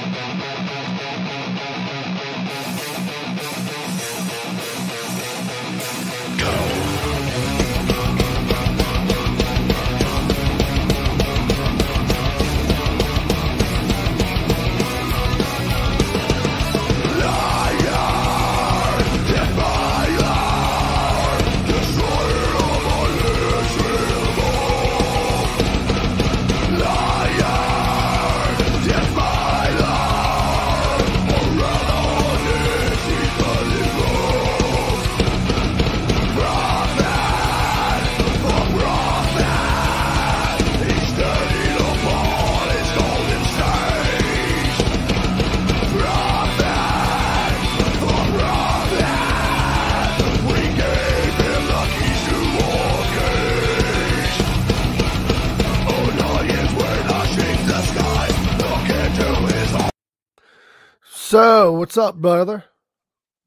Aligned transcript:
So, 0.00 1.77
what's 61.78 61.96
up, 61.96 62.16
brother? 62.16 62.64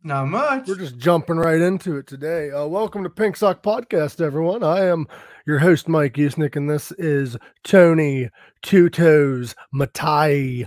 Not 0.03 0.29
much. 0.29 0.65
We're 0.65 0.75
just 0.75 0.97
jumping 0.97 1.35
right 1.35 1.59
into 1.59 1.97
it 1.97 2.07
today. 2.07 2.49
Uh, 2.49 2.65
welcome 2.65 3.03
to 3.03 3.09
Pink 3.09 3.35
Sock 3.35 3.61
Podcast, 3.61 4.21
everyone. 4.21 4.63
I 4.63 4.85
am 4.85 5.05
your 5.45 5.59
host, 5.59 5.89
Mike 5.89 6.13
Usnick, 6.13 6.55
and 6.55 6.69
this 6.69 6.93
is 6.93 7.35
Tony 7.65 8.29
Two 8.61 8.89
Toes 8.89 9.53
Matai. 9.73 10.65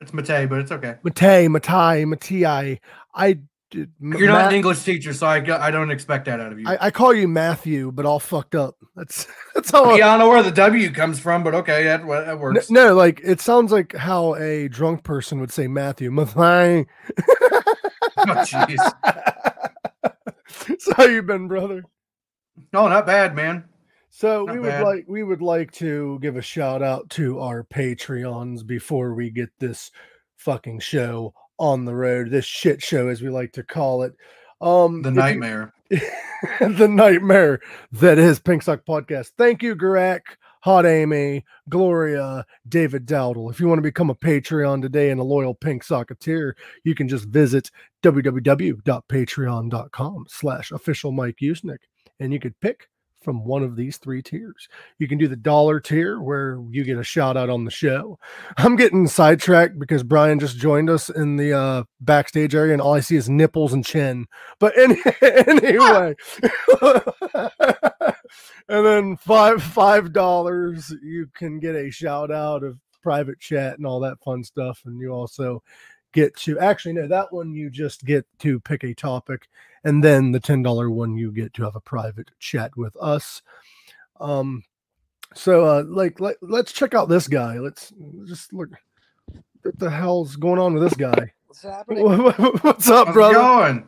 It's 0.00 0.12
Matei, 0.12 0.48
but 0.48 0.60
it's 0.60 0.72
okay. 0.72 0.96
Matei, 1.04 1.50
Matai, 1.50 2.06
Matai. 2.06 2.80
I 3.14 3.38
You're 4.00 4.28
not 4.28 4.48
an 4.48 4.54
English 4.54 4.82
teacher, 4.82 5.12
so 5.12 5.26
I, 5.26 5.36
I 5.36 5.70
don't 5.70 5.90
expect 5.90 6.24
that 6.26 6.40
out 6.40 6.52
of 6.52 6.58
you. 6.58 6.66
I, 6.68 6.86
I 6.86 6.90
call 6.90 7.14
you 7.14 7.28
Matthew, 7.28 7.92
but 7.92 8.06
all 8.06 8.18
fucked 8.18 8.54
up. 8.54 8.76
That's 8.94 9.26
that's 9.54 9.70
how. 9.70 9.84
I, 9.84 9.98
yeah, 9.98 10.08
I 10.08 10.10
don't 10.12 10.20
know 10.20 10.28
where 10.28 10.42
the 10.42 10.50
W 10.50 10.90
comes 10.90 11.18
from, 11.18 11.42
but 11.44 11.54
okay, 11.54 11.84
that, 11.84 12.06
that 12.06 12.38
works. 12.38 12.70
no, 12.70 12.94
like 12.94 13.20
it 13.22 13.40
sounds 13.40 13.72
like 13.72 13.94
how 13.94 14.34
a 14.36 14.68
drunk 14.68 15.04
person 15.04 15.40
would 15.40 15.52
say 15.52 15.66
Matthew. 15.68 16.10
Matai. 16.10 16.86
Oh, 18.18 18.24
jeez. 18.24 18.78
so 20.80 20.94
how 20.94 21.04
you 21.04 21.22
been, 21.22 21.48
brother? 21.48 21.84
No, 22.72 22.88
not 22.88 23.04
bad, 23.06 23.36
man. 23.36 23.64
So 24.08 24.44
Not 24.44 24.54
we 24.54 24.60
would 24.60 24.68
bad. 24.68 24.84
like 24.84 25.04
we 25.06 25.22
would 25.22 25.42
like 25.42 25.70
to 25.72 26.18
give 26.22 26.36
a 26.36 26.42
shout 26.42 26.82
out 26.82 27.10
to 27.10 27.38
our 27.40 27.62
Patreons 27.64 28.66
before 28.66 29.12
we 29.12 29.30
get 29.30 29.50
this 29.58 29.90
fucking 30.36 30.80
show 30.80 31.34
on 31.58 31.84
the 31.84 31.94
road. 31.94 32.30
This 32.30 32.44
shit 32.44 32.82
show, 32.82 33.06
as 33.08 33.22
we 33.22 33.28
like 33.30 33.52
to 33.52 33.62
call 33.62 34.02
it. 34.02 34.14
Um, 34.60 35.02
The 35.02 35.10
if 35.10 35.14
you- 35.14 35.20
nightmare. 35.20 35.72
the 36.60 36.88
nightmare 36.88 37.60
that 37.92 38.18
is 38.18 38.40
Pink 38.40 38.62
Sock 38.62 38.84
Podcast. 38.84 39.30
Thank 39.38 39.62
you, 39.62 39.76
Garak, 39.76 40.22
Hot 40.62 40.84
Amy, 40.84 41.44
Gloria, 41.68 42.44
David 42.68 43.06
Dowdle. 43.06 43.50
If 43.52 43.60
you 43.60 43.68
want 43.68 43.78
to 43.78 43.82
become 43.82 44.10
a 44.10 44.14
Patreon 44.16 44.82
today 44.82 45.10
and 45.10 45.20
a 45.20 45.24
loyal 45.24 45.54
Pink 45.54 45.84
Socketeer, 45.84 46.54
you 46.82 46.96
can 46.96 47.06
just 47.08 47.26
visit 47.26 47.70
www.patreon.com 48.02 50.24
slash 50.28 50.72
official 50.72 51.12
Mike 51.12 51.36
Usnick 51.42 51.78
and 52.18 52.32
you 52.32 52.40
could 52.40 52.58
pick 52.60 52.88
from 53.26 53.44
one 53.44 53.64
of 53.64 53.74
these 53.74 53.96
three 53.98 54.22
tiers. 54.22 54.68
You 55.00 55.08
can 55.08 55.18
do 55.18 55.26
the 55.26 55.34
dollar 55.34 55.80
tier 55.80 56.20
where 56.20 56.62
you 56.70 56.84
get 56.84 56.96
a 56.96 57.02
shout 57.02 57.36
out 57.36 57.50
on 57.50 57.64
the 57.64 57.72
show. 57.72 58.20
I'm 58.56 58.76
getting 58.76 59.08
sidetracked 59.08 59.80
because 59.80 60.04
Bryan 60.04 60.38
just 60.38 60.58
joined 60.58 60.88
us 60.88 61.10
in 61.10 61.36
the 61.36 61.52
uh, 61.52 61.82
backstage 62.00 62.54
area 62.54 62.72
and 62.72 62.80
all 62.80 62.94
I 62.94 63.00
see 63.00 63.16
is 63.16 63.28
nipples 63.28 63.72
and 63.72 63.84
chin. 63.84 64.26
But 64.60 64.78
any, 64.78 65.02
anyway, 65.20 66.14
and 68.68 68.86
then 68.86 69.16
five 69.16 69.60
five 69.60 70.12
dollars 70.12 70.94
you 71.02 71.28
can 71.34 71.58
get 71.58 71.74
a 71.74 71.90
shout 71.90 72.30
out 72.30 72.62
of 72.62 72.78
private 73.02 73.40
chat 73.40 73.76
and 73.76 73.88
all 73.88 73.98
that 74.00 74.22
fun 74.24 74.44
stuff, 74.44 74.82
and 74.84 75.00
you 75.00 75.10
also 75.10 75.64
get 76.16 76.34
to 76.34 76.58
actually 76.58 76.94
no 76.94 77.06
that 77.06 77.30
one 77.30 77.52
you 77.54 77.68
just 77.68 78.04
get 78.06 78.26
to 78.38 78.58
pick 78.60 78.82
a 78.84 78.94
topic, 78.94 79.48
and 79.84 80.02
then 80.02 80.32
the 80.32 80.40
ten 80.40 80.62
dollar 80.62 80.90
one 80.90 81.14
you 81.16 81.30
get 81.30 81.52
to 81.54 81.62
have 81.62 81.76
a 81.76 81.80
private 81.80 82.30
chat 82.40 82.74
with 82.76 82.96
us. 83.00 83.42
Um, 84.18 84.64
so 85.34 85.66
uh, 85.66 85.84
like 85.86 86.18
let, 86.18 86.36
let's 86.40 86.72
check 86.72 86.94
out 86.94 87.10
this 87.10 87.28
guy. 87.28 87.58
Let's 87.58 87.92
just 88.24 88.52
look. 88.54 88.70
What 89.62 89.78
the 89.78 89.90
hell's 89.90 90.36
going 90.36 90.58
on 90.58 90.72
with 90.74 90.84
this 90.84 90.94
guy? 90.94 91.32
What's 91.48 91.62
happening? 91.62 92.02
What's 92.04 92.88
up, 92.88 93.08
How's 93.08 93.08
it 93.08 93.12
brother? 93.12 93.34
going? 93.34 93.86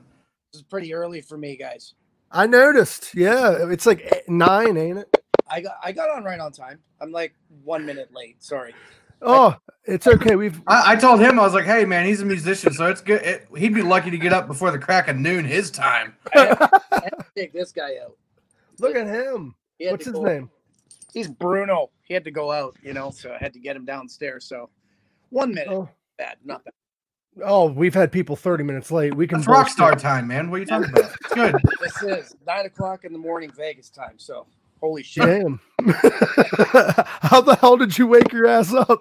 This 0.52 0.60
is 0.60 0.66
pretty 0.66 0.92
early 0.92 1.22
for 1.22 1.38
me, 1.38 1.56
guys. 1.56 1.94
I 2.30 2.46
noticed. 2.46 3.14
Yeah, 3.14 3.70
it's 3.70 3.86
like 3.86 4.00
eight- 4.12 4.28
nine, 4.28 4.76
ain't 4.76 4.98
it? 4.98 5.16
I 5.50 5.62
got 5.62 5.76
I 5.82 5.92
got 5.92 6.10
on 6.10 6.24
right 6.24 6.38
on 6.40 6.52
time. 6.52 6.78
I'm 7.00 7.10
like 7.10 7.34
one 7.64 7.86
minute 7.86 8.10
late. 8.12 8.42
Sorry. 8.42 8.74
Oh, 9.20 9.56
it's 9.84 10.06
okay. 10.06 10.36
We've 10.36 10.60
I, 10.66 10.92
I 10.92 10.96
told 10.96 11.20
him 11.20 11.38
I 11.38 11.42
was 11.42 11.54
like, 11.54 11.64
"Hey, 11.64 11.84
man, 11.84 12.06
he's 12.06 12.20
a 12.20 12.24
musician, 12.24 12.72
so 12.72 12.86
it's 12.86 13.00
good. 13.00 13.22
It, 13.22 13.48
he'd 13.56 13.74
be 13.74 13.82
lucky 13.82 14.10
to 14.10 14.18
get 14.18 14.32
up 14.32 14.46
before 14.46 14.70
the 14.70 14.78
crack 14.78 15.08
of 15.08 15.16
noon 15.16 15.44
his 15.44 15.70
time." 15.70 16.14
I 16.34 16.38
had, 16.46 16.62
I 16.92 17.00
had 17.04 17.08
to 17.18 17.24
take 17.36 17.52
this 17.52 17.72
guy 17.72 17.96
out. 18.04 18.16
look 18.78 18.94
at 18.96 19.06
him. 19.06 19.54
What's 19.80 20.04
his 20.04 20.14
go- 20.14 20.22
name? 20.24 20.50
He's 21.12 21.28
Bruno. 21.28 21.90
He 22.02 22.14
had 22.14 22.24
to 22.24 22.30
go 22.30 22.52
out, 22.52 22.76
you 22.82 22.92
know, 22.92 23.10
so 23.10 23.32
I 23.32 23.38
had 23.38 23.52
to 23.54 23.58
get 23.58 23.74
him 23.76 23.84
downstairs. 23.84 24.44
So 24.46 24.68
one 25.30 25.50
minute, 25.54 25.68
Oh, 25.70 25.88
bad, 26.18 26.36
not 26.44 26.64
bad. 26.64 26.74
oh, 27.44 27.70
we've 27.70 27.94
had 27.94 28.12
people 28.12 28.36
thirty 28.36 28.62
minutes 28.62 28.90
late. 28.92 29.14
We 29.14 29.26
can 29.26 29.38
That's 29.38 29.48
rock 29.48 29.68
star 29.68 29.94
time, 29.94 30.28
man. 30.28 30.50
What 30.50 30.56
are 30.56 30.60
you 30.60 30.66
talking 30.66 30.90
about? 30.90 31.10
It's 31.24 31.34
good. 31.34 31.54
This 31.80 32.02
is 32.02 32.36
nine 32.46 32.66
o'clock 32.66 33.04
in 33.04 33.12
the 33.12 33.18
morning 33.18 33.50
Vegas 33.56 33.88
time. 33.90 34.14
So 34.18 34.46
holy 34.80 35.02
shit. 35.02 35.24
Damn. 35.24 35.60
How 37.22 37.40
the 37.40 37.56
hell 37.60 37.76
did 37.76 37.96
you 37.98 38.06
wake 38.06 38.32
your 38.32 38.46
ass 38.46 38.72
up? 38.74 39.00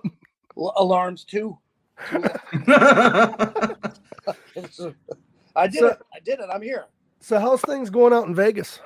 L- 0.58 0.74
alarms 0.78 1.24
too. 1.24 1.58
I 2.12 3.78
did 4.56 4.74
So- 4.74 5.88
it. 5.88 6.00
I 6.14 6.20
did 6.24 6.40
it. 6.40 6.48
I'm 6.54 6.62
here. 6.62 6.86
So 7.20 7.40
how's 7.40 7.62
things 7.62 7.90
going 7.90 8.14
out 8.14 8.28
in 8.28 8.36
Vegas? 8.36 8.80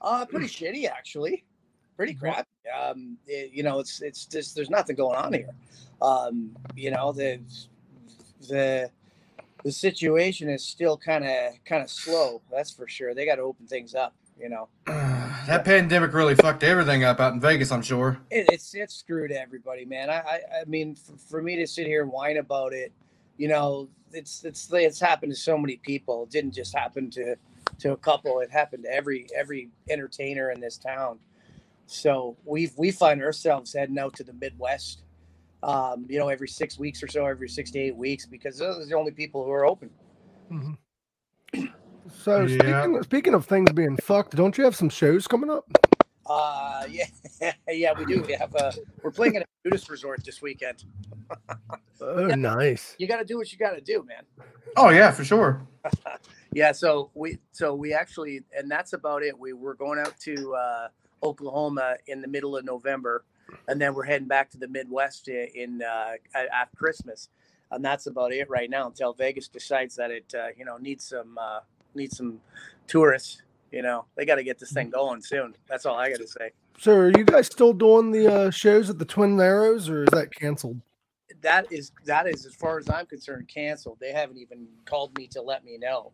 Uh, 0.00 0.24
pretty 0.26 0.46
shitty 0.46 0.88
actually. 0.88 1.44
Pretty 1.96 2.14
crap. 2.14 2.46
Um, 2.78 3.16
it- 3.26 3.52
you 3.52 3.62
know, 3.62 3.78
it's 3.80 4.02
it's 4.02 4.26
just 4.26 4.54
there's 4.54 4.70
nothing 4.70 4.96
going 4.96 5.16
on 5.16 5.32
here. 5.32 5.50
Um, 6.02 6.54
you 6.76 6.90
know, 6.90 7.12
the 7.12 7.40
the 8.48 8.90
the 9.64 9.72
situation 9.72 10.48
is 10.48 10.62
still 10.64 10.96
kind 10.96 11.24
of 11.24 11.54
kind 11.64 11.82
of 11.82 11.90
slow. 11.90 12.40
That's 12.50 12.70
for 12.70 12.86
sure. 12.86 13.14
They 13.14 13.24
got 13.26 13.36
to 13.36 13.42
open 13.42 13.66
things 13.66 13.94
up. 13.94 14.14
You 14.38 14.50
know, 14.50 14.68
that 15.48 15.64
pandemic 15.64 16.12
really 16.12 16.34
fucked 16.34 16.62
everything 16.62 17.04
up 17.04 17.20
out 17.20 17.32
in 17.32 17.40
Vegas. 17.40 17.72
I'm 17.72 17.82
sure. 17.82 18.18
it, 18.30 18.46
it's 18.52 18.74
it's 18.74 18.94
screwed 18.94 19.32
everybody, 19.32 19.84
man. 19.84 20.10
I 20.10 20.18
I, 20.18 20.40
I 20.60 20.64
mean, 20.66 20.94
for, 20.94 21.16
for 21.16 21.42
me 21.42 21.56
to 21.56 21.66
sit 21.66 21.86
here 21.86 22.02
and 22.02 22.12
whine 22.12 22.36
about 22.36 22.72
it, 22.74 22.92
you 23.38 23.48
know, 23.48 23.88
it's 24.12 24.44
it's 24.44 24.68
it's 24.72 25.00
happened 25.00 25.32
to 25.32 25.38
so 25.38 25.56
many 25.56 25.76
people. 25.76 26.24
It 26.24 26.30
didn't 26.30 26.52
just 26.52 26.76
happen 26.76 27.10
to 27.12 27.36
to 27.78 27.92
a 27.92 27.96
couple. 27.96 28.40
It 28.40 28.50
happened 28.50 28.84
to 28.84 28.92
every 28.92 29.26
every 29.34 29.70
entertainer 29.88 30.50
in 30.50 30.60
this 30.60 30.76
town. 30.76 31.18
So 31.86 32.36
we 32.44 32.70
we 32.76 32.90
find 32.90 33.22
ourselves 33.22 33.72
heading 33.72 33.98
out 33.98 34.14
to 34.16 34.24
the 34.24 34.34
Midwest. 34.34 35.02
Um, 35.62 36.06
you 36.08 36.18
know, 36.18 36.28
every 36.28 36.46
six 36.46 36.78
weeks 36.78 37.02
or 37.02 37.08
so, 37.08 37.26
every 37.26 37.48
six 37.48 37.70
to 37.72 37.78
eight 37.80 37.96
weeks, 37.96 38.26
because 38.26 38.58
those 38.58 38.78
are 38.78 38.86
the 38.86 38.94
only 38.94 39.10
people 39.10 39.44
who 39.44 39.50
are 39.50 39.66
open. 39.66 39.90
Mhm. 40.52 40.76
So 42.28 42.42
Yeah. 42.42 42.82
speaking, 42.82 43.02
speaking 43.04 43.34
of 43.34 43.46
things 43.46 43.72
being 43.72 43.96
fucked, 43.96 44.36
don't 44.36 44.58
you 44.58 44.64
have 44.64 44.76
some 44.76 44.90
shows 44.90 45.26
coming 45.26 45.48
up? 45.48 45.64
Uh, 46.26 46.84
yeah, 46.90 47.06
yeah, 47.68 47.94
we 47.96 48.04
do. 48.04 48.20
We 48.20 48.34
have 48.34 48.54
uh, 48.54 48.70
we're 49.02 49.12
playing 49.12 49.36
at 49.36 49.42
a 49.44 49.46
nudist 49.64 49.88
resort 49.88 50.22
this 50.24 50.42
weekend. 50.42 50.84
Oh, 52.00 52.26
nice. 52.28 52.94
You 52.98 53.08
got 53.08 53.16
to 53.16 53.24
do 53.24 53.36
what 53.38 53.50
you 53.50 53.58
got 53.58 53.72
to 53.72 53.80
do, 53.80 54.04
man. 54.06 54.22
Oh 54.76 54.90
yeah, 54.90 55.10
for 55.10 55.24
sure. 55.24 55.66
Yeah, 56.52 56.72
so 56.72 57.10
we 57.14 57.38
so 57.52 57.74
we 57.74 57.92
actually 57.92 58.42
and 58.56 58.70
that's 58.70 58.92
about 58.92 59.22
it. 59.22 59.36
We 59.38 59.52
we're 59.54 59.74
going 59.74 59.98
out 59.98 60.18
to 60.20 60.54
uh, 60.54 60.88
Oklahoma 61.22 61.96
in 62.06 62.20
the 62.22 62.28
middle 62.28 62.56
of 62.56 62.64
November, 62.64 63.24
and 63.68 63.80
then 63.80 63.94
we're 63.94 64.04
heading 64.04 64.28
back 64.28 64.50
to 64.50 64.58
the 64.58 64.68
Midwest 64.68 65.28
i- 65.28 65.50
in 65.54 65.82
uh, 65.82 66.12
after 66.34 66.76
Christmas, 66.76 67.28
and 67.70 67.84
that's 67.84 68.06
about 68.06 68.32
it 68.32 68.48
right 68.48 68.70
now 68.70 68.86
until 68.86 69.12
Vegas 69.12 69.48
decides 69.48 69.96
that 69.96 70.10
it 70.10 70.32
uh, 70.38 70.48
you 70.56 70.64
know 70.64 70.76
needs 70.78 71.04
some 71.08 71.36
uh, 71.36 71.60
needs 71.98 72.16
some 72.16 72.40
tourists. 72.86 73.42
You 73.70 73.82
know 73.82 74.06
they 74.16 74.24
got 74.24 74.36
to 74.36 74.44
get 74.44 74.58
this 74.58 74.72
thing 74.72 74.90
going 74.90 75.20
soon. 75.20 75.54
That's 75.68 75.84
all 75.84 75.96
I 75.96 76.08
got 76.10 76.20
to 76.20 76.28
say. 76.28 76.50
So 76.78 76.94
are 76.94 77.10
you 77.10 77.24
guys 77.24 77.46
still 77.46 77.72
doing 77.72 78.12
the 78.12 78.32
uh, 78.32 78.50
shows 78.50 78.88
at 78.88 78.98
the 78.98 79.04
Twin 79.04 79.38
Arrows, 79.38 79.90
or 79.90 80.04
is 80.04 80.10
that 80.12 80.34
canceled? 80.34 80.80
that 81.42 81.70
is 81.72 81.92
that 82.04 82.26
is 82.26 82.46
as 82.46 82.54
far 82.54 82.78
as 82.78 82.88
I'm 82.88 83.06
concerned 83.06 83.48
canceled. 83.48 83.98
They 84.00 84.12
haven't 84.12 84.38
even 84.38 84.66
called 84.84 85.16
me 85.16 85.26
to 85.28 85.42
let 85.42 85.64
me 85.64 85.78
know. 85.78 86.12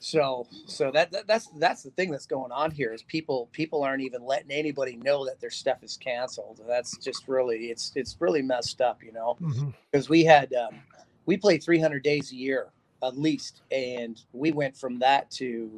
So 0.00 0.46
so 0.66 0.90
that, 0.90 1.10
that 1.12 1.26
that's 1.26 1.46
that's 1.58 1.82
the 1.82 1.90
thing 1.90 2.10
that's 2.10 2.26
going 2.26 2.52
on 2.52 2.70
here 2.70 2.92
is 2.92 3.02
people 3.02 3.48
people 3.52 3.82
aren't 3.82 4.02
even 4.02 4.24
letting 4.24 4.50
anybody 4.50 4.96
know 4.96 5.24
that 5.26 5.40
their 5.40 5.50
stuff 5.50 5.82
is 5.82 5.96
canceled. 5.96 6.60
That's 6.66 6.96
just 6.98 7.28
really 7.28 7.66
it's 7.66 7.92
it's 7.94 8.16
really 8.20 8.42
messed 8.42 8.80
up, 8.80 9.02
you 9.02 9.12
know. 9.12 9.36
Mhm. 9.40 9.72
Because 9.90 10.08
we 10.08 10.24
had 10.24 10.52
um, 10.54 10.80
we 11.26 11.36
played 11.36 11.62
300 11.62 12.02
days 12.02 12.32
a 12.32 12.36
year 12.36 12.68
at 13.06 13.18
least, 13.18 13.62
and 13.70 14.22
we 14.32 14.52
went 14.52 14.76
from 14.76 14.98
that 15.00 15.30
to 15.32 15.70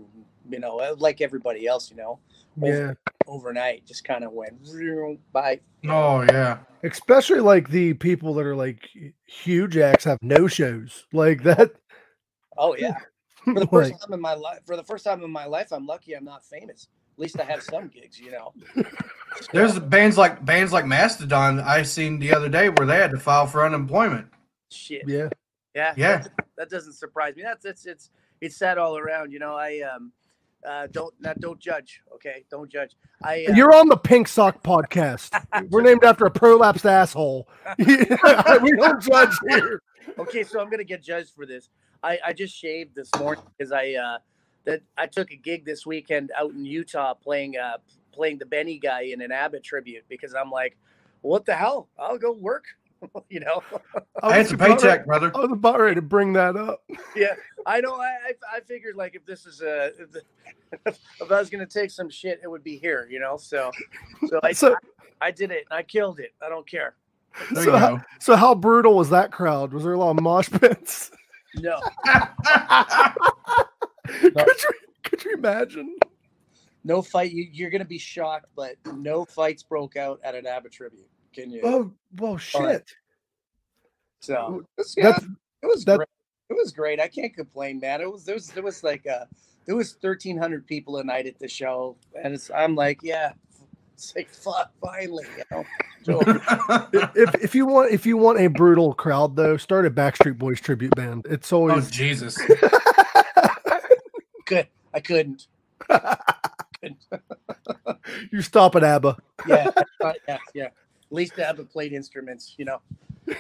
you 0.49 0.59
know 0.59 0.79
uh, 0.81 0.95
like 0.99 1.21
everybody 1.21 1.67
else, 1.67 1.91
you 1.91 1.97
know, 1.97 2.19
Yeah. 2.57 2.95
overnight 3.27 3.85
just 3.87 4.05
kind 4.05 4.25
of 4.25 4.33
went 4.33 4.65
zoom 4.67 5.19
by. 5.33 5.61
Oh 5.89 6.23
yeah. 6.23 6.59
Especially 6.83 7.41
like 7.41 7.69
the 7.69 7.95
people 7.95 8.35
that 8.35 8.47
are 8.47 8.57
like 8.57 8.81
huge 9.27 9.77
acts 9.77 10.05
have 10.05 10.19
no 10.23 10.47
shows 10.47 11.07
like 11.13 11.43
that. 11.45 11.73
Oh 12.57 12.77
yeah. 12.77 12.97
For 13.45 13.55
the 13.55 13.67
first 13.69 13.93
like, 13.93 14.01
time 14.01 14.13
in 14.13 14.21
my 14.21 14.35
life, 14.35 14.59
for 14.67 14.75
the 14.77 14.83
first 14.83 15.05
time 15.05 15.23
in 15.23 15.31
my 15.31 15.45
life, 15.45 15.73
I'm 15.73 15.87
lucky 15.87 16.15
I'm 16.15 16.25
not 16.25 16.45
famous. 16.45 16.89
At 17.17 17.21
least 17.21 17.39
I 17.39 17.45
have 17.45 17.63
some 17.63 17.87
gigs, 17.87 18.19
you 18.19 18.33
know. 18.33 18.53
There's 19.53 19.79
bands 19.79 20.19
like 20.19 20.45
bands 20.45 20.73
like 20.73 20.85
Mastodon 20.85 21.61
I 21.61 21.83
seen 21.83 22.19
the 22.19 22.35
other 22.35 22.49
day 22.49 22.71
where 22.71 22.87
they 22.87 22.97
had 22.97 23.13
to 23.13 23.21
file 23.21 23.47
for 23.47 23.65
unemployment. 23.65 24.27
shit. 24.73 25.03
yeah. 25.07 25.29
Yeah, 25.77 25.93
Yeah. 25.97 26.17
That, 26.19 26.33
that 26.57 26.71
doesn't 26.71 26.95
surprise 26.95 27.37
me. 27.37 27.43
That's 27.43 27.67
it's 27.67 27.85
it's 27.85 28.11
it's 28.41 28.57
sad 28.57 28.79
all 28.79 28.97
around. 28.97 29.31
You 29.31 29.39
know, 29.39 29.55
I 29.55 29.81
um 29.81 30.11
uh 30.67 30.87
don't 30.91 31.15
not 31.21 31.39
don't 31.39 31.61
judge. 31.61 32.01
Okay, 32.15 32.45
don't 32.51 32.71
judge. 32.71 32.97
I 33.23 33.45
uh, 33.45 33.55
You're 33.55 33.77
on 33.77 33.89
the 33.89 33.97
Pink 33.97 34.27
Sock 34.27 34.63
podcast. 34.63 35.39
We're 35.71 35.83
named 35.83 36.03
after 36.03 36.25
a 36.25 36.31
prolapsed 36.31 36.87
asshole. 36.87 37.47
we 37.79 38.73
don't 38.73 39.03
judge 39.03 39.35
here. 39.51 39.83
okay, 40.19 40.43
so 40.45 40.61
I'm 40.61 40.71
gonna 40.71 40.83
get 40.83 41.03
judged 41.03 41.35
for 41.37 41.45
this. 41.45 41.69
I 42.03 42.19
I 42.25 42.33
just 42.33 42.57
shaved 42.57 42.95
this 42.95 43.11
morning 43.19 43.45
because 43.57 43.71
I 43.71 43.93
uh 43.93 44.19
that 44.65 44.81
I 44.97 45.07
took 45.07 45.31
a 45.31 45.37
gig 45.37 45.67
this 45.67 45.85
weekend 45.85 46.33
out 46.37 46.53
in 46.53 46.65
Utah 46.65 47.13
playing 47.13 47.59
uh 47.59 47.77
playing 48.13 48.39
the 48.39 48.47
Benny 48.47 48.79
guy 48.79 49.03
in 49.03 49.21
an 49.21 49.31
ABBA 49.31 49.61
tribute 49.61 50.05
because 50.09 50.35
I'm 50.35 50.51
like, 50.51 50.79
what 51.21 51.45
the 51.45 51.55
hell? 51.55 51.91
I'll 51.99 52.17
go 52.17 52.33
work. 52.33 52.65
you 53.29 53.41
know. 53.41 53.63
I 54.23 54.33
had 54.33 54.39
was 54.39 54.49
some 54.49 54.55
about 54.57 54.81
paycheck, 54.81 55.07
ready- 55.07 55.07
brother. 55.07 55.33
I 55.35 55.41
was 55.41 55.53
about 55.53 55.81
ready 55.81 55.95
to 55.97 56.03
bring 56.03 56.33
that 56.35 56.57
up. 56.57 56.83
yeah, 57.17 57.35
I 57.65 57.81
know. 57.81 57.95
I, 57.95 58.07
I 58.07 58.57
I 58.57 58.61
figured 58.61 58.97
like 58.97 59.15
if 59.15 59.25
this 59.27 59.47
is 59.47 59.61
a 59.61 59.93
if, 59.99 60.17
if 61.21 61.33
I 61.33 61.39
was 61.39 61.51
gonna 61.51 61.67
take 61.67 61.91
some 61.91 62.09
shit, 62.11 62.41
it 62.43 62.49
would 62.51 62.65
be 62.65 62.79
here, 62.79 63.09
you 63.11 63.21
know. 63.21 63.37
So 63.37 63.71
so 64.29 64.41
I 64.43 64.53
So, 64.53 64.77
I 65.21 65.31
did 65.31 65.51
it. 65.51 65.65
I 65.71 65.83
killed 65.83 66.21
it. 66.21 66.35
I 66.43 66.49
don't 66.49 66.69
care. 66.69 66.97
There 67.53 67.65
so, 67.65 67.73
you 67.73 67.79
how, 67.79 68.01
so 68.19 68.37
how 68.37 68.55
brutal 68.55 68.97
was 68.97 69.11
that 69.11 69.31
crowd? 69.31 69.73
Was 69.73 69.85
there 69.85 69.93
a 69.93 69.99
lot 69.99 70.11
of 70.11 70.23
mosh 70.23 70.49
pits? 70.51 71.11
No, 71.57 71.81
could 74.07 74.63
you 74.63 74.71
could 75.03 75.25
you 75.25 75.35
imagine? 75.35 75.97
no 76.87 77.03
fight. 77.03 77.33
You, 77.33 77.47
you're 77.53 77.71
gonna 77.71 77.85
be 77.85 77.99
shocked, 77.99 78.47
but 78.55 78.77
no 78.95 79.25
fights 79.25 79.63
broke 79.63 79.97
out 79.97 80.21
at 80.23 80.35
an 80.35 80.47
ABBA 80.47 80.71
tribute. 80.71 81.09
Can 81.37 81.51
you? 81.51 81.61
Oh 81.63 81.93
well, 82.19 82.37
shit. 82.39 82.91
so 84.21 84.65
it 84.77 84.79
was, 84.79 84.95
yeah, 84.97 85.11
That's 85.13 85.25
it 85.25 85.67
was 85.67 85.85
that- 85.85 85.97
great. 85.99 86.09
It 86.49 86.55
was 86.55 86.71
great. 86.73 87.01
I 87.01 87.09
can't 87.09 87.35
complain, 87.35 87.81
man. 87.81 88.01
It 88.01 88.11
was 88.11 88.25
there 88.25 88.35
was 88.37 88.47
there 88.49 88.63
was 88.63 88.83
like 88.85 89.05
uh 89.07 89.25
there 89.67 89.75
was 89.77 89.95
thirteen 89.95 90.39
hundred 90.39 90.67
people 90.67 90.99
a 90.99 91.05
night 91.05 91.27
at 91.27 91.39
the 91.39 91.49
show, 91.49 91.97
and 92.23 92.35
it's 92.35 92.51
I'm 92.53 92.77
like, 92.77 93.01
yeah, 93.03 93.33
it's 93.95 94.15
like 94.15 94.31
fuck, 94.31 94.71
finally, 94.81 95.25
you 95.37 95.45
know. 95.51 95.65
So, 96.07 96.21
if 97.17 97.35
if 97.43 97.53
you 97.57 97.67
want 97.67 97.91
if 97.93 98.07
you 98.07 98.17
want 98.17 98.39
a 98.39 98.47
brutal 98.47 98.95
crowd 98.95 99.35
though, 99.35 99.57
start 99.57 99.87
a 99.87 99.91
Backstreet 99.91 100.39
Boys 100.39 100.61
tribute 100.61 100.95
band. 100.95 101.27
It's 101.29 101.53
oh 101.53 101.69
always 101.69 101.91
Jesus. 101.91 102.39
good. 104.47 104.69
I 104.95 105.01
couldn't. 105.01 105.49
you 108.31 108.41
stop 108.41 108.77
at 108.77 108.85
ABBA. 108.85 109.17
Yeah, 109.49 109.71
uh, 110.01 110.13
yeah, 110.29 110.39
yeah. 110.55 110.69
At 111.11 111.15
least 111.15 111.37
they 111.37 111.43
have 111.43 111.61
played 111.71 111.93
instruments, 111.93 112.55
you 112.59 112.65
know. 112.65 112.81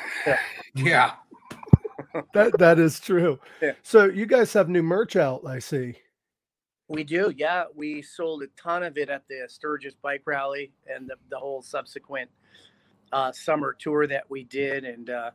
Yeah. 0.75 1.13
That 2.35 2.59
that 2.59 2.79
is 2.79 2.99
true. 2.99 3.39
Yeah. 3.61 3.73
So 3.83 4.05
you 4.05 4.25
guys 4.27 4.53
have 4.55 4.69
new 4.71 4.83
merch 4.83 5.17
out, 5.17 5.43
I 5.47 5.59
see. 5.59 5.97
We 6.89 7.05
do, 7.05 7.33
yeah. 7.37 7.65
We 7.75 8.01
sold 8.01 8.43
a 8.43 8.47
ton 8.61 8.83
of 8.83 8.97
it 8.97 9.11
at 9.11 9.27
the 9.29 9.45
Sturgis 9.49 9.95
Bike 10.01 10.23
Rally 10.25 10.73
and 10.87 11.09
the, 11.09 11.17
the 11.31 11.37
whole 11.39 11.63
subsequent 11.63 12.31
uh, 13.13 13.33
summer 13.33 13.75
tour 13.79 14.07
that 14.07 14.31
we 14.31 14.45
did, 14.45 14.85
and 14.85 15.11
uh, 15.11 15.31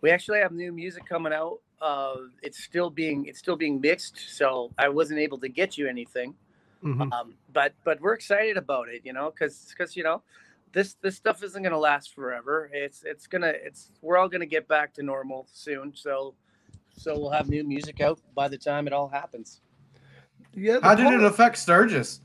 we 0.00 0.10
actually 0.10 0.38
have 0.38 0.52
new 0.52 0.72
music 0.72 1.04
coming 1.06 1.32
out. 1.32 1.58
Uh, 1.80 2.16
it's 2.42 2.62
still 2.62 2.88
being 2.88 3.26
it's 3.26 3.38
still 3.38 3.56
being 3.56 3.80
mixed, 3.80 4.18
so 4.36 4.70
I 4.78 4.88
wasn't 4.88 5.18
able 5.18 5.38
to 5.38 5.48
get 5.48 5.76
you 5.76 5.88
anything. 5.88 6.34
Mhm. 6.82 7.12
Um, 7.12 7.34
but 7.52 7.74
but 7.84 8.00
we're 8.00 8.14
excited 8.14 8.56
about 8.56 8.88
it, 8.88 9.02
you 9.04 9.12
know, 9.12 9.30
because 9.30 9.66
because 9.70 9.96
you 9.96 10.02
know 10.02 10.22
this 10.72 10.94
this 11.02 11.16
stuff 11.16 11.42
isn't 11.42 11.62
gonna 11.62 11.78
last 11.78 12.14
forever. 12.14 12.70
It's 12.72 13.02
it's 13.04 13.26
gonna 13.26 13.52
it's 13.54 13.90
we're 14.00 14.16
all 14.16 14.28
gonna 14.28 14.46
get 14.46 14.66
back 14.68 14.94
to 14.94 15.02
normal 15.02 15.46
soon. 15.52 15.92
So 15.94 16.34
so 16.96 17.18
we'll 17.18 17.30
have 17.30 17.48
new 17.48 17.64
music 17.64 18.00
out 18.00 18.20
by 18.34 18.48
the 18.48 18.58
time 18.58 18.86
it 18.86 18.92
all 18.92 19.08
happens. 19.08 19.60
Yeah. 20.54 20.78
How 20.82 20.94
did 20.94 21.12
it 21.12 21.22
affect 21.22 21.56
Sturgis? 21.58 22.20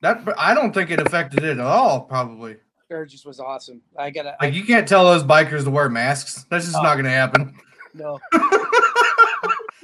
That 0.00 0.22
I 0.38 0.54
don't 0.54 0.72
think 0.72 0.90
it 0.90 1.00
affected 1.00 1.44
it 1.44 1.58
at 1.58 1.60
all, 1.60 2.02
probably. 2.02 2.56
Sturgis 2.86 3.24
was 3.24 3.40
awesome. 3.40 3.80
I 3.98 4.10
gotta 4.10 4.36
Like 4.40 4.54
you 4.54 4.64
can't 4.64 4.86
tell 4.86 5.04
those 5.04 5.24
bikers 5.24 5.64
to 5.64 5.70
wear 5.70 5.88
masks. 5.88 6.44
That's 6.50 6.64
just 6.66 6.76
Oh. 6.76 6.82
not 6.82 6.96
gonna 6.96 7.10
happen. 7.10 7.56
No. 7.94 8.18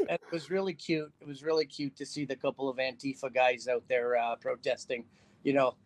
It 0.09 0.21
was 0.33 0.51
really 0.51 0.75
cute. 0.75 1.13
It 1.21 1.27
was 1.29 1.45
really 1.45 1.65
cute 1.65 1.95
to 1.97 2.05
see 2.05 2.25
the 2.25 2.35
couple 2.35 2.69
of 2.69 2.79
Antifa 2.79 3.33
guys 3.33 3.69
out 3.69 3.85
there 3.89 4.17
uh, 4.17 4.35
protesting. 4.37 5.05
You 5.45 5.53
know, 5.53 5.77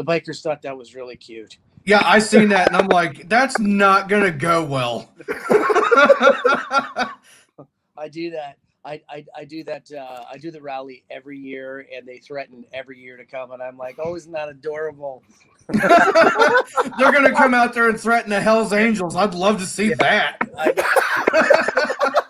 the 0.00 0.12
bikers 0.12 0.42
thought 0.42 0.62
that 0.62 0.78
was 0.78 0.94
really 0.94 1.16
cute. 1.16 1.58
Yeah, 1.84 2.00
I 2.02 2.20
seen 2.20 2.48
that 2.50 2.68
and 2.68 2.76
I'm 2.76 2.88
like, 2.88 3.28
that's 3.28 3.58
not 3.58 4.08
gonna 4.08 4.30
go 4.30 4.64
well. 4.64 5.12
I 7.98 8.08
do 8.10 8.30
that. 8.30 8.56
I, 8.82 9.02
I, 9.10 9.26
I 9.36 9.44
do 9.44 9.62
that. 9.64 9.92
Uh, 9.92 10.24
I 10.30 10.38
do 10.38 10.50
the 10.50 10.62
rally 10.62 11.04
every 11.10 11.36
year, 11.36 11.86
and 11.94 12.08
they 12.08 12.16
threaten 12.16 12.64
every 12.72 12.98
year 12.98 13.18
to 13.18 13.26
come, 13.26 13.50
and 13.50 13.62
I'm 13.62 13.76
like, 13.76 13.96
oh, 13.98 14.16
isn't 14.16 14.32
that 14.32 14.48
adorable? 14.48 15.22
They're 15.68 17.12
gonna 17.12 17.34
come 17.34 17.52
out 17.52 17.74
there 17.74 17.90
and 17.90 18.00
threaten 18.00 18.30
the 18.30 18.40
Hell's 18.40 18.72
Angels. 18.72 19.16
I'd 19.16 19.34
love 19.34 19.60
to 19.60 19.66
see 19.66 19.92
that. 19.92 20.38
I, 20.56 22.22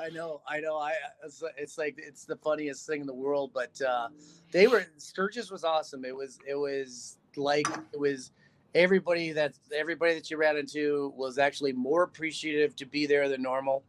I 0.00 0.08
know, 0.08 0.40
I 0.48 0.60
know. 0.60 0.76
I 0.76 0.92
it's, 1.24 1.42
it's 1.56 1.78
like 1.78 1.96
it's 1.98 2.24
the 2.24 2.36
funniest 2.36 2.86
thing 2.86 3.02
in 3.02 3.06
the 3.06 3.14
world. 3.14 3.50
But 3.52 3.80
uh, 3.82 4.08
they 4.52 4.66
were 4.66 4.86
Sturgis 4.96 5.50
was 5.50 5.64
awesome. 5.64 6.04
It 6.04 6.16
was 6.16 6.38
it 6.46 6.54
was 6.54 7.18
like 7.36 7.66
it 7.92 8.00
was 8.00 8.32
everybody 8.74 9.32
that 9.32 9.54
everybody 9.76 10.14
that 10.14 10.30
you 10.30 10.36
ran 10.36 10.56
into 10.56 11.12
was 11.16 11.38
actually 11.38 11.72
more 11.72 12.02
appreciative 12.04 12.74
to 12.76 12.86
be 12.86 13.06
there 13.06 13.28
than 13.28 13.42
normal, 13.42 13.82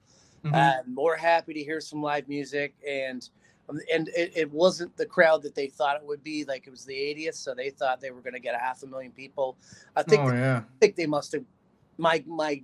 Mhm. 0.43 0.53
uh, 0.55 0.83
more 0.87 1.15
happy 1.15 1.53
to 1.53 1.63
hear 1.63 1.79
some 1.79 2.01
live 2.01 2.27
music, 2.27 2.73
and 2.87 3.29
um, 3.69 3.79
and 3.93 4.09
it, 4.09 4.31
it 4.35 4.51
wasn't 4.51 4.95
the 4.97 5.05
crowd 5.05 5.43
that 5.43 5.55
they 5.55 5.67
thought 5.67 5.97
it 5.97 6.03
would 6.05 6.23
be. 6.23 6.43
Like 6.45 6.65
it 6.67 6.71
was 6.71 6.83
the 6.83 6.95
80th, 6.95 7.35
so 7.35 7.53
they 7.53 7.69
thought 7.69 8.01
they 8.01 8.11
were 8.11 8.21
going 8.21 8.33
to 8.33 8.39
get 8.39 8.55
a 8.55 8.57
half 8.57 8.81
a 8.83 8.87
million 8.87 9.11
people. 9.11 9.55
I 9.95 10.03
think 10.03 10.23
oh 10.23 10.33
yeah. 10.33 10.63
think 10.79 10.95
they 10.95 11.05
must 11.05 11.31
have 11.33 11.45
my 11.97 12.23
my 12.25 12.63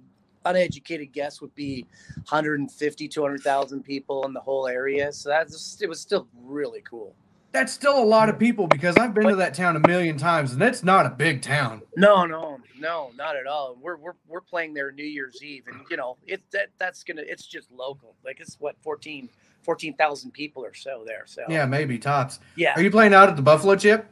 uneducated 0.50 1.12
guess 1.13 1.42
would 1.42 1.54
be 1.56 1.86
150 2.16 3.08
200,000 3.08 3.84
people 3.84 4.25
in 4.25 4.34
the 4.34 4.39
whole 4.39 4.68
area 4.68 5.12
so 5.12 5.30
that's 5.30 5.82
it 5.82 5.88
was 5.89 6.00
still 6.00 6.27
really 6.44 6.82
cool 6.82 7.16
That's 7.51 7.72
still 7.74 8.01
a 8.01 8.06
lot 8.06 8.30
of 8.30 8.38
people 8.38 8.68
because 8.68 8.98
I've 8.98 9.13
been 9.13 9.27
to 9.30 9.36
that 9.38 9.54
town 9.54 9.75
a 9.75 9.88
million 9.88 10.18
times 10.18 10.54
and 10.54 10.62
it's 10.62 10.84
not 10.84 11.06
a 11.06 11.10
big 11.10 11.42
town. 11.42 11.82
no 11.96 12.25
no 12.25 12.60
no 12.80 13.12
not 13.16 13.36
at 13.36 13.48
all 13.48 13.77
we're 13.82 13.98
we're, 13.98 14.13
we're 14.27 14.42
playing 14.42 14.74
there 14.74 14.92
new 14.92 15.04
year's 15.06 15.42
eve 15.44 15.63
and 15.68 15.80
you 15.89 15.98
know 15.98 16.18
it 16.27 16.42
that 16.51 16.70
that's 16.77 17.04
gonna 17.04 17.24
it's 17.25 17.46
just 17.46 17.72
local 17.72 18.16
like 18.25 18.39
it's 18.39 18.60
what 18.60 18.75
14 18.82 19.30
14,000 19.63 20.32
people 20.32 20.63
or 20.63 20.74
so 20.74 21.04
there 21.06 21.24
so 21.25 21.44
Yeah, 21.50 21.66
maybe 21.66 21.98
tops. 21.98 22.39
yeah 22.56 22.74
Are 22.75 22.82
you 22.82 22.92
playing 22.92 23.13
out 23.13 23.27
at 23.30 23.36
the 23.36 23.42
Buffalo 23.42 23.75
Chip? 23.75 24.06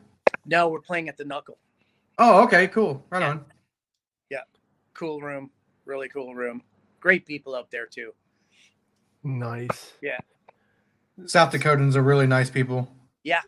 no 0.46 0.68
we're 0.70 0.82
playing 0.82 1.08
at 1.10 1.18
the 1.18 1.26
knuckle 1.26 1.58
Oh, 2.18 2.44
okay, 2.46 2.70
cool. 2.70 3.04
Right 3.10 3.22
Yeah. 3.22 3.30
on. 3.32 3.46
Yeah. 4.30 4.40
Cool 4.94 5.20
room 5.20 5.50
really 5.86 6.10
cool 6.10 6.36
room 6.36 6.62
great 7.00 7.26
people 7.26 7.56
out 7.56 7.72
there 7.72 7.86
too 7.88 8.12
Nice. 9.24 9.94
Yeah. 10.02 10.20
South 11.26 11.52
Dakotans 11.52 11.96
are 11.96 12.04
really 12.04 12.28
nice 12.28 12.50
people. 12.50 12.90
yeah 13.24 13.42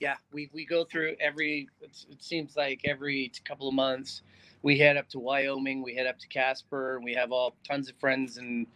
Yeah. 0.00 0.16
we 0.32 0.50
we 0.52 0.66
go 0.66 0.84
through 0.84 1.16
every 1.20 1.68
it's, 1.80 2.06
it 2.10 2.22
seems 2.22 2.56
like 2.56 2.82
every 2.84 3.32
couple 3.44 3.68
of 3.68 3.74
months 3.74 4.22
we 4.62 4.78
head 4.78 4.96
up 4.96 5.08
to 5.10 5.18
wyoming 5.20 5.82
we 5.82 5.94
head 5.94 6.06
up 6.06 6.18
to 6.20 6.28
casper 6.28 6.96
and 6.96 7.04
we 7.04 7.14
have 7.14 7.32
all 7.32 7.56
tons 7.68 7.88
of 7.88 7.96
friends 8.00 8.38
and 8.38 8.66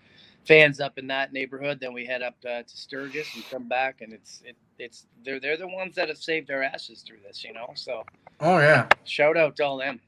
fans 0.47 0.81
up 0.81 0.99
in 0.99 1.07
that 1.09 1.33
neighborhood 1.33 1.79
then 1.81 1.93
we 1.93 2.07
head 2.07 2.23
up 2.23 2.37
uh, 2.47 2.63
to 2.63 2.77
sturgis 2.77 3.35
and 3.35 3.45
come 3.51 3.69
back 3.69 4.01
and 4.03 4.13
it's 4.13 4.43
it, 4.47 4.57
it's 4.79 5.07
they're 5.25 5.41
they're 5.41 5.57
the 5.59 5.69
ones 5.69 5.95
that 5.97 6.09
have 6.09 6.19
saved 6.19 6.51
our 6.51 6.63
asses 6.63 7.03
through 7.03 7.19
this 7.27 7.45
you 7.45 7.53
know 7.53 7.71
so 7.75 8.05
Oh 8.41 8.59
yeah. 8.59 8.89
shout 9.05 9.37
out 9.37 9.57
to 9.57 9.65
all 9.65 9.79
them 9.79 10.01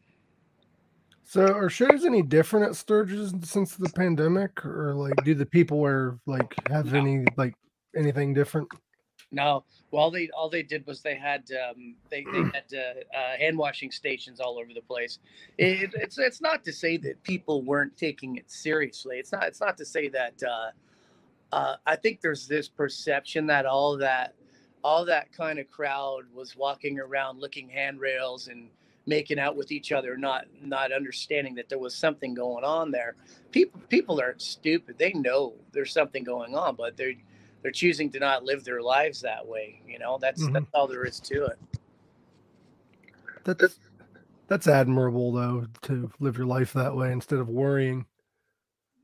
So 1.28 1.44
are 1.44 1.68
shows 1.68 2.06
any 2.06 2.23
different 2.23 2.64
at 2.64 2.75
Sturgis 2.75 3.35
since 3.42 3.76
the 3.76 3.90
pandemic, 3.90 4.64
or 4.64 4.94
like 4.94 5.12
do 5.26 5.35
the 5.35 5.44
people 5.44 5.78
wear 5.78 6.18
like 6.25 6.54
have 6.70 6.90
No. 6.90 7.00
any 7.00 7.26
like 7.37 7.54
anything 7.94 8.32
different? 8.32 8.66
No, 9.30 9.62
well, 9.90 10.04
all 10.04 10.11
they 10.11 10.30
all 10.30 10.49
they 10.49 10.62
did 10.62 10.87
was 10.87 11.02
they 11.02 11.16
had 11.16 11.44
um, 11.52 11.97
they 12.08 12.25
they 12.32 12.40
had 12.54 12.64
uh, 12.73 13.14
uh, 13.14 13.37
hand 13.37 13.58
washing 13.58 13.90
stations 13.90 14.40
all 14.40 14.58
over 14.58 14.73
the 14.73 14.80
place. 14.80 15.18
It, 15.58 15.90
it's 15.97 16.16
it's 16.16 16.40
not 16.40 16.64
to 16.64 16.73
say 16.73 16.97
that 16.97 17.23
people 17.25 17.61
weren't 17.61 17.94
taking 17.99 18.37
it 18.37 18.50
seriously. 18.50 19.18
It's 19.18 19.30
not 19.30 19.44
it's 19.44 19.61
not 19.61 19.76
to 19.76 19.85
say 19.85 20.08
that. 20.08 20.42
Uh, 20.42 20.70
uh, 21.52 21.76
I 21.87 21.97
think 21.97 22.23
there's 22.23 22.49
this 22.49 22.70
perception 22.70 23.47
that 23.49 23.66
all 23.66 23.99
that 23.99 24.35
all 24.82 25.04
that 25.04 25.30
kind 25.30 25.58
of 25.58 25.70
crowd 25.70 26.23
was 26.32 26.56
walking 26.56 26.99
around 26.99 27.38
licking 27.38 27.68
handrails 27.68 28.49
and 28.49 28.70
making 29.08 29.38
out 29.40 29.56
with 29.56 29.72
each 29.72 29.90
other, 29.90 30.16
not 30.16 30.44
not 30.62 30.92
understanding 30.92 31.54
that 31.56 31.68
there 31.68 31.78
was 31.78 31.94
something 31.94 32.34
going 32.34 32.62
on 32.64 32.90
there. 32.92 33.16
People 33.50 33.80
people 33.88 34.20
aren't 34.20 34.42
stupid. 34.42 34.96
They 34.98 35.12
know 35.14 35.54
there's 35.72 35.92
something 35.92 36.22
going 36.22 36.54
on, 36.54 36.76
but 36.76 36.96
they're 36.96 37.14
they're 37.62 37.72
choosing 37.72 38.10
to 38.12 38.20
not 38.20 38.44
live 38.44 38.64
their 38.64 38.82
lives 38.82 39.20
that 39.22 39.44
way. 39.46 39.82
You 39.88 39.98
know, 39.98 40.18
that's 40.20 40.44
Mhm. 40.44 40.52
that's 40.52 40.66
all 40.74 40.86
there 40.86 41.04
is 41.04 41.20
to 41.20 41.46
it. 41.46 41.58
That's 43.44 43.80
that's 44.46 44.68
admirable 44.68 45.32
though 45.32 45.66
to 45.82 46.10
live 46.20 46.36
your 46.36 46.46
life 46.46 46.72
that 46.74 46.94
way 46.94 47.10
instead 47.12 47.38
of 47.38 47.48
worrying. 47.48 48.06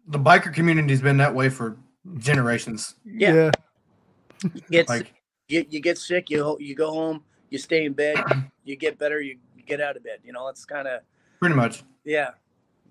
The 0.09 0.19
biker 0.19 0.53
community's 0.53 1.01
been 1.01 1.17
that 1.17 1.35
way 1.35 1.49
for 1.49 1.79
generations. 2.19 2.97
Yeah. 3.07 3.51
Get 4.71 4.89
Like 4.89 5.15
you, 5.49 5.65
you 5.71 5.81
get 5.81 5.97
sick, 5.97 6.29
you 6.29 6.57
you 6.61 6.75
go 6.75 6.93
home, 6.93 7.25
you 7.51 7.59
stay 7.59 7.87
in 7.87 7.95
bed, 7.95 8.19
you 8.65 8.77
get 8.77 8.99
better, 8.99 9.21
you, 9.23 9.39
get 9.67 9.81
out 9.81 9.97
of 9.97 10.05
bed. 10.05 10.19
You 10.25 10.33
know, 10.33 10.49
it's 10.49 10.65
kind 10.65 10.87
of 10.89 11.01
pretty 11.41 11.55
much. 11.55 11.83
yeah, 12.05 12.31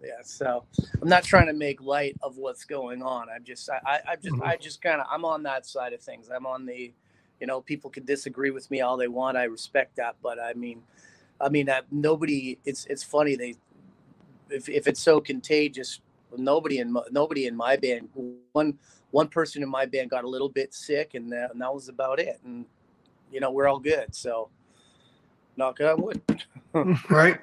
yeah. 0.02 0.22
So 0.24 0.66
I'm 1.02 1.08
not 1.08 1.24
trying 1.24 1.48
to 1.48 1.54
make 1.54 1.82
light 1.82 2.16
of 2.22 2.38
what's 2.38 2.66
going 2.66 3.02
on. 3.02 3.28
I'm 3.30 3.44
just 3.44 3.70
I 3.70 3.80
I, 3.86 4.00
I 4.12 4.16
just 4.16 4.36
Mhm. 4.36 4.46
I 4.46 4.58
just 4.58 4.82
kind 4.82 5.02
of 5.02 5.08
I'm 5.10 5.26
on 5.26 5.44
that 5.44 5.66
side 5.66 5.94
of 5.94 6.02
things. 6.02 6.30
I'm 6.30 6.46
on 6.46 6.66
the, 6.66 6.94
you 7.40 7.48
know, 7.48 7.62
people 7.62 7.90
can 7.90 8.06
disagree 8.06 8.52
with 8.52 8.70
me 8.72 8.82
all 8.82 8.98
they 8.98 9.08
want. 9.08 9.38
I 9.38 9.44
respect 9.44 9.96
that, 9.98 10.16
but 10.22 10.40
I 10.40 10.54
mean, 10.54 10.84
I 11.42 11.50
mean, 11.50 11.70
uh, 11.70 11.82
nobody. 11.92 12.58
It's 12.66 12.86
it's 12.86 13.04
funny 13.04 13.36
they, 13.36 13.56
if 14.50 14.70
if 14.70 14.88
it's 14.88 15.02
so 15.02 15.20
contagious, 15.20 16.00
nobody 16.38 16.80
in 16.80 16.92
my, 16.92 17.02
nobody 17.12 17.48
in 17.48 17.56
my 17.56 17.76
band. 17.76 18.10
One 18.54 18.78
one 19.12 19.28
person 19.28 19.62
in 19.62 19.70
my 19.70 19.86
band 19.86 20.10
got 20.10 20.24
a 20.24 20.30
little 20.30 20.50
bit 20.50 20.74
sick, 20.74 21.14
and 21.14 21.32
that, 21.32 21.52
and 21.52 21.62
that 21.62 21.74
was 21.74 21.88
about 21.90 22.20
it. 22.20 22.40
And 22.44 22.66
you 23.32 23.40
know, 23.40 23.52
we're 23.52 23.68
all 23.68 23.80
good. 23.80 24.14
So, 24.16 24.50
knock 25.58 25.80
on 25.82 26.02
wood. 26.02 26.22
Right? 27.10 27.40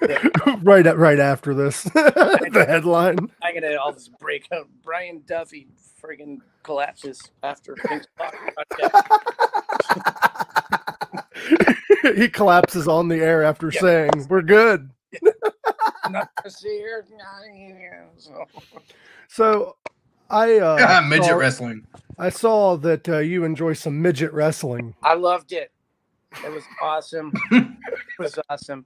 right 0.62 0.98
right 0.98 1.20
after 1.20 1.54
this, 1.54 1.82
the 1.84 2.64
headline. 2.68 3.30
I'm 3.42 3.54
gonna 3.54 3.76
all 3.76 3.92
this 3.92 4.08
break 4.08 4.48
out. 4.52 4.68
Bryan 4.82 5.22
Duffy 5.26 5.68
friggin' 6.02 6.38
collapses 6.64 7.30
after 7.42 7.78
Pink's 7.88 8.06
he 12.16 12.28
collapses 12.28 12.88
on 12.88 13.08
the 13.08 13.16
air 13.18 13.42
after 13.44 13.70
Yeah. 13.72 13.80
saying, 13.80 14.26
"We're 14.28 14.42
good." 14.42 14.90
Not 16.06 16.28
to 16.44 16.50
see 16.50 16.80
her. 16.82 17.04
So, 18.18 18.44
So, 19.28 19.76
I 20.30 20.58
uh, 20.58 20.92
Midget 21.00 21.36
saw, 21.36 21.36
wrestling. 21.36 21.86
I 22.18 22.30
saw 22.30 22.76
that 22.78 23.08
uh, 23.08 23.18
you 23.18 23.44
enjoy 23.44 23.74
some 23.74 24.02
midget 24.02 24.32
wrestling. 24.32 24.94
I 25.02 25.14
loved 25.14 25.52
it. 25.52 25.72
It 26.44 26.50
was 26.52 26.64
awesome. 26.82 27.32
it 27.52 27.66
was 28.18 28.38
awesome. 28.50 28.84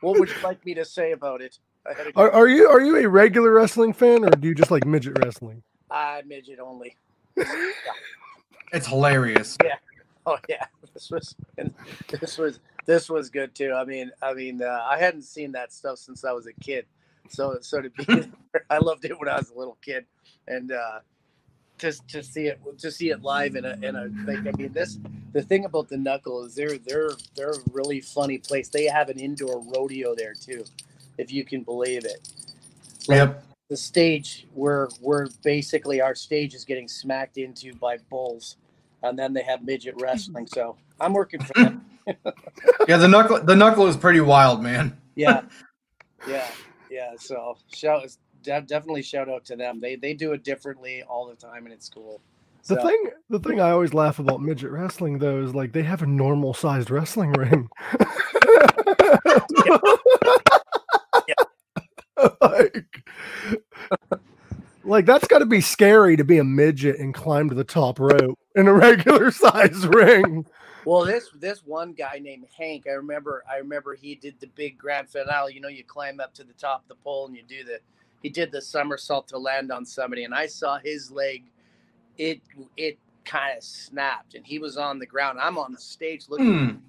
what 0.00 0.18
would 0.18 0.28
you 0.28 0.34
like 0.42 0.64
me 0.64 0.74
to 0.74 0.84
say 0.84 1.12
about 1.12 1.40
it? 1.40 1.58
I 1.88 1.94
had 1.94 2.06
a 2.08 2.12
Are, 2.18 2.30
are 2.30 2.48
you 2.48 2.68
are 2.68 2.80
you 2.80 2.96
a 2.96 3.08
regular 3.08 3.52
wrestling 3.52 3.92
fan, 3.92 4.24
or 4.24 4.30
do 4.30 4.48
you 4.48 4.54
just 4.54 4.70
like 4.70 4.84
midget 4.86 5.18
wrestling? 5.24 5.62
ah, 5.90 6.20
midget 6.26 6.58
only. 6.60 6.96
It's 8.72 8.86
hilarious. 8.86 9.56
Yeah. 9.64 9.76
Oh 10.26 10.36
yeah, 10.48 10.66
this 10.94 11.10
was 11.10 11.34
this 12.20 12.36
was 12.36 12.60
this 12.84 13.08
was 13.08 13.30
good 13.30 13.54
too. 13.54 13.72
I 13.74 13.84
mean, 13.86 14.10
I 14.20 14.34
mean, 14.34 14.62
uh, 14.62 14.86
I 14.88 14.98
hadn't 14.98 15.22
seen 15.22 15.52
that 15.52 15.72
stuff 15.72 15.98
since 15.98 16.22
I 16.22 16.32
was 16.32 16.46
a 16.46 16.52
kid, 16.52 16.84
so 17.30 17.56
so 17.62 17.80
to 17.80 17.88
be, 17.88 18.30
I 18.68 18.76
loved 18.78 19.06
it 19.06 19.18
when 19.18 19.28
I 19.30 19.36
was 19.38 19.48
a 19.50 19.58
little 19.58 19.78
kid, 19.82 20.04
and 20.46 20.70
uh, 20.70 20.98
just 21.78 22.06
to 22.08 22.22
see 22.22 22.46
it 22.46 22.60
to 22.78 22.90
see 22.90 23.10
it 23.10 23.22
live 23.22 23.56
in 23.56 23.64
a 23.64 23.78
in 23.82 23.96
a 23.96 24.08
thing. 24.24 24.46
I 24.48 24.52
mean, 24.56 24.72
this 24.72 24.98
the 25.32 25.42
thing 25.42 25.64
about 25.64 25.88
the 25.88 25.96
Knuckle 25.96 26.44
is 26.44 26.54
they're 26.54 26.78
they're 26.78 27.10
they're 27.36 27.52
a 27.52 27.58
really 27.72 28.00
funny 28.00 28.38
place. 28.38 28.68
They 28.68 28.84
have 28.84 29.08
an 29.08 29.18
indoor 29.18 29.62
rodeo 29.74 30.14
there 30.14 30.34
too, 30.34 30.64
if 31.16 31.32
you 31.32 31.44
can 31.44 31.62
believe 31.62 32.04
it. 32.04 32.28
Yep. 33.08 33.44
The 33.70 33.76
stage 33.76 34.46
where 34.54 34.88
where 35.00 35.28
basically 35.42 36.00
our 36.00 36.14
stage 36.14 36.54
is 36.54 36.64
getting 36.64 36.88
smacked 36.88 37.38
into 37.38 37.74
by 37.74 37.98
bulls, 38.10 38.56
and 39.02 39.18
then 39.18 39.32
they 39.32 39.42
have 39.42 39.62
midget 39.64 39.94
wrestling. 40.00 40.46
So 40.46 40.76
I'm 41.00 41.12
working 41.12 41.40
for 41.42 41.54
them. 41.54 41.84
Yeah, 42.88 42.96
the 42.96 43.08
knuckle 43.08 43.40
the 43.42 43.54
knuckle 43.54 43.86
is 43.86 43.96
pretty 43.96 44.20
wild, 44.20 44.62
man. 44.62 44.96
yeah 45.14 45.42
yeah 46.28 46.48
yeah 46.90 47.12
so 47.18 47.58
shout 47.74 48.04
de- 48.42 48.62
definitely 48.62 49.02
shout 49.02 49.28
out 49.28 49.44
to 49.44 49.56
them 49.56 49.80
they 49.80 49.96
they 49.96 50.14
do 50.14 50.32
it 50.32 50.44
differently 50.44 51.02
all 51.04 51.26
the 51.28 51.34
time 51.36 51.64
and 51.66 51.72
it's 51.74 51.88
cool 51.88 52.22
The 52.68 52.76
So, 52.76 52.82
thing, 52.82 53.10
the 53.30 53.40
thing 53.40 53.60
I 53.60 53.70
always 53.72 53.94
laugh 53.94 54.18
about 54.20 54.42
midget 54.42 54.70
wrestling 54.70 55.18
though 55.18 55.42
is 55.42 55.54
like 55.54 55.72
they 55.72 55.82
have 55.84 56.02
a 56.02 56.06
normal 56.06 56.54
sized 56.54 56.90
wrestling 56.90 57.32
ring. 57.32 57.68
like, 62.40 63.04
like 64.84 65.06
that's 65.06 65.28
got 65.28 65.38
to 65.40 65.46
be 65.46 65.60
scary 65.60 66.16
to 66.16 66.24
be 66.24 66.38
a 66.38 66.44
midget 66.44 66.98
and 66.98 67.14
climb 67.14 67.48
to 67.48 67.54
the 67.54 67.64
top 67.64 68.00
rope 68.00 68.38
in 68.56 68.66
a 68.68 68.72
regular 68.72 69.30
size 69.32 69.86
ring. 69.88 70.46
well 70.84 71.04
this 71.04 71.30
this 71.34 71.60
one 71.64 71.92
guy 71.92 72.18
named 72.22 72.46
hank 72.56 72.86
i 72.88 72.92
remember 72.92 73.44
i 73.50 73.56
remember 73.58 73.94
he 73.94 74.14
did 74.14 74.38
the 74.40 74.46
big 74.48 74.78
grand 74.78 75.08
finale 75.08 75.54
you 75.54 75.60
know 75.60 75.68
you 75.68 75.84
climb 75.84 76.20
up 76.20 76.34
to 76.34 76.44
the 76.44 76.52
top 76.54 76.82
of 76.82 76.88
the 76.88 76.94
pole 76.96 77.26
and 77.26 77.36
you 77.36 77.42
do 77.42 77.64
the 77.64 77.78
he 78.22 78.28
did 78.28 78.52
the 78.52 78.60
somersault 78.62 79.28
to 79.28 79.38
land 79.38 79.72
on 79.72 79.84
somebody 79.84 80.24
and 80.24 80.34
i 80.34 80.46
saw 80.46 80.78
his 80.78 81.10
leg 81.10 81.44
it 82.18 82.40
it 82.76 82.98
kind 83.24 83.56
of 83.56 83.62
snapped 83.62 84.34
and 84.34 84.46
he 84.46 84.58
was 84.58 84.76
on 84.76 84.98
the 84.98 85.06
ground 85.06 85.38
i'm 85.40 85.58
on 85.58 85.72
the 85.72 85.78
stage 85.78 86.26
looking 86.28 86.82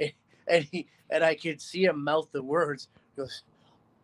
Hmm. 0.00 0.06
and 0.48 0.64
he 0.70 0.88
and 1.10 1.24
I 1.24 1.34
could 1.34 1.60
see 1.60 1.84
him 1.84 2.02
mouth 2.04 2.28
the 2.32 2.42
words. 2.42 2.88
He 3.14 3.22
goes, 3.22 3.42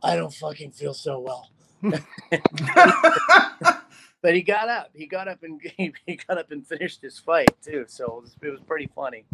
I 0.03 0.17
don't 0.17 0.33
fucking 0.33 0.73
feel 0.73 0.95
so 0.95 1.19
well. 1.21 1.51
But 4.23 4.37
he 4.37 4.43
got 4.43 4.69
up. 4.69 4.91
He 4.95 5.07
got 5.07 5.27
up 5.27 5.43
and 5.43 5.61
he, 5.77 5.93
he 6.07 6.17
got 6.29 6.39
up 6.39 6.53
and 6.53 6.65
finished 6.65 7.03
his 7.03 7.19
fight 7.19 7.51
too. 7.61 7.87
So 7.89 8.05
it 8.05 8.23
was, 8.23 8.37
it 8.43 8.51
was 8.51 8.61
pretty 8.61 8.89
funny. 8.95 9.25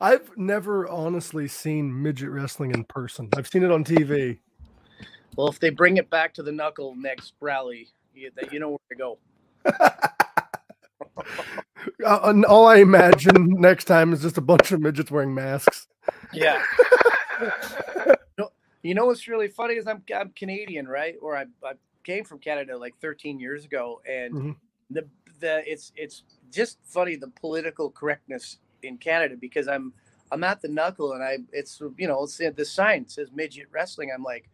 I've 0.00 0.30
never 0.36 0.88
honestly 0.88 1.48
seen 1.48 2.02
midget 2.02 2.30
wrestling 2.30 2.70
in 2.70 2.84
person. 2.84 3.28
I've 3.36 3.48
seen 3.48 3.64
it 3.64 3.72
on 3.72 3.84
TV. 3.84 4.38
Well, 5.36 5.48
if 5.48 5.58
they 5.58 5.70
bring 5.70 5.96
it 5.96 6.10
back 6.10 6.34
to 6.34 6.42
the 6.42 6.52
knuckle 6.52 6.94
next 6.94 7.34
rally, 7.40 7.88
you, 8.14 8.30
that 8.36 8.52
you 8.52 8.60
know 8.60 8.70
where 8.70 8.78
to 8.90 8.96
go. 8.96 9.18
Uh, 12.04 12.20
and 12.24 12.44
all 12.44 12.66
I 12.66 12.76
imagine 12.76 13.50
next 13.58 13.84
time 13.84 14.12
is 14.12 14.22
just 14.22 14.38
a 14.38 14.40
bunch 14.40 14.72
of 14.72 14.80
midgets 14.80 15.10
wearing 15.10 15.34
masks. 15.34 15.88
Yeah. 16.32 16.62
You 18.82 18.94
know 18.94 19.06
what's 19.06 19.28
really 19.28 19.46
funny 19.46 19.74
is 19.74 19.86
I'm 19.86 20.02
I'm 20.14 20.30
Canadian, 20.30 20.88
right? 20.88 21.14
Or 21.22 21.36
I, 21.36 21.44
I 21.64 21.74
came 22.02 22.24
from 22.24 22.40
Canada 22.40 22.76
like 22.76 22.94
13 23.00 23.38
years 23.38 23.64
ago, 23.64 24.02
and 24.10 24.34
Mhm. 24.34 24.56
the 24.90 25.08
the 25.38 25.62
it's 25.70 25.92
it's 25.94 26.24
just 26.50 26.78
funny 26.84 27.14
the 27.14 27.28
political 27.28 27.90
correctness 27.90 28.58
in 28.82 28.98
Canada 28.98 29.36
because 29.40 29.68
I'm 29.68 29.92
I'm 30.32 30.42
at 30.42 30.60
the 30.62 30.68
knuckle 30.68 31.12
and 31.12 31.22
I 31.22 31.38
it's 31.52 31.80
you 31.96 32.08
know 32.08 32.24
it's 32.24 32.38
the 32.38 32.64
sign 32.64 33.08
says 33.08 33.30
midget 33.32 33.68
wrestling. 33.70 34.10
I'm 34.12 34.24
like, 34.24 34.48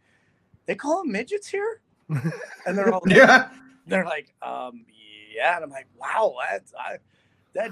they 0.69 0.75
call 0.75 1.01
them 1.01 1.11
midgets 1.11 1.47
here, 1.47 1.81
and 2.09 2.77
they're 2.77 2.93
all 2.93 3.01
yeah. 3.07 3.49
they're 3.87 4.05
like, 4.05 4.35
um, 4.43 4.85
yeah, 5.35 5.55
and 5.55 5.63
I'm 5.63 5.71
like, 5.71 5.87
wow, 5.99 6.35
that's 6.47 6.71
I, 6.75 6.97
that 7.55 7.71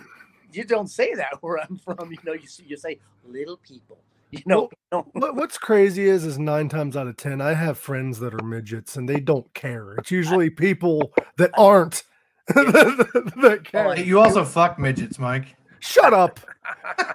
you 0.52 0.64
don't 0.64 0.88
say 0.90 1.14
that 1.14 1.38
where 1.42 1.60
I'm 1.60 1.78
from. 1.78 2.12
You 2.12 2.18
know, 2.26 2.34
you 2.34 2.48
you 2.66 2.76
say 2.76 3.00
little 3.24 3.58
people. 3.58 4.00
You 4.30 4.42
know, 4.46 4.70
What, 5.14 5.36
what's 5.36 5.58
crazy 5.58 6.10
is, 6.10 6.26
is 6.26 6.38
nine 6.38 6.68
times 6.68 6.98
out 6.98 7.08
of 7.08 7.16
ten, 7.16 7.40
I 7.40 7.54
have 7.54 7.78
friends 7.78 8.20
that 8.20 8.34
are 8.34 8.44
midgets 8.44 8.98
and 8.98 9.08
they 9.08 9.22
don't 9.22 9.52
care. 9.54 9.94
It's 9.94 10.12
usually 10.12 10.50
people 10.50 11.14
that 11.38 11.52
aren't 11.58 12.04
that, 12.48 13.62
care. 13.64 13.98
You 13.98 14.20
also 14.20 14.44
fuck 14.44 14.78
midgets, 14.78 15.18
Mike. 15.18 15.56
Shut 15.80 16.14
up. 16.14 16.42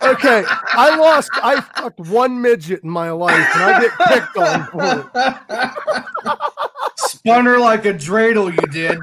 Okay, 0.02 0.44
I 0.46 0.96
lost. 0.96 1.30
I 1.34 1.60
fucked 1.60 2.00
one 2.00 2.40
midget 2.40 2.82
in 2.82 2.90
my 2.90 3.10
life, 3.10 3.48
and 3.54 3.62
I 3.62 3.80
get 3.80 3.92
picked 4.08 4.36
on 4.36 4.66
for 4.66 5.00
it. 5.00 5.06
Spun 6.96 7.44
her 7.46 7.58
like 7.58 7.84
a 7.84 7.94
dreidel, 7.94 8.50
you 8.52 8.66
did. 8.72 8.98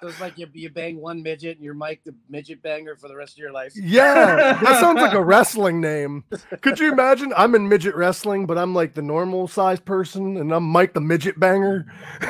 So 0.00 0.06
it's 0.06 0.20
like 0.20 0.38
you, 0.38 0.46
you 0.52 0.70
bang 0.70 1.00
one 1.00 1.22
midget 1.24 1.56
and 1.56 1.64
you're 1.64 1.74
Mike 1.74 2.02
the 2.04 2.14
midget 2.28 2.62
banger 2.62 2.94
for 2.94 3.08
the 3.08 3.16
rest 3.16 3.32
of 3.32 3.38
your 3.38 3.50
life. 3.50 3.72
Yeah, 3.74 4.56
that 4.62 4.80
sounds 4.80 5.00
like 5.00 5.12
a 5.12 5.22
wrestling 5.22 5.80
name. 5.80 6.22
Could 6.60 6.78
you 6.78 6.92
imagine? 6.92 7.32
I'm 7.36 7.56
in 7.56 7.68
midget 7.68 7.96
wrestling, 7.96 8.46
but 8.46 8.56
I'm 8.58 8.74
like 8.74 8.94
the 8.94 9.02
normal 9.02 9.48
size 9.48 9.80
person, 9.80 10.36
and 10.36 10.52
I'm 10.52 10.62
Mike 10.64 10.94
the 10.94 11.00
midget 11.00 11.40
banger. 11.40 11.86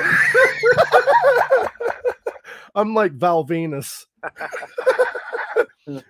I'm 2.74 2.94
like 2.94 3.12
Val 3.12 3.44
Venis. 3.44 4.06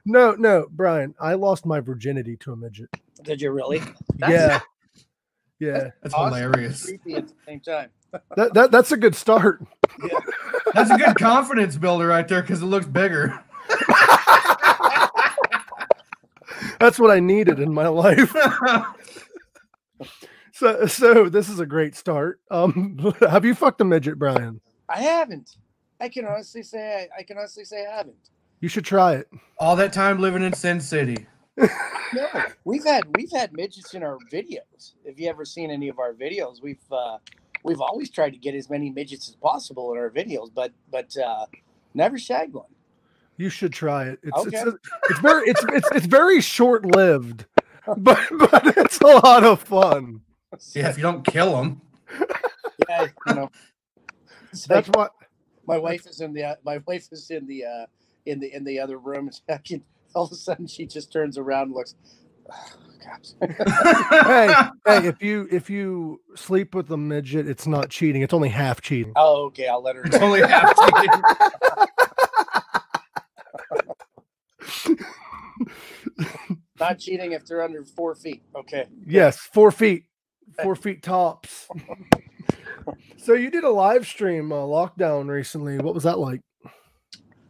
No, 0.04 0.32
no, 0.32 0.66
Bryan, 0.70 1.14
I 1.20 1.34
lost 1.34 1.66
my 1.66 1.80
virginity 1.80 2.36
to 2.38 2.52
a 2.52 2.56
midget. 2.56 2.90
Did 3.22 3.40
you 3.40 3.50
really? 3.50 3.80
That's 4.16 4.32
yeah, 4.32 4.60
yeah. 5.60 5.90
That's 6.02 6.14
awesome. 6.14 6.38
hilarious. 6.38 6.84
creepy 6.84 7.14
at 7.14 7.28
the 7.28 7.34
same 7.46 7.60
time. 7.60 7.90
That, 8.36 8.54
that 8.54 8.70
that's 8.70 8.92
a 8.92 8.96
good 8.96 9.14
start. 9.14 9.64
Yeah. 10.02 10.18
That's 10.74 10.90
a 10.90 10.98
good 10.98 11.16
confidence 11.16 11.78
builder 11.78 12.06
right 12.06 12.28
there 12.28 12.42
because 12.42 12.60
it 12.60 12.66
looks 12.66 12.84
bigger. 12.84 13.42
That's 16.78 16.98
what 16.98 17.10
I 17.10 17.20
needed 17.20 17.58
in 17.58 17.72
my 17.72 17.88
life. 17.88 18.36
So, 20.58 20.86
so 20.86 21.28
this 21.28 21.48
is 21.48 21.60
a 21.60 21.66
great 21.66 21.94
start. 21.94 22.40
Um, 22.50 23.14
have 23.20 23.44
you 23.44 23.54
fucked 23.54 23.80
a 23.80 23.84
midget, 23.84 24.18
Bryan? 24.18 24.60
I 24.88 25.00
haven't. 25.02 25.56
I 26.00 26.08
can 26.08 26.26
honestly 26.26 26.64
say 26.64 27.08
I, 27.16 27.20
I 27.20 27.22
can 27.22 27.38
honestly 27.38 27.64
say 27.64 27.86
I 27.86 27.96
haven't. 27.96 28.30
You 28.60 28.68
should 28.68 28.84
try 28.84 29.14
it. 29.14 29.28
All 29.58 29.76
that 29.76 29.92
time 29.92 30.18
living 30.18 30.42
in 30.42 30.52
Sin 30.52 30.80
City. 30.80 31.26
No, 32.14 32.26
we've 32.64 32.84
had 32.84 33.04
we've 33.16 33.30
had 33.30 33.52
midgets 33.52 33.92
in 33.92 34.02
our 34.02 34.16
videos. 34.32 34.94
If 35.04 35.20
you 35.20 35.28
ever 35.28 35.44
seen 35.44 35.70
any 35.70 35.88
of 35.88 35.98
our 35.98 36.14
videos, 36.14 36.62
we've 36.62 36.80
uh, 36.90 37.18
we've 37.64 37.82
always 37.82 38.08
tried 38.08 38.30
to 38.30 38.38
get 38.38 38.54
as 38.54 38.70
many 38.70 38.88
midgets 38.88 39.28
as 39.28 39.34
possible 39.36 39.92
in 39.92 39.98
our 39.98 40.08
videos, 40.08 40.48
but 40.54 40.72
but 40.90 41.14
uh, 41.18 41.44
never 41.92 42.18
shag 42.18 42.54
one. 42.54 42.64
You 43.36 43.50
should 43.50 43.74
try 43.74 44.04
it. 44.06 44.20
It's 44.22 44.38
Okay. 44.38 44.56
it's, 44.56 44.76
it's 45.10 45.20
very 45.20 45.48
it's 45.50 45.64
it's 45.68 45.88
it's 45.92 46.06
very 46.06 46.40
short 46.40 46.86
lived, 46.86 47.44
but 47.98 48.18
but 48.38 48.78
it's 48.78 49.02
a 49.02 49.06
lot 49.06 49.44
of 49.44 49.60
fun. 49.60 50.22
Yeah, 50.72 50.88
if 50.88 50.96
you 50.96 51.02
don't 51.02 51.26
kill 51.26 51.56
them. 51.56 51.82
yeah, 52.88 53.06
you 53.26 53.34
know. 53.34 53.50
It's 54.50 54.66
That's 54.66 54.88
like 54.88 54.96
what 54.96 55.12
my 55.66 55.76
wife 55.76 56.06
is 56.06 56.22
in 56.22 56.32
the 56.32 56.42
uh, 56.42 56.54
my 56.64 56.78
wife 56.86 57.08
is 57.12 57.30
in 57.30 57.46
the 57.46 57.66
uh, 57.66 57.86
in 58.28 58.40
the 58.40 58.54
in 58.54 58.64
the 58.64 58.78
other 58.80 58.98
room. 58.98 59.28
And 59.48 59.64
can, 59.64 59.82
all 60.14 60.24
of 60.24 60.32
a 60.32 60.36
sudden 60.36 60.66
she 60.66 60.86
just 60.86 61.12
turns 61.12 61.38
around 61.38 61.68
and 61.68 61.74
looks. 61.74 61.94
Oh, 62.50 62.78
hey, 63.40 63.48
hey, 64.86 65.06
if 65.06 65.22
you 65.22 65.48
if 65.50 65.70
you 65.70 66.20
sleep 66.34 66.74
with 66.74 66.90
a 66.90 66.96
midget, 66.96 67.48
it's 67.48 67.66
not 67.66 67.90
cheating. 67.90 68.22
It's 68.22 68.34
only 68.34 68.48
half 68.48 68.80
cheating. 68.80 69.12
oh, 69.16 69.46
okay. 69.46 69.68
I'll 69.68 69.82
let 69.82 69.96
her. 69.96 70.02
It's 70.04 70.16
only 70.16 70.40
half 70.40 70.74
cheating. 70.76 71.22
Not 76.80 76.98
cheating 77.00 77.32
if 77.32 77.44
they're 77.44 77.62
under 77.62 77.84
four 77.84 78.14
feet. 78.14 78.42
Okay. 78.54 78.86
Yes, 79.04 79.38
four 79.38 79.72
feet, 79.72 80.04
four 80.62 80.76
feet 80.76 81.02
tops. 81.02 81.68
so 83.16 83.34
you 83.34 83.50
did 83.50 83.64
a 83.64 83.70
live 83.70 84.06
stream 84.06 84.52
uh, 84.52 84.56
lockdown 84.56 85.28
recently. 85.28 85.78
What 85.78 85.94
was 85.94 86.04
that 86.04 86.20
like? 86.20 86.40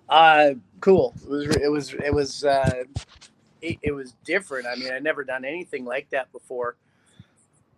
Uh, 0.09 0.53
cool. 0.81 1.15
It 1.25 1.29
was 1.31 1.57
it 1.57 1.71
was 1.71 1.95
it 1.95 2.15
was 2.15 2.45
uh, 2.45 2.85
it, 3.61 3.79
it 3.83 3.93
was 3.93 4.15
different. 4.25 4.67
I 4.67 4.77
mean, 4.77 4.93
I 4.93 4.99
never 4.99 5.25
done 5.25 5.45
anything 5.45 5.85
like 5.85 6.11
that 6.11 6.33
before. 6.33 6.77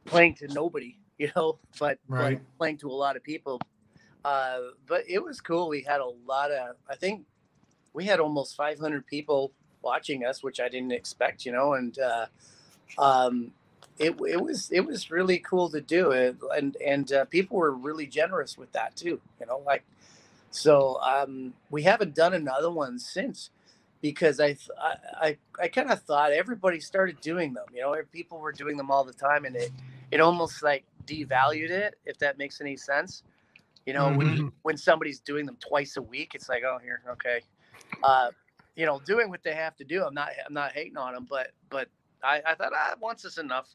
Playing 0.06 0.34
to 0.36 0.48
nobody, 0.48 0.96
you 1.18 1.30
know, 1.36 1.58
but, 1.78 1.98
Right. 2.08 2.40
but 2.40 2.58
playing 2.58 2.78
to 2.78 2.88
a 2.90 2.92
lot 2.92 3.16
of 3.16 3.22
people. 3.22 3.60
Uh, 4.24 4.58
but 4.86 5.04
it 5.08 5.22
was 5.22 5.40
cool. 5.40 5.68
We 5.68 5.82
had 5.82 6.00
a 6.00 6.10
lot 6.26 6.50
of. 6.50 6.76
I 6.88 6.96
think 6.96 7.24
we 7.92 8.04
had 8.04 8.20
almost 8.20 8.56
500 8.56 9.06
people 9.06 9.52
watching 9.82 10.24
us, 10.24 10.42
which 10.42 10.60
I 10.60 10.68
didn't 10.68 10.92
expect, 10.92 11.46
you 11.46 11.52
know, 11.52 11.74
and 11.74 11.98
uh, 11.98 12.26
um, 12.98 13.52
it 13.98 14.16
it 14.28 14.40
was 14.42 14.70
it 14.72 14.80
was 14.86 15.10
really 15.10 15.38
cool 15.38 15.70
to 15.70 15.80
do 15.80 16.12
it, 16.12 16.36
and 16.56 16.76
and 16.84 17.12
uh, 17.12 17.24
people 17.26 17.58
were 17.58 17.72
really 17.72 18.06
generous 18.06 18.58
with 18.58 18.72
that 18.72 18.96
too, 18.96 19.20
you 19.40 19.46
know, 19.46 19.62
like 19.66 19.84
so 20.50 21.00
um, 21.02 21.54
we 21.70 21.82
haven't 21.82 22.14
done 22.14 22.34
another 22.34 22.70
one 22.70 22.98
since 22.98 23.50
because 24.02 24.40
I 24.40 24.56
I 24.80 24.94
I, 25.20 25.36
I 25.62 25.68
kind 25.68 25.90
of 25.90 26.02
thought 26.02 26.32
everybody 26.32 26.80
started 26.80 27.20
doing 27.20 27.52
them. 27.54 27.66
You 27.74 27.82
know, 27.82 27.96
people 28.12 28.38
were 28.38 28.52
doing 28.52 28.76
them 28.76 28.90
all 28.90 29.04
the 29.04 29.12
time, 29.12 29.44
and 29.44 29.56
it 29.56 29.70
it 30.10 30.20
almost 30.20 30.62
like 30.62 30.84
devalued 31.06 31.70
it. 31.70 31.98
If 32.04 32.18
that 32.18 32.38
makes 32.38 32.60
any 32.60 32.76
sense, 32.76 33.22
you 33.86 33.92
know, 33.92 34.12
when 34.12 34.36
you, 34.36 34.52
when 34.62 34.76
somebody's 34.76 35.20
doing 35.20 35.46
them 35.46 35.56
twice 35.60 35.96
a 35.96 36.02
week, 36.02 36.34
it's 36.34 36.48
like, 36.48 36.62
oh, 36.64 36.78
here, 36.82 37.02
okay, 37.10 37.40
uh, 38.02 38.30
you 38.76 38.86
know, 38.86 39.00
doing 39.04 39.30
what 39.30 39.42
they 39.42 39.54
have 39.54 39.76
to 39.76 39.84
do. 39.84 40.04
I'm 40.04 40.14
not 40.14 40.30
I'm 40.46 40.54
not 40.54 40.72
hating 40.72 40.96
on 40.96 41.14
them, 41.14 41.26
but 41.28 41.48
but 41.70 41.88
I, 42.22 42.42
I 42.46 42.54
thought 42.54 42.72
ah, 42.74 42.94
once 43.00 43.24
is 43.24 43.38
enough. 43.38 43.68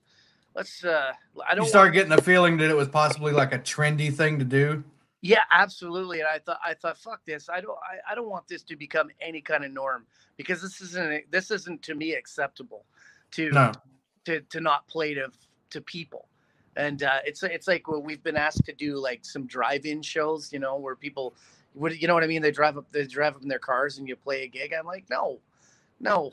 Let's. 0.56 0.84
uh 0.84 1.12
I 1.48 1.50
don't. 1.50 1.58
You 1.58 1.62
want- 1.62 1.70
start 1.70 1.94
getting 1.94 2.12
a 2.12 2.22
feeling 2.22 2.58
that 2.58 2.70
it 2.70 2.76
was 2.76 2.88
possibly 2.88 3.32
like 3.32 3.54
a 3.54 3.60
trendy 3.60 4.14
thing 4.14 4.40
to 4.40 4.46
do. 4.46 4.84
Yeah, 5.22 5.42
absolutely. 5.52 6.20
And 6.20 6.28
I 6.30 6.40
thought 6.40 6.60
I 6.64 6.74
thought 6.74 6.98
fuck 6.98 7.22
this. 7.26 7.50
I 7.50 7.62
don't 7.62 7.78
I, 7.84 8.12
I 8.12 8.16
don't 8.16 8.30
want 8.30 8.48
this 8.48 8.64
to 8.64 8.76
become 8.76 9.10
any 9.22 9.42
kind 9.42 9.66
of 9.66 9.72
norm 9.72 10.06
because 10.38 10.62
this 10.62 10.82
isn't 10.82 11.32
this 11.32 11.52
isn't 11.52 11.82
to 11.84 11.96
me 11.96 12.14
acceptable 12.14 12.86
to 13.32 13.50
No. 13.52 13.72
to 14.26 14.42
to 14.42 14.62
not 14.62 14.88
play 14.88 15.14
to 15.16 15.32
to 15.72 15.82
people. 15.82 16.28
And 16.76 17.04
uh, 17.04 17.20
it's 17.26 17.42
it's 17.44 17.68
like 17.68 17.88
well, 17.88 18.02
we've 18.04 18.24
been 18.24 18.38
asked 18.38 18.66
to 18.66 18.74
do 18.74 18.98
like 18.98 19.26
some 19.26 19.48
drive-in 19.48 20.02
shows, 20.02 20.54
you 20.54 20.60
know, 20.60 20.78
where 20.78 20.96
people 20.96 21.34
would 21.74 22.00
you 22.00 22.08
know 22.08 22.14
what 22.14 22.24
I 22.24 22.28
mean? 22.28 22.42
They 22.42 22.52
drive 22.52 22.78
up 22.78 22.92
they 22.92 23.06
drive 23.06 23.36
up 23.36 23.42
in 23.42 23.48
their 23.48 23.60
cars 23.60 23.98
and 23.98 24.08
you 24.08 24.16
play 24.16 24.44
a 24.44 24.48
gig. 24.48 24.74
I'm 24.78 24.86
like, 24.86 25.06
no, 25.10 25.40
no. 26.00 26.32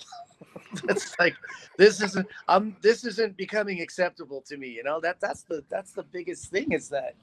that's 0.84 1.18
like 1.18 1.36
this 1.78 2.02
isn't 2.02 2.26
um 2.48 2.76
this 2.82 3.04
isn't 3.04 3.36
becoming 3.36 3.80
acceptable 3.80 4.42
to 4.48 4.56
me, 4.56 4.68
you 4.68 4.82
know. 4.82 5.00
That 5.00 5.20
that's 5.20 5.42
the 5.44 5.64
that's 5.68 5.92
the 5.92 6.02
biggest 6.02 6.50
thing 6.50 6.72
is 6.72 6.88
that 6.90 7.14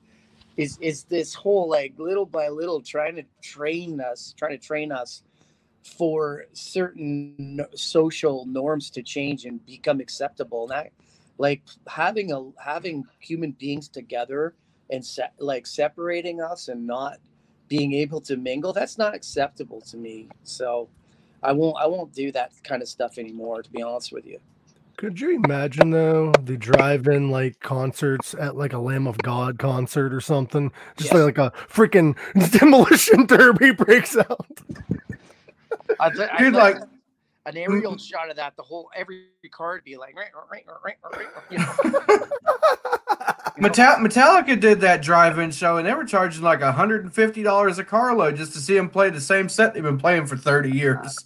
is 0.58 0.78
is 0.82 1.04
this 1.04 1.34
whole 1.34 1.70
like 1.70 1.94
little 1.98 2.26
by 2.26 2.50
little 2.50 2.82
trying 2.82 3.16
to 3.16 3.24
train 3.42 4.02
us 4.02 4.34
trying 4.38 4.58
to 4.58 4.66
train 4.66 4.92
us 4.92 5.24
for 5.84 6.46
certain 6.54 7.66
social 7.76 8.46
norms 8.46 8.90
to 8.92 9.02
change 9.02 9.46
and 9.46 9.66
become 9.66 10.00
acceptable. 10.00 10.70
And 10.72 10.90
like 11.38 11.62
having 11.88 12.32
a 12.32 12.52
having 12.62 13.06
human 13.20 13.52
beings 13.52 13.88
together 13.88 14.54
and 14.90 15.06
se- 15.06 15.32
like 15.40 15.66
separating 15.66 16.42
us 16.42 16.68
and 16.68 16.86
not 16.86 17.18
being 17.68 17.94
able 17.94 18.20
to 18.20 18.36
mingle 18.36 18.74
that's 18.74 18.98
not 18.98 19.14
acceptable 19.16 19.82
to 19.82 19.98
me. 19.98 20.28
So 20.44 20.90
i 21.42 21.52
won't 21.52 21.78
i 21.80 21.86
won't 21.86 22.14
do 22.14 22.32
that 22.32 22.52
kind 22.64 22.82
of 22.82 22.88
stuff 22.88 23.18
anymore 23.18 23.64
to 23.64 23.72
be 23.72 23.82
honest 23.82 24.12
with 24.12 24.26
you 24.26 24.40
Could 25.00 25.18
you 25.22 25.42
imagine 25.46 25.92
though 25.92 26.34
the 26.44 26.58
drive-in 26.58 27.30
like 27.32 27.62
concerts 27.62 28.34
at 28.38 28.58
like 28.58 28.74
a 28.74 28.78
Lamb 28.78 29.08
of 29.08 29.18
God 29.20 29.58
concert 29.58 30.14
or 30.14 30.20
something? 30.20 30.74
Just 30.98 31.14
Yes. 31.14 31.22
like, 31.24 31.38
like 31.38 31.54
a 31.54 31.58
freaking 31.68 32.18
demolition 32.60 33.26
derby 33.26 33.72
breaks 33.86 34.18
out. 34.18 34.46
I'd, 36.02 36.16
li- 36.18 36.28
I'd 36.30 36.38
Dude, 36.40 36.54
like 36.54 36.76
like- 36.82 36.84
an 37.46 37.54
mm-hmm. 37.54 37.72
aerial 37.72 37.98
shot 37.98 38.30
of 38.30 38.36
that 38.36 38.58
the 38.58 38.62
whole 38.62 38.90
every 38.94 39.28
car 39.54 39.76
would 39.76 39.86
be 39.86 39.96
like 39.96 40.18
right 40.18 40.98
you 41.50 41.60
know 41.60 41.74
Metal- 43.58 43.96
Metallica 43.96 44.60
did 44.60 44.82
that 44.82 45.02
drive-in 45.02 45.52
show, 45.52 45.78
and 45.78 45.88
they 45.88 45.94
were 45.94 46.04
charging 46.04 46.44
like 46.44 46.60
$150 46.60 47.78
a 47.78 47.84
carload 47.86 48.36
just 48.36 48.52
to 48.52 48.60
see 48.60 48.76
them 48.76 48.90
play 48.90 49.10
the 49.10 49.22
same 49.22 49.48
set 49.48 49.74
they've 49.74 49.82
been 49.82 49.98
playing 49.98 50.26
for 50.26 50.36
30 50.36 50.72
years. 50.72 51.26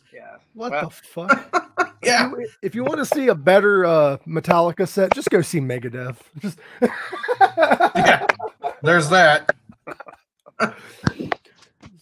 Yeah 0.55 0.59
What 0.61 0.71
Well- 0.71 0.89
the 0.89 0.95
fuck? 1.27 1.69
Yeah. 2.03 2.31
If 2.61 2.75
you 2.75 2.83
want 2.83 2.97
to 2.97 3.05
see 3.05 3.29
a 3.29 3.35
better 3.35 3.85
uh, 3.85 4.17
Metallica 4.27 4.85
set, 4.87 5.13
just 5.13 5.29
go 5.29 5.41
see 5.41 5.59
Megadeth. 5.61 6.17
Just 6.39 6.59
Yeah. 7.95 8.25
There's 8.81 9.09
that. 9.09 9.49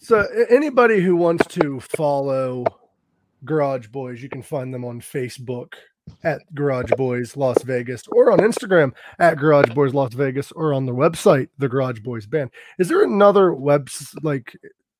So 0.00 0.26
anybody 0.50 1.00
who 1.00 1.14
wants 1.14 1.46
to 1.54 1.78
follow 1.80 2.64
Garage 3.44 3.86
Boys, 3.88 4.20
you 4.22 4.28
can 4.28 4.42
find 4.42 4.74
them 4.74 4.84
on 4.84 5.00
Facebook 5.00 5.74
at 6.24 6.40
Garage 6.52 6.90
Boys 6.96 7.36
Las 7.36 7.62
Vegas 7.62 8.02
or 8.08 8.32
on 8.32 8.38
Instagram 8.40 8.92
at 9.20 9.36
Garage 9.36 9.70
Boys 9.72 9.94
Las 9.94 10.12
Vegas 10.14 10.50
or 10.52 10.74
on 10.74 10.84
their 10.84 10.96
website 10.96 11.48
The 11.58 11.68
Garage 11.68 12.00
Boys 12.00 12.26
Band. 12.26 12.50
Is 12.80 12.88
there 12.88 13.04
another 13.04 13.54
web 13.54 13.88
like 14.22 14.56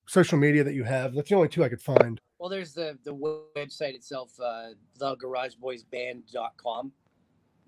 social 0.07 0.39
media 0.39 0.63
that 0.63 0.75
you 0.75 0.85
have? 0.85 1.13
That's 1.15 1.29
the 1.29 1.35
only 1.35 1.49
two 1.49 1.65
I 1.65 1.69
could 1.69 1.83
find. 1.83 2.21
Well 2.43 2.49
there's 2.51 2.75
the 2.75 2.99
the 3.05 3.15
website 3.57 3.95
itself 3.95 4.33
uh 4.43 4.71
thegarageboysband.com 4.99 6.91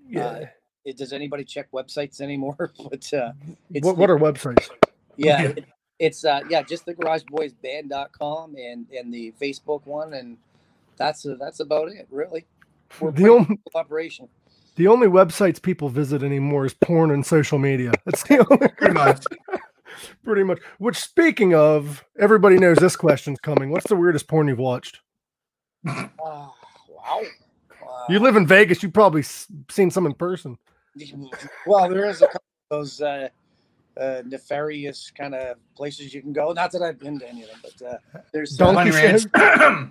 Yeah. 0.09 0.47
it, 0.85 0.97
does 0.97 1.13
anybody 1.13 1.45
check 1.45 1.71
websites 1.73 2.21
anymore 2.21 2.73
but 2.91 3.13
uh 3.15 3.33
it's 3.73 3.87
what 3.87 3.97
what 3.97 4.11
are 4.11 4.19
websites? 4.19 4.69
yeah 5.17 5.43
Yeah. 5.43 5.49
it- 5.51 5.65
it's 6.01 6.25
uh 6.25 6.41
yeah 6.51 6.61
just 6.61 6.87
the 6.87 6.95
garageboysband.com 6.95 8.57
and 8.57 8.87
and 8.91 9.15
the 9.15 9.33
facebook 9.41 9.87
one 9.87 10.15
and 10.15 10.37
that's 10.97 11.25
uh, 11.25 11.37
that's 11.39 11.61
about 11.61 11.87
it 11.89 12.09
really 12.11 12.45
we're 13.01 13.13
The 13.13 13.29
only 13.29 13.61
operation 13.77 14.29
the 14.75 14.89
only 14.89 15.07
websites 15.07 15.63
people 15.63 15.89
visit 15.89 16.25
anymore 16.25 16.67
is 16.67 16.75
porn 16.75 17.13
and 17.13 17.25
social 17.25 17.59
media. 17.61 17.93
That's 18.05 18.25
the 18.25 18.45
only 18.51 18.69
Pretty 18.77 18.93
much. 18.93 19.25
Pretty 20.25 20.43
much. 20.43 20.59
Which, 20.79 20.97
speaking 20.99 21.55
of, 21.55 22.05
everybody 22.19 22.59
knows 22.59 22.79
this 22.79 22.97
question's 22.97 23.41
coming. 23.41 23.71
What's 23.71 23.87
the 23.89 23.97
weirdest 23.97 24.29
porn 24.29 24.49
you've 24.49 24.59
watched? 24.59 25.01
Oh, 25.87 26.55
wow. 26.89 27.23
Uh, 27.87 28.07
You 28.09 28.19
live 28.19 28.37
in 28.37 28.47
Vegas. 28.47 28.83
You've 28.83 28.93
probably 28.93 29.21
s- 29.21 29.47
seen 29.71 29.91
some 29.91 30.07
in 30.07 30.15
person. 30.15 30.59
well, 31.67 31.89
there 31.89 32.07
is 32.09 32.23
a 32.23 32.27
couple 32.27 32.43
of 32.71 32.79
those 32.79 33.01
uh, 33.01 33.29
uh, 33.99 34.23
nefarious 34.27 35.11
kind 35.11 35.35
of 35.35 35.57
places 35.77 36.15
you 36.15 36.23
can 36.23 36.33
go. 36.33 36.53
Not 36.53 36.73
that 36.73 36.83
I've 36.83 36.99
been 36.99 37.19
to 37.21 37.29
any 37.29 37.43
of 37.43 37.51
them, 37.51 37.59
but 37.63 37.87
uh, 37.87 38.21
there's 38.33 38.61
uh, 38.61 38.73
Donkey 38.73 38.91
Ranch. 38.91 39.25
uh, 39.35 39.87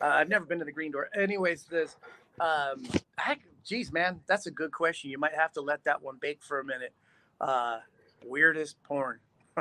I've 0.00 0.28
never 0.28 0.44
been 0.44 0.58
to 0.58 0.64
the 0.64 0.72
Green 0.72 0.92
Door. 0.92 1.10
Anyways, 1.18 1.64
this, 1.64 1.96
um, 2.40 2.84
heck, 3.18 3.40
geez, 3.64 3.92
man, 3.92 4.20
that's 4.26 4.46
a 4.46 4.50
good 4.50 4.72
question. 4.72 5.10
You 5.10 5.18
might 5.18 5.34
have 5.34 5.52
to 5.54 5.60
let 5.60 5.84
that 5.84 6.02
one 6.02 6.16
bake 6.20 6.42
for 6.42 6.60
a 6.60 6.64
minute. 6.64 6.92
Uh, 7.40 7.78
weirdest 8.24 8.82
porn. 8.82 9.18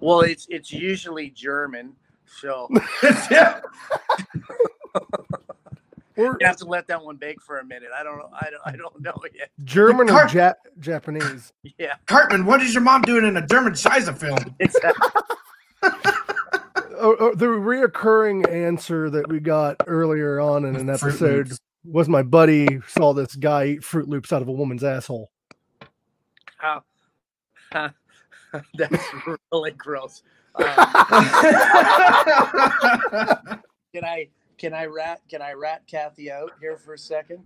well, 0.00 0.20
it's 0.20 0.46
it's 0.50 0.72
usually 0.72 1.30
German, 1.30 1.94
so 2.26 2.68
yeah. 3.30 3.60
You 6.16 6.36
have 6.42 6.58
to 6.58 6.66
let 6.66 6.86
that 6.88 7.02
one 7.02 7.16
bake 7.16 7.40
for 7.40 7.58
a 7.58 7.64
minute. 7.64 7.88
I 7.96 8.02
don't 8.02 8.18
know. 8.18 8.28
I 8.34 8.50
don't. 8.50 8.62
I 8.66 8.76
don't 8.76 9.00
know 9.00 9.14
yet. 9.34 9.50
German 9.64 10.10
or 10.10 10.26
Car- 10.26 10.28
ja- 10.28 10.52
Japanese? 10.78 11.52
Yeah, 11.78 11.94
Cartman, 12.06 12.44
what 12.44 12.62
is 12.62 12.74
your 12.74 12.82
mom 12.82 13.02
doing 13.02 13.24
in 13.24 13.36
a 13.38 13.46
German 13.46 13.72
Shiza 13.72 14.16
film? 14.16 14.38
it's 14.60 14.76
Oh, 17.04 17.16
oh, 17.18 17.34
the 17.34 17.46
reoccurring 17.46 18.48
answer 18.48 19.10
that 19.10 19.28
we 19.28 19.40
got 19.40 19.76
earlier 19.88 20.38
on 20.38 20.64
in 20.64 20.76
an 20.76 20.88
episode 20.88 21.50
was 21.84 22.08
my 22.08 22.22
buddy 22.22 22.78
saw 22.86 23.12
this 23.12 23.34
guy 23.34 23.64
eat 23.66 23.80
Froot 23.80 24.06
Loops 24.06 24.32
out 24.32 24.40
of 24.40 24.46
a 24.46 24.52
woman's 24.52 24.84
asshole. 24.84 25.32
How. 26.62 26.84
that's 28.74 29.04
really 29.50 29.72
gross. 29.72 30.22
Um, 30.54 30.64
can 33.92 34.04
I 34.04 34.28
can 34.58 34.72
I 34.72 34.84
rat 34.84 35.22
can 35.28 35.42
I 35.42 35.54
rat 35.54 35.82
Kathy 35.88 36.30
out 36.30 36.52
here 36.60 36.76
for 36.76 36.94
a 36.94 36.98
second? 36.98 37.44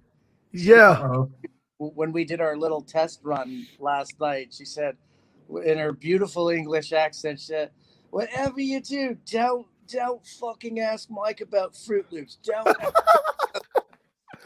Yeah. 0.52 0.90
Uh-oh. 0.90 1.30
when 1.78 2.12
we 2.12 2.26
did 2.26 2.42
our 2.42 2.58
little 2.58 2.82
test 2.82 3.20
run 3.22 3.66
last 3.78 4.20
night, 4.20 4.52
she 4.56 4.64
said, 4.66 4.96
in 5.64 5.78
her 5.78 5.92
beautiful 5.92 6.50
English 6.50 6.92
accent, 6.92 7.40
she 7.40 7.46
said, 7.46 7.70
"Whatever 8.10 8.60
you 8.60 8.82
do, 8.82 9.16
don't 9.30 9.66
don't 9.88 10.26
fucking 10.26 10.80
ask 10.80 11.08
Mike 11.10 11.40
about 11.40 11.72
Froot 11.72 12.04
Loops. 12.10 12.38
Don't." 12.44 12.76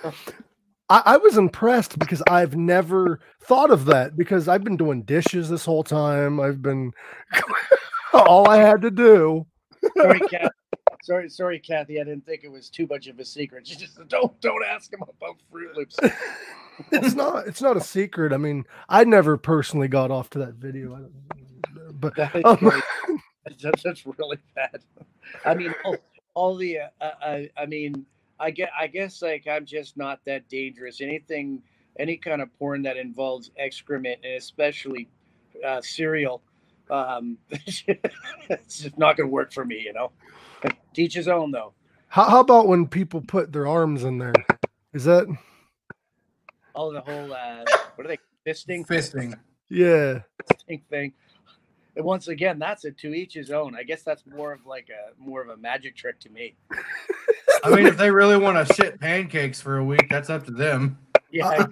I, 0.90 1.02
I 1.06 1.16
was 1.16 1.38
impressed 1.38 1.98
because 1.98 2.22
I've 2.28 2.56
never 2.56 3.20
thought 3.40 3.70
of 3.70 3.86
that 3.86 4.16
because 4.16 4.48
I've 4.48 4.64
been 4.64 4.76
doing 4.76 5.02
dishes 5.02 5.48
this 5.48 5.64
whole 5.64 5.84
time. 5.84 6.40
I've 6.40 6.60
been 6.60 6.92
all 8.12 8.48
I 8.48 8.56
had 8.58 8.82
to 8.82 8.90
do. 8.90 9.46
sorry, 9.96 10.20
Kathy. 10.20 10.48
Sorry, 11.02 11.28
sorry, 11.30 11.58
Kathy. 11.60 12.00
I 12.00 12.04
didn't 12.04 12.26
think 12.26 12.44
it 12.44 12.50
was 12.50 12.68
too 12.68 12.86
much 12.90 13.06
of 13.06 13.18
a 13.20 13.24
secret. 13.24 13.66
She 13.66 13.76
just 13.76 13.94
said, 13.94 14.08
don't 14.08 14.38
don't 14.40 14.64
ask 14.64 14.92
him 14.92 15.02
about 15.02 15.36
Froot 15.50 15.74
Loops. 15.74 15.98
It's 16.92 17.14
not. 17.14 17.46
It's 17.46 17.60
not 17.60 17.76
a 17.76 17.80
secret. 17.80 18.32
I 18.32 18.38
mean, 18.38 18.64
I 18.88 19.04
never 19.04 19.36
personally 19.36 19.86
got 19.86 20.10
off 20.10 20.30
to 20.30 20.38
that 20.38 20.54
video. 20.54 21.10
But 21.92 22.16
That 22.16 22.42
um, 22.42 22.72
that's, 23.62 23.82
that's 23.82 24.06
really 24.06 24.38
bad. 24.54 24.80
I 25.44 25.52
mean, 25.52 25.74
all, 25.84 25.98
all 26.32 26.56
the 26.56 26.78
uh, 26.78 27.10
I, 27.20 27.50
I 27.54 27.66
mean, 27.66 28.06
I 28.40 28.50
get 28.50 28.70
I 28.78 28.86
guess 28.86 29.22
like 29.22 29.46
I'm 29.46 29.66
just 29.66 29.96
not 29.96 30.20
that 30.24 30.48
dangerous. 30.48 31.00
Anything, 31.00 31.62
any 31.98 32.16
kind 32.16 32.40
of 32.42 32.48
porn 32.58 32.82
that 32.82 32.96
involves 32.96 33.50
excrement 33.58 34.18
and 34.24 34.34
especially 34.34 35.08
uh, 35.66 35.80
cereal, 35.82 36.40
um, 36.90 37.36
it's 37.50 37.82
just 38.82 38.98
not 38.98 39.16
going 39.16 39.28
to 39.28 39.32
work 39.32 39.52
for 39.52 39.64
me. 39.64 39.80
You 39.80 39.92
know, 39.92 40.10
teach 40.94 41.14
his 41.14 41.28
own 41.28 41.50
though. 41.50 41.74
how, 42.08 42.24
how 42.30 42.40
about 42.40 42.66
when 42.66 42.86
people 42.88 43.20
put 43.20 43.52
their 43.52 43.66
arms 43.66 44.04
in 44.04 44.18
there? 44.18 44.32
Is 44.94 45.04
that 45.04 45.26
Oh, 46.74 46.92
the 46.92 47.00
whole 47.02 47.32
uh, 47.32 47.64
what 47.96 48.06
are 48.06 48.08
they 48.08 48.18
fisting 48.46 48.86
Fisting. 48.86 49.34
yeah? 49.68 50.20
fisting 50.50 50.82
thing. 50.88 51.12
And 51.96 52.04
once 52.04 52.28
again, 52.28 52.58
that's 52.60 52.84
a 52.84 52.92
to 52.92 53.12
each 53.12 53.34
his 53.34 53.50
own. 53.50 53.74
I 53.76 53.82
guess 53.82 54.02
that's 54.02 54.24
more 54.24 54.52
of 54.52 54.64
like 54.64 54.88
a 54.88 55.20
more 55.22 55.42
of 55.42 55.48
a 55.48 55.56
magic 55.56 55.96
trick 55.96 56.20
to 56.20 56.30
me. 56.30 56.54
I 57.64 57.70
mean, 57.74 57.86
if 57.86 57.96
they 57.96 58.10
really 58.10 58.36
want 58.36 58.66
to 58.66 58.74
shit 58.74 59.00
pancakes 59.00 59.60
for 59.60 59.78
a 59.78 59.84
week, 59.84 60.06
that's 60.10 60.30
up 60.30 60.44
to 60.46 60.50
them. 60.50 60.98
Yeah, 61.30 61.48
Uh, 61.48 61.66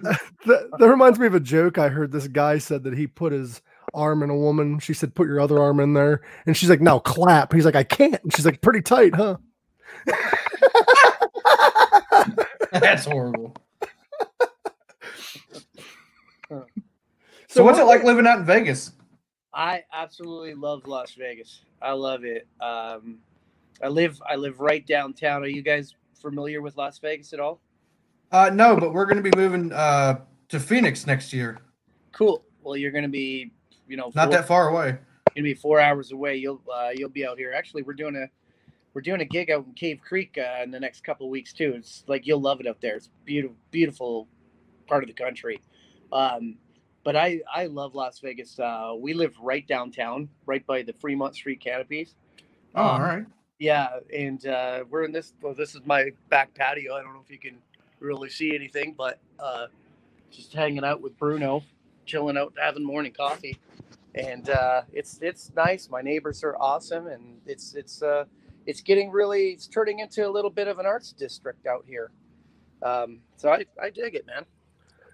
that, 0.45 0.69
that 0.77 0.87
reminds 0.89 1.19
me 1.19 1.27
of 1.27 1.35
a 1.35 1.39
joke 1.39 1.77
I 1.77 1.89
heard. 1.89 2.11
This 2.11 2.27
guy 2.27 2.57
said 2.57 2.83
that 2.83 2.97
he 2.97 3.07
put 3.07 3.33
his 3.33 3.61
arm 3.93 4.23
in 4.23 4.29
a 4.29 4.35
woman. 4.37 4.79
She 4.79 4.93
said, 4.93 5.15
"Put 5.15 5.27
your 5.27 5.39
other 5.41 5.59
arm 5.59 5.79
in 5.79 5.93
there," 5.93 6.21
and 6.45 6.55
she's 6.55 6.69
like, 6.69 6.81
"Now 6.81 6.99
clap." 6.99 7.51
He's 7.53 7.65
like, 7.65 7.75
"I 7.75 7.83
can't." 7.83 8.21
And 8.23 8.33
she's 8.33 8.45
like, 8.45 8.61
"Pretty 8.61 8.81
tight, 8.81 9.15
huh?" 9.15 9.37
That's 12.71 13.05
horrible. 13.05 13.55
Huh. 16.49 16.63
So, 17.47 17.63
what's 17.63 17.79
it 17.79 17.83
like 17.85 18.03
living 18.03 18.27
out 18.27 18.39
in 18.39 18.45
Vegas? 18.45 18.91
I 19.53 19.83
absolutely 19.93 20.53
love 20.53 20.85
Las 20.87 21.13
Vegas. 21.15 21.61
I 21.81 21.91
love 21.93 22.23
it. 22.23 22.47
Um, 22.61 23.17
I 23.83 23.87
live 23.87 24.21
I 24.29 24.35
live 24.35 24.59
right 24.59 24.85
downtown. 24.85 25.43
Are 25.43 25.47
you 25.47 25.61
guys 25.61 25.93
familiar 26.21 26.61
with 26.61 26.77
Las 26.77 26.99
Vegas 26.99 27.33
at 27.33 27.39
all? 27.39 27.61
Uh, 28.31 28.49
no, 28.53 28.75
but 28.75 28.93
we're 28.93 29.05
going 29.05 29.21
to 29.21 29.23
be 29.23 29.35
moving 29.35 29.71
uh, 29.71 30.19
to 30.49 30.59
Phoenix 30.59 31.07
next 31.07 31.33
year. 31.33 31.57
Cool. 32.11 32.43
Well, 32.61 32.77
you're 32.77 32.91
going 32.91 33.03
to 33.03 33.09
be, 33.09 33.51
you 33.87 33.97
know, 33.97 34.11
Not 34.13 34.25
four, 34.25 34.31
that 34.33 34.47
far 34.47 34.69
away. 34.69 34.91
Going 34.91 35.01
to 35.35 35.41
be 35.43 35.53
four 35.53 35.79
hours 35.79 36.11
away. 36.11 36.35
You'll 36.35 36.61
uh, 36.71 36.89
you'll 36.93 37.09
be 37.09 37.25
out 37.25 37.37
here. 37.37 37.53
Actually, 37.55 37.83
we're 37.83 37.93
doing 37.93 38.15
a 38.15 38.27
we're 38.93 39.01
doing 39.01 39.21
a 39.21 39.25
gig 39.25 39.49
out 39.49 39.65
in 39.65 39.73
Cave 39.73 39.99
Creek 40.05 40.37
uh, 40.37 40.63
in 40.63 40.71
the 40.71 40.79
next 40.79 41.03
couple 41.03 41.25
of 41.25 41.31
weeks 41.31 41.53
too. 41.53 41.73
It's 41.75 42.03
like 42.07 42.27
you'll 42.27 42.41
love 42.41 42.59
it 42.59 42.67
up 42.67 42.81
there. 42.81 42.95
It's 42.95 43.09
beautiful, 43.25 43.55
beautiful 43.71 44.27
part 44.87 45.03
of 45.03 45.07
the 45.07 45.13
country. 45.13 45.61
Um, 46.11 46.57
but 47.03 47.15
I 47.15 47.41
I 47.53 47.67
love 47.67 47.95
Las 47.95 48.19
Vegas. 48.19 48.59
Uh, 48.59 48.93
we 48.97 49.13
live 49.13 49.35
right 49.41 49.65
downtown, 49.67 50.29
right 50.45 50.65
by 50.65 50.83
the 50.83 50.93
Fremont 50.93 51.33
Street 51.35 51.61
canopies. 51.61 52.15
Oh, 52.75 52.85
Um, 52.85 53.01
right. 53.01 53.25
Yeah, 53.59 53.99
and 54.15 54.45
uh, 54.47 54.85
we're 54.89 55.03
in 55.03 55.11
this. 55.11 55.33
Well, 55.41 55.53
this 55.53 55.75
is 55.75 55.81
my 55.85 56.11
back 56.29 56.53
patio. 56.55 56.95
I 56.95 57.03
don't 57.03 57.13
know 57.13 57.21
if 57.23 57.29
you 57.29 57.37
can 57.37 57.57
really 57.99 58.29
see 58.29 58.55
anything, 58.55 58.95
but 58.97 59.19
uh, 59.37 59.67
just 60.31 60.53
hanging 60.53 60.85
out 60.85 61.01
with 61.01 61.17
Bruno, 61.17 61.63
chilling 62.05 62.37
out, 62.37 62.53
having 62.57 62.85
morning 62.85 63.11
coffee, 63.11 63.57
and 64.15 64.49
uh, 64.49 64.83
it's 64.93 65.19
it's 65.21 65.51
nice. 65.57 65.89
My 65.89 66.01
neighbors 66.01 66.41
are 66.43 66.55
awesome, 66.57 67.07
and 67.07 67.41
it's 67.45 67.75
it's 67.75 68.01
uh, 68.01 68.23
it's 68.65 68.79
getting 68.79 69.11
really. 69.11 69.49
It's 69.49 69.67
turning 69.67 69.99
into 69.99 70.25
a 70.25 70.31
little 70.31 70.51
bit 70.51 70.69
of 70.69 70.79
an 70.79 70.85
arts 70.85 71.11
district 71.11 71.67
out 71.67 71.83
here. 71.85 72.11
Um, 72.81 73.19
so 73.35 73.49
I 73.49 73.65
I 73.81 73.89
dig 73.89 74.15
it, 74.15 74.25
man. 74.25 74.45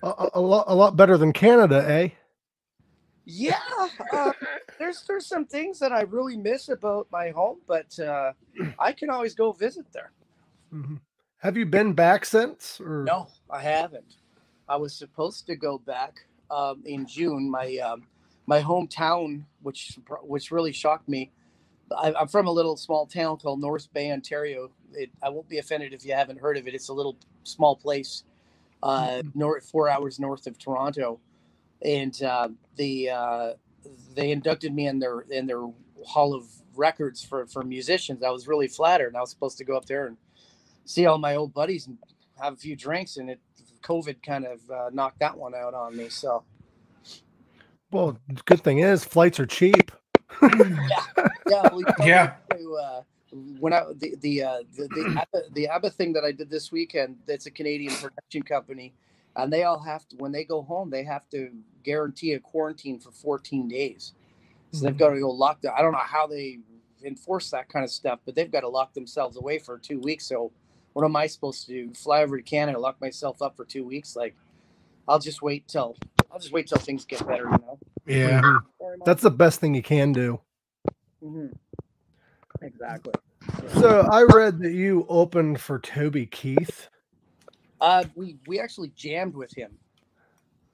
A, 0.04 0.30
a, 0.36 0.42
lot, 0.42 0.66
a 0.68 0.76
lot 0.76 0.96
better 0.96 1.18
than 1.18 1.34
Canada, 1.34 1.84
eh? 1.90 2.10
Yeah, 3.26 3.58
uh, 4.14 4.34
there's 4.80 5.04
there's 5.04 5.26
some 5.26 5.46
things 5.46 5.80
that 5.80 5.92
I 5.92 6.02
really 6.02 6.38
miss 6.38 6.70
about 6.70 7.08
my 7.12 7.30
home, 7.30 7.58
but 7.68 7.98
uh, 8.00 8.34
I 8.80 8.92
can 8.92 9.10
always 9.10 9.36
go 9.36 9.52
visit 9.52 9.86
there. 9.92 10.12
Mhm. 10.74 11.00
Have 11.40 11.58
you 11.58 11.66
been 11.66 11.94
back 11.94 12.26
since? 12.26 12.80
Or 12.82 13.04
No, 13.04 13.28
I 13.50 13.62
haven't. 13.62 14.16
I 14.68 14.78
was 14.78 14.96
supposed 14.96 15.46
to 15.48 15.56
go 15.56 15.78
back 15.78 16.26
um, 16.50 16.82
in 16.86 17.06
June. 17.06 17.50
My 17.50 17.78
um, 17.78 18.04
my 18.48 18.62
hometown, 18.62 19.44
which 19.62 19.98
which 20.24 20.52
really 20.52 20.72
shocked 20.72 21.08
me. 21.08 21.32
I, 21.96 22.14
I'm 22.20 22.28
from 22.28 22.48
a 22.48 22.52
little 22.52 22.76
small 22.78 23.06
town 23.06 23.38
called 23.38 23.62
North 23.62 23.94
Bay, 23.94 24.12
Ontario. 24.12 24.72
It, 24.94 25.12
I 25.22 25.30
won't 25.30 25.48
be 25.48 25.60
offended 25.60 25.94
if 25.94 26.04
you 26.04 26.14
haven't 26.14 26.40
heard 26.40 26.58
of 26.58 26.68
it. 26.68 26.74
It's 26.74 26.90
a 26.90 26.94
little 26.94 27.16
small 27.44 27.76
place, 27.76 28.24
uh, 28.82 29.22
north 29.36 29.70
four 29.70 29.88
hours 29.88 30.20
north 30.20 30.48
of 30.48 30.58
Toronto, 30.58 31.20
and 31.84 32.22
uh, 32.24 32.50
the 32.76 33.10
uh, 33.12 33.54
they 34.16 34.32
inducted 34.32 34.74
me 34.74 34.88
in 34.88 35.00
their 35.00 35.22
in 35.22 35.46
their 35.48 35.62
Hall 36.06 36.34
of 36.34 36.46
Records 36.76 37.24
for 37.24 37.46
for 37.48 37.64
musicians. 37.64 38.24
I 38.24 38.30
was 38.30 38.48
really 38.48 38.68
flattered, 38.68 39.08
and 39.08 39.18
I 39.18 39.22
was 39.22 39.30
supposed 39.30 39.58
to 39.60 39.64
go 39.64 39.76
up 39.78 39.86
there 39.86 40.08
and 40.08 40.18
see 40.86 41.06
all 41.06 41.18
my 41.18 41.36
old 41.36 41.54
buddies 41.54 41.88
and 41.88 41.98
have 42.42 42.54
a 42.54 42.58
few 42.58 42.76
drinks, 42.76 43.18
and 43.18 43.30
it 43.30 43.40
COVID 43.84 44.22
kind 44.24 44.46
of 44.46 44.60
uh, 44.70 44.90
knocked 44.92 45.20
that 45.20 45.38
one 45.38 45.54
out 45.56 45.74
on 45.74 45.96
me. 45.96 46.10
So 46.10 46.44
Well, 47.92 48.18
good 48.46 48.62
thing 48.62 48.80
is 48.80 49.06
flights 49.06 49.40
are 49.40 49.46
cheap. 49.46 49.92
yeah, 50.42 51.02
well, 51.48 51.82
you 52.00 52.06
Yeah. 52.06 52.34
to, 52.52 52.78
uh, 52.84 53.02
when 53.60 53.74
I 53.74 53.84
the 53.98 54.16
the 54.22 54.44
uh, 54.44 54.58
the 54.76 54.88
the 54.88 55.16
ABBA, 55.22 55.44
the 55.54 55.68
ABBA 55.68 55.90
thing 55.92 56.14
that 56.14 56.24
I 56.24 56.32
did 56.32 56.50
this 56.50 56.72
weekend, 56.72 57.18
that's 57.28 57.46
a 57.46 57.52
Canadian 57.52 57.94
production 57.94 58.44
company, 58.44 58.94
and 59.36 59.52
they 59.52 59.64
all 59.64 59.80
have 59.80 60.08
to 60.10 60.16
when 60.18 60.32
they 60.32 60.44
go 60.44 60.62
home, 60.62 60.90
they 60.90 61.04
have 61.04 61.28
to 61.30 61.50
guarantee 61.84 62.34
a 62.34 62.40
quarantine 62.40 63.00
for 63.00 63.12
14 63.12 63.68
days. 63.68 64.14
So 64.72 64.86
they've 64.86 64.98
got 64.98 65.12
to 65.12 65.20
go 65.20 65.32
lock 65.32 65.62
down. 65.62 65.74
I 65.78 65.82
don't 65.82 65.94
know 65.94 66.00
how 66.00 66.28
they 66.28 66.60
enforce 67.04 67.50
that 67.52 67.70
kind 67.70 67.86
of 67.86 67.92
stuff, 67.92 68.20
but 68.26 68.36
they've 68.36 68.52
got 68.52 68.62
to 68.62 68.68
lock 68.68 68.94
themselves 68.94 69.38
away 69.38 69.58
for 69.60 69.78
two 69.78 70.00
weeks. 70.00 70.26
So 70.26 70.52
what 70.94 71.06
am 71.06 71.16
I 71.16 71.28
supposed 71.28 71.66
to 71.68 71.72
do? 71.72 71.94
Fly 71.94 72.24
over 72.24 72.38
to 72.38 72.44
Canada, 72.44 72.80
lock 72.80 73.00
myself 73.00 73.42
up 73.42 73.56
for 73.56 73.66
two 73.66 73.86
weeks? 73.86 74.16
Like, 74.16 74.36
I'll 75.08 75.20
just 75.20 75.42
wait 75.42 75.68
till 75.68 75.96
I'll 76.32 76.40
just 76.40 76.52
wait 76.52 76.68
till 76.68 76.78
things 76.80 77.06
get 77.06 77.26
better. 77.28 77.44
You 77.44 77.50
know. 77.52 77.80
Yeah. 78.06 78.42
Mhm. 78.42 79.06
That's 79.06 79.22
the 79.22 79.32
best 79.32 79.60
thing 79.60 79.74
you 79.76 79.84
can 79.84 80.12
do. 80.12 80.40
Mhm. 81.24 81.54
exactly. 82.62 83.14
So 83.76 84.02
I 84.10 84.24
read 84.24 84.60
that 84.60 84.72
you 84.72 85.06
opened 85.08 85.62
for 85.62 85.80
Toby 85.80 86.26
Keith. 86.26 86.90
Uh, 87.82 88.06
we 88.16 88.38
we 88.48 88.60
actually 88.60 88.92
jammed 88.96 89.36
with 89.36 89.54
him. 89.54 89.72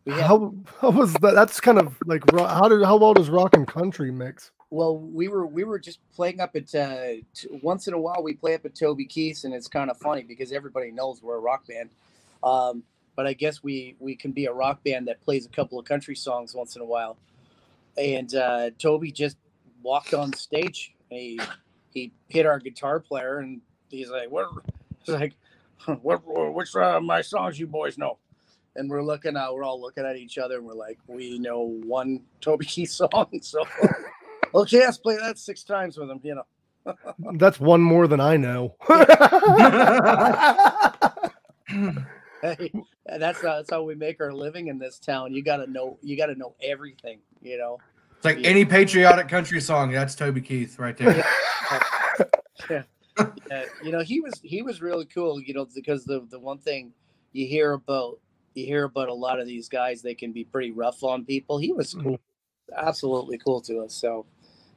Had, 0.07 0.21
How 0.21 0.53
how 0.79 0.91
was 0.91 1.13
that? 1.15 1.35
That's 1.35 1.59
kind 1.59 1.79
of 1.79 1.95
like 2.05 2.23
how 2.31 2.67
did 2.67 2.83
how 2.83 2.97
well 2.97 3.13
does 3.13 3.29
rock 3.29 3.55
and 3.55 3.67
country 3.67 4.11
mix? 4.11 4.51
well, 4.71 4.97
we 4.97 5.27
were 5.27 5.45
we 5.45 5.65
were 5.65 5.77
just 5.77 5.99
playing 6.15 6.39
up 6.39 6.55
at 6.55 6.73
uh, 6.73 7.21
t- 7.35 7.47
once 7.61 7.87
in 7.87 7.93
a 7.93 7.99
while 7.99 8.23
we 8.23 8.33
play 8.33 8.55
up 8.55 8.65
at 8.65 8.73
Toby 8.73 9.05
Keith's, 9.05 9.43
and 9.43 9.53
it's 9.53 9.67
kind 9.67 9.91
of 9.91 9.97
funny 9.97 10.23
because 10.23 10.53
everybody 10.53 10.91
knows 10.91 11.21
we're 11.21 11.35
a 11.35 11.39
rock 11.39 11.67
band. 11.67 11.89
Um, 12.41 12.83
but 13.17 13.27
I 13.27 13.33
guess 13.33 13.61
we 13.61 13.95
we 13.99 14.15
can 14.15 14.31
be 14.31 14.45
a 14.45 14.53
rock 14.53 14.81
band 14.83 15.09
that 15.09 15.21
plays 15.21 15.45
a 15.45 15.49
couple 15.49 15.77
of 15.77 15.85
country 15.85 16.15
songs 16.15 16.55
once 16.55 16.77
in 16.77 16.81
a 16.81 16.85
while. 16.85 17.17
And 17.97 18.33
uh, 18.33 18.69
Toby 18.79 19.11
just 19.11 19.35
walked 19.83 20.13
on 20.13 20.31
stage. 20.33 20.95
And 21.11 21.19
he 21.19 21.39
he 21.93 22.11
hit 22.29 22.45
our 22.45 22.57
guitar 22.57 23.01
player, 23.01 23.39
and 23.39 23.59
he's 23.89 24.09
like, 24.09 24.31
"What?" 24.31 24.47
He's 25.03 25.15
like, 25.15 25.33
"What? 26.01 26.21
Which 26.53 26.75
uh, 26.75 26.99
my 26.99 27.21
songs 27.21 27.59
you 27.59 27.67
boys 27.67 27.97
know?" 27.97 28.17
And 28.75 28.89
we're 28.89 29.03
looking 29.03 29.35
out. 29.35 29.53
We're 29.55 29.63
all 29.63 29.81
looking 29.81 30.05
at 30.05 30.15
each 30.15 30.37
other, 30.37 30.57
and 30.57 30.65
we're 30.65 30.73
like, 30.73 30.97
"We 31.07 31.39
know 31.39 31.79
one 31.83 32.21
Toby 32.41 32.65
Keith 32.65 32.91
song." 32.91 33.29
So, 33.41 33.65
okay, 34.55 34.79
let's 34.79 34.97
play 34.97 35.17
that 35.17 35.37
six 35.37 35.63
times 35.63 35.97
with 35.97 36.09
him. 36.09 36.19
You 36.23 36.35
know. 36.35 36.45
That's 37.35 37.59
one 37.59 37.81
more 37.81 38.07
than 38.07 38.19
I 38.19 38.37
know. 38.37 38.75
Hey, 42.41 42.71
and 43.05 43.21
that's 43.21 43.39
how, 43.41 43.57
that's 43.57 43.69
how 43.69 43.83
we 43.83 43.93
make 43.93 44.19
our 44.19 44.33
living 44.33 44.67
in 44.67 44.79
this 44.79 44.97
town. 44.97 45.31
You 45.31 45.43
gotta 45.43 45.67
know. 45.67 45.97
You 46.01 46.17
gotta 46.17 46.35
know 46.35 46.55
everything. 46.61 47.19
You 47.41 47.57
know. 47.57 47.77
It's 48.15 48.25
like 48.25 48.43
any 48.43 48.65
patriotic 48.65 49.27
country 49.27 49.61
song. 49.61 49.91
That's 49.91 50.15
Toby 50.15 50.41
Keith 50.41 50.79
right 50.79 50.97
there. 50.97 51.23
Yeah, 52.69 52.83
you 53.83 53.91
know, 53.91 54.01
he 54.01 54.21
was 54.21 54.39
he 54.43 54.61
was 54.61 54.81
really 54.81 55.05
cool. 55.05 55.41
You 55.41 55.53
know, 55.53 55.67
because 55.73 56.05
the 56.05 56.25
the 56.29 56.39
one 56.39 56.57
thing 56.57 56.93
you 57.33 57.47
hear 57.47 57.73
about 57.73 58.19
you 58.53 58.65
hear 58.65 58.85
about 58.85 59.09
a 59.09 59.13
lot 59.13 59.39
of 59.39 59.47
these 59.47 59.69
guys, 59.69 60.01
they 60.01 60.15
can 60.15 60.31
be 60.31 60.43
pretty 60.43 60.71
rough 60.71 61.03
on 61.03 61.25
people. 61.25 61.57
He 61.57 61.73
was 61.73 61.93
cool, 61.93 62.19
absolutely 62.75 63.37
cool 63.37 63.61
to 63.61 63.79
us. 63.79 63.93
So, 63.93 64.25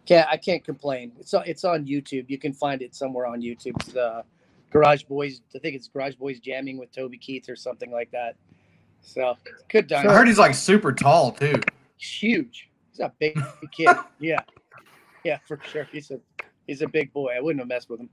can't 0.06 0.28
I 0.30 0.36
can't 0.36 0.64
complain. 0.64 1.12
It's 1.18 1.34
on 1.34 1.44
it's 1.46 1.64
on 1.64 1.86
YouTube. 1.86 2.26
You 2.28 2.38
can 2.38 2.52
find 2.52 2.82
it 2.82 2.94
somewhere 2.94 3.26
on 3.26 3.40
YouTube. 3.40 3.74
It's, 3.80 3.96
uh, 3.96 4.22
Garage 4.70 5.04
Boys. 5.04 5.40
I 5.54 5.58
think 5.58 5.76
it's 5.76 5.88
Garage 5.88 6.16
Boys 6.16 6.40
jamming 6.40 6.78
with 6.78 6.92
Toby 6.92 7.18
Keith 7.18 7.48
or 7.48 7.56
something 7.56 7.90
like 7.90 8.10
that. 8.10 8.36
So 9.02 9.36
good 9.68 9.92
I 9.92 10.02
heard 10.02 10.26
he's 10.26 10.38
like 10.38 10.54
super 10.54 10.92
tall 10.92 11.32
too. 11.32 11.60
Huge. 11.98 12.70
He's 12.90 13.00
a 13.00 13.12
big 13.18 13.38
kid. 13.70 13.88
Yeah, 14.18 14.40
yeah, 15.24 15.38
for 15.46 15.60
sure. 15.70 15.86
He's 15.92 16.10
a 16.10 16.20
he's 16.66 16.80
a 16.80 16.88
big 16.88 17.12
boy. 17.12 17.34
I 17.36 17.40
wouldn't 17.40 17.60
have 17.60 17.68
messed 17.68 17.90
with 17.90 18.00
him. 18.00 18.08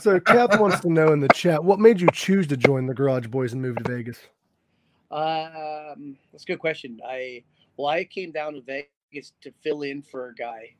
So 0.00 0.20
Kath 0.20 0.58
wants 0.58 0.80
to 0.80 0.90
know 0.90 1.12
in 1.12 1.20
the 1.20 1.28
chat 1.28 1.62
what 1.62 1.78
made 1.78 2.00
you 2.00 2.08
choose 2.12 2.46
to 2.48 2.56
join 2.56 2.86
the 2.86 2.94
Garage 2.94 3.26
Boys 3.26 3.52
and 3.52 3.62
move 3.62 3.76
to 3.76 3.88
Vegas. 3.88 4.18
Um, 5.10 6.16
that's 6.30 6.44
a 6.44 6.46
good 6.46 6.58
question. 6.58 7.00
I 7.06 7.42
well, 7.76 7.88
I 7.88 8.04
came 8.04 8.30
down 8.30 8.54
to 8.54 8.60
Vegas 8.60 9.32
to 9.40 9.52
fill 9.62 9.82
in 9.82 10.02
for 10.02 10.28
a 10.28 10.34
guy, 10.34 10.74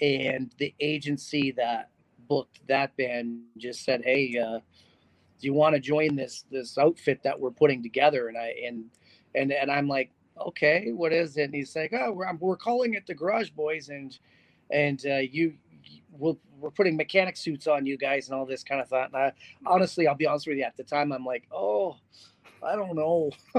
and 0.00 0.54
the 0.58 0.74
agency 0.80 1.52
that 1.52 1.90
booked 2.28 2.60
that 2.68 2.96
band 2.96 3.40
just 3.58 3.84
said, 3.84 4.02
"Hey, 4.04 4.38
uh, 4.38 4.58
do 4.58 5.46
you 5.46 5.52
want 5.52 5.74
to 5.74 5.80
join 5.80 6.16
this 6.16 6.44
this 6.50 6.78
outfit 6.78 7.22
that 7.24 7.38
we're 7.38 7.50
putting 7.50 7.82
together?" 7.82 8.28
And 8.28 8.38
I 8.38 8.54
and 8.64 8.84
and 9.34 9.52
and 9.52 9.70
I'm 9.70 9.88
like, 9.88 10.10
"Okay, 10.40 10.92
what 10.92 11.12
is 11.12 11.36
it?" 11.36 11.44
And 11.44 11.54
he's 11.54 11.76
like, 11.76 11.92
"Oh, 11.92 12.12
we're 12.12 12.32
we're 12.36 12.56
calling 12.56 12.94
it 12.94 13.06
the 13.06 13.14
Garage 13.14 13.50
Boys, 13.50 13.88
and 13.90 14.18
and 14.70 15.04
uh, 15.06 15.16
you." 15.16 15.54
We'll, 16.18 16.38
we're 16.58 16.70
putting 16.70 16.96
mechanic 16.96 17.36
suits 17.36 17.66
on 17.66 17.86
you 17.86 17.96
guys 17.96 18.28
and 18.28 18.38
all 18.38 18.46
this 18.46 18.64
kind 18.64 18.80
of 18.80 18.88
thought. 18.88 19.08
And 19.12 19.16
I, 19.16 19.32
honestly, 19.64 20.06
I'll 20.06 20.14
be 20.14 20.26
honest 20.26 20.46
with 20.46 20.58
you. 20.58 20.64
At 20.64 20.76
the 20.76 20.84
time, 20.84 21.12
I'm 21.12 21.24
like, 21.24 21.44
oh, 21.52 21.96
I 22.62 22.76
don't 22.76 22.96
know. 22.96 23.30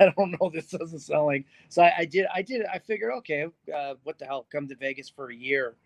I 0.00 0.12
don't 0.16 0.34
know. 0.40 0.50
This 0.52 0.68
doesn't 0.68 1.00
sound 1.00 1.26
like. 1.26 1.46
So 1.68 1.82
I, 1.82 1.92
I 1.98 2.04
did. 2.04 2.26
I 2.34 2.42
did. 2.42 2.64
I 2.64 2.78
figured, 2.78 3.12
okay, 3.18 3.46
uh, 3.74 3.94
what 4.04 4.18
the 4.18 4.24
hell? 4.24 4.46
Come 4.50 4.66
to 4.68 4.74
Vegas 4.74 5.10
for 5.10 5.30
a 5.30 5.34
year, 5.34 5.76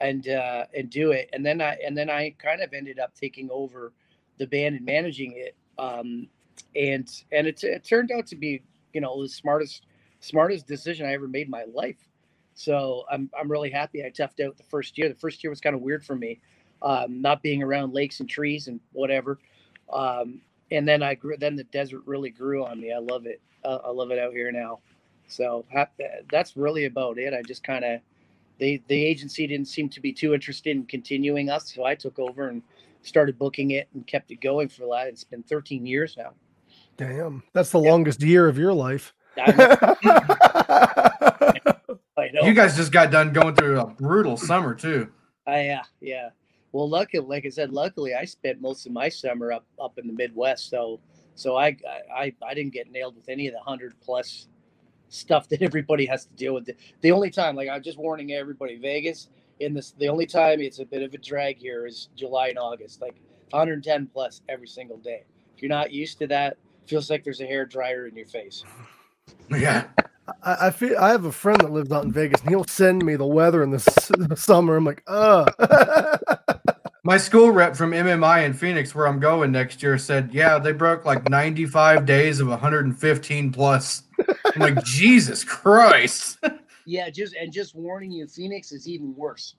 and 0.00 0.28
uh, 0.28 0.66
and 0.74 0.88
do 0.88 1.10
it. 1.10 1.28
And 1.32 1.44
then 1.44 1.60
I 1.60 1.76
and 1.84 1.96
then 1.96 2.08
I 2.08 2.34
kind 2.38 2.62
of 2.62 2.72
ended 2.72 2.98
up 2.98 3.14
taking 3.14 3.50
over 3.50 3.92
the 4.38 4.46
band 4.46 4.76
and 4.76 4.84
managing 4.84 5.32
it. 5.36 5.56
Um, 5.78 6.28
and 6.76 7.10
and 7.32 7.46
it, 7.46 7.62
it 7.64 7.84
turned 7.84 8.12
out 8.12 8.26
to 8.28 8.36
be 8.36 8.62
you 8.92 9.00
know 9.00 9.22
the 9.22 9.28
smartest 9.28 9.86
smartest 10.20 10.66
decision 10.66 11.06
I 11.06 11.12
ever 11.12 11.28
made 11.28 11.46
in 11.46 11.50
my 11.50 11.64
life. 11.72 12.08
So 12.54 13.04
I'm 13.10 13.30
I'm 13.38 13.50
really 13.50 13.70
happy 13.70 14.04
I 14.04 14.10
toughed 14.10 14.44
out 14.44 14.56
the 14.56 14.62
first 14.64 14.96
year. 14.96 15.08
The 15.08 15.14
first 15.14 15.42
year 15.42 15.50
was 15.50 15.60
kind 15.60 15.74
of 15.74 15.82
weird 15.82 16.04
for 16.04 16.14
me, 16.14 16.40
um, 16.82 17.20
not 17.20 17.42
being 17.42 17.62
around 17.62 17.92
lakes 17.92 18.20
and 18.20 18.28
trees 18.28 18.68
and 18.68 18.80
whatever. 18.92 19.38
Um, 19.92 20.40
and 20.70 20.86
then 20.86 21.02
I 21.02 21.14
grew. 21.14 21.36
Then 21.36 21.56
the 21.56 21.64
desert 21.64 22.02
really 22.06 22.30
grew 22.30 22.64
on 22.64 22.80
me. 22.80 22.92
I 22.92 22.98
love 22.98 23.26
it. 23.26 23.40
Uh, 23.64 23.78
I 23.84 23.90
love 23.90 24.10
it 24.10 24.18
out 24.18 24.32
here 24.32 24.52
now. 24.52 24.78
So 25.26 25.64
hap- 25.68 25.98
that's 26.30 26.56
really 26.56 26.84
about 26.84 27.18
it. 27.18 27.34
I 27.34 27.42
just 27.42 27.64
kind 27.64 27.84
of 27.84 28.00
they 28.58 28.82
the 28.88 29.04
agency 29.04 29.46
didn't 29.46 29.68
seem 29.68 29.88
to 29.90 30.00
be 30.00 30.12
too 30.12 30.34
interested 30.34 30.76
in 30.76 30.86
continuing 30.86 31.50
us, 31.50 31.74
so 31.74 31.84
I 31.84 31.94
took 31.94 32.18
over 32.18 32.48
and 32.48 32.62
started 33.02 33.38
booking 33.38 33.72
it 33.72 33.88
and 33.94 34.06
kept 34.06 34.30
it 34.30 34.40
going 34.40 34.68
for 34.68 34.86
that. 34.92 35.08
It's 35.08 35.24
been 35.24 35.42
13 35.42 35.86
years 35.86 36.16
now. 36.16 36.32
Damn, 36.96 37.42
that's 37.52 37.70
the 37.70 37.78
longest 37.78 38.22
year 38.22 38.48
of 38.48 38.56
your 38.56 38.72
life. 38.72 39.12
Know. 42.34 42.42
You 42.42 42.52
guys 42.52 42.76
just 42.76 42.90
got 42.90 43.10
done 43.12 43.32
going 43.32 43.54
through 43.54 43.78
a 43.80 43.86
brutal 43.86 44.36
summer 44.36 44.74
too. 44.74 45.08
I, 45.46 45.64
yeah, 45.66 45.82
yeah. 46.00 46.30
Well, 46.72 46.88
luckily, 46.88 47.24
like 47.24 47.46
I 47.46 47.50
said, 47.50 47.70
luckily 47.70 48.14
I 48.14 48.24
spent 48.24 48.60
most 48.60 48.86
of 48.86 48.92
my 48.92 49.08
summer 49.08 49.52
up 49.52 49.64
up 49.80 49.98
in 49.98 50.06
the 50.08 50.12
Midwest, 50.12 50.68
so 50.68 51.00
so 51.36 51.56
I 51.56 51.76
I 52.14 52.32
I 52.42 52.54
didn't 52.54 52.72
get 52.72 52.90
nailed 52.90 53.14
with 53.14 53.28
any 53.28 53.46
of 53.46 53.54
the 53.54 53.60
hundred 53.60 53.94
plus 54.00 54.48
stuff 55.10 55.48
that 55.48 55.62
everybody 55.68 56.06
has 56.06 56.26
to 56.26 56.32
deal 56.34 56.54
with. 56.54 56.66
The, 56.66 56.74
the 57.02 57.12
only 57.12 57.30
time, 57.30 57.54
like 57.54 57.68
I'm 57.68 57.82
just 57.82 57.98
warning 57.98 58.32
everybody, 58.32 58.76
Vegas 58.76 59.28
in 59.60 59.74
this, 59.74 59.92
the 59.92 60.08
only 60.08 60.26
time 60.26 60.60
it's 60.60 60.78
a 60.80 60.84
bit 60.84 61.02
of 61.02 61.14
a 61.14 61.18
drag 61.18 61.58
here 61.58 61.86
is 61.86 62.08
July 62.16 62.48
and 62.48 62.58
August, 62.58 63.00
like 63.00 63.14
110 63.50 64.06
plus 64.08 64.42
every 64.48 64.66
single 64.66 64.98
day. 64.98 65.24
If 65.56 65.62
you're 65.62 65.68
not 65.68 65.92
used 65.92 66.18
to 66.18 66.26
that, 66.28 66.56
feels 66.86 67.10
like 67.10 67.24
there's 67.24 67.40
a 67.40 67.46
hair 67.46 67.64
dryer 67.64 68.06
in 68.06 68.16
your 68.16 68.26
face. 68.26 68.64
Yeah. 69.50 69.84
I, 70.42 70.66
I 70.66 70.70
feel 70.70 70.96
I 70.98 71.10
have 71.10 71.24
a 71.24 71.32
friend 71.32 71.60
that 71.60 71.72
lives 71.72 71.92
out 71.92 72.04
in 72.04 72.12
Vegas, 72.12 72.40
and 72.40 72.50
he'll 72.50 72.64
send 72.64 73.04
me 73.04 73.16
the 73.16 73.26
weather 73.26 73.62
in 73.62 73.70
the, 73.70 74.26
the 74.28 74.36
summer. 74.36 74.76
I'm 74.76 74.84
like, 74.84 75.02
uh 75.06 75.46
My 77.06 77.18
school 77.18 77.50
rep 77.50 77.76
from 77.76 77.90
MMI 77.90 78.46
in 78.46 78.54
Phoenix, 78.54 78.94
where 78.94 79.06
I'm 79.06 79.20
going 79.20 79.52
next 79.52 79.82
year, 79.82 79.98
said, 79.98 80.30
"Yeah, 80.32 80.58
they 80.58 80.72
broke 80.72 81.04
like 81.04 81.28
95 81.28 82.06
days 82.06 82.40
of 82.40 82.48
115 82.48 83.52
plus." 83.52 84.04
I'm 84.54 84.60
like, 84.60 84.82
Jesus 84.84 85.44
Christ! 85.44 86.38
Yeah, 86.86 87.10
just 87.10 87.34
and 87.34 87.52
just 87.52 87.74
warning 87.74 88.10
you, 88.10 88.26
Phoenix 88.26 88.72
is 88.72 88.88
even 88.88 89.14
worse. 89.14 89.54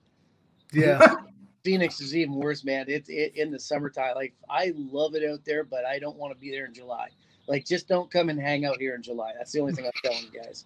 yeah. 0.72 1.14
Phoenix 1.64 2.00
is 2.00 2.14
even 2.14 2.34
worse, 2.34 2.64
man. 2.64 2.84
It's 2.88 3.08
it, 3.08 3.36
in 3.36 3.50
the 3.50 3.58
summertime. 3.58 4.14
Like 4.16 4.34
I 4.50 4.72
love 4.76 5.14
it 5.14 5.28
out 5.28 5.44
there, 5.44 5.62
but 5.62 5.84
I 5.84 6.00
don't 6.00 6.16
want 6.16 6.32
to 6.32 6.38
be 6.38 6.50
there 6.50 6.66
in 6.66 6.74
July. 6.74 7.08
Like 7.46 7.64
just 7.64 7.88
don't 7.88 8.10
come 8.10 8.28
and 8.28 8.40
hang 8.40 8.64
out 8.64 8.78
here 8.78 8.94
in 8.94 9.02
July. 9.02 9.32
That's 9.36 9.52
the 9.52 9.60
only 9.60 9.72
thing 9.72 9.86
I'm 9.86 9.92
telling 10.02 10.24
you 10.32 10.40
guys. 10.40 10.64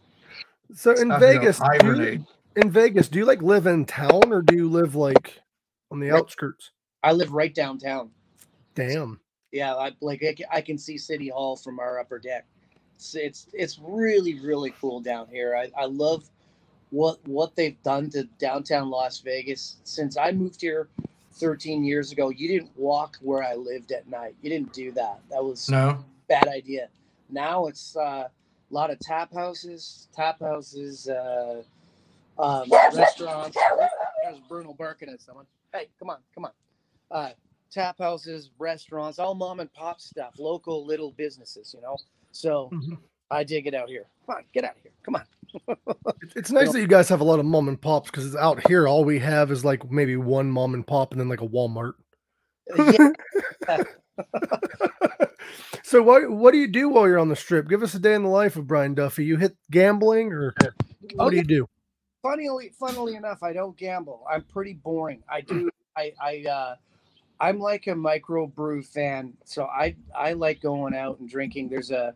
So 0.74 0.92
in 0.92 1.08
Time 1.08 1.20
Vegas, 1.20 1.60
do 1.80 1.94
you, 2.02 2.24
in 2.56 2.70
Vegas, 2.70 3.08
do 3.08 3.18
you 3.18 3.24
like 3.24 3.42
live 3.42 3.66
in 3.66 3.84
town 3.84 4.32
or 4.32 4.42
do 4.42 4.54
you 4.56 4.68
live 4.68 4.94
like 4.94 5.40
on 5.90 6.00
the 6.00 6.10
Right. 6.10 6.18
outskirts? 6.20 6.70
I 7.02 7.12
live 7.12 7.32
right 7.32 7.54
downtown. 7.54 8.10
Damn. 8.74 9.20
Yeah, 9.52 9.74
I 9.74 9.92
like 10.00 10.22
I, 10.22 10.34
ca- 10.34 10.48
I 10.52 10.60
can 10.60 10.78
see 10.78 10.96
City 10.96 11.28
Hall 11.28 11.56
from 11.56 11.80
our 11.80 11.98
upper 11.98 12.18
deck. 12.18 12.46
It's 12.96 13.14
it's, 13.14 13.46
it's 13.52 13.80
really 13.82 14.38
really 14.40 14.72
cool 14.80 15.00
down 15.00 15.26
here. 15.28 15.56
I, 15.56 15.70
I 15.76 15.86
love 15.86 16.28
what 16.90 17.18
what 17.26 17.56
they've 17.56 17.80
done 17.82 18.10
to 18.10 18.24
downtown 18.38 18.90
Las 18.90 19.18
Vegas 19.20 19.76
since 19.84 20.16
I 20.16 20.30
moved 20.32 20.60
here 20.60 20.88
13 21.34 21.84
years 21.84 22.12
ago. 22.12 22.28
You 22.28 22.48
didn't 22.48 22.70
walk 22.76 23.16
where 23.22 23.42
I 23.42 23.54
lived 23.54 23.92
at 23.92 24.08
night. 24.08 24.34
You 24.42 24.50
didn't 24.50 24.72
do 24.72 24.92
that. 24.92 25.20
That 25.30 25.42
was 25.42 25.68
No, 25.68 26.04
bad 26.30 26.48
idea. 26.48 26.88
Now 27.28 27.66
it's 27.66 27.94
uh, 27.96 28.00
a 28.28 28.30
lot 28.70 28.90
of 28.90 28.98
tap 29.00 29.34
houses, 29.34 30.08
tap 30.16 30.40
houses, 30.40 31.08
uh, 31.08 31.62
um, 32.38 32.70
restaurants. 32.94 33.56
There's 34.24 34.38
Bruno 34.48 34.72
barking 34.72 35.10
at 35.10 35.20
someone. 35.20 35.44
Hey, 35.74 35.88
come 35.98 36.08
on, 36.08 36.18
come 36.34 36.46
on. 36.46 36.52
Uh, 37.10 37.30
tap 37.70 37.98
houses, 37.98 38.50
restaurants, 38.58 39.18
all 39.18 39.34
mom 39.34 39.60
and 39.60 39.70
pop 39.74 40.00
stuff, 40.00 40.34
local 40.38 40.86
little 40.86 41.12
businesses, 41.12 41.74
you 41.76 41.82
know. 41.82 41.96
So 42.32 42.70
Mhm. 42.72 42.96
I 43.30 43.44
dig 43.44 43.66
it 43.66 43.74
out 43.74 43.88
here. 43.88 44.06
Come 44.26 44.36
on, 44.36 44.44
get 44.54 44.64
out 44.64 44.76
of 44.76 44.82
here. 44.82 44.92
Come 45.02 45.16
on. 45.16 45.24
It's- 46.36 46.50
nice 46.52 46.70
that 46.72 46.80
you 46.80 46.86
guys 46.86 47.08
have 47.08 47.20
a 47.20 47.24
lot 47.24 47.40
of 47.40 47.44
mom 47.44 47.66
and 47.68 47.80
pops 47.80 48.08
because 48.10 48.24
it's 48.24 48.36
out 48.36 48.64
here, 48.68 48.86
all 48.86 49.04
we 49.04 49.18
have 49.18 49.50
is 49.50 49.64
like 49.64 49.90
maybe 49.90 50.16
one 50.16 50.48
mom 50.50 50.74
and 50.74 50.86
pop 50.86 51.10
and 51.12 51.20
then 51.20 51.28
like 51.28 51.40
a 51.40 51.46
Walmart. 51.48 51.94
yeah, 52.76 53.10
so 55.82 56.02
what 56.02 56.30
what 56.30 56.52
do 56.52 56.58
you 56.58 56.68
do 56.68 56.88
while 56.88 57.06
you're 57.06 57.18
on 57.18 57.28
the 57.28 57.36
strip? 57.36 57.68
Give 57.68 57.82
us 57.82 57.94
a 57.94 57.98
day 57.98 58.14
in 58.14 58.22
the 58.22 58.28
life 58.28 58.56
of 58.56 58.66
Bryan 58.66 58.94
Duffy. 58.94 59.24
You 59.24 59.36
hit 59.36 59.56
gambling 59.70 60.32
or 60.32 60.54
what 61.14 61.30
do 61.30 61.36
you 61.36 61.44
do? 61.44 61.66
Funnily, 62.22 62.72
funnily 62.78 63.16
enough, 63.16 63.42
I 63.42 63.52
don't 63.52 63.76
gamble. 63.76 64.24
I'm 64.30 64.42
pretty 64.44 64.74
boring. 64.74 65.22
I 65.28 65.40
do. 65.40 65.70
I 65.96 66.12
I 66.22 66.44
uh, 66.48 66.74
I'm 67.40 67.58
like 67.58 67.86
a 67.86 67.94
microbrew 67.94 68.86
fan, 68.86 69.32
so 69.44 69.64
I 69.64 69.96
I 70.16 70.34
like 70.34 70.60
going 70.60 70.94
out 70.94 71.18
and 71.18 71.28
drinking. 71.28 71.68
There's 71.70 71.90
a 71.90 72.14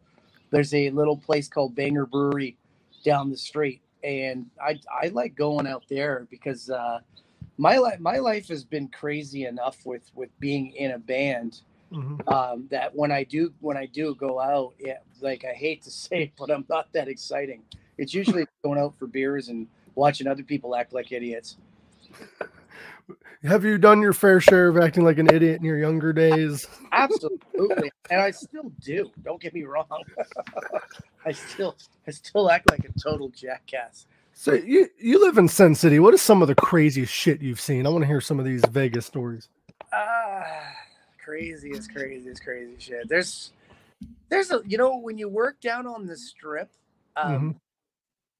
there's 0.50 0.74
a 0.74 0.90
little 0.90 1.16
place 1.16 1.48
called 1.48 1.74
Banger 1.74 2.06
Brewery 2.06 2.56
down 3.04 3.30
the 3.30 3.36
street, 3.36 3.80
and 4.02 4.46
I 4.62 4.78
I 5.02 5.08
like 5.08 5.34
going 5.34 5.66
out 5.66 5.84
there 5.88 6.26
because 6.30 6.68
uh, 6.68 7.00
my 7.56 7.78
life 7.78 8.00
my 8.00 8.18
life 8.18 8.48
has 8.48 8.64
been 8.64 8.88
crazy 8.88 9.46
enough 9.46 9.84
with 9.86 10.10
with 10.14 10.30
being 10.40 10.72
in 10.72 10.92
a 10.92 10.98
band 10.98 11.62
Mhm. 11.94 12.32
um, 12.32 12.66
that 12.70 12.94
when 12.94 13.12
I 13.12 13.24
do 13.24 13.52
when 13.60 13.76
I 13.76 13.86
do 13.86 14.14
go 14.16 14.40
out, 14.40 14.74
yeah, 14.78 14.98
like 15.20 15.44
I 15.44 15.52
hate 15.52 15.82
to 15.82 15.90
say 15.92 16.24
it, 16.24 16.32
but 16.38 16.50
I'm 16.50 16.64
not 16.68 16.92
that 16.92 17.08
exciting. 17.08 17.62
It's 17.98 18.12
usually 18.14 18.46
going 18.64 18.78
out 18.78 18.96
for 18.98 19.06
beers 19.06 19.48
and 19.48 19.66
watching 19.94 20.26
other 20.26 20.42
people 20.42 20.74
act 20.74 20.92
like 20.92 21.12
idiots. 21.12 21.56
Have 23.42 23.64
you 23.64 23.76
done 23.76 24.00
your 24.00 24.14
fair 24.14 24.40
share 24.40 24.68
of 24.68 24.78
acting 24.78 25.04
like 25.04 25.18
an 25.18 25.32
idiot 25.32 25.58
in 25.58 25.64
your 25.64 25.78
younger 25.78 26.12
days? 26.14 26.66
Absolutely, 26.92 27.90
and 28.10 28.20
I 28.20 28.30
still 28.30 28.72
do. 28.80 29.10
Don't 29.22 29.40
get 29.40 29.52
me 29.52 29.64
wrong. 29.64 29.86
I 31.26 31.32
still 31.32 31.76
I 32.06 32.10
still 32.10 32.50
act 32.50 32.70
like 32.70 32.84
a 32.84 32.98
total 32.98 33.28
jackass. 33.28 34.06
So 34.32 34.54
you 34.54 34.88
you 34.98 35.20
live 35.22 35.36
in 35.38 35.48
Sin 35.48 35.74
City. 35.74 35.98
What 36.00 36.14
is 36.14 36.22
some 36.22 36.40
of 36.42 36.48
the 36.48 36.54
craziest 36.54 37.12
shit 37.12 37.42
you've 37.42 37.60
seen? 37.60 37.86
I 37.86 37.90
want 37.90 38.02
to 38.02 38.06
hear 38.06 38.20
some 38.20 38.38
of 38.38 38.46
these 38.46 38.62
Vegas 38.70 39.06
stories. 39.06 39.48
Ah, 39.92 40.42
crazy 40.42 40.83
crazy 41.24 42.28
is 42.28 42.40
crazy 42.40 42.74
shit. 42.78 43.08
There's 43.08 43.52
there's 44.28 44.50
a 44.50 44.60
you 44.66 44.78
know 44.78 44.96
when 44.96 45.18
you 45.18 45.28
work 45.28 45.60
down 45.60 45.86
on 45.86 46.06
the 46.06 46.16
strip, 46.16 46.70
um, 47.16 47.56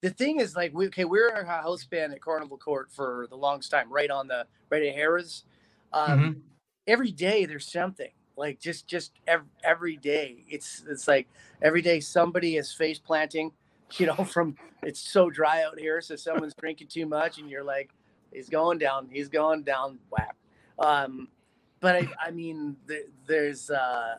the 0.03 0.11
thing 0.11 0.41
is 0.41 0.55
like 0.55 0.75
we 0.75 0.87
okay 0.89 1.05
we're 1.05 1.29
a 1.29 1.47
house 1.47 1.85
band 1.85 2.13
at 2.13 2.21
Carnival 2.21 2.59
Court 2.59 2.91
for 2.93 3.27
the 3.31 3.37
longest 3.37 3.71
time, 3.71 3.93
right 3.93 4.11
on 4.11 4.29
the 4.29 4.47
right 4.71 4.83
at 4.83 4.97
Harrah's. 4.97 5.45
Um, 5.93 6.21
Mhm. 6.21 6.41
Every 6.87 7.13
day 7.13 7.47
there's 7.47 7.71
something 7.71 8.11
like 8.37 8.61
just 8.61 8.87
just 8.87 9.13
every, 9.27 9.49
every 9.63 9.97
day. 9.97 10.45
It's 10.49 10.85
it's 10.89 11.09
like 11.09 11.29
every 11.63 11.81
day 11.81 12.01
somebody 12.01 12.57
is 12.57 12.73
face 12.73 12.99
planting. 12.99 13.53
You 13.99 14.07
know, 14.07 14.25
from 14.25 14.57
it's 14.83 14.99
so 14.99 15.31
dry 15.31 15.63
out 15.63 15.79
here, 15.79 16.01
so 16.01 16.17
someone's 16.17 16.55
drinking 16.59 16.89
too 16.89 17.07
much, 17.07 17.39
and 17.39 17.49
you're 17.49 17.63
like, 17.63 17.91
he's 18.33 18.49
going 18.49 18.79
down, 18.79 19.09
he's 19.13 19.29
going 19.29 19.63
down, 19.63 20.01
whap. 20.11 20.37
Um, 20.81 21.29
but 21.85 21.97
I, 21.97 22.09
I 22.29 22.31
mean, 22.31 22.77
the, 22.87 23.05
there's 23.27 23.71
uh, 23.71 24.15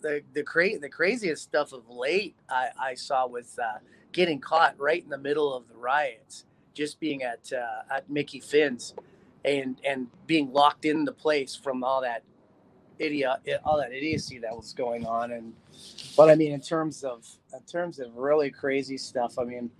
the 0.00 0.22
the 0.32 0.42
cra- 0.42 0.78
the 0.78 0.88
craziest 0.88 1.42
stuff 1.42 1.74
of 1.74 1.82
late 1.90 2.34
I, 2.48 2.70
I 2.80 2.94
saw 2.94 3.26
was 3.26 3.58
uh, 3.58 3.80
getting 4.10 4.40
caught 4.40 4.74
right 4.80 5.04
in 5.04 5.10
the 5.10 5.18
middle 5.18 5.54
of 5.54 5.68
the 5.68 5.76
riots, 5.76 6.46
just 6.72 6.98
being 6.98 7.22
at 7.22 7.52
uh, 7.52 7.94
at 7.94 8.08
Mickey 8.08 8.40
Finn's, 8.40 8.94
and 9.44 9.78
and 9.84 10.06
being 10.26 10.50
locked 10.50 10.86
in 10.86 11.04
the 11.04 11.12
place 11.12 11.54
from 11.54 11.84
all 11.84 12.00
that 12.00 12.22
idiot 12.98 13.28
all 13.64 13.76
that 13.76 13.92
idiocy 13.92 14.38
that 14.38 14.56
was 14.56 14.72
going 14.72 15.06
on 15.06 15.32
and 15.32 15.54
but 16.16 16.30
I 16.30 16.36
mean 16.36 16.52
in 16.52 16.62
terms 16.62 17.04
of 17.04 17.26
in 17.54 17.60
terms 17.62 17.98
of 17.98 18.16
really 18.16 18.50
crazy 18.50 18.98
stuff 18.98 19.38
I 19.38 19.44
mean 19.44 19.70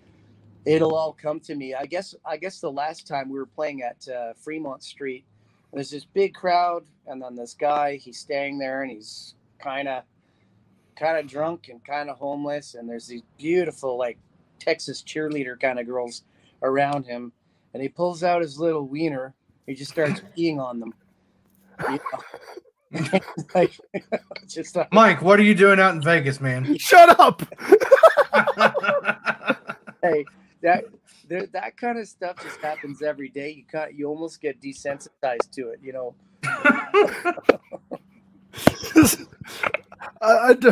it'll 0.64 0.94
all 0.94 1.12
come 1.12 1.40
to 1.40 1.54
me. 1.54 1.74
I 1.74 1.86
guess 1.86 2.14
I 2.24 2.36
guess 2.36 2.60
the 2.60 2.70
last 2.70 3.06
time 3.06 3.30
we 3.30 3.38
were 3.38 3.46
playing 3.46 3.82
at 3.82 4.06
uh, 4.08 4.34
Fremont 4.34 4.82
Street 4.82 5.24
there's 5.72 5.90
this 5.90 6.04
big 6.04 6.34
crowd 6.34 6.84
and 7.06 7.22
then 7.22 7.34
this 7.36 7.54
guy 7.54 7.96
he's 7.96 8.18
staying 8.18 8.58
there 8.58 8.82
and 8.82 8.90
he's 8.90 9.34
kind 9.62 9.88
of 9.88 10.02
kind 10.96 11.16
of 11.16 11.26
drunk 11.26 11.68
and 11.68 11.84
kind 11.84 12.10
of 12.10 12.16
homeless 12.18 12.74
and 12.74 12.88
there's 12.88 13.06
these 13.06 13.22
beautiful 13.38 13.96
like 13.98 14.18
texas 14.58 15.02
cheerleader 15.02 15.58
kind 15.58 15.78
of 15.78 15.86
girls 15.86 16.24
around 16.62 17.04
him 17.06 17.32
and 17.72 17.82
he 17.82 17.88
pulls 17.88 18.22
out 18.22 18.42
his 18.42 18.58
little 18.58 18.86
wiener 18.86 19.34
he 19.66 19.74
just 19.74 19.90
starts 19.90 20.20
peeing 20.36 20.58
on 20.58 20.80
them 20.80 20.94
You 21.88 21.98
know? 22.90 23.20
like, 23.54 23.78
just 24.48 24.76
uh, 24.76 24.86
Mike, 24.92 25.22
what 25.22 25.38
are 25.38 25.44
you 25.44 25.54
doing 25.54 25.78
out 25.78 25.94
in 25.94 26.02
Vegas, 26.02 26.40
man? 26.40 26.76
Shut 26.76 27.18
up. 27.20 27.42
hey 30.02 30.24
that 30.62 30.84
there, 31.30 31.46
that 31.46 31.78
kind 31.78 31.98
of 31.98 32.06
stuff 32.06 32.36
just 32.42 32.60
happens 32.60 33.00
every 33.02 33.30
day 33.30 33.50
you 33.50 33.64
can't 33.70 33.94
you 33.94 34.06
almost 34.06 34.40
get 34.42 34.60
desensitized 34.60 35.50
to 35.52 35.70
it 35.70 35.80
you 35.82 35.92
know 35.94 36.14
I, 40.20 40.38
I 40.50 40.54
d- 40.54 40.70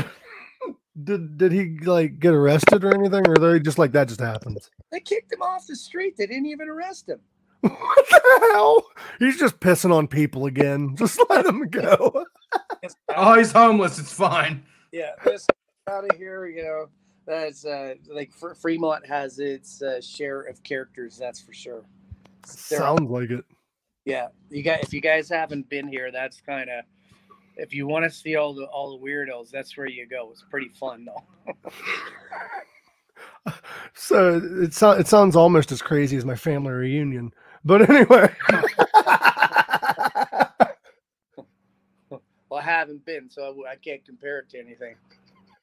did 1.04 1.38
did 1.38 1.52
he 1.52 1.78
like 1.84 2.18
get 2.18 2.34
arrested 2.34 2.84
or 2.84 2.92
anything, 2.94 3.26
or 3.28 3.36
they 3.36 3.60
just 3.60 3.78
like 3.78 3.92
that 3.92 4.08
just 4.08 4.20
happens? 4.20 4.70
they 4.90 5.00
kicked 5.00 5.32
him 5.32 5.42
off 5.42 5.66
the 5.66 5.76
street 5.76 6.16
they 6.16 6.26
didn't 6.26 6.46
even 6.46 6.68
arrest 6.68 7.08
him 7.08 7.20
What 7.60 8.06
the 8.10 8.50
hell? 8.52 8.84
He's 9.18 9.38
just 9.38 9.58
pissing 9.60 9.92
on 9.92 10.06
people 10.08 10.46
again. 10.46 10.94
Just 10.96 11.20
let 11.28 11.44
him 11.44 11.66
go. 11.68 12.24
oh, 13.16 13.34
he's 13.36 13.50
homeless. 13.50 13.98
It's 13.98 14.12
fine. 14.12 14.62
yeah 14.92 15.10
this 15.24 15.44
out 15.90 16.04
of 16.08 16.16
here 16.16 16.46
you 16.46 16.62
know 16.62 16.86
that's 17.28 17.64
uh 17.66 17.94
like 18.12 18.32
Fre- 18.32 18.54
fremont 18.54 19.06
has 19.06 19.38
its 19.38 19.82
uh, 19.82 20.00
share 20.00 20.40
of 20.42 20.62
characters 20.64 21.16
that's 21.18 21.40
for 21.40 21.52
sure 21.52 21.84
They're- 22.70 22.78
Sounds 22.80 23.10
like 23.10 23.30
it. 23.30 23.44
yeah 24.06 24.28
you 24.50 24.62
guys 24.62 24.80
if 24.82 24.92
you 24.94 25.00
guys 25.02 25.28
haven't 25.28 25.68
been 25.68 25.86
here 25.88 26.10
that's 26.10 26.40
kind 26.40 26.70
of 26.70 26.84
if 27.56 27.74
you 27.74 27.86
want 27.86 28.04
to 28.04 28.10
see 28.10 28.36
all 28.36 28.54
the 28.54 28.64
all 28.66 28.98
the 28.98 29.04
weirdos 29.04 29.50
that's 29.50 29.76
where 29.76 29.86
you 29.88 30.06
go 30.08 30.30
it's 30.32 30.44
pretty 30.50 30.70
fun 30.70 31.06
though 31.06 31.54
So 33.94 34.40
it 34.62 34.74
so, 34.74 34.92
it 34.92 35.08
sounds 35.08 35.34
almost 35.36 35.72
as 35.72 35.82
crazy 35.82 36.16
as 36.16 36.24
my 36.24 36.36
family 36.36 36.70
reunion. 36.72 37.32
But 37.64 37.88
anyway, 37.90 38.32
well 42.08 42.60
i 42.60 42.62
haven't 42.62 43.04
been 43.04 43.28
so 43.30 43.56
I 43.68 43.76
can't 43.76 44.04
compare 44.04 44.38
it 44.40 44.50
to 44.50 44.58
anything 44.60 44.94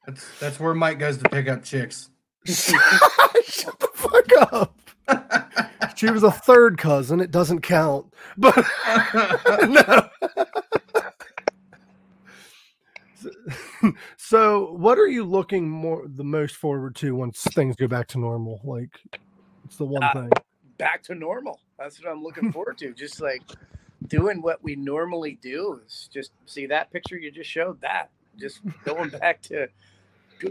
That's 0.06 0.38
that's 0.38 0.60
where 0.60 0.74
Mike 0.74 0.98
goes 0.98 1.18
to 1.18 1.28
pick 1.28 1.48
up 1.48 1.62
chicks. 1.64 2.10
shut 2.46 3.78
the 3.80 3.88
fuck 3.94 4.52
up. 4.52 4.78
She 5.96 6.10
was 6.10 6.22
a 6.24 6.30
third 6.30 6.76
cousin. 6.76 7.20
It 7.20 7.30
doesn't 7.30 7.60
count. 7.62 8.12
But 8.36 8.54
no. 9.66 10.08
so, 14.16 14.72
what 14.72 14.98
are 14.98 15.06
you 15.06 15.24
looking 15.24 15.68
more 15.68 16.04
the 16.06 16.24
most 16.24 16.56
forward 16.56 16.94
to 16.96 17.14
once 17.14 17.42
things 17.54 17.76
go 17.76 17.86
back 17.88 18.08
to 18.08 18.18
normal? 18.18 18.60
Like, 18.62 18.90
it's 19.64 19.76
the 19.76 19.84
one 19.86 20.02
Uh, 20.02 20.12
thing. 20.12 20.30
back 20.78 21.02
to 21.04 21.14
normal 21.14 21.58
that's 21.78 21.98
what 22.02 22.10
i'm 22.12 22.22
looking 22.22 22.52
forward 22.52 22.76
to 22.78 22.92
just 22.92 23.20
like 23.22 23.42
doing 24.08 24.42
what 24.42 24.62
we 24.62 24.76
normally 24.76 25.38
do 25.42 25.80
is 25.86 26.08
just 26.12 26.30
see 26.44 26.66
that 26.66 26.90
picture 26.92 27.16
you 27.16 27.30
just 27.30 27.48
showed 27.50 27.80
that 27.80 28.10
just 28.38 28.60
going 28.84 29.08
back 29.08 29.40
to 29.40 29.54
go- 29.54 29.66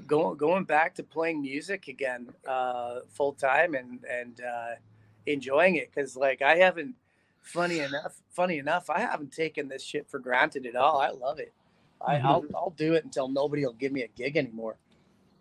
going 0.08 0.38
going 0.38 0.64
back 0.64 0.96
to 0.96 1.04
playing 1.04 1.42
music 1.42 1.88
again 1.88 2.28
uh 2.48 3.00
full 3.10 3.34
time 3.34 3.76
and 3.76 4.00
and 4.10 4.42
uh 4.42 4.72
enjoying 5.28 5.76
it 5.76 5.90
because 5.94 6.16
like 6.16 6.42
i 6.42 6.56
haven't 6.56 6.96
funny 7.42 7.80
enough 7.80 8.22
funny 8.32 8.58
enough 8.58 8.90
i 8.90 9.00
haven't 9.00 9.32
taken 9.32 9.68
this 9.68 9.84
shit 9.84 10.10
for 10.10 10.20
granted 10.20 10.66
at 10.66 10.76
all 10.76 11.00
i 11.00 11.10
love 11.10 11.40
it 11.40 11.54
I, 12.06 12.16
Mhm. 12.16 12.26
I'll, 12.26 12.46
I'll 12.56 12.74
do 12.76 12.94
it 12.94 13.04
until 13.06 13.28
nobody 13.28 13.66
will 13.66 13.74
give 13.74 13.92
me 13.92 14.02
a 14.04 14.08
gig 14.08 14.36
anymore 14.38 14.76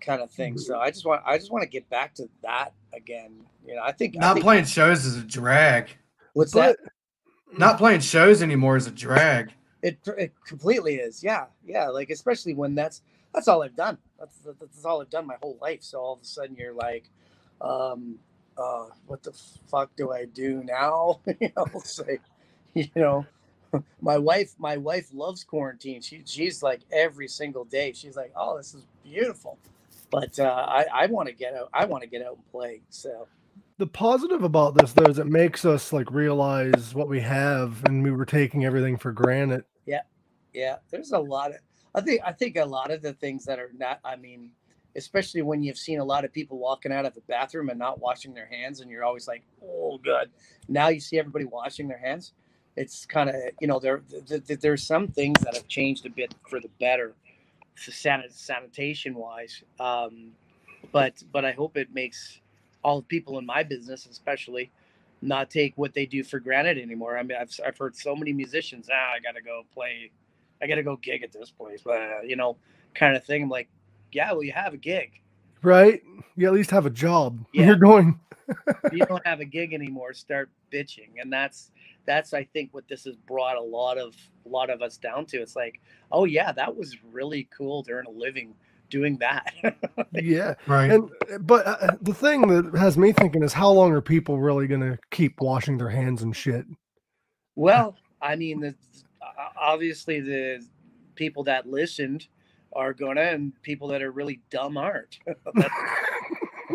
kind 0.01 0.21
of 0.23 0.31
thing 0.31 0.59
so 0.59 0.79
i 0.79 0.91
just 0.91 1.05
want 1.07 1.23
i 1.27 1.37
just 1.39 1.51
want 1.51 1.63
to 1.63 1.69
get 1.69 1.89
back 1.91 2.15
to 2.15 2.29
that 2.43 2.73
again 2.95 3.33
you 3.67 3.75
know 3.75 3.83
i 3.83 3.93
think 3.93 4.15
I 4.17 4.21
Not 4.21 4.35
think- 4.35 4.45
playing 4.45 4.65
shows 4.67 5.05
is 5.07 5.17
a 5.17 5.23
drag. 5.23 5.89
what's 6.35 6.53
But 6.53 6.77
that 6.83 7.59
Not 7.59 7.79
playing 7.79 8.01
shows 8.01 8.43
anymore 8.43 8.77
is 8.77 8.87
a 8.87 8.91
drag. 8.91 9.53
It, 9.81 9.99
it 10.19 10.33
completely 10.47 10.97
is. 10.97 11.23
Yeah, 11.23 11.45
yeah. 11.65 11.89
Like 11.89 12.11
especially 12.11 12.53
when 12.55 12.75
that's 12.75 13.03
that's 13.35 13.49
all 13.49 13.63
I've 13.63 13.77
done. 13.77 13.99
That's 14.19 14.39
that's 14.61 14.85
all 14.85 15.03
I've 15.03 15.11
done 15.11 15.27
my 15.27 15.37
whole 15.43 15.59
life. 15.61 15.83
So 15.83 16.01
all 16.01 16.15
of 16.15 16.23
a 16.23 16.25
sudden 16.25 16.57
you're 16.57 16.73
like, 16.73 17.11
um, 17.61 18.19
uh, 18.57 18.87
what 19.07 19.23
the 19.23 19.33
fuck 19.69 19.95
do 19.97 20.13
I 20.13 20.25
do 20.27 20.63
now? 20.65 21.21
you 21.41 21.51
know, 21.57 21.67
it's 21.75 21.99
like, 21.99 22.23
you 22.75 22.89
know, 22.95 23.27
my 24.01 24.19
wife 24.19 24.55
my 24.59 24.77
wife 24.77 25.09
loves 25.13 25.45
quarantine. 25.45 26.01
She 26.01 26.23
she's 26.25 26.63
like 26.63 26.81
every 26.93 27.29
single 27.29 27.65
day. 27.65 27.93
She's 27.93 28.17
like, 28.17 28.33
oh, 28.37 28.57
this 28.57 28.75
is 28.75 28.87
beautiful. 29.03 29.59
But 30.11 30.39
uh, 30.39 30.67
I 30.69 30.87
I 30.93 31.07
want 31.07 31.29
to 31.29 31.35
get 31.35 31.55
out. 31.55 31.71
I 31.75 31.87
want 31.87 32.03
to 32.03 32.09
get 32.09 32.25
out 32.25 32.37
and 32.37 32.51
play. 32.53 32.83
So 32.91 33.27
the 33.79 33.87
positive 33.89 34.45
about 34.45 34.77
this, 34.77 34.93
though, 34.93 35.11
is 35.11 35.19
it 35.19 35.27
makes 35.27 35.65
us 35.65 35.93
like 35.93 36.09
realize 36.13 36.95
what 36.95 37.09
we 37.09 37.21
have, 37.21 37.85
and 37.85 38.05
we 38.05 38.13
were 38.13 38.25
taking 38.25 38.65
everything 38.65 38.97
for 38.97 39.11
granted. 39.11 39.65
yeah 39.87 40.03
yeah. 40.55 40.77
there's 40.91 41.13
a 41.13 41.19
lot 41.19 41.51
of 41.51 41.57
i 41.95 42.01
think 42.01 42.21
i 42.25 42.33
think 42.33 42.57
a 42.57 42.65
lot 42.65 42.91
of 42.91 43.03
the 43.03 43.13
things 43.15 43.45
that 43.45 43.59
are 43.59 43.71
not 43.77 44.01
i 44.05 44.17
mean 44.17 44.51
especially 44.97 45.43
when 45.43 45.63
you've 45.63 45.79
seen 45.79 45.99
a 45.99 46.05
lot 46.05 46.25
of 46.25 46.33
people 46.33 46.59
walking 46.59 46.93
out 46.93 47.05
of 47.05 47.15
the 47.15 47.21
bathroom 47.23 47.69
and 47.69 47.79
not 47.79 48.01
washing 48.01 48.33
their 48.33 48.47
hands 48.47 48.81
and 48.81 48.91
you're 48.91 49.05
always 49.05 49.27
like 49.29 49.43
oh 49.65 49.99
god 50.05 50.31
now 50.69 50.89
you 50.89 51.01
see 51.01 51.19
everybody 51.19 51.45
washing 51.45 51.89
their 51.89 51.99
hands 51.99 52.33
it's 52.77 53.07
kind 53.07 53.29
of 53.31 53.37
you 53.61 53.67
know 53.67 53.79
there 53.79 53.99
th- 54.27 54.47
th- 54.47 54.61
there's 54.61 54.83
some 54.83 55.09
things 55.09 55.41
that 55.43 55.55
have 55.55 55.69
changed 55.69 56.07
a 56.07 56.11
bit 56.11 56.35
for 56.49 56.61
the 56.61 56.71
better, 56.81 57.15
sanit- 57.77 58.33
sanitation 58.33 59.15
wise. 59.15 59.63
Um, 59.79 60.33
but 60.93 61.23
but 61.33 61.45
I 61.45 61.53
hope 61.53 61.77
it 61.77 61.93
makes 61.95 62.41
all 62.83 62.99
the 63.01 63.07
people 63.07 63.39
in 63.39 63.47
my 63.47 63.63
business, 63.63 64.07
especially, 64.07 64.71
not 65.23 65.51
take 65.51 65.75
what 65.77 65.95
they 65.95 66.07
do 66.07 66.25
for 66.25 66.41
granted 66.41 66.79
anymore. 66.79 67.17
I 67.17 67.23
mean, 67.23 67.39
I've 67.41 67.53
I've 67.65 67.79
heard 67.79 67.97
so 67.97 68.17
many 68.17 68.33
musicians, 68.33 68.89
ah, 68.93 69.13
I 69.17 69.21
gotta 69.21 69.43
go 69.43 69.63
play, 69.73 70.11
I 70.63 70.67
gotta 70.67 70.83
go 70.83 70.97
gig 70.97 71.23
at 71.23 71.33
this 71.33 71.51
place, 71.51 71.83
but 71.85 72.27
you 72.27 72.37
know, 72.37 72.57
kind 72.95 73.17
of 73.17 73.25
thing. 73.25 73.45
I'm 73.45 73.49
like, 73.49 73.69
yeah, 74.13 74.33
well, 74.33 74.43
you 74.43 74.53
have 74.53 74.75
a 74.75 74.79
gig. 74.79 75.21
Right? 75.63 76.03
You 76.37 76.47
at 76.47 76.53
least 76.53 76.71
have 76.71 76.87
a 76.87 76.91
job. 76.91 77.45
Yeah. 77.53 77.67
You're 77.67 77.77
going. 77.77 78.19
If 78.49 78.93
you 78.93 79.07
don't 79.07 79.27
have 79.27 79.41
a 79.41 79.45
gig 79.45 79.73
anymore, 79.73 80.13
start 80.13 80.51
bitching, 80.73 81.21
and 81.21 81.33
that's 81.33 81.71
that's 82.07 82.35
I 82.35 82.45
think 82.45 82.75
what 82.75 82.87
this 82.89 83.05
has 83.05 83.17
brought 83.17 83.57
a 83.57 83.63
lot 83.63 83.97
of 83.97 84.15
a 84.45 84.49
lot 84.49 84.71
of 84.71 84.83
us 84.83 84.97
down 84.99 85.27
to. 85.27 85.41
It's 85.41 85.57
like, 85.57 85.81
oh 86.13 86.25
yeah, 86.25 86.53
that 86.53 86.77
was 86.77 86.97
really 87.13 87.49
cool 87.57 87.83
to 87.85 87.93
earn 87.93 88.07
a 88.07 88.11
living 88.11 88.55
doing 88.91 89.17
that. 89.19 89.53
yeah. 90.13 90.55
Right. 90.67 90.91
And 90.91 91.11
but 91.41 91.67
uh, 91.67 91.97
the 92.03 92.15
thing 92.15 92.49
that 92.49 92.79
has 92.79 92.99
me 92.99 93.13
thinking 93.13 93.43
is 93.43 93.53
how 93.53 93.71
long 93.71 93.93
are 93.93 94.01
people 94.01 94.39
really 94.39 94.67
going 94.67 94.83
to 94.83 94.99
keep 95.11 95.41
washing 95.41 95.79
their 95.79 95.89
hands 95.89 96.23
and 96.23 96.35
shit? 96.35 96.67
well, 97.57 97.97
I 98.21 98.37
mean, 98.37 98.61
the, 98.61 98.75
obviously 99.61 100.21
the 100.21 100.65
people 101.15 101.45
that 101.45 101.69
listened 101.69 102.29
are 102.73 102.93
gonna, 102.93 103.23
and 103.23 103.53
people 103.63 103.89
that 103.89 104.03
are 104.03 104.11
really 104.11 104.41
dumb 104.51 104.77
aren't. 104.77 105.19
That's 105.55 105.69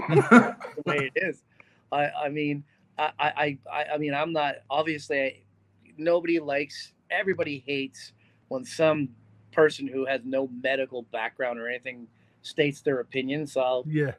the 0.09 0.83
way 0.85 1.11
it 1.13 1.23
is. 1.23 1.43
I, 1.91 2.09
I 2.09 2.29
mean, 2.29 2.63
I, 2.97 3.11
I, 3.19 3.57
I, 3.71 3.85
I 3.95 3.97
mean, 3.97 4.13
I'm 4.13 4.33
not 4.33 4.55
obviously. 4.69 5.19
I, 5.19 5.35
nobody 5.97 6.39
likes. 6.39 6.93
Everybody 7.11 7.63
hates 7.65 8.13
when 8.49 8.63
some 8.63 9.09
person 9.51 9.87
who 9.87 10.05
has 10.05 10.21
no 10.23 10.49
medical 10.61 11.03
background 11.03 11.59
or 11.59 11.67
anything 11.67 12.07
states 12.41 12.81
their 12.81 12.99
opinion. 12.99 13.47
So 13.47 13.61
I'll, 13.61 13.83
Yeah. 13.87 14.11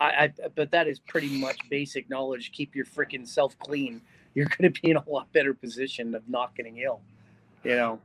I, 0.00 0.06
I, 0.06 0.32
but 0.54 0.70
that 0.72 0.88
is 0.88 0.98
pretty 0.98 1.40
much 1.40 1.58
basic 1.70 2.10
knowledge. 2.10 2.52
Keep 2.52 2.74
your 2.74 2.84
freaking 2.84 3.26
self 3.26 3.58
clean. 3.58 4.00
You're 4.34 4.46
going 4.46 4.72
to 4.72 4.80
be 4.80 4.90
in 4.90 4.96
a 4.96 5.04
lot 5.08 5.32
better 5.32 5.54
position 5.54 6.14
of 6.14 6.28
not 6.28 6.56
getting 6.56 6.78
ill. 6.78 7.02
You 7.64 7.76
know. 7.76 8.00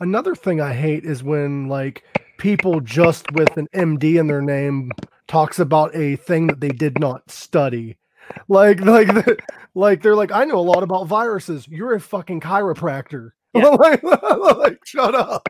Another 0.00 0.34
thing 0.34 0.60
I 0.60 0.72
hate 0.72 1.04
is 1.04 1.22
when 1.22 1.68
like 1.68 2.04
people 2.38 2.80
just 2.80 3.30
with 3.32 3.56
an 3.56 3.68
MD 3.74 4.18
in 4.18 4.26
their 4.26 4.42
name 4.42 4.90
talks 5.28 5.58
about 5.58 5.94
a 5.94 6.16
thing 6.16 6.48
that 6.48 6.60
they 6.60 6.70
did 6.70 6.98
not 6.98 7.30
study. 7.30 7.96
Like 8.48 8.80
like 8.84 9.08
the, 9.08 9.38
like 9.74 10.02
they're 10.02 10.16
like 10.16 10.32
I 10.32 10.44
know 10.44 10.58
a 10.58 10.60
lot 10.60 10.82
about 10.82 11.06
viruses. 11.06 11.66
You're 11.68 11.94
a 11.94 12.00
fucking 12.00 12.40
chiropractor. 12.40 13.30
Yeah. 13.54 13.66
like, 13.68 14.02
like, 14.02 14.78
shut 14.86 15.14
up. 15.14 15.46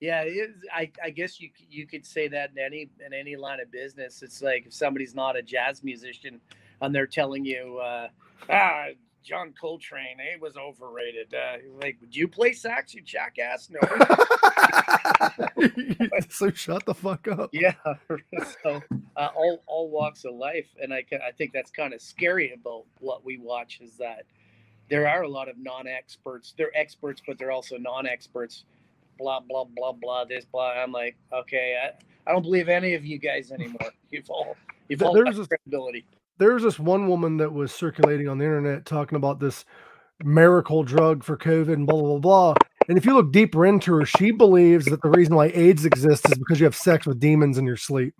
Yeah, 0.00 0.22
is, 0.24 0.54
I, 0.74 0.90
I 1.04 1.10
guess 1.10 1.38
you 1.38 1.50
you 1.68 1.86
could 1.86 2.06
say 2.06 2.28
that 2.28 2.50
in 2.52 2.58
any 2.58 2.88
in 3.04 3.12
any 3.12 3.36
line 3.36 3.60
of 3.60 3.70
business. 3.70 4.22
It's 4.22 4.40
like 4.40 4.64
if 4.66 4.72
somebody's 4.72 5.14
not 5.14 5.36
a 5.36 5.42
jazz 5.42 5.84
musician 5.84 6.40
and 6.80 6.94
they're 6.94 7.06
telling 7.06 7.44
you, 7.44 7.78
uh, 7.78 8.08
ah, 8.48 8.86
John 9.22 9.52
Coltrane, 9.58 10.16
he 10.18 10.40
was 10.40 10.56
overrated. 10.56 11.34
Uh, 11.34 11.58
like, 11.80 11.98
would 12.00 12.14
you 12.14 12.26
play 12.26 12.52
sax, 12.52 12.94
you 12.94 13.02
jackass? 13.02 13.70
No. 13.70 13.80
so 16.30 16.50
shut 16.50 16.84
the 16.86 16.94
fuck 16.94 17.28
up. 17.28 17.50
yeah. 17.52 17.74
so 18.62 18.80
uh, 19.16 19.28
all 19.34 19.62
all 19.66 19.90
walks 19.90 20.24
of 20.24 20.34
life, 20.34 20.66
and 20.82 20.92
I 20.92 21.04
I 21.26 21.32
think 21.32 21.52
that's 21.52 21.70
kind 21.70 21.92
of 21.92 22.00
scary 22.00 22.52
about 22.52 22.84
what 23.00 23.24
we 23.24 23.38
watch 23.38 23.80
is 23.82 23.96
that 23.98 24.24
there 24.88 25.06
are 25.06 25.22
a 25.22 25.28
lot 25.28 25.48
of 25.48 25.56
non-experts. 25.58 26.54
They're 26.56 26.76
experts, 26.76 27.22
but 27.26 27.38
they're 27.38 27.52
also 27.52 27.76
non-experts. 27.76 28.64
Blah 29.18 29.40
blah 29.40 29.64
blah 29.64 29.92
blah. 29.92 30.24
This 30.24 30.46
blah. 30.46 30.70
I'm 30.70 30.92
like, 30.92 31.16
okay, 31.32 31.76
I, 31.82 32.28
I 32.28 32.32
don't 32.32 32.42
believe 32.42 32.68
any 32.68 32.94
of 32.94 33.04
you 33.04 33.18
guys 33.18 33.52
anymore. 33.52 33.90
You've 34.10 34.30
all 34.30 34.56
you've 34.88 35.02
all 35.02 35.12
there's 35.12 35.36
got 35.36 35.48
credibility. 35.48 36.06
There 36.40 36.54
was 36.54 36.62
this 36.62 36.78
one 36.78 37.06
woman 37.06 37.36
that 37.36 37.52
was 37.52 37.70
circulating 37.70 38.26
on 38.26 38.38
the 38.38 38.46
internet 38.46 38.86
talking 38.86 39.16
about 39.16 39.40
this 39.40 39.66
miracle 40.24 40.82
drug 40.82 41.22
for 41.22 41.36
COVID 41.36 41.70
and 41.70 41.86
blah 41.86 42.00
blah 42.00 42.18
blah 42.18 42.18
blah. 42.18 42.54
And 42.88 42.96
if 42.96 43.04
you 43.04 43.12
look 43.12 43.30
deeper 43.30 43.66
into 43.66 43.92
her, 43.92 44.06
she 44.06 44.30
believes 44.30 44.86
that 44.86 45.02
the 45.02 45.10
reason 45.10 45.34
why 45.34 45.48
AIDS 45.48 45.84
exists 45.84 46.26
is 46.30 46.38
because 46.38 46.58
you 46.58 46.64
have 46.64 46.74
sex 46.74 47.06
with 47.06 47.20
demons 47.20 47.58
in 47.58 47.66
your 47.66 47.76
sleep. 47.76 48.14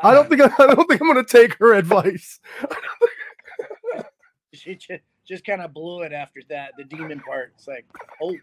I 0.00 0.14
don't 0.14 0.26
ah. 0.26 0.28
think 0.28 0.40
I, 0.40 0.44
I 0.62 0.66
don't 0.72 0.88
think 0.88 1.00
I'm 1.00 1.12
going 1.12 1.24
to 1.24 1.24
take 1.24 1.58
her 1.58 1.74
advice. 1.74 2.38
she 4.52 4.76
just, 4.76 5.02
just 5.26 5.44
kind 5.44 5.60
of 5.60 5.74
blew 5.74 6.02
it 6.02 6.12
after 6.12 6.40
that. 6.50 6.74
The 6.78 6.84
demon 6.84 7.18
part. 7.18 7.54
It's 7.56 7.66
like, 7.66 7.86
oh, 8.22 8.36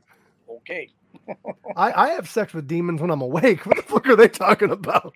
okay. 0.57 0.89
I, 1.77 2.07
I 2.07 2.09
have 2.09 2.27
sex 2.27 2.53
with 2.53 2.67
demons 2.67 2.99
when 2.99 3.11
I'm 3.11 3.21
awake. 3.21 3.65
What 3.65 3.77
the 3.77 3.83
fuck 3.83 4.07
are 4.09 4.17
they 4.17 4.27
talking 4.27 4.71
about? 4.71 5.15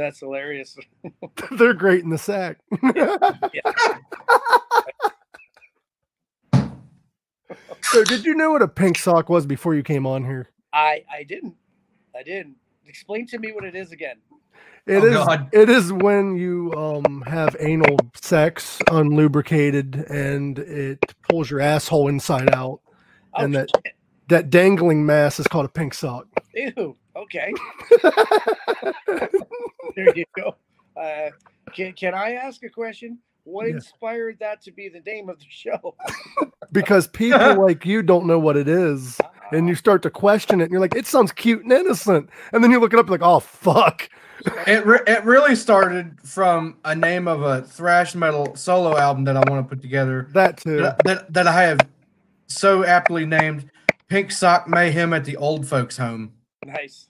That's 0.00 0.20
hilarious. 0.20 0.76
They're 1.52 1.74
great 1.74 2.02
in 2.02 2.08
the 2.10 2.16
sack. 2.18 2.58
so, 7.82 8.04
did 8.04 8.24
you 8.24 8.34
know 8.34 8.50
what 8.50 8.62
a 8.62 8.68
pink 8.68 8.96
sock 8.96 9.28
was 9.28 9.44
before 9.44 9.74
you 9.74 9.82
came 9.82 10.06
on 10.06 10.24
here? 10.24 10.48
I 10.72 11.04
I 11.12 11.24
didn't. 11.24 11.54
I 12.18 12.22
didn't. 12.22 12.56
Explain 12.86 13.26
to 13.28 13.38
me 13.38 13.52
what 13.52 13.64
it 13.64 13.76
is 13.76 13.92
again. 13.92 14.16
It 14.86 15.02
Oh, 15.02 15.06
is. 15.06 15.14
God. 15.14 15.48
It 15.52 15.68
is 15.68 15.92
when 15.92 16.36
you 16.36 16.72
um 16.72 17.22
have 17.26 17.54
anal 17.60 17.98
sex 18.22 18.78
unlubricated 18.88 20.10
and 20.10 20.58
it 20.60 20.98
pulls 21.28 21.50
your 21.50 21.60
asshole 21.60 22.08
inside 22.08 22.54
out. 22.54 22.80
Oh, 23.34 23.44
And 23.44 23.54
that- 23.54 23.70
That 24.28 24.48
dangling 24.48 25.04
mass 25.04 25.38
is 25.40 25.46
called 25.48 25.66
a 25.66 25.68
pink 25.68 25.92
sock. 25.92 26.26
Ew. 26.54 26.96
Okay. 27.20 27.52
There 29.96 30.16
you 30.16 30.24
go. 30.36 30.54
Uh, 30.96 31.30
can 31.74 31.92
Can 31.94 32.14
I 32.14 32.32
ask 32.34 32.62
a 32.64 32.68
question? 32.68 33.18
What 33.44 33.66
Yeah. 33.66 33.74
inspired 33.74 34.38
that 34.40 34.60
to 34.62 34.70
be 34.72 34.88
the 34.88 35.00
name 35.00 35.28
of 35.28 35.38
the 35.38 35.46
show? 35.48 35.96
because 36.72 37.08
people 37.08 37.60
like 37.60 37.84
you 37.84 38.02
don't 38.02 38.26
know 38.26 38.38
what 38.38 38.56
it 38.56 38.68
is, 38.68 39.18
and 39.50 39.66
you 39.68 39.74
start 39.74 40.02
to 40.02 40.10
question 40.10 40.60
it, 40.60 40.64
and 40.64 40.72
you're 40.72 40.80
like, 40.80 40.94
"It 40.94 41.06
sounds 41.06 41.32
cute 41.32 41.62
and 41.64 41.72
innocent," 41.72 42.28
and 42.52 42.62
then 42.62 42.70
you 42.70 42.78
look 42.78 42.92
it 42.92 42.98
up, 42.98 43.08
like, 43.10 43.22
"Oh 43.22 43.40
fuck." 43.40 44.08
It 44.66 44.86
re- 44.86 45.00
it 45.06 45.24
really 45.24 45.54
started 45.56 46.18
from 46.24 46.78
a 46.84 46.94
name 46.94 47.26
of 47.28 47.42
a 47.42 47.62
thrash 47.62 48.14
metal 48.14 48.54
solo 48.56 48.96
album 48.96 49.24
that 49.24 49.36
I 49.36 49.42
want 49.50 49.62
to 49.64 49.68
put 49.68 49.82
together 49.82 50.28
That 50.32 50.56
too. 50.58 50.78
that, 50.78 51.02
that, 51.04 51.32
that 51.32 51.46
I 51.46 51.62
have 51.64 51.80
so 52.46 52.84
aptly 52.84 53.26
named 53.26 53.70
Pink 54.08 54.30
Sock 54.30 54.66
Mayhem 54.68 55.12
at 55.12 55.24
the 55.26 55.36
Old 55.36 55.66
Folks 55.66 55.96
Home. 55.98 56.32
nice. 56.64 57.08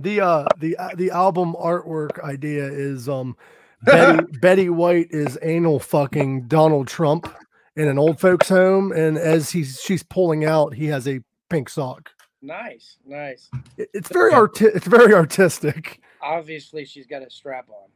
The 0.00 0.20
uh 0.20 0.46
the 0.58 0.76
uh, 0.76 0.90
the 0.96 1.10
album 1.10 1.54
artwork 1.54 2.22
idea 2.22 2.64
is 2.66 3.08
um 3.08 3.36
Betty 3.82 4.24
Betty 4.40 4.68
White 4.70 5.08
is 5.10 5.38
anal 5.42 5.80
fucking 5.80 6.46
Donald 6.48 6.88
Trump 6.88 7.32
in 7.76 7.88
an 7.88 7.98
old 7.98 8.20
folks 8.20 8.48
home, 8.48 8.92
and 8.92 9.18
as 9.18 9.50
he's 9.50 9.80
she's 9.80 10.02
pulling 10.02 10.44
out, 10.44 10.74
he 10.74 10.86
has 10.86 11.06
a 11.08 11.20
pink 11.50 11.68
sock. 11.68 12.10
Nice. 12.42 12.96
Nice. 13.06 13.50
It- 13.76 13.90
it's 13.94 14.08
very 14.08 14.32
arti- 14.32 14.66
It's 14.66 14.86
very 14.86 15.12
artistic. 15.14 16.00
Obviously, 16.22 16.84
she's 16.84 17.06
got 17.06 17.22
a 17.22 17.30
strap 17.30 17.68
on. 17.68 17.88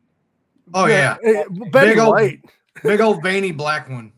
Oh 0.74 0.86
yeah, 0.86 1.16
eh, 1.24 1.44
Betty 1.70 1.90
Big 1.90 1.98
old- 1.98 2.14
White. 2.14 2.40
big 2.82 3.00
old 3.00 3.22
veiny 3.22 3.52
black 3.52 3.88
one. 3.88 4.12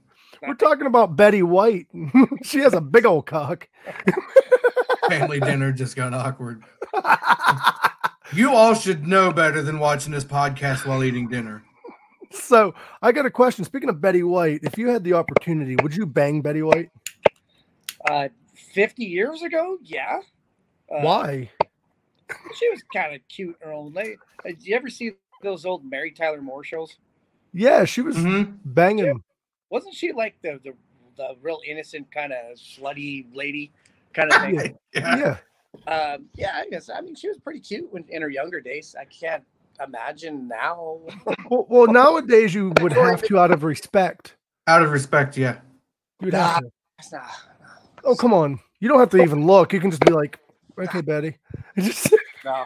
We're 0.46 0.54
talking 0.54 0.86
about 0.86 1.16
Betty 1.16 1.42
White. 1.42 1.86
she 2.44 2.58
has 2.58 2.74
a 2.74 2.80
big 2.80 3.06
old 3.06 3.24
cock. 3.26 3.66
Family 5.08 5.40
dinner 5.40 5.72
just 5.72 5.96
got 5.96 6.12
awkward. 6.14 6.62
You 8.34 8.50
all 8.54 8.74
should 8.74 9.06
know 9.06 9.32
better 9.32 9.62
than 9.62 9.78
watching 9.78 10.12
this 10.12 10.24
podcast 10.24 10.86
while 10.86 11.04
eating 11.04 11.28
dinner. 11.28 11.62
so 12.30 12.74
I 13.00 13.12
got 13.12 13.26
a 13.26 13.30
question. 13.30 13.64
Speaking 13.64 13.88
of 13.88 14.00
Betty 14.00 14.22
White, 14.22 14.60
if 14.64 14.76
you 14.76 14.88
had 14.88 15.04
the 15.04 15.12
opportunity, 15.12 15.76
would 15.82 15.94
you 15.94 16.04
bang 16.06 16.40
Betty 16.42 16.62
White? 16.62 16.90
Uh, 18.08 18.28
Fifty 18.72 19.04
years 19.04 19.42
ago, 19.42 19.78
yeah. 19.82 20.18
Uh, 20.90 21.00
Why? 21.02 21.50
She 22.56 22.68
was 22.70 22.82
kind 22.92 23.14
of 23.14 23.20
cute 23.28 23.56
in 23.62 23.68
her 23.68 23.72
own 23.72 23.92
way. 23.92 24.16
Uh, 24.44 24.48
Did 24.48 24.66
you 24.66 24.74
ever 24.74 24.88
see 24.90 25.12
those 25.42 25.64
old 25.64 25.84
Mary 25.88 26.10
Tyler 26.10 26.42
Moore 26.42 26.64
shows? 26.64 26.96
Yeah, 27.52 27.84
she 27.84 28.00
was 28.00 28.16
Mhm. 28.16 28.58
banging. 28.64 29.22
Wasn't 29.70 29.94
she 29.94 30.10
like 30.12 30.34
the 30.42 30.60
the, 30.64 30.74
the 31.16 31.36
real 31.40 31.60
innocent 31.64 32.10
kind 32.10 32.32
of 32.32 32.56
slutty 32.56 33.26
lady 33.32 33.70
kind 34.12 34.32
of 34.32 34.40
thing? 34.42 34.78
Yeah. 34.94 35.16
Yeah. 35.16 35.36
Um, 35.86 36.26
yeah, 36.34 36.52
I 36.54 36.68
guess. 36.70 36.90
I 36.90 37.00
mean, 37.00 37.14
she 37.14 37.28
was 37.28 37.38
pretty 37.38 37.60
cute 37.60 37.92
when, 37.92 38.04
in 38.08 38.22
her 38.22 38.30
younger 38.30 38.60
days. 38.60 38.94
I 38.98 39.04
can't 39.04 39.44
imagine 39.84 40.48
now. 40.48 41.00
Well, 41.50 41.66
well, 41.68 41.86
nowadays 41.86 42.54
you 42.54 42.72
would 42.80 42.92
have 42.92 43.22
to, 43.24 43.38
out 43.38 43.50
of 43.50 43.64
respect. 43.64 44.34
Out 44.66 44.82
of 44.82 44.90
respect, 44.90 45.36
yeah. 45.36 45.58
You'd 46.22 46.32
have 46.32 46.60
to. 46.60 46.70
That's 46.96 47.12
not- 47.12 47.30
Oh, 48.02 48.14
come 48.14 48.32
on. 48.32 48.60
You 48.80 48.88
don't 48.88 48.98
have 48.98 49.10
to 49.10 49.22
even 49.22 49.46
look. 49.46 49.72
You 49.72 49.80
can 49.80 49.90
just 49.90 50.04
be 50.04 50.12
like, 50.12 50.38
okay, 50.78 51.00
Betty. 51.00 51.36
Just, 51.78 52.12
no, 52.44 52.64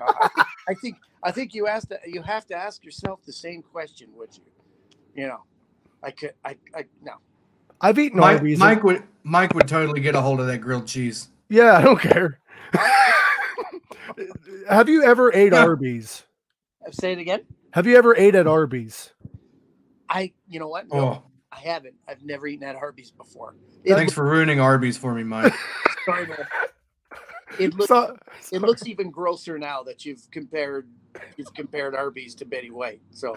no. 0.00 0.06
I, 0.06 0.44
I 0.68 0.74
think 0.74 0.96
I 1.22 1.30
think 1.30 1.54
you 1.54 1.66
asked 1.66 1.92
you 2.06 2.22
have 2.22 2.46
to 2.46 2.54
ask 2.54 2.84
yourself 2.84 3.20
the 3.26 3.32
same 3.32 3.62
question, 3.62 4.08
would 4.16 4.30
you? 4.36 4.42
You 5.14 5.28
know, 5.28 5.42
I 6.02 6.10
could. 6.10 6.32
I. 6.44 6.56
I 6.74 6.84
no. 7.02 7.12
I've 7.80 7.98
eaten 7.98 8.18
Mike, 8.18 8.38
Arby's. 8.38 8.58
Mike 8.58 8.82
would 8.82 9.02
Mike 9.24 9.54
would 9.54 9.68
totally 9.68 10.00
get 10.00 10.14
a 10.14 10.20
hold 10.20 10.40
of 10.40 10.46
that 10.46 10.58
grilled 10.58 10.86
cheese. 10.86 11.28
Yeah, 11.48 11.76
I 11.78 11.82
don't 11.82 12.00
care. 12.00 12.38
Have 14.68 14.88
you 14.88 15.02
ever 15.04 15.32
ate 15.34 15.52
Yeah. 15.52 15.62
Arby's? 15.64 16.24
Uh, 16.86 16.90
say 16.90 17.12
it 17.12 17.18
again. 17.18 17.42
Have 17.72 17.86
you 17.86 17.96
ever 17.96 18.16
ate 18.16 18.34
at 18.34 18.46
Arby's? 18.46 19.12
I. 20.08 20.32
You 20.48 20.58
know 20.60 20.68
what? 20.68 20.88
No, 20.92 20.98
Oh, 20.98 21.22
I 21.52 21.60
haven't. 21.60 21.94
I've 22.08 22.22
never 22.22 22.46
eaten 22.46 22.66
at 22.66 22.76
Arby's 22.76 23.10
before. 23.10 23.54
It 23.84 23.94
thanks 23.94 24.12
for 24.12 24.24
ruining 24.24 24.60
Arby's 24.60 24.96
for 24.98 25.14
me, 25.14 25.22
Mike. 25.22 25.54
looks, 26.08 26.28
it 27.58 27.74
looks. 27.74 27.88
So- 27.88 28.16
It 28.52 28.62
looks 28.62 28.86
even 28.86 29.10
grosser 29.10 29.58
now 29.58 29.82
that 29.84 30.04
you've 30.04 30.28
compared. 30.30 30.88
You've 31.36 31.52
compared 31.54 31.94
Arby's 31.94 32.34
to 32.36 32.44
Betty 32.44 32.70
White. 32.70 33.00
So 33.10 33.36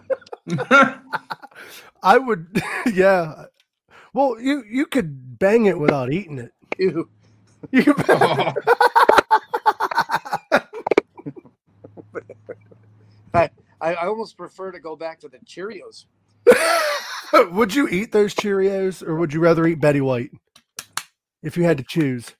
I 2.04 2.18
would, 2.18 2.62
yeah. 2.94 3.46
Well, 4.14 4.40
you 4.40 4.64
you 4.70 4.86
could 4.86 5.40
bang 5.40 5.66
it 5.66 5.80
without 5.80 6.12
eating 6.12 6.38
it. 6.40 6.52
ew. 6.78 7.10
You 7.70 7.94
I, 13.34 13.50
I 13.80 13.96
almost 13.96 14.38
prefer 14.38 14.72
to 14.72 14.80
go 14.80 14.96
back 14.96 15.20
to 15.22 15.30
the 15.30 15.38
Cheerios. 15.40 16.06
would 17.54 17.74
you 17.74 17.88
eat 17.88 18.12
those 18.12 18.34
Cheerios 18.36 19.06
or 19.08 19.16
would 19.16 19.34
you 19.34 19.40
rather 19.40 19.66
eat 19.68 19.80
Betty 19.80 20.02
White 20.02 20.32
if 21.44 21.56
you 21.56 21.64
had 21.64 21.78
to 21.78 21.84
choose? 21.84 22.36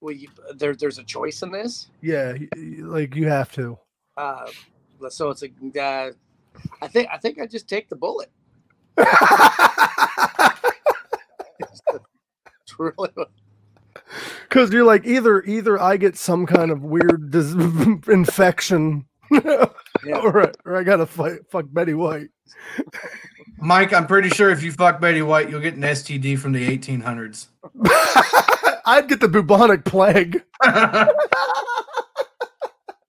Well, 0.00 0.14
you, 0.14 0.28
there, 0.56 0.74
there's 0.76 0.98
a 0.98 1.04
choice 1.04 1.42
in 1.42 1.50
this. 1.50 1.88
Yeah, 2.02 2.34
like 2.56 3.16
you 3.16 3.26
have 3.28 3.50
to. 3.52 3.78
Uh, 4.16 4.46
so 5.08 5.30
it's 5.30 5.42
a. 5.42 5.48
Uh, 5.80 6.12
I 6.80 6.88
think. 6.88 7.08
I 7.12 7.18
think 7.18 7.40
I 7.40 7.46
just 7.46 7.68
take 7.68 7.88
the 7.88 7.96
bullet. 7.96 8.30
It's 12.68 12.78
really. 12.78 13.10
Because 14.48 14.72
you're 14.72 14.84
like 14.84 15.06
either 15.06 15.42
either 15.42 15.80
I 15.80 15.96
get 15.96 16.16
some 16.16 16.46
kind 16.46 16.70
of 16.70 16.82
weird 16.82 17.30
dis- 17.30 17.52
infection, 18.08 19.06
or 19.30 20.42
I- 20.46 20.52
or 20.64 20.76
I 20.76 20.82
gotta 20.82 21.06
fight, 21.06 21.40
fuck 21.50 21.66
Betty 21.70 21.94
White. 21.94 22.28
Mike, 23.60 23.92
I'm 23.92 24.06
pretty 24.06 24.28
sure 24.30 24.50
if 24.50 24.62
you 24.62 24.70
fuck 24.72 25.00
Betty 25.00 25.20
White, 25.22 25.50
you'll 25.50 25.60
get 25.60 25.74
an 25.74 25.82
STD 25.82 26.38
from 26.38 26.52
the 26.52 26.78
1800s. 26.78 27.48
I'd 28.86 29.08
get 29.08 29.20
the 29.20 29.28
bubonic 29.28 29.84
plague. 29.84 30.42
But 30.62 31.14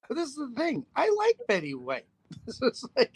this 0.10 0.30
is 0.30 0.36
the 0.36 0.51
thing. 0.57 0.86
I 0.95 1.10
like 1.18 1.38
Betty 1.47 1.76
White. 1.76 2.05
This 2.45 2.60
is 2.62 2.86
like, 2.97 3.14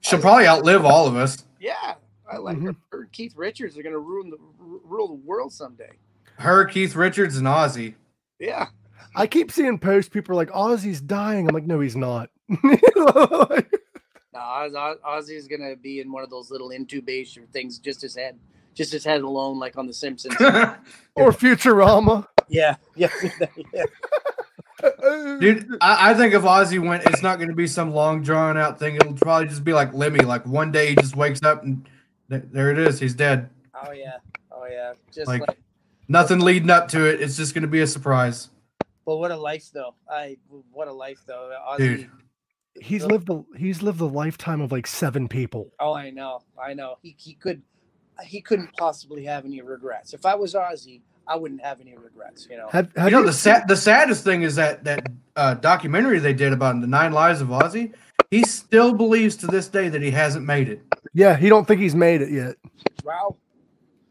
She'll 0.00 0.20
probably 0.20 0.46
outlive 0.46 0.84
all 0.84 1.06
of 1.06 1.16
us. 1.16 1.44
yeah, 1.60 1.94
I 2.30 2.36
like 2.38 2.60
her. 2.62 2.72
Mhm. 2.72 2.76
Her 2.90 3.00
and 3.02 3.12
Keith 3.12 3.34
Richards 3.36 3.76
are 3.78 3.82
gonna 3.82 3.98
ruin 3.98 4.30
the 4.30 4.38
ru- 4.58 4.80
rule 4.84 5.08
the 5.08 5.14
world 5.14 5.52
someday. 5.52 5.92
Her, 6.38 6.64
Keith 6.64 6.94
Richards, 6.96 7.36
and 7.36 7.46
Ozzy. 7.46 7.94
Yeah. 8.38 8.68
I 9.16 9.26
keep 9.26 9.52
seeing 9.52 9.78
posts. 9.78 10.08
People 10.08 10.32
are 10.32 10.36
like, 10.36 10.50
"Ozzy's 10.50 11.00
dying." 11.00 11.48
I'm 11.48 11.54
like, 11.54 11.64
"No, 11.66 11.80
he's 11.80 11.96
not." 11.96 12.30
No, 14.32 14.40
Oz, 14.40 14.74
Oz, 14.74 14.96
Ozzy's 15.06 15.46
gonna 15.46 15.76
be 15.76 16.00
in 16.00 16.10
one 16.10 16.24
of 16.24 16.30
those 16.30 16.50
little 16.50 16.70
intubation 16.70 17.48
things, 17.52 17.78
just 17.78 18.02
his 18.02 18.16
head, 18.16 18.36
just 18.74 18.90
his 18.92 19.04
head 19.04 19.20
alone, 19.20 19.60
like 19.60 19.78
on 19.78 19.86
The 19.86 19.92
Simpsons. 19.94 20.34
or 21.14 21.30
Futurama. 21.30 22.26
yeah, 22.48 22.74
yeah, 22.96 23.10
yeah. 23.72 23.84
Dude, 25.40 25.76
I, 25.80 26.10
I 26.10 26.14
think 26.14 26.34
if 26.34 26.42
Ozzy 26.42 26.84
went, 26.84 27.04
it's 27.06 27.22
not 27.22 27.36
going 27.38 27.48
to 27.48 27.54
be 27.54 27.68
some 27.68 27.92
long 27.94 28.22
drawn 28.22 28.56
out 28.56 28.78
thing. 28.78 28.96
It'll 28.96 29.14
probably 29.14 29.46
just 29.46 29.62
be 29.62 29.72
like 29.72 29.94
Lemmy. 29.94 30.18
Like 30.20 30.44
one 30.46 30.72
day 30.72 30.88
he 30.90 30.96
just 30.96 31.14
wakes 31.16 31.42
up 31.44 31.62
and 31.62 31.88
th- 32.28 32.42
there 32.50 32.70
it 32.72 32.78
is. 32.78 32.98
He's 32.98 33.14
dead. 33.14 33.48
Oh 33.86 33.92
yeah, 33.92 34.16
oh 34.50 34.66
yeah. 34.68 34.94
Just 35.12 35.28
Like- 35.28 35.46
like, 35.46 35.58
Nothing 36.08 36.40
leading 36.40 36.70
up 36.70 36.88
to 36.88 37.08
it. 37.08 37.20
It's 37.20 37.36
just 37.36 37.54
going 37.54 37.62
to 37.62 37.68
be 37.68 37.80
a 37.80 37.86
surprise. 37.86 38.50
but 39.06 39.16
what 39.16 39.30
a 39.30 39.36
life 39.36 39.70
though. 39.72 39.94
I 40.10 40.36
what 40.72 40.88
a 40.88 40.92
life 40.92 41.20
though. 41.26 41.56
Ozzy. 41.70 41.78
Dude. 41.78 42.10
he's 42.80 43.04
lived 43.04 43.26
the 43.26 43.44
he's 43.56 43.82
lived 43.82 43.98
the 43.98 44.08
lifetime 44.08 44.60
of 44.60 44.72
like 44.72 44.86
seven 44.86 45.28
people. 45.28 45.72
Oh, 45.80 45.94
I 45.94 46.10
know, 46.10 46.42
I 46.62 46.74
know. 46.74 46.96
He 47.02 47.16
he 47.18 47.34
could, 47.34 47.62
he 48.22 48.40
couldn't 48.40 48.70
possibly 48.76 49.24
have 49.24 49.44
any 49.44 49.60
regrets. 49.62 50.12
If 50.14 50.26
I 50.26 50.34
was 50.34 50.54
Ozzy, 50.54 51.00
I 51.26 51.36
wouldn't 51.36 51.62
have 51.62 51.80
any 51.80 51.96
regrets. 51.96 52.46
You 52.50 52.58
know. 52.58 52.68
Have, 52.70 52.90
have 52.96 53.06
you 53.06 53.12
know 53.12 53.20
you 53.20 53.26
the 53.26 53.32
sad 53.32 53.68
the 53.68 53.76
saddest 53.76 54.24
thing 54.24 54.42
is 54.42 54.56
that 54.56 54.84
that 54.84 55.06
uh, 55.36 55.54
documentary 55.54 56.18
they 56.18 56.34
did 56.34 56.52
about 56.52 56.80
the 56.80 56.86
nine 56.86 57.12
lives 57.12 57.40
of 57.40 57.48
Ozzy. 57.48 57.92
He 58.30 58.42
still 58.42 58.92
believes 58.92 59.36
to 59.36 59.46
this 59.46 59.68
day 59.68 59.88
that 59.88 60.02
he 60.02 60.10
hasn't 60.10 60.44
made 60.44 60.68
it. 60.68 60.82
Yeah, 61.12 61.36
he 61.36 61.48
don't 61.48 61.66
think 61.66 61.80
he's 61.80 61.94
made 61.94 62.20
it 62.20 62.30
yet. 62.30 62.56
Wow. 63.04 63.36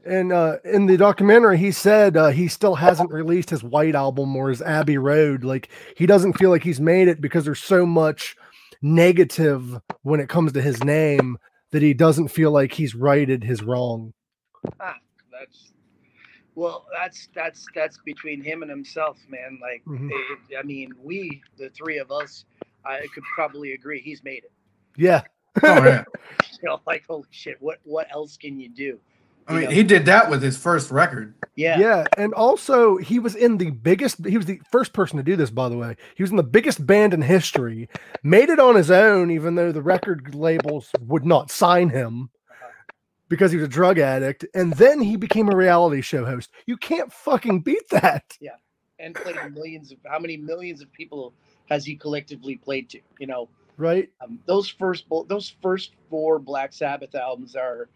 And 0.05 0.33
uh, 0.33 0.57
in 0.65 0.85
the 0.85 0.97
documentary, 0.97 1.57
he 1.57 1.71
said 1.71 2.17
uh, 2.17 2.27
he 2.29 2.47
still 2.49 2.75
hasn't 2.75 3.11
released 3.11 3.49
his 3.49 3.63
White 3.63 3.95
album 3.95 4.35
or 4.35 4.49
his 4.49 4.61
Abbey 4.61 4.97
Road. 4.97 5.43
Like 5.43 5.69
he 5.95 6.05
doesn't 6.05 6.33
feel 6.33 6.49
like 6.49 6.63
he's 6.63 6.81
made 6.81 7.07
it 7.07 7.21
because 7.21 7.45
there's 7.45 7.63
so 7.63 7.85
much 7.85 8.35
negative 8.81 9.79
when 10.01 10.19
it 10.19 10.27
comes 10.29 10.51
to 10.51 10.61
his 10.61 10.83
name 10.83 11.37
that 11.71 11.81
he 11.81 11.93
doesn't 11.93 12.27
feel 12.27 12.51
like 12.51 12.73
he's 12.73 12.95
righted 12.95 13.43
his 13.43 13.63
wrong. 13.63 14.13
That's 14.79 15.71
well, 16.55 16.85
that's 16.93 17.29
that's 17.33 17.65
that's 17.73 17.97
between 18.05 18.43
him 18.43 18.61
and 18.61 18.69
himself, 18.69 19.17
man. 19.29 19.57
Like, 19.61 19.83
Mhm. 19.87 20.09
it, 20.11 20.57
I 20.59 20.63
mean, 20.63 20.91
we, 21.01 21.41
the 21.57 21.69
three 21.69 21.97
of 21.97 22.11
us, 22.11 22.45
I 22.85 23.07
could 23.13 23.23
probably 23.35 23.73
agree 23.73 24.01
he's 24.01 24.23
made 24.23 24.43
it. 24.43 24.51
Yeah. 24.97 25.21
Oh 25.63 25.83
yeah. 25.83 26.03
You 26.61 26.69
know, 26.69 26.79
like, 26.87 27.03
holy 27.09 27.27
shit, 27.31 27.57
what 27.61 27.79
what 27.83 28.07
else 28.11 28.37
can 28.37 28.57
you 28.59 28.69
do? 28.69 28.99
I 29.47 29.53
mean, 29.53 29.71
he 29.71 29.83
did 29.83 30.05
that 30.05 30.29
with 30.29 30.41
his 30.41 30.57
first 30.57 30.89
record. 30.91 31.33
Yeah, 31.55 31.77
Yeah, 31.79 32.05
and 32.17 32.33
also 32.33 32.97
he 32.97 33.19
was 33.19 33.35
in 33.35 33.57
the 33.57 33.69
biggest. 33.71 34.25
He 34.25 34.37
was 34.37 34.45
the 34.45 34.59
first 34.71 34.93
person 34.93 35.17
to 35.17 35.23
do 35.23 35.35
this, 35.35 35.49
by 35.49 35.69
the 35.69 35.77
way. 35.77 35.95
He 36.15 36.23
was 36.23 36.31
in 36.31 36.37
the 36.37 36.43
biggest 36.43 36.85
band 36.85 37.13
in 37.13 37.21
history. 37.21 37.89
Made 38.23 38.49
it 38.49 38.59
on 38.59 38.75
his 38.75 38.89
own, 38.89 39.29
even 39.31 39.55
though 39.55 39.71
the 39.71 39.81
record 39.81 40.33
labels 40.33 40.89
would 41.01 41.25
not 41.25 41.51
sign 41.51 41.89
him 41.89 42.29
because 43.29 43.51
he 43.51 43.57
was 43.57 43.65
a 43.65 43.69
drug 43.69 43.99
addict. 43.99 44.45
And 44.55 44.73
then 44.73 44.99
he 45.01 45.15
became 45.15 45.49
a 45.49 45.55
reality 45.55 46.01
show 46.01 46.25
host. 46.25 46.49
You 46.65 46.77
can't 46.77 47.11
fucking 47.11 47.61
beat 47.61 47.87
that, 47.89 48.23
Yeah. 48.39 48.51
and 48.99 49.13
played 49.13 49.35
millions 49.53 49.91
of 49.91 49.97
how 50.05 50.19
many 50.19 50.37
millions 50.37 50.81
of 50.81 50.91
people 50.93 51.33
has 51.69 51.85
he 51.85 51.95
collectively 51.95 52.55
played 52.55 52.89
to? 52.91 52.99
You 53.19 53.27
know, 53.27 53.49
right? 53.77 54.09
um, 54.21 54.39
those 54.45 54.67
first 54.69 55.05
those 55.27 55.53
first 55.61 55.91
four 56.09 56.39
Black 56.39 56.73
Sabbath 56.73 57.13
albums 57.13 57.55
are 57.55 57.89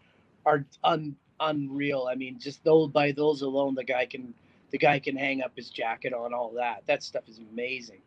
are 0.46 0.64
un, 0.84 1.16
unreal. 1.40 2.08
I 2.10 2.14
mean, 2.14 2.38
just 2.38 2.62
those 2.64 2.90
by 2.90 3.12
those 3.12 3.42
alone, 3.42 3.74
the 3.74 3.84
guy 3.84 4.06
can 4.06 4.34
the 4.70 4.78
guy 4.78 4.98
can 4.98 5.16
hang 5.16 5.42
up 5.42 5.52
his 5.56 5.70
jacket 5.70 6.12
on 6.12 6.34
all 6.34 6.50
that. 6.56 6.82
That 6.86 7.02
stuff 7.02 7.24
is 7.28 7.38
amazing. 7.52 8.00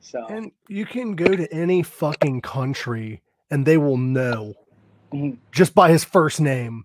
So 0.00 0.26
And 0.28 0.52
you 0.68 0.84
can 0.84 1.16
go 1.16 1.34
to 1.34 1.52
any 1.52 1.82
fucking 1.82 2.42
country 2.42 3.22
and 3.50 3.64
they 3.64 3.78
will 3.78 3.96
know 3.96 4.54
Mhm. 5.12 5.38
just 5.52 5.74
by 5.74 5.90
his 5.90 6.04
first 6.04 6.40
name. 6.40 6.84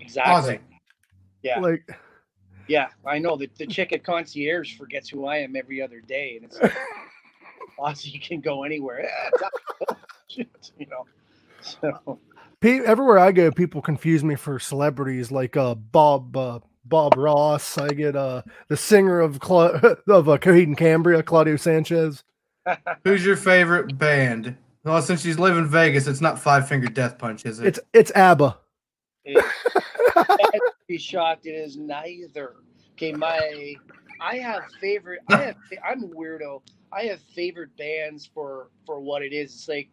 exactly, 0.00 0.56
Ozzy. 0.56 0.60
Yeah. 1.42 1.60
Like, 1.60 1.88
yeah, 2.68 2.88
I 3.06 3.18
know 3.18 3.36
that 3.36 3.54
the 3.56 3.66
chick 3.66 3.92
at 3.92 4.04
concierge 4.04 4.76
forgets 4.76 5.08
who 5.08 5.26
I 5.26 5.38
am 5.38 5.56
every 5.56 5.80
other 5.80 6.00
day, 6.00 6.36
and 6.36 6.44
it's 6.44 6.60
like, 6.62 6.74
Ozzy 7.78 8.20
can 8.20 8.40
go 8.40 8.64
anywhere. 8.64 9.10
You 10.36 10.86
know. 10.90 11.06
So 11.60 12.18
pe- 12.60 12.80
everywhere 12.84 13.18
I 13.18 13.32
go, 13.32 13.50
people 13.50 13.82
confuse 13.82 14.22
me 14.24 14.34
for 14.34 14.58
celebrities 14.58 15.30
like 15.30 15.56
uh, 15.56 15.74
Bob 15.74 16.36
uh, 16.36 16.60
Bob 16.84 17.16
Ross. 17.16 17.76
I 17.78 17.88
get 17.88 18.16
uh, 18.16 18.42
the 18.68 18.76
singer 18.76 19.20
of 19.20 19.40
Cla- 19.40 19.96
of 20.08 20.28
uh, 20.28 20.38
Coheed 20.38 20.64
and 20.64 20.76
Cambria, 20.76 21.22
Claudio 21.22 21.56
Sanchez. 21.56 22.24
Who's 23.04 23.24
your 23.24 23.36
favorite 23.36 23.96
band? 23.98 24.56
Well, 24.84 25.02
since 25.02 25.22
she's 25.22 25.38
live 25.38 25.56
in 25.56 25.66
Vegas, 25.68 26.06
it's 26.06 26.20
not 26.20 26.38
Five 26.38 26.68
Finger 26.68 26.88
Death 26.88 27.18
Punch, 27.18 27.44
is 27.44 27.60
it? 27.60 27.66
It's 27.66 27.80
it's 27.92 28.12
ABBA. 28.14 28.56
it- 29.24 29.44
I'd 30.16 30.60
be 30.86 30.98
shocked 30.98 31.46
it 31.46 31.50
is 31.52 31.76
neither. 31.76 32.56
Okay, 32.92 33.12
my 33.12 33.74
I 34.20 34.36
have 34.38 34.62
favorite. 34.80 35.20
I 35.28 35.36
have. 35.36 35.56
I'm 35.88 36.02
a 36.04 36.08
weirdo. 36.08 36.62
I 36.92 37.02
have 37.04 37.20
favorite 37.20 37.76
bands 37.76 38.28
for 38.32 38.70
for 38.86 38.98
what 39.00 39.22
it 39.22 39.32
is. 39.32 39.54
It's 39.54 39.68
like, 39.68 39.88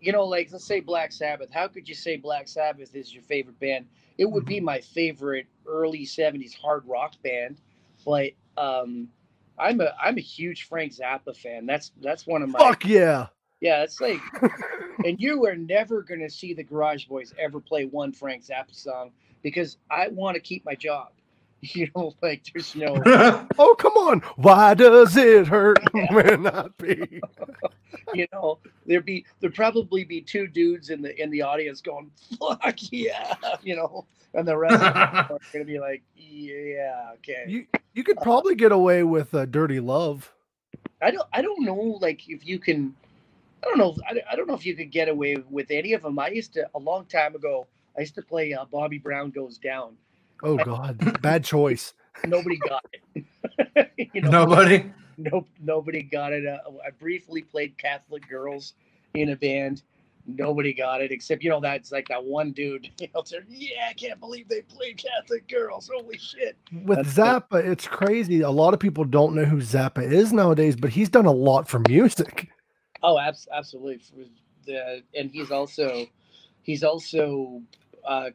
you 0.00 0.12
know, 0.12 0.24
like 0.24 0.50
let's 0.52 0.64
say 0.64 0.80
Black 0.80 1.12
Sabbath. 1.12 1.50
How 1.52 1.68
could 1.68 1.88
you 1.88 1.94
say 1.94 2.16
Black 2.16 2.48
Sabbath 2.48 2.94
is 2.94 3.12
your 3.12 3.22
favorite 3.22 3.58
band? 3.58 3.86
It 4.18 4.26
would 4.26 4.44
be 4.44 4.60
my 4.60 4.80
favorite 4.80 5.46
early 5.66 6.04
'70s 6.06 6.54
hard 6.54 6.84
rock 6.86 7.14
band. 7.22 7.60
But 8.04 8.32
um, 8.56 9.08
I'm 9.58 9.80
a 9.80 9.92
I'm 10.00 10.18
a 10.18 10.22
huge 10.22 10.64
Frank 10.64 10.92
Zappa 10.92 11.36
fan. 11.36 11.66
That's 11.66 11.92
that's 12.00 12.26
one 12.26 12.42
of 12.42 12.50
my 12.50 12.58
Fuck 12.58 12.84
yeah! 12.84 13.28
yeah. 13.60 13.82
It's 13.82 14.00
like 14.00 14.20
and 15.04 15.20
you 15.20 15.44
are 15.46 15.56
never 15.56 16.02
going 16.02 16.20
to 16.20 16.30
see 16.30 16.54
the 16.54 16.62
Garage 16.62 17.06
Boys 17.06 17.34
ever 17.38 17.60
play 17.60 17.84
one 17.84 18.12
Frank 18.12 18.44
Zappa 18.44 18.74
song 18.74 19.10
because 19.42 19.78
I 19.90 20.08
want 20.08 20.34
to 20.34 20.40
keep 20.40 20.64
my 20.64 20.74
job. 20.74 21.08
You 21.74 21.88
know, 21.96 22.14
like 22.22 22.44
there's 22.52 22.74
no 22.76 22.96
Oh, 23.58 23.74
come 23.78 23.94
on. 23.94 24.20
Why 24.36 24.74
does 24.74 25.16
it 25.16 25.46
hurt 25.48 25.78
when 26.10 26.46
I 26.46 26.68
pee? 26.78 27.20
you 28.14 28.26
know, 28.32 28.58
there'd 28.86 29.04
be 29.04 29.24
there'd 29.40 29.54
probably 29.54 30.04
be 30.04 30.20
two 30.20 30.46
dudes 30.46 30.90
in 30.90 31.02
the 31.02 31.20
in 31.20 31.30
the 31.30 31.42
audience 31.42 31.80
going, 31.80 32.10
"Fuck 32.38 32.92
yeah," 32.92 33.34
you 33.62 33.74
know, 33.74 34.06
and 34.34 34.46
the 34.46 34.56
rest 34.56 34.74
of 34.74 34.80
them 34.80 34.94
are 34.96 35.38
gonna 35.52 35.64
be 35.64 35.80
like, 35.80 36.02
"Yeah, 36.14 37.10
okay." 37.14 37.44
You 37.48 37.66
you 37.94 38.04
could 38.04 38.18
probably 38.18 38.54
get 38.54 38.72
away 38.72 39.02
with 39.02 39.34
a 39.34 39.46
dirty 39.46 39.80
love. 39.80 40.32
I 41.02 41.10
don't 41.10 41.26
I 41.32 41.42
don't 41.42 41.64
know 41.64 41.98
like 42.00 42.28
if 42.28 42.46
you 42.46 42.58
can. 42.58 42.94
I 43.64 43.68
don't 43.68 43.78
know. 43.78 43.96
I, 44.08 44.20
I 44.30 44.36
don't 44.36 44.46
know 44.46 44.54
if 44.54 44.66
you 44.66 44.76
could 44.76 44.90
get 44.92 45.08
away 45.08 45.36
with 45.50 45.70
any 45.70 45.94
of 45.94 46.02
them. 46.02 46.18
I 46.18 46.28
used 46.28 46.52
to 46.54 46.68
a 46.74 46.78
long 46.78 47.06
time 47.06 47.34
ago. 47.34 47.66
I 47.96 48.00
used 48.02 48.14
to 48.16 48.22
play 48.22 48.52
uh, 48.52 48.66
Bobby 48.66 48.98
Brown 48.98 49.30
goes 49.30 49.58
down. 49.58 49.96
Oh 50.42 50.56
God, 50.56 51.20
bad 51.22 51.44
choice. 51.44 51.94
Nobody 52.26 52.56
got 52.56 52.84
it. 53.14 53.90
you 54.14 54.20
know, 54.22 54.30
Nobody. 54.30 54.92
Nope, 55.18 55.48
nobody 55.62 56.02
got 56.02 56.32
it. 56.32 56.46
Uh, 56.46 56.58
I 56.86 56.90
briefly 56.90 57.40
played 57.40 57.78
Catholic 57.78 58.28
Girls 58.28 58.74
in 59.14 59.30
a 59.30 59.36
band. 59.36 59.82
Nobody 60.26 60.74
got 60.74 61.00
it 61.00 61.12
except 61.12 61.42
you 61.42 61.50
know 61.50 61.60
that's 61.60 61.92
like 61.92 62.08
that 62.08 62.22
one 62.22 62.52
dude. 62.52 62.90
You 63.00 63.08
know, 63.14 63.22
said, 63.24 63.44
yeah, 63.48 63.88
I 63.88 63.92
can't 63.92 64.18
believe 64.20 64.48
they 64.48 64.62
played 64.62 64.98
Catholic 64.98 65.48
Girls. 65.48 65.90
Holy 65.92 66.18
shit! 66.18 66.56
With 66.84 66.98
That's 66.98 67.14
Zappa, 67.14 67.64
it's 67.64 67.86
crazy. 67.86 68.40
A 68.40 68.50
lot 68.50 68.74
of 68.74 68.80
people 68.80 69.04
don't 69.04 69.34
know 69.34 69.44
who 69.44 69.58
Zappa 69.58 70.02
is 70.02 70.32
nowadays, 70.32 70.76
but 70.76 70.90
he's 70.90 71.08
done 71.08 71.26
a 71.26 71.32
lot 71.32 71.68
for 71.68 71.80
music. 71.88 72.48
Oh, 73.02 73.18
abs- 73.18 73.48
absolutely. 73.52 74.02
The 74.66 75.02
and 75.14 75.30
he's 75.30 75.50
also 75.50 76.06
he's 76.62 76.82
also 76.82 77.62
uh, 78.04 78.30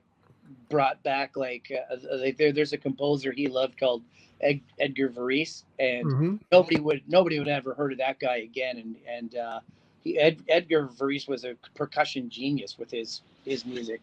brought 0.69 1.01
back 1.03 1.35
like, 1.35 1.71
uh, 1.91 1.95
like 2.17 2.37
there, 2.37 2.51
there's 2.51 2.73
a 2.73 2.77
composer 2.77 3.31
he 3.31 3.47
loved 3.47 3.79
called 3.79 4.03
Ed, 4.41 4.61
Edgar 4.79 5.09
Varese, 5.09 5.63
and 5.79 6.07
Mhm. 6.11 6.39
nobody 6.51 6.79
would 6.79 7.01
nobody 7.07 7.39
would 7.39 7.47
ever 7.47 7.73
heard 7.73 7.91
of 7.91 7.97
that 7.99 8.19
guy 8.19 8.37
again. 8.37 8.77
And 8.77 8.95
and 9.07 9.35
uh, 9.35 9.59
he 10.03 10.17
Ed, 10.17 10.41
Edgar 10.47 10.87
Varese 10.87 11.27
was 11.27 11.43
a 11.43 11.55
percussion 11.75 12.29
genius 12.29 12.77
with 12.77 12.89
his 12.91 13.21
his 13.45 13.65
music. 13.65 14.01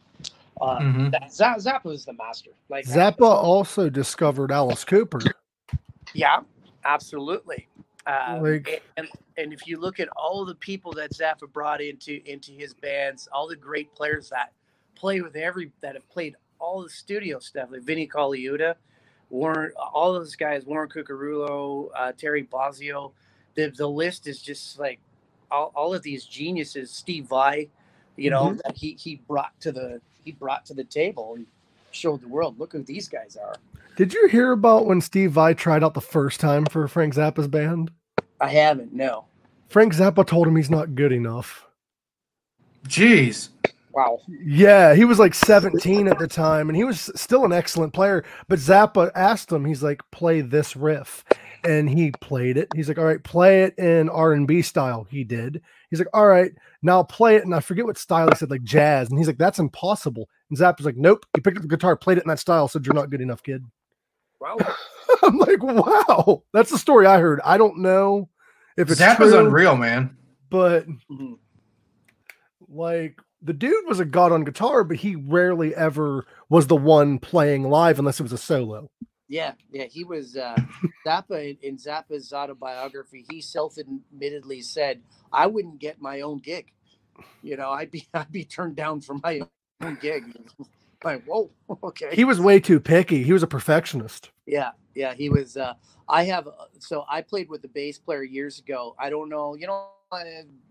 Uh, 0.61 0.79
Mhm. 0.81 1.11
that, 1.13 1.31
Zappa 1.31 1.85
was 1.85 2.05
the 2.05 2.13
master. 2.15 2.51
Like 2.69 2.85
Zappa 2.85 3.23
also 3.23 3.89
discovered 3.89 4.51
Alice 4.51 4.85
Cooper. 4.85 5.21
Yeah, 6.15 6.41
absolutely. 6.85 7.69
Um, 8.07 8.43
Like- 8.43 8.83
and, 8.97 9.09
and 9.37 9.53
if 9.53 9.67
you 9.67 9.79
look 9.79 10.01
at 10.01 10.09
all 10.17 10.45
the 10.45 10.55
people 10.57 10.93
that 10.95 11.13
Zappa 11.13 11.53
brought 11.53 11.81
into 11.81 12.21
into 12.29 12.53
his 12.53 12.75
bands, 12.75 13.29
all 13.33 13.47
the 13.47 13.57
great 13.57 13.95
players 13.95 14.29
that 14.31 14.53
play 14.99 15.21
with 15.21 15.37
every 15.37 15.71
that 15.81 15.95
have 15.95 16.09
played 16.11 16.37
all 16.59 16.83
the 16.83 16.91
studio 16.91 17.39
stuff, 17.39 17.69
like 17.71 17.83
Vinnie 17.83 18.09
Colaiuta, 18.09 18.75
Warren, 19.31 19.73
all 19.93 20.13
those 20.13 20.35
guys, 20.35 20.65
Warren 20.65 20.89
Cucurullo, 20.89 21.91
uh, 21.97 22.13
Terry 22.13 22.45
Bozzio, 22.45 23.13
the 23.55 23.69
the 23.69 23.89
list 23.89 24.27
is 24.27 24.43
just 24.43 24.79
like 24.79 24.99
all, 25.51 25.73
all 25.75 25.95
of 25.95 26.03
these 26.03 26.25
geniuses. 26.25 26.91
Steve 26.91 27.27
Vai, 27.27 27.69
you 28.17 28.31
know, 28.31 28.55
that 28.65 28.77
he 28.77 28.95
he 28.99 29.21
brought 29.29 29.59
to 29.61 29.73
the 29.73 30.01
he 30.25 30.33
brought 30.33 30.67
to 30.67 30.75
the 30.75 30.85
table 30.85 31.35
and 31.37 31.47
showed 31.91 32.21
the 32.21 32.29
world. 32.29 32.59
Look 32.59 32.73
who 32.73 32.83
these 32.83 33.09
guys 33.09 33.37
are. 33.37 33.55
Did 33.97 34.15
you 34.15 34.29
hear 34.29 34.53
about 34.53 34.87
when 34.87 35.01
Steve 35.01 35.33
Vai 35.33 35.55
tried 35.55 35.83
out 35.83 35.95
the 35.95 36.01
first 36.01 36.39
time 36.39 36.67
for 36.67 36.87
Frank 36.87 37.15
Zappa's 37.15 37.49
band? 37.49 37.91
I 38.41 38.49
haven't, 38.49 38.93
no. 38.93 39.25
Frank 39.69 39.93
Zappa 39.93 40.25
told 40.25 40.47
him 40.47 40.55
he's 40.55 40.71
not 40.71 40.95
good 40.95 41.13
enough. 41.13 41.67
Jeez. 42.87 43.49
Wow. 43.99 44.21
Yeah, 44.29 44.95
he 44.95 45.05
was 45.05 45.19
like 45.19 45.35
17 45.35 46.07
at 46.07 46.21
the 46.21 46.29
time, 46.29 46.69
and 46.69 46.77
he 46.77 46.85
was 46.85 47.11
still 47.17 47.45
an 47.45 47.53
excellent 47.53 47.93
player. 47.93 48.25
But 48.47 48.61
Zappa 48.61 49.11
asked 49.17 49.51
him, 49.51 49.65
he's 49.65 49.83
like, 49.83 50.03
"Play 50.13 50.41
this 50.41 50.77
riff," 50.77 51.25
and 51.65 51.91
he 51.91 52.13
played 52.21 52.57
it. 52.57 52.69
He's 52.77 52.87
like, 52.87 52.99
"All 52.99 53.05
right, 53.05 53.23
play 53.25 53.65
it 53.65 53.77
in 53.77 54.09
R 54.09 54.33
and 54.35 54.47
B 54.47 54.63
style." 54.63 55.05
He 55.11 55.25
did. 55.25 55.63
He's 55.91 55.99
like, 55.99 56.09
"All 56.15 56.29
right, 56.29 56.53
now 56.81 57.03
play 57.03 57.35
it." 57.37 57.45
And 57.45 57.53
I 57.53 57.59
forget 57.59 57.87
what 57.87 57.99
style 57.99 58.29
he 58.29 58.37
said, 58.37 58.51
like 58.51 58.63
jazz. 58.63 59.11
And 59.11 59.19
he's 59.19 59.27
like, 59.27 59.39
"That's 59.39 59.59
impossible." 59.59 60.29
And 60.49 60.57
Zappa's 60.59 60.87
like, 60.87 60.97
"Nope." 60.97 61.27
He 61.35 61.41
picked 61.41 61.57
up 61.57 61.63
the 61.63 61.69
guitar, 61.69 61.97
played 61.97 62.19
it 62.19 62.25
in 62.25 62.29
that 62.29 62.39
style, 62.39 62.69
said, 62.69 62.87
"You're 62.87 62.95
not 62.95 63.11
good 63.11 63.21
enough, 63.21 63.43
kid." 63.43 63.65
Wow. 64.41 64.59
I'm 65.25 65.39
like, 65.39 65.61
"Wow, 65.61 66.45
that's 66.53 66.71
the 66.71 66.79
story 66.79 67.07
I 67.07 67.19
heard." 67.19 67.41
I 67.45 67.59
don't 67.59 67.79
know 67.79 68.29
if 68.77 68.89
it's 68.93 69.01
Zappa's 69.01 69.33
true, 69.33 69.45
unreal, 69.47 69.77
man. 69.77 70.17
but 70.51 70.87
Mhm. 71.11 71.39
like 72.69 73.19
the 73.43 73.53
dude 73.53 73.87
was 73.87 74.01
a 74.01 74.05
god 74.05 74.33
on 74.33 74.45
guitar, 74.45 74.85
but 74.85 74.99
he 74.99 75.17
rarely 75.17 75.75
ever 75.75 76.27
was 76.49 76.67
the 76.67 76.77
one 76.77 77.19
playing 77.19 77.65
live 77.65 77.99
unless 77.99 78.21
it 78.21 78.25
was 78.25 78.33
a 78.33 78.39
solo. 78.39 78.91
Yeah, 79.29 79.53
yeah, 79.71 79.85
he 79.85 80.05
was 80.05 80.37
uh, 80.37 80.57
Zappa 81.07 81.51
in, 81.51 81.59
in 81.63 81.77
Zappa's 81.77 82.33
autobiography. 82.33 83.27
He 83.31 83.41
self-admittedly 83.41 84.63
said, 84.63 85.03
"I 85.33 85.47
wouldn't 85.47 85.79
get 85.81 86.01
my 86.01 86.23
own 86.23 86.39
gig. 86.39 86.73
You 87.43 87.57
know, 87.57 87.71
I'd 87.71 87.91
be 87.91 88.07
I'd 88.15 88.33
be 88.33 88.45
turned 88.45 88.77
down 88.77 89.01
for 89.03 89.17
my 89.23 89.43
own 89.83 89.99
gig." 90.01 90.25
like, 91.05 91.25
whoa, 91.25 91.51
okay. 91.85 92.11
He 92.13 92.25
was 92.25 92.41
way 92.41 92.59
too 92.61 92.81
picky. 92.81 93.23
He 93.23 93.33
was 93.33 93.43
a 93.43 93.47
perfectionist. 93.47 94.31
Yeah, 94.47 94.71
yeah, 94.95 95.15
he 95.15 95.29
was. 95.29 95.57
Uh, 95.57 95.75
I 96.09 96.25
have. 96.25 96.49
uh, 96.49 96.53
So 96.79 97.05
I 97.11 97.23
played 97.23 97.49
with 97.51 97.65
a 97.65 97.69
bass 97.69 97.99
player 97.99 98.23
years 98.25 98.59
ago. 98.59 98.97
I 98.99 99.11
don't 99.11 99.29
know. 99.29 99.55
You 99.57 99.67
know, 99.67 99.87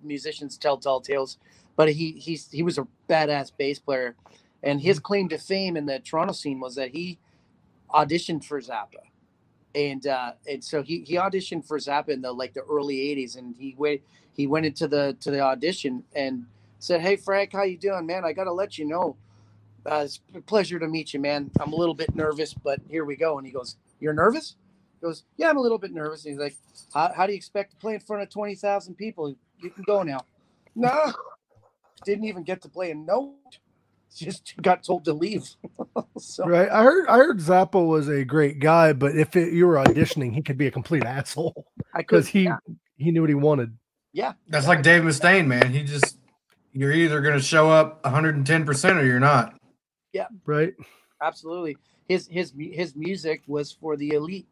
musicians 0.03 0.57
tell 0.57 0.77
tall 0.77 0.99
tales, 1.01 1.37
but 1.77 1.89
he 1.93 2.11
he's 2.11 2.51
he 2.51 2.63
was 2.63 2.77
a 2.77 2.87
badass 3.09 3.53
bass 3.57 3.79
player, 3.79 4.17
and 4.63 4.81
his 4.81 4.99
claim 4.99 5.29
to 5.29 5.37
fame 5.37 5.77
in 5.77 5.85
the 5.85 5.99
Toronto 5.99 6.33
scene 6.33 6.59
was 6.59 6.75
that 6.75 6.89
he 6.89 7.19
auditioned 7.91 8.43
for 8.43 8.59
Zappa, 8.59 9.05
and 9.73 10.05
uh, 10.05 10.33
and 10.49 10.61
so 10.61 10.83
he 10.83 11.01
he 11.01 11.15
auditioned 11.15 11.65
for 11.65 11.77
Zappa 11.77 12.09
in 12.09 12.21
the 12.21 12.33
like 12.33 12.53
the 12.53 12.63
early 12.63 12.97
'80s, 12.97 13.37
and 13.37 13.55
he 13.57 13.75
went 13.77 14.01
he 14.33 14.47
went 14.47 14.65
into 14.65 14.89
the 14.89 15.15
to 15.21 15.31
the 15.31 15.39
audition 15.39 16.03
and 16.13 16.45
said, 16.79 16.99
"Hey 16.99 17.15
Frank, 17.15 17.53
how 17.53 17.63
you 17.63 17.77
doing, 17.77 18.05
man? 18.05 18.25
I 18.25 18.33
got 18.33 18.43
to 18.43 18.53
let 18.53 18.77
you 18.77 18.83
know." 18.83 19.15
Uh, 19.85 20.01
it's 20.03 20.19
a 20.35 20.41
pleasure 20.41 20.79
to 20.79 20.87
meet 20.87 21.13
you, 21.13 21.19
man. 21.19 21.49
I'm 21.61 21.71
a 21.71 21.75
little 21.75 21.93
bit 21.93 22.13
nervous, 22.13 22.53
but 22.53 22.81
here 22.89 23.05
we 23.05 23.15
go. 23.15 23.37
And 23.37 23.47
he 23.47 23.53
goes, 23.53 23.77
You're 24.01 24.13
nervous? 24.13 24.57
He 24.99 25.05
goes, 25.05 25.23
Yeah, 25.37 25.49
I'm 25.49 25.57
a 25.57 25.61
little 25.61 25.77
bit 25.77 25.93
nervous. 25.93 26.25
And 26.25 26.33
he's 26.33 26.41
like, 26.41 26.55
How, 26.93 27.13
how 27.15 27.25
do 27.25 27.31
you 27.31 27.37
expect 27.37 27.71
to 27.71 27.77
play 27.77 27.93
in 27.93 28.01
front 28.01 28.21
of 28.21 28.29
20,000 28.29 28.95
people? 28.95 29.33
You 29.59 29.69
can 29.69 29.83
go 29.83 30.03
now. 30.03 30.25
No, 30.79 31.11
didn't 32.05 32.25
even 32.25 32.43
get 32.43 32.61
to 32.63 32.69
play 32.69 32.91
a 32.91 32.95
note. 32.95 33.35
Just 34.15 34.55
got 34.61 34.83
told 34.83 35.05
to 35.05 35.13
leave. 35.13 35.47
so, 36.17 36.45
Right. 36.45 36.69
I 36.69 36.83
heard 36.83 37.07
I 37.07 37.17
heard 37.17 37.39
Zappa 37.39 37.85
was 37.85 38.07
a 38.07 38.23
great 38.25 38.59
guy, 38.59 38.93
but 38.93 39.15
if 39.15 39.35
it, 39.35 39.53
you 39.53 39.67
were 39.67 39.75
auditioning, 39.75 40.33
he 40.33 40.41
could 40.41 40.57
be 40.57 40.67
a 40.67 40.71
complete 40.71 41.03
asshole 41.03 41.65
because 41.95 42.27
he 42.27 42.43
yeah, 42.43 42.57
he 42.97 43.11
knew 43.11 43.21
what 43.21 43.29
he 43.29 43.35
wanted. 43.35 43.77
yeah, 44.13 44.33
That's 44.47 44.67
like 44.67 44.81
Dave 44.81 45.03
Mustaine, 45.03 45.45
man. 45.47 45.71
He 45.71 45.83
just 45.83 46.17
you're 46.73 46.91
either 46.93 47.21
gonna 47.21 47.41
show 47.41 47.69
up 47.69 48.03
110 48.05 48.65
percent 48.65 48.97
or 48.97 49.05
you're 49.05 49.19
not. 49.19 49.55
Yeah. 50.13 50.27
Right. 50.45 50.73
absolutely. 51.21 51.77
His 52.07 52.27
his 52.31 52.53
his 52.57 52.95
music 52.95 53.43
was 53.47 53.71
for 53.73 53.97
the 53.97 54.11
elite, 54.11 54.47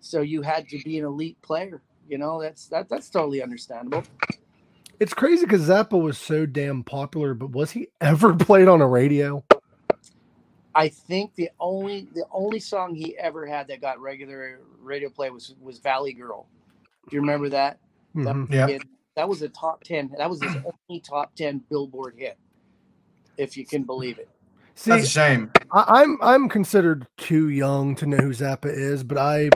so 0.00 0.22
you 0.22 0.40
had 0.42 0.66
to 0.70 0.78
be 0.82 0.98
an 0.98 1.04
elite 1.04 1.40
player. 1.42 1.82
You 2.08 2.16
know, 2.16 2.40
that's 2.40 2.66
that 2.68 2.88
that's 2.88 3.10
totally 3.10 3.42
understandable. 3.42 4.02
It's 5.00 5.14
crazy 5.14 5.44
because 5.44 5.68
Zappa 5.68 6.00
was 6.00 6.18
so 6.18 6.44
damn 6.46 6.82
popular, 6.82 7.34
but 7.34 7.50
was 7.50 7.70
he 7.70 7.88
ever 8.00 8.34
played 8.36 8.68
on 8.68 8.80
a 8.80 8.86
radio? 8.86 9.44
I 10.74 10.88
think 10.88 11.34
the 11.34 11.50
only 11.58 12.08
the 12.14 12.24
only 12.30 12.60
song 12.60 12.94
he 12.94 13.16
ever 13.18 13.46
had 13.46 13.68
that 13.68 13.80
got 13.80 14.00
regular 14.00 14.60
radio 14.80 15.08
play 15.08 15.30
was 15.30 15.54
was 15.60 15.78
Valley 15.78 16.12
Girl. 16.12 16.46
Do 17.08 17.16
you 17.16 17.20
remember 17.20 17.48
that? 17.48 17.78
That, 18.14 18.34
Mhm. 18.34 18.50
Yeah. 18.52 18.78
that 19.16 19.28
was 19.28 19.42
a 19.42 19.48
top 19.48 19.82
ten. 19.82 20.10
That 20.18 20.28
was 20.30 20.42
his 20.42 20.54
only 20.88 21.00
top 21.00 21.34
ten 21.34 21.58
Billboard 21.70 22.14
hit, 22.16 22.38
if 23.36 23.56
you 23.56 23.64
can 23.66 23.82
believe 23.84 24.18
it. 24.18 24.28
See, 24.74 24.90
That's 24.92 25.04
a 25.04 25.08
shame. 25.08 25.50
I, 25.72 26.02
I'm 26.02 26.18
I'm 26.22 26.48
considered 26.48 27.06
too 27.16 27.48
young 27.48 27.96
to 27.96 28.06
know 28.06 28.18
who 28.18 28.30
Zappa 28.30 28.66
is, 28.66 29.02
but 29.02 29.18
I 29.18 29.50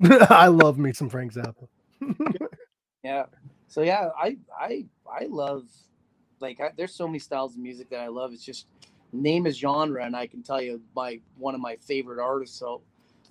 I 0.30 0.46
love 0.48 0.78
me 0.78 0.92
some 0.92 1.08
Frank 1.08 1.32
Zappa. 1.34 1.66
Yeah. 3.04 3.26
So 3.68 3.82
yeah, 3.82 4.10
I 4.18 4.36
I 4.58 4.86
I 5.10 5.26
love 5.26 5.64
like 6.40 6.60
I, 6.60 6.70
there's 6.76 6.94
so 6.94 7.06
many 7.06 7.18
styles 7.18 7.54
of 7.54 7.60
music 7.60 7.90
that 7.90 8.00
I 8.00 8.08
love. 8.08 8.32
It's 8.32 8.44
just 8.44 8.66
name 9.12 9.46
a 9.46 9.50
genre, 9.50 10.04
and 10.04 10.16
I 10.16 10.26
can 10.26 10.42
tell 10.42 10.60
you 10.60 10.80
my 10.94 11.20
one 11.38 11.54
of 11.54 11.60
my 11.60 11.76
favorite 11.76 12.22
artists 12.22 12.58
so, 12.58 12.82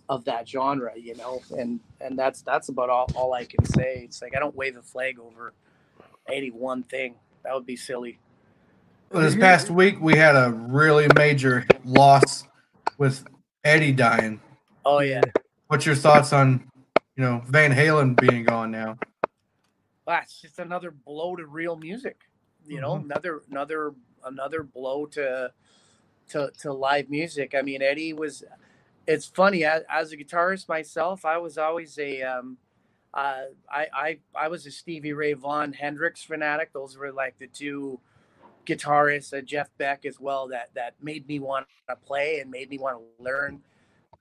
of 0.09 0.25
that 0.25 0.47
genre. 0.47 0.91
You 0.95 1.15
know, 1.15 1.41
and 1.57 1.79
and 2.01 2.17
that's 2.17 2.41
that's 2.41 2.69
about 2.69 2.89
all, 2.89 3.07
all 3.15 3.33
I 3.33 3.45
can 3.45 3.65
say. 3.65 4.01
It's 4.03 4.21
like 4.21 4.35
I 4.35 4.39
don't 4.39 4.55
wave 4.55 4.77
a 4.77 4.81
flag 4.81 5.19
over 5.19 5.53
any 6.31 6.49
one 6.51 6.83
thing. 6.83 7.15
That 7.43 7.53
would 7.53 7.65
be 7.65 7.75
silly. 7.75 8.19
Well, 9.11 9.21
this 9.21 9.35
past 9.35 9.69
week 9.69 10.01
we 10.01 10.17
had 10.17 10.35
a 10.35 10.51
really 10.51 11.07
major 11.15 11.65
loss 11.83 12.43
with 12.97 13.23
Eddie 13.63 13.91
dying. 13.91 14.41
Oh 14.83 14.99
yeah. 14.99 15.21
What's 15.67 15.85
your 15.85 15.95
thoughts 15.95 16.33
on, 16.33 16.69
you 17.15 17.23
know, 17.23 17.41
Van 17.47 17.71
Halen 17.71 18.19
being 18.19 18.43
gone 18.43 18.71
now? 18.71 18.97
Well, 20.05 20.19
it's 20.21 20.41
just 20.41 20.59
another 20.59 20.91
blow 20.91 21.35
to 21.35 21.45
real 21.45 21.75
music. 21.75 22.21
You 22.67 22.81
know, 22.81 22.95
another 22.95 23.41
another 23.49 23.93
another 24.23 24.63
blow 24.63 25.05
to 25.07 25.51
to 26.29 26.51
to 26.59 26.73
live 26.73 27.09
music. 27.09 27.53
I 27.57 27.61
mean, 27.61 27.81
Eddie 27.81 28.13
was 28.13 28.43
it's 29.07 29.25
funny 29.25 29.63
as, 29.63 29.83
as 29.89 30.11
a 30.11 30.17
guitarist 30.17 30.67
myself 30.67 31.25
i 31.25 31.37
was 31.37 31.57
always 31.57 31.97
a 31.99 32.21
um 32.23 32.57
uh 33.13 33.43
i 33.71 33.87
i 33.93 34.17
i 34.35 34.47
was 34.47 34.65
a 34.65 34.71
stevie 34.71 35.13
ray 35.13 35.33
vaughan 35.33 35.73
hendrix 35.73 36.23
fanatic 36.23 36.71
those 36.73 36.97
were 36.97 37.11
like 37.11 37.37
the 37.39 37.47
two 37.47 37.99
guitarists 38.65 39.37
uh, 39.37 39.41
jeff 39.41 39.69
beck 39.77 40.05
as 40.05 40.19
well 40.19 40.47
that 40.47 40.69
that 40.73 40.95
made 41.01 41.27
me 41.27 41.39
want 41.39 41.65
to 41.87 41.95
play 41.95 42.39
and 42.39 42.49
made 42.49 42.69
me 42.69 42.77
want 42.77 42.97
to 42.97 43.23
learn 43.23 43.61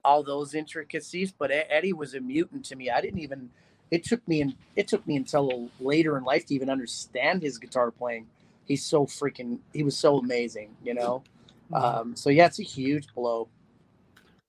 all 0.04 0.22
those 0.22 0.54
intricacies 0.54 1.32
but 1.32 1.50
eddie 1.50 1.92
was 1.92 2.14
a 2.14 2.20
mutant 2.20 2.64
to 2.64 2.76
me 2.76 2.90
i 2.90 3.00
didn't 3.00 3.20
even 3.20 3.48
it 3.90 4.04
took 4.04 4.26
me 4.26 4.40
and 4.40 4.54
it 4.76 4.88
took 4.88 5.06
me 5.06 5.16
until 5.16 5.70
later 5.80 6.16
in 6.16 6.24
life 6.24 6.46
to 6.46 6.54
even 6.54 6.70
understand 6.70 7.42
his 7.42 7.58
guitar 7.58 7.90
playing 7.90 8.26
he's 8.64 8.84
so 8.84 9.06
freaking 9.06 9.58
he 9.72 9.82
was 9.82 9.96
so 9.96 10.18
amazing 10.18 10.74
you 10.82 10.94
know 10.94 11.22
um 11.72 12.14
so 12.16 12.30
yeah 12.30 12.46
it's 12.46 12.60
a 12.60 12.64
huge 12.64 13.06
blow 13.14 13.48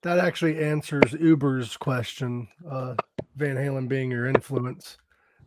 that 0.05 0.19
actually 0.19 0.63
answers 0.63 1.13
Uber's 1.13 1.75
question, 1.77 2.47
uh, 2.69 2.93
Van 3.37 3.55
Halen 3.55 3.87
being 3.87 4.11
your 4.11 4.27
influence. 4.27 4.99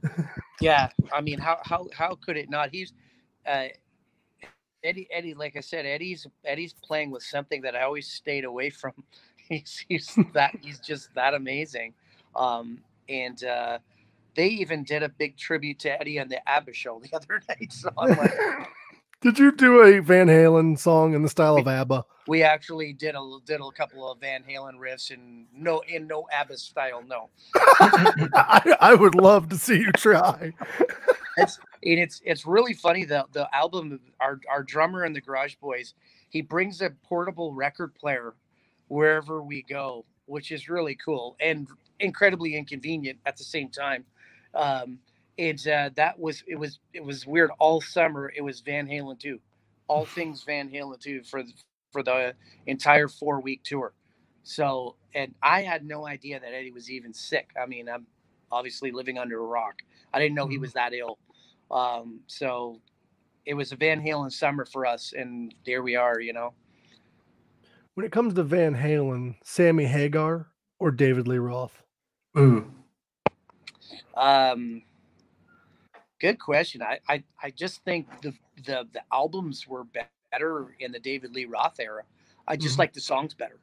yeah, 0.60 0.88
I 1.12 1.20
mean, 1.20 1.38
how 1.38 1.58
how 1.62 1.86
how 1.96 2.16
could 2.16 2.36
it 2.36 2.50
not? 2.50 2.70
He's 2.72 2.92
uh, 3.46 3.66
Eddie. 4.82 5.06
Eddie, 5.12 5.34
like 5.34 5.56
I 5.56 5.60
said, 5.60 5.86
Eddie's 5.86 6.26
Eddie's 6.44 6.74
playing 6.82 7.12
with 7.12 7.22
something 7.22 7.62
that 7.62 7.76
I 7.76 7.82
always 7.82 8.08
stayed 8.08 8.44
away 8.44 8.70
from. 8.70 8.92
He's 9.48 9.82
he's 9.88 10.18
that 10.34 10.54
he's 10.60 10.78
just 10.78 11.14
that 11.14 11.32
amazing, 11.32 11.94
um, 12.36 12.80
and 13.08 13.42
uh, 13.44 13.78
they 14.34 14.48
even 14.48 14.84
did 14.84 15.02
a 15.02 15.08
big 15.08 15.36
tribute 15.36 15.78
to 15.80 16.00
Eddie 16.00 16.20
on 16.20 16.28
the 16.28 16.46
ABBA 16.48 16.72
show 16.72 17.00
the 17.00 17.10
other 17.16 17.42
night. 17.48 17.72
So 17.72 17.90
I'm 17.98 18.16
like, 18.16 18.34
did 19.20 19.38
you 19.38 19.52
do 19.52 19.82
a 19.82 20.00
Van 20.00 20.28
Halen 20.28 20.78
song 20.78 21.14
in 21.14 21.22
the 21.22 21.28
style 21.28 21.56
of 21.56 21.66
ABBA? 21.66 22.04
We 22.28 22.42
actually 22.42 22.92
did 22.92 23.14
a 23.14 23.38
did 23.46 23.60
a 23.60 23.70
couple 23.72 24.10
of 24.10 24.20
Van 24.20 24.44
Halen 24.48 24.74
riffs 24.74 25.10
in 25.10 25.46
no 25.52 25.80
in 25.88 26.06
no 26.06 26.26
ABBA 26.32 26.58
style. 26.58 27.02
No, 27.06 27.30
I, 27.54 28.76
I, 28.80 28.94
would 28.94 29.14
love 29.14 29.48
to 29.48 29.56
see 29.56 29.78
you 29.78 29.92
try. 29.92 30.52
it's 31.38 31.58
and 31.82 31.98
it's 31.98 32.20
it's 32.24 32.46
really 32.46 32.74
funny. 32.74 33.04
The 33.04 33.24
the 33.32 33.48
album, 33.56 33.98
our 34.20 34.40
our 34.50 34.62
drummer 34.62 35.06
in 35.06 35.14
the 35.14 35.22
Garage 35.22 35.54
Boys, 35.56 35.94
he 36.28 36.42
brings 36.42 36.82
a 36.82 36.90
portable 37.02 37.54
record 37.54 37.94
player 37.94 38.34
wherever 38.88 39.42
we 39.42 39.62
go, 39.62 40.04
which 40.28 40.52
is 40.52 40.68
really 40.68 40.94
cool 40.94 41.36
and 41.40 41.68
incredibly 42.00 42.56
inconvenient 42.56 43.18
at 43.26 43.36
the 43.36 43.44
same 43.44 43.68
time. 43.68 44.04
Um, 44.54 44.98
it's 45.36 45.66
uh, 45.66 45.90
that 45.94 46.18
was 46.18 46.42
it 46.46 46.56
was 46.56 46.80
it 46.92 47.04
was 47.04 47.26
weird 47.26 47.50
all 47.58 47.80
summer. 47.80 48.32
It 48.36 48.42
was 48.42 48.60
Van 48.60 48.86
Halen 48.86 49.18
too, 49.18 49.40
all 49.86 50.04
things 50.16 50.42
Van 50.44 50.68
Halen 50.68 51.00
too 51.00 51.22
for 51.22 51.42
for 51.92 52.02
the 52.02 52.34
entire 52.66 53.08
four 53.08 53.40
week 53.40 53.62
tour. 53.62 53.92
So 54.42 54.96
and 55.14 55.34
I 55.42 55.62
had 55.62 55.84
no 55.84 56.06
idea 56.06 56.40
that 56.40 56.52
Eddie 56.52 56.72
was 56.72 56.90
even 56.90 57.12
sick. 57.12 57.50
I 57.60 57.66
mean, 57.66 57.88
I'm 57.88 58.06
obviously 58.50 58.90
living 58.90 59.18
under 59.18 59.38
a 59.38 59.46
rock. 59.46 59.82
I 60.12 60.18
didn't 60.18 60.34
know 60.34 60.46
he 60.46 60.58
was 60.58 60.70
mm-hmm. 60.70 60.92
that 60.92 60.94
ill. 60.94 61.18
Um, 61.70 62.20
so 62.26 62.80
it 63.44 63.54
was 63.54 63.72
a 63.72 63.76
Van 63.76 64.02
Halen 64.02 64.32
summer 64.32 64.64
for 64.64 64.86
us, 64.86 65.12
and 65.16 65.54
there 65.64 65.82
we 65.82 65.96
are. 65.96 66.20
You 66.20 66.32
know. 66.32 66.52
When 67.98 68.04
it 68.04 68.12
comes 68.12 68.34
to 68.34 68.44
Van 68.44 68.76
Halen, 68.76 69.34
Sammy 69.42 69.84
Hagar 69.84 70.46
or 70.78 70.92
David 70.92 71.26
Lee 71.26 71.38
Roth? 71.38 71.82
Ooh. 72.38 72.70
Um, 74.16 74.82
Good 76.20 76.38
question. 76.38 76.80
I, 76.80 77.00
I, 77.08 77.24
I 77.42 77.50
just 77.50 77.82
think 77.82 78.06
the, 78.22 78.32
the 78.64 78.86
the 78.92 79.02
albums 79.12 79.66
were 79.66 79.82
better 80.30 80.76
in 80.78 80.92
the 80.92 81.00
David 81.00 81.34
Lee 81.34 81.46
Roth 81.46 81.80
era. 81.80 82.04
I 82.46 82.54
just 82.54 82.74
mm-hmm. 82.74 82.82
like 82.82 82.92
the 82.92 83.00
songs 83.00 83.34
better. 83.34 83.58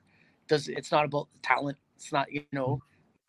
Does 0.49 0.67
it's 0.67 0.91
not 0.91 1.05
about 1.05 1.29
the 1.31 1.39
talent. 1.41 1.77
It's 1.95 2.11
not 2.11 2.29
you 2.29 2.43
know, 2.51 2.81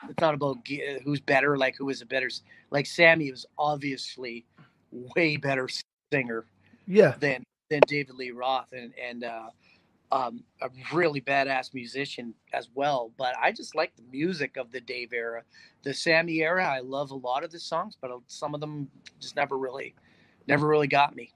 it's 0.08 0.20
not 0.20 0.34
about 0.34 0.66
who's 1.04 1.20
better. 1.20 1.56
Like 1.56 1.76
who 1.76 1.88
is 1.88 2.02
a 2.02 2.06
better. 2.06 2.28
Like 2.72 2.86
Sammy 2.86 3.30
was 3.30 3.46
obviously 3.56 4.44
way 4.90 5.36
better 5.36 5.68
singer. 6.12 6.46
Yeah. 6.88 7.14
Than 7.20 7.44
than 7.70 7.82
David 7.86 8.16
Lee 8.16 8.32
Roth 8.32 8.72
and 8.72 8.92
and 9.00 9.22
uh, 9.22 9.50
um, 10.12 10.44
a 10.62 10.70
really 10.92 11.20
badass 11.20 11.74
musician 11.74 12.34
as 12.52 12.68
well. 12.74 13.12
But 13.16 13.34
I 13.40 13.52
just 13.52 13.74
like 13.74 13.94
the 13.96 14.04
music 14.10 14.56
of 14.56 14.70
the 14.70 14.80
Dave 14.80 15.12
era, 15.12 15.42
the 15.82 15.94
Sammy 15.94 16.42
era. 16.42 16.66
I 16.66 16.80
love 16.80 17.10
a 17.10 17.16
lot 17.16 17.44
of 17.44 17.50
the 17.50 17.58
songs, 17.58 17.96
but 18.00 18.10
uh, 18.10 18.18
some 18.26 18.54
of 18.54 18.60
them 18.60 18.88
just 19.20 19.36
never 19.36 19.58
really, 19.58 19.94
never 20.46 20.66
really 20.66 20.88
got 20.88 21.16
me. 21.16 21.32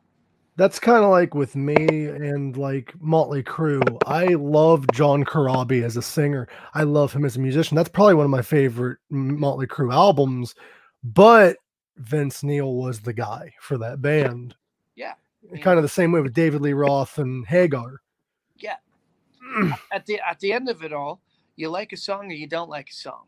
That's 0.56 0.78
kind 0.78 1.02
of 1.02 1.10
like 1.10 1.34
with 1.34 1.56
me 1.56 1.74
and 2.06 2.56
like 2.56 2.92
Motley 3.00 3.42
Crue. 3.42 3.98
I 4.06 4.26
love 4.26 4.84
John 4.92 5.24
Corabi 5.24 5.82
as 5.82 5.96
a 5.96 6.02
singer. 6.02 6.48
I 6.74 6.82
love 6.82 7.12
him 7.12 7.24
as 7.24 7.36
a 7.36 7.40
musician. 7.40 7.76
That's 7.76 7.88
probably 7.88 8.14
one 8.14 8.26
of 8.26 8.30
my 8.30 8.42
favorite 8.42 8.98
Motley 9.08 9.66
Crue 9.66 9.92
albums. 9.92 10.54
But 11.02 11.56
Vince 11.96 12.42
Neil 12.42 12.74
was 12.74 13.00
the 13.00 13.14
guy 13.14 13.54
for 13.60 13.78
that 13.78 14.02
band. 14.02 14.54
Yeah. 14.96 15.14
Kind 15.62 15.78
of 15.78 15.82
the 15.82 15.88
same 15.88 16.12
way 16.12 16.20
with 16.20 16.34
David 16.34 16.60
Lee 16.60 16.74
Roth 16.74 17.18
and 17.18 17.46
Hagar. 17.46 18.00
at 19.92 20.06
the 20.06 20.20
at 20.28 20.40
the 20.40 20.52
end 20.52 20.68
of 20.68 20.82
it 20.82 20.92
all, 20.92 21.20
you 21.56 21.68
like 21.68 21.92
a 21.92 21.96
song 21.96 22.30
or 22.30 22.34
you 22.34 22.46
don't 22.46 22.70
like 22.70 22.90
a 22.90 22.94
song. 22.94 23.24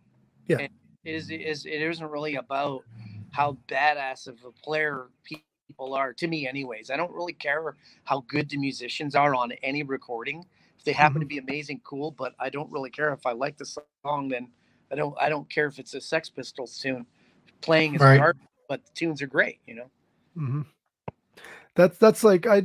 Yeah. 0.47 0.59
It 0.59 0.70
is 1.05 1.31
is 1.31 1.66
it 1.66 1.83
isn't 1.83 2.11
really 2.11 2.37
about 2.37 2.83
how 3.31 3.57
badass 3.68 4.27
of 4.27 4.39
a 4.45 4.53
player 4.53 5.09
people 5.25 5.95
are 5.95 6.12
to 6.12 6.29
me 6.29 6.47
anyways. 6.47 6.91
I 6.91 6.97
don't 6.97 7.12
really 7.12 7.33
care 7.33 7.77
how 8.05 8.25
good 8.29 8.49
the 8.51 8.59
musicians 8.59 9.14
are 9.14 9.35
on 9.35 9.53
any 9.62 9.83
recording. 9.83 10.45
If 10.79 10.85
they 10.85 10.93
happen 10.93 11.14
mm-hmm. 11.14 11.20
to 11.20 11.27
be 11.27 11.39
amazing, 11.39 11.81
cool, 11.85 12.11
but 12.11 12.35
I 12.39 12.51
don't 12.51 12.70
really 12.70 12.91
care 12.91 13.12
if 13.12 13.25
I 13.25 13.33
like 13.33 13.57
the 13.57 13.64
song 14.05 14.29
then 14.29 14.49
I 14.91 14.95
don't 14.95 15.16
I 15.18 15.29
don't 15.29 15.49
care 15.49 15.66
if 15.66 15.79
it's 15.79 15.95
a 15.95 16.01
Sex 16.01 16.29
Pistols 16.29 16.79
tune. 16.79 17.07
Playing 17.62 17.95
is 17.95 18.01
right. 18.01 18.18
hard, 18.18 18.39
but 18.68 18.85
the 18.85 18.91
tunes 18.95 19.23
are 19.23 19.27
great, 19.27 19.61
you 19.66 19.75
know. 19.77 19.91
Mm-hmm. 20.37 20.62
That's 21.75 21.97
that's 21.99 22.23
like 22.23 22.47
I 22.47 22.64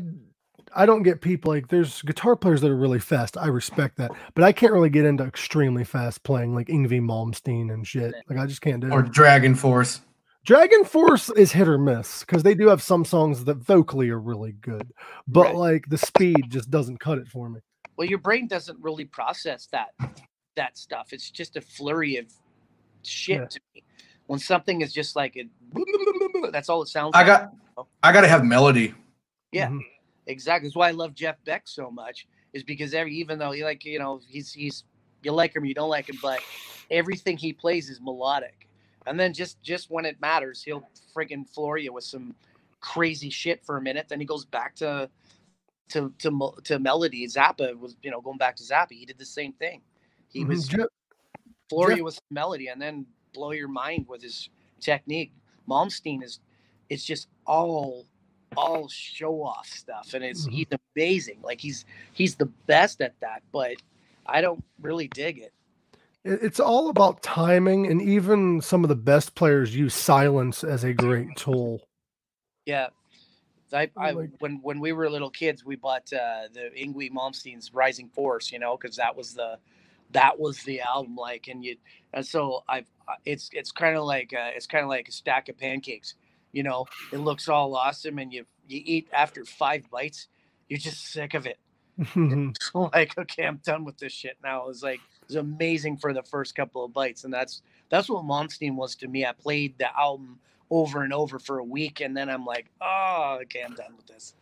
I 0.75 0.85
don't 0.85 1.03
get 1.03 1.21
people 1.21 1.51
like 1.51 1.67
there's 1.67 2.01
guitar 2.01 2.35
players 2.35 2.61
that 2.61 2.71
are 2.71 2.75
really 2.75 2.99
fast. 2.99 3.37
I 3.37 3.47
respect 3.47 3.97
that, 3.97 4.11
but 4.33 4.43
I 4.43 4.51
can't 4.51 4.73
really 4.73 4.89
get 4.89 5.05
into 5.05 5.23
extremely 5.23 5.83
fast 5.83 6.23
playing 6.23 6.53
like 6.53 6.67
Yngwie 6.67 7.01
Malmsteen 7.01 7.73
and 7.73 7.85
shit. 7.85 8.13
Like 8.29 8.39
I 8.39 8.45
just 8.45 8.61
can't 8.61 8.81
do 8.81 8.87
or 8.87 8.99
it. 8.99 9.05
Or 9.07 9.09
Dragon 9.09 9.55
Force. 9.55 10.01
Dragon 10.45 10.85
Force 10.85 11.29
is 11.31 11.51
hit 11.51 11.67
or 11.67 11.77
miss 11.77 12.21
because 12.21 12.43
they 12.43 12.55
do 12.55 12.67
have 12.67 12.81
some 12.81 13.03
songs 13.03 13.43
that 13.45 13.55
vocally 13.55 14.09
are 14.09 14.19
really 14.19 14.53
good, 14.53 14.93
but 15.27 15.47
right. 15.47 15.55
like 15.55 15.89
the 15.89 15.97
speed 15.97 16.45
just 16.49 16.69
doesn't 16.71 16.99
cut 16.99 17.17
it 17.17 17.27
for 17.27 17.49
me. 17.49 17.59
Well, 17.97 18.07
your 18.07 18.19
brain 18.19 18.47
doesn't 18.47 18.79
really 18.81 19.05
process 19.05 19.67
that 19.71 19.89
that 20.55 20.77
stuff. 20.77 21.07
It's 21.11 21.29
just 21.29 21.57
a 21.57 21.61
flurry 21.61 22.17
of 22.17 22.31
shit 23.03 23.41
yeah. 23.41 23.45
to 23.45 23.59
me. 23.75 23.83
When 24.27 24.39
something 24.39 24.81
is 24.81 24.93
just 24.93 25.15
like 25.15 25.35
it, 25.35 25.47
that's 26.51 26.69
all 26.69 26.81
it 26.81 26.87
sounds. 26.87 27.13
Like 27.13 27.25
I 27.25 27.27
got, 27.27 27.53
I 28.03 28.11
got 28.11 28.21
to 28.21 28.27
have 28.27 28.43
melody. 28.43 28.93
Yeah. 29.51 29.67
Mm-hmm 29.67 29.79
Exactly. 30.27 30.67
That's 30.67 30.75
why 30.75 30.89
I 30.89 30.91
love 30.91 31.13
Jeff 31.13 31.43
Beck 31.45 31.67
so 31.67 31.89
much. 31.89 32.27
Is 32.53 32.63
because 32.63 32.93
every 32.93 33.15
even 33.15 33.39
though 33.39 33.51
he 33.51 33.63
like 33.63 33.83
you 33.85 33.99
know 33.99 34.21
he's 34.27 34.53
he's 34.53 34.83
you 35.23 35.31
like 35.31 35.55
him 35.55 35.65
you 35.65 35.73
don't 35.73 35.89
like 35.89 36.09
him, 36.09 36.17
but 36.21 36.41
everything 36.91 37.37
he 37.37 37.53
plays 37.53 37.89
is 37.89 37.99
melodic. 38.01 38.67
And 39.05 39.19
then 39.19 39.33
just 39.33 39.61
just 39.61 39.89
when 39.89 40.05
it 40.05 40.19
matters, 40.21 40.63
he'll 40.63 40.87
friggin' 41.15 41.47
floor 41.47 41.77
you 41.77 41.93
with 41.93 42.03
some 42.03 42.35
crazy 42.79 43.29
shit 43.29 43.65
for 43.65 43.77
a 43.77 43.81
minute. 43.81 44.07
Then 44.09 44.19
he 44.19 44.25
goes 44.25 44.45
back 44.45 44.75
to 44.75 45.09
to 45.89 46.13
to 46.19 46.53
to 46.63 46.79
melody. 46.79 47.25
Zappa 47.27 47.77
was 47.77 47.95
you 48.01 48.11
know 48.11 48.21
going 48.21 48.37
back 48.37 48.55
to 48.57 48.63
Zappa. 48.63 48.91
He 48.91 49.05
did 49.05 49.17
the 49.17 49.25
same 49.25 49.53
thing. 49.53 49.81
He 50.29 50.41
mm-hmm. 50.41 50.49
was 50.49 50.67
Jeff, 50.67 50.87
floor 51.69 51.89
Jeff, 51.89 51.97
you 51.97 52.03
with 52.03 52.19
melody 52.29 52.67
and 52.67 52.81
then 52.81 53.05
blow 53.33 53.51
your 53.51 53.69
mind 53.69 54.05
with 54.07 54.21
his 54.21 54.49
technique. 54.79 55.31
Malmsteen 55.69 56.23
is 56.23 56.39
it's 56.89 57.03
just 57.03 57.27
all 57.45 58.05
all 58.55 58.87
show 58.87 59.43
off 59.43 59.67
stuff 59.67 60.13
and 60.13 60.23
it's 60.23 60.45
mm-hmm. 60.45 60.55
he's 60.55 60.67
amazing. 60.95 61.39
Like 61.41 61.59
he's 61.59 61.85
he's 62.13 62.35
the 62.35 62.45
best 62.45 63.01
at 63.01 63.13
that 63.21 63.43
but 63.51 63.75
i 64.25 64.41
don't 64.41 64.63
really 64.81 65.07
dig 65.07 65.39
it. 65.39 65.53
It's 66.23 66.59
all 66.59 66.89
about 66.89 67.23
timing 67.23 67.87
and 67.87 68.01
even 68.01 68.59
some 68.61 68.83
of 68.83 68.89
the 68.89 68.95
best 68.95 69.35
players 69.35 69.75
use 69.75 69.93
silence 69.93 70.63
as 70.63 70.83
a 70.83 70.93
great 70.93 71.29
tool. 71.37 71.87
Yeah. 72.65 72.87
I, 73.71 73.89
I 73.97 74.13
when 74.13 74.59
when 74.61 74.79
we 74.79 74.93
were 74.93 75.09
little 75.09 75.29
kids 75.29 75.65
we 75.65 75.75
bought 75.75 76.11
uh 76.13 76.47
the 76.53 76.69
Yngwie 76.77 77.11
Malmsteen's 77.11 77.73
Rising 77.73 78.09
Force 78.09 78.51
you 78.51 78.59
know 78.59 78.77
because 78.77 78.95
that 78.95 79.15
was 79.15 79.33
the 79.33 79.57
that 80.11 80.39
was 80.39 80.63
the 80.63 80.81
album 80.81 81.15
like 81.15 81.47
and 81.47 81.63
you 81.63 81.75
and 82.13 82.25
so 82.25 82.63
I've 82.67 82.85
uh, 83.07 83.13
it's 83.25 83.49
it's 83.53 83.71
kind 83.71 83.95
of 83.95 84.03
like 84.03 84.33
uh, 84.33 84.51
it's 84.55 84.67
kind 84.67 84.83
of 84.83 84.89
like 84.89 85.07
a 85.07 85.11
stack 85.11 85.49
of 85.49 85.57
pancakes 85.57 86.15
you 86.51 86.63
know 86.63 86.85
it 87.11 87.17
looks 87.17 87.49
all 87.49 87.75
awesome 87.75 88.19
and 88.19 88.33
you 88.33 88.45
you 88.67 88.81
eat 88.85 89.07
after 89.13 89.45
five 89.45 89.89
bites 89.89 90.27
you're 90.69 90.79
just 90.79 91.11
sick 91.11 91.33
of 91.33 91.47
it 91.47 91.57
like 92.93 93.17
okay 93.17 93.45
i'm 93.45 93.57
done 93.63 93.83
with 93.85 93.97
this 93.97 94.13
shit 94.13 94.37
now 94.43 94.63
it 94.63 94.67
was 94.67 94.83
like 94.83 94.99
it 95.21 95.27
was 95.27 95.35
amazing 95.35 95.97
for 95.97 96.13
the 96.13 96.23
first 96.23 96.55
couple 96.55 96.83
of 96.85 96.93
bites 96.93 97.23
and 97.23 97.33
that's 97.33 97.61
that's 97.89 98.09
what 98.09 98.23
Malmsteen 98.23 98.75
was 98.75 98.95
to 98.95 99.07
me 99.07 99.25
i 99.25 99.31
played 99.31 99.77
the 99.77 99.97
album 99.99 100.39
over 100.69 101.03
and 101.03 101.13
over 101.13 101.39
for 101.39 101.59
a 101.59 101.63
week 101.63 102.01
and 102.01 102.15
then 102.15 102.29
i'm 102.29 102.45
like 102.45 102.67
oh 102.81 103.39
okay 103.41 103.63
i'm 103.63 103.73
done 103.75 103.95
with 103.95 104.07
this 104.07 104.35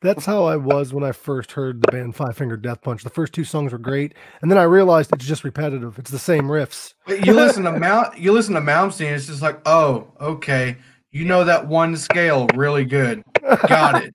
That's 0.00 0.26
how 0.26 0.44
I 0.44 0.56
was 0.56 0.92
when 0.92 1.04
I 1.04 1.12
first 1.12 1.52
heard 1.52 1.82
the 1.82 1.90
band 1.90 2.14
Five 2.16 2.36
Finger 2.36 2.56
Death 2.56 2.82
Punch. 2.82 3.02
The 3.04 3.10
first 3.10 3.32
two 3.32 3.44
songs 3.44 3.72
were 3.72 3.78
great, 3.78 4.14
and 4.40 4.50
then 4.50 4.58
I 4.58 4.64
realized 4.64 5.12
it's 5.12 5.24
just 5.24 5.44
repetitive. 5.44 5.98
It's 5.98 6.10
the 6.10 6.18
same 6.18 6.44
riffs. 6.44 6.94
You 7.08 7.32
listen 7.34 7.64
to 7.64 7.72
Mount, 7.78 8.18
you 8.18 8.32
listen 8.32 8.54
to 8.54 8.60
Malmsteen, 8.60 9.12
it's 9.12 9.26
just 9.26 9.42
like, 9.42 9.60
oh, 9.66 10.08
okay, 10.20 10.76
you 11.12 11.24
know 11.24 11.44
that 11.44 11.68
one 11.68 11.96
scale 11.96 12.48
really 12.54 12.84
good. 12.84 13.22
Got 13.68 14.02
it. 14.02 14.14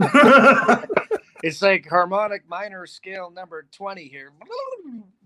it's 1.42 1.62
like 1.62 1.88
harmonic 1.88 2.48
minor 2.48 2.86
scale 2.86 3.30
number 3.30 3.66
20 3.72 4.04
here. 4.04 4.32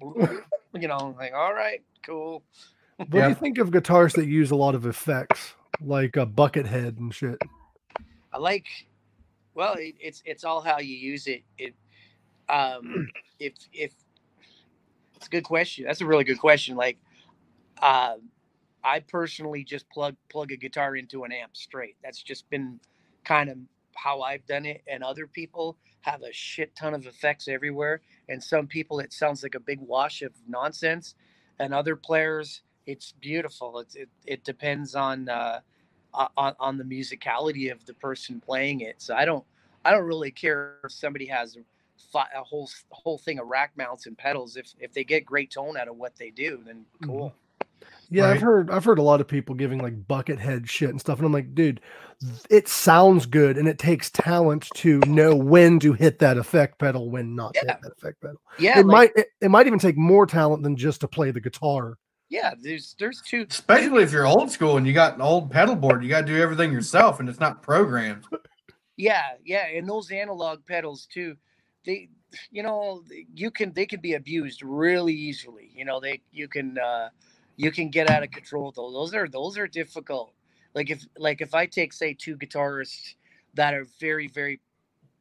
You 0.76 0.88
know, 0.88 1.14
like, 1.16 1.32
all 1.32 1.54
right, 1.54 1.84
cool. 2.04 2.42
What 2.96 3.08
do 3.08 3.18
you 3.18 3.34
think 3.36 3.58
of 3.58 3.70
guitars 3.70 4.12
that 4.14 4.26
use 4.26 4.50
a 4.50 4.56
lot 4.56 4.74
of 4.74 4.86
effects, 4.86 5.54
like 5.80 6.16
a 6.16 6.26
Buckethead 6.26 6.98
and 6.98 7.14
shit? 7.14 7.38
I 8.32 8.38
like, 8.38 8.66
well, 9.54 9.74
it, 9.74 9.94
it's 10.00 10.20
it's 10.26 10.42
all 10.42 10.60
how 10.60 10.80
you 10.80 10.96
use 10.96 11.28
it. 11.28 11.44
It, 11.58 11.74
um, 12.48 13.08
if 13.38 13.52
if 13.72 13.92
it's 15.14 15.28
a 15.28 15.30
good 15.30 15.44
question. 15.44 15.84
That's 15.84 16.00
a 16.00 16.06
really 16.06 16.24
good 16.24 16.40
question. 16.40 16.74
Like, 16.76 16.98
uh, 17.80 18.16
I 18.84 19.00
personally 19.00 19.64
just 19.64 19.88
plug 19.90 20.14
plug 20.28 20.52
a 20.52 20.56
guitar 20.56 20.96
into 20.96 21.24
an 21.24 21.32
amp 21.32 21.56
straight. 21.56 21.96
That's 22.02 22.22
just 22.22 22.48
been 22.50 22.80
kind 23.24 23.48
of 23.48 23.56
how 23.96 24.20
I've 24.20 24.44
done 24.46 24.66
it. 24.66 24.82
And 24.86 25.02
other 25.02 25.26
people 25.26 25.76
have 26.02 26.22
a 26.22 26.32
shit 26.32 26.76
ton 26.76 26.94
of 26.94 27.06
effects 27.06 27.48
everywhere. 27.48 28.02
And 28.28 28.42
some 28.42 28.66
people 28.66 29.00
it 29.00 29.12
sounds 29.12 29.42
like 29.42 29.54
a 29.54 29.60
big 29.60 29.80
wash 29.80 30.22
of 30.22 30.32
nonsense. 30.46 31.14
And 31.58 31.72
other 31.72 31.96
players, 31.96 32.62
it's 32.86 33.12
beautiful. 33.12 33.78
It's 33.78 33.94
it, 33.94 34.08
it 34.26 34.44
depends 34.44 34.94
on 34.94 35.28
uh 35.28 35.60
on, 36.36 36.54
on 36.60 36.78
the 36.78 36.84
musicality 36.84 37.72
of 37.72 37.84
the 37.86 37.94
person 37.94 38.40
playing 38.40 38.80
it. 38.80 38.96
So 38.98 39.14
I 39.14 39.24
don't 39.24 39.44
I 39.84 39.90
don't 39.90 40.04
really 40.04 40.30
care 40.30 40.76
if 40.84 40.92
somebody 40.92 41.26
has 41.26 41.56
a, 41.56 42.44
whole 42.44 42.70
whole 42.90 43.18
thing 43.18 43.38
of 43.38 43.48
rack 43.48 43.72
mounts 43.76 44.06
and 44.06 44.16
pedals. 44.16 44.56
If 44.56 44.72
if 44.78 44.92
they 44.92 45.04
get 45.04 45.24
great 45.24 45.50
tone 45.50 45.76
out 45.76 45.88
of 45.88 45.96
what 45.96 46.16
they 46.16 46.30
do, 46.30 46.62
then 46.64 46.84
cool. 47.02 47.30
Mm-hmm. 47.30 47.43
Yeah, 48.10 48.24
right? 48.24 48.36
I've 48.36 48.42
heard 48.42 48.70
I've 48.70 48.84
heard 48.84 48.98
a 48.98 49.02
lot 49.02 49.20
of 49.20 49.28
people 49.28 49.54
giving 49.54 49.80
like 49.80 50.06
Buckethead 50.06 50.68
shit 50.68 50.90
and 50.90 51.00
stuff, 51.00 51.18
and 51.18 51.26
I'm 51.26 51.32
like, 51.32 51.54
dude, 51.54 51.80
it 52.50 52.68
sounds 52.68 53.26
good, 53.26 53.56
and 53.56 53.66
it 53.66 53.78
takes 53.78 54.10
talent 54.10 54.68
to 54.76 55.00
know 55.00 55.34
when 55.34 55.80
to 55.80 55.92
hit 55.92 56.18
that 56.20 56.36
effect 56.36 56.78
pedal, 56.78 57.10
when 57.10 57.34
not 57.34 57.52
yeah. 57.54 57.62
to 57.62 57.66
hit 57.68 57.82
that 57.82 57.92
effect 57.92 58.20
pedal. 58.20 58.40
Yeah, 58.58 58.78
it 58.78 58.86
like, 58.86 59.14
might 59.16 59.24
it, 59.24 59.28
it, 59.40 59.48
might 59.50 59.66
even 59.66 59.78
take 59.78 59.96
more 59.96 60.26
talent 60.26 60.62
than 60.62 60.76
just 60.76 61.00
to 61.00 61.08
play 61.08 61.30
the 61.30 61.40
guitar. 61.40 61.98
Yeah, 62.28 62.54
there's 62.60 62.94
there's 62.98 63.20
two, 63.22 63.46
especially 63.48 64.02
if 64.02 64.12
you're 64.12 64.26
old 64.26 64.50
school 64.50 64.76
and 64.76 64.86
you 64.86 64.92
got 64.92 65.14
an 65.14 65.20
old 65.20 65.50
pedal 65.50 65.74
board, 65.74 66.02
you 66.02 66.08
got 66.08 66.22
to 66.22 66.26
do 66.26 66.40
everything 66.40 66.72
yourself, 66.72 67.20
and 67.20 67.28
it's 67.28 67.40
not 67.40 67.62
programmed. 67.62 68.24
Yeah, 68.96 69.32
yeah, 69.44 69.66
and 69.66 69.88
those 69.88 70.12
analog 70.12 70.64
pedals 70.66 71.08
too, 71.12 71.36
they 71.84 72.10
you 72.52 72.62
know 72.62 73.02
you 73.34 73.50
can 73.50 73.72
they 73.72 73.86
can 73.86 74.00
be 74.00 74.14
abused 74.14 74.62
really 74.62 75.14
easily. 75.14 75.72
You 75.74 75.84
know 75.84 75.98
they 75.98 76.22
you 76.30 76.48
can. 76.48 76.78
uh 76.78 77.08
you 77.56 77.70
can 77.70 77.88
get 77.88 78.10
out 78.10 78.22
of 78.22 78.30
control 78.30 78.72
though. 78.74 78.90
Those 78.90 79.14
are 79.14 79.28
those 79.28 79.58
are 79.58 79.66
difficult. 79.66 80.32
Like 80.74 80.90
if 80.90 81.06
like 81.18 81.40
if 81.40 81.54
I 81.54 81.66
take 81.66 81.92
say 81.92 82.14
two 82.14 82.36
guitarists 82.36 83.14
that 83.54 83.74
are 83.74 83.86
very 84.00 84.28
very 84.28 84.60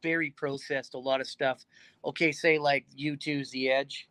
very 0.02 0.30
processed 0.30 0.94
a 0.94 0.98
lot 0.98 1.20
of 1.20 1.26
stuff. 1.26 1.64
Okay, 2.04 2.30
say 2.30 2.58
like 2.58 2.84
U2's 2.98 3.50
the 3.50 3.70
Edge. 3.70 4.08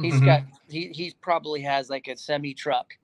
He's 0.00 0.14
mm-hmm. 0.14 0.26
got 0.26 0.42
he 0.68 0.88
he 0.88 1.12
probably 1.20 1.60
has 1.62 1.90
like 1.90 2.08
a 2.08 2.16
semi 2.16 2.54
truck 2.54 2.94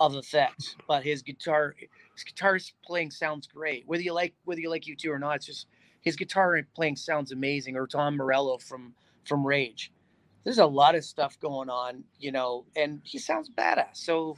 of 0.00 0.14
effects, 0.16 0.76
but 0.88 1.02
his 1.02 1.22
guitar 1.22 1.74
his 2.14 2.24
guitar 2.24 2.58
playing 2.84 3.10
sounds 3.10 3.46
great. 3.46 3.84
Whether 3.86 4.02
you 4.02 4.12
like 4.12 4.34
whether 4.44 4.60
you 4.60 4.70
like 4.70 4.82
U2 4.82 5.10
or 5.10 5.18
not, 5.18 5.36
it's 5.36 5.46
just 5.46 5.66
his 6.02 6.16
guitar 6.16 6.60
playing 6.74 6.96
sounds 6.96 7.32
amazing. 7.32 7.76
Or 7.76 7.86
Tom 7.86 8.16
Morello 8.16 8.58
from 8.58 8.94
from 9.24 9.46
Rage 9.46 9.92
there's 10.46 10.58
a 10.58 10.66
lot 10.66 10.94
of 10.94 11.04
stuff 11.04 11.40
going 11.40 11.68
on, 11.68 12.04
you 12.20 12.30
know, 12.30 12.64
and 12.76 13.00
he 13.02 13.18
sounds 13.18 13.50
badass. 13.50 13.94
So 13.94 14.36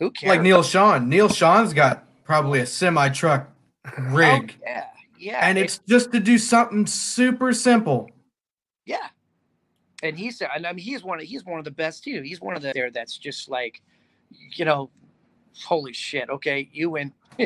who 0.00 0.10
cares? 0.10 0.28
Like 0.28 0.42
Neal 0.42 0.64
Schon. 0.64 1.06
Neal 1.06 1.28
Schon's 1.28 1.72
got 1.72 2.04
probably 2.24 2.58
a 2.58 2.66
semi 2.66 3.08
truck 3.10 3.48
oh, 3.86 4.02
rig. 4.08 4.56
Oh, 4.58 4.62
yeah. 4.66 4.86
Yeah. 5.20 5.38
And 5.48 5.56
it's 5.56 5.78
just 5.88 6.10
to 6.12 6.18
do 6.18 6.36
something 6.36 6.84
super 6.84 7.52
simple. 7.52 8.10
Yeah. 8.84 9.06
And 10.02 10.18
he's 10.18 10.42
and 10.42 10.66
I 10.66 10.72
mean 10.72 10.84
he's 10.84 11.04
one 11.04 11.20
of 11.20 11.26
he's 11.26 11.44
one 11.44 11.60
of 11.60 11.64
the 11.64 11.70
best 11.70 12.02
too. 12.02 12.22
He's 12.22 12.40
one 12.40 12.56
of 12.56 12.62
the 12.62 12.72
there 12.74 12.90
that's 12.90 13.16
just 13.16 13.48
like, 13.48 13.80
you 14.56 14.64
know, 14.64 14.90
holy 15.64 15.92
shit. 15.92 16.28
Okay, 16.28 16.68
you 16.72 16.90
win. 16.90 17.12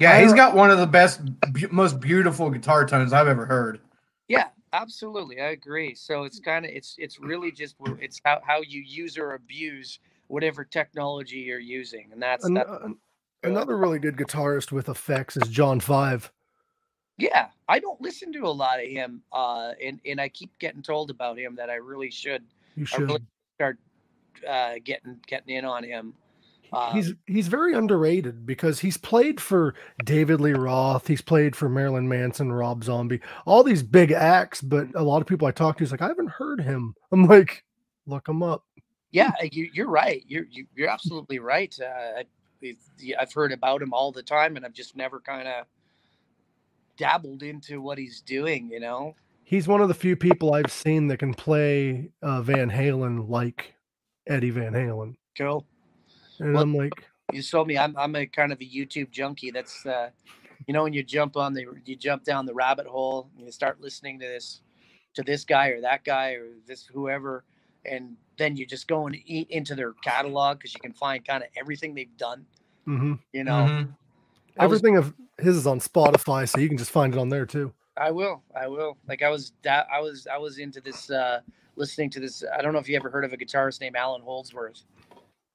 yeah, 0.00 0.20
he's 0.20 0.32
got 0.32 0.56
one 0.56 0.72
of 0.72 0.78
the 0.78 0.86
best, 0.86 1.20
most 1.70 2.00
beautiful 2.00 2.50
guitar 2.50 2.84
tones 2.84 3.12
I've 3.12 3.28
ever 3.28 3.46
heard. 3.46 3.78
Yeah, 4.26 4.48
Absolutely, 4.74 5.40
I 5.40 5.50
agree. 5.50 5.94
So 5.94 6.24
it's 6.24 6.40
kind 6.40 6.64
of 6.64 6.72
it's 6.72 6.96
it's 6.98 7.20
really 7.20 7.52
just 7.52 7.76
it's 8.00 8.20
how 8.24 8.40
how 8.44 8.60
you 8.60 8.82
use 8.82 9.16
or 9.16 9.34
abuse 9.34 10.00
whatever 10.26 10.64
technology 10.64 11.36
you're 11.36 11.60
using, 11.60 12.08
and 12.12 12.20
that's, 12.20 12.44
An, 12.44 12.58
uh, 12.58 12.88
another 13.44 13.78
really 13.78 14.00
good 14.00 14.16
guitarist 14.16 14.72
with 14.72 14.88
effects 14.88 15.36
is 15.36 15.48
John 15.48 15.78
Five. 15.78 16.32
Yeah, 17.18 17.48
I 17.68 17.78
don't 17.78 18.00
listen 18.00 18.32
to 18.32 18.40
a 18.40 18.50
lot 18.50 18.82
of 18.82 18.88
him, 18.88 19.22
uh, 19.32 19.74
and 19.80 20.00
and 20.04 20.20
I 20.20 20.28
keep 20.28 20.58
getting 20.58 20.82
told 20.82 21.08
about 21.08 21.38
him 21.38 21.54
that 21.54 21.70
I 21.70 21.76
really 21.76 22.10
should. 22.10 22.42
You 22.74 22.84
should 22.84 23.02
really 23.02 23.22
start 23.56 23.78
uh, 24.48 24.74
getting 24.82 25.20
getting 25.28 25.54
in 25.54 25.64
on 25.64 25.84
him. 25.84 26.14
Um, 26.72 26.94
he's 26.94 27.14
he's 27.26 27.48
very 27.48 27.74
underrated 27.74 28.46
because 28.46 28.80
he's 28.80 28.96
played 28.96 29.40
for 29.40 29.74
David 30.04 30.40
Lee 30.40 30.52
Roth, 30.52 31.06
he's 31.06 31.22
played 31.22 31.54
for 31.54 31.68
Marilyn 31.68 32.08
Manson, 32.08 32.52
Rob 32.52 32.84
Zombie, 32.84 33.20
all 33.46 33.62
these 33.62 33.82
big 33.82 34.10
acts. 34.10 34.60
But 34.60 34.88
a 34.94 35.02
lot 35.02 35.20
of 35.20 35.26
people 35.26 35.46
I 35.46 35.52
talk 35.52 35.78
to 35.78 35.84
is 35.84 35.90
like, 35.90 36.02
I 36.02 36.08
haven't 36.08 36.30
heard 36.30 36.60
him. 36.60 36.94
I'm 37.12 37.26
like, 37.26 37.64
look 38.06 38.28
him 38.28 38.42
up. 38.42 38.64
Yeah, 39.10 39.30
you, 39.52 39.84
are 39.84 39.88
right. 39.88 40.24
You're 40.26 40.46
you, 40.50 40.64
are 40.64 40.66
you 40.74 40.86
are 40.86 40.90
absolutely 40.90 41.38
right. 41.38 41.74
Uh, 41.80 42.22
I, 42.64 42.76
I've 43.18 43.32
heard 43.32 43.52
about 43.52 43.80
him 43.80 43.92
all 43.92 44.10
the 44.10 44.22
time, 44.22 44.56
and 44.56 44.64
I've 44.64 44.72
just 44.72 44.96
never 44.96 45.20
kind 45.20 45.46
of 45.46 45.66
dabbled 46.96 47.42
into 47.42 47.80
what 47.80 47.98
he's 47.98 48.20
doing. 48.20 48.68
You 48.70 48.80
know, 48.80 49.14
he's 49.44 49.68
one 49.68 49.80
of 49.80 49.88
the 49.88 49.94
few 49.94 50.16
people 50.16 50.54
I've 50.54 50.72
seen 50.72 51.06
that 51.08 51.18
can 51.18 51.34
play 51.34 52.10
uh, 52.22 52.42
Van 52.42 52.70
Halen 52.70 53.28
like 53.28 53.74
Eddie 54.26 54.50
Van 54.50 54.72
Halen. 54.72 55.14
Cool. 55.36 55.64
And 56.38 56.54
well, 56.54 56.62
I'm 56.62 56.74
like, 56.74 56.92
you 57.32 57.42
told 57.42 57.68
me 57.68 57.78
I'm 57.78 57.96
I'm 57.96 58.14
a 58.16 58.26
kind 58.26 58.52
of 58.52 58.60
a 58.60 58.64
YouTube 58.64 59.10
junkie. 59.10 59.50
That's 59.50 59.84
uh, 59.86 60.10
you 60.66 60.74
know, 60.74 60.82
when 60.82 60.92
you 60.92 61.02
jump 61.02 61.36
on 61.36 61.54
the 61.54 61.66
you 61.84 61.96
jump 61.96 62.24
down 62.24 62.46
the 62.46 62.54
rabbit 62.54 62.86
hole 62.86 63.30
and 63.36 63.46
you 63.46 63.52
start 63.52 63.80
listening 63.80 64.18
to 64.20 64.26
this 64.26 64.60
to 65.14 65.22
this 65.22 65.44
guy 65.44 65.68
or 65.68 65.80
that 65.80 66.04
guy 66.04 66.32
or 66.32 66.48
this 66.66 66.86
whoever, 66.86 67.44
and 67.84 68.16
then 68.38 68.56
you 68.56 68.66
just 68.66 68.88
go 68.88 69.06
and 69.06 69.16
eat 69.26 69.48
into 69.50 69.74
their 69.74 69.92
catalog 69.92 70.58
because 70.58 70.74
you 70.74 70.80
can 70.80 70.92
find 70.92 71.24
kind 71.24 71.42
of 71.42 71.48
everything 71.56 71.94
they've 71.94 72.16
done. 72.16 72.44
Mm-hmm. 72.86 73.14
You 73.32 73.44
know, 73.44 73.52
mm-hmm. 73.52 73.90
everything 74.58 74.94
was, 74.94 75.06
of 75.06 75.14
his 75.38 75.56
is 75.56 75.66
on 75.66 75.80
Spotify, 75.80 76.48
so 76.48 76.58
you 76.58 76.68
can 76.68 76.78
just 76.78 76.90
find 76.90 77.14
it 77.14 77.18
on 77.18 77.28
there 77.28 77.46
too. 77.46 77.72
I 77.96 78.10
will. 78.10 78.42
I 78.58 78.66
will. 78.66 78.96
Like 79.08 79.22
I 79.22 79.28
was 79.28 79.52
that 79.62 79.86
I 79.92 80.00
was 80.00 80.26
I 80.26 80.38
was 80.38 80.58
into 80.58 80.80
this 80.80 81.10
uh 81.10 81.40
listening 81.76 82.10
to 82.10 82.20
this. 82.20 82.44
I 82.56 82.62
don't 82.62 82.72
know 82.72 82.78
if 82.78 82.88
you 82.88 82.96
ever 82.96 83.10
heard 83.10 83.24
of 83.24 83.32
a 83.32 83.36
guitarist 83.36 83.80
named 83.80 83.96
Allan 83.96 84.22
Holdsworth. 84.22 84.82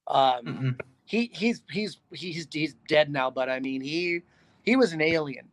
Um, 0.09 0.45
mm 0.45 0.79
he 1.09 1.31
he's 1.33 1.63
he's 1.71 1.97
he's 2.11 2.47
he's 2.51 2.75
dead 2.87 3.11
now, 3.11 3.31
but 3.31 3.49
I 3.49 3.59
mean 3.59 3.81
he 3.81 4.21
he 4.61 4.75
was 4.75 4.93
an 4.93 5.01
alien. 5.01 5.47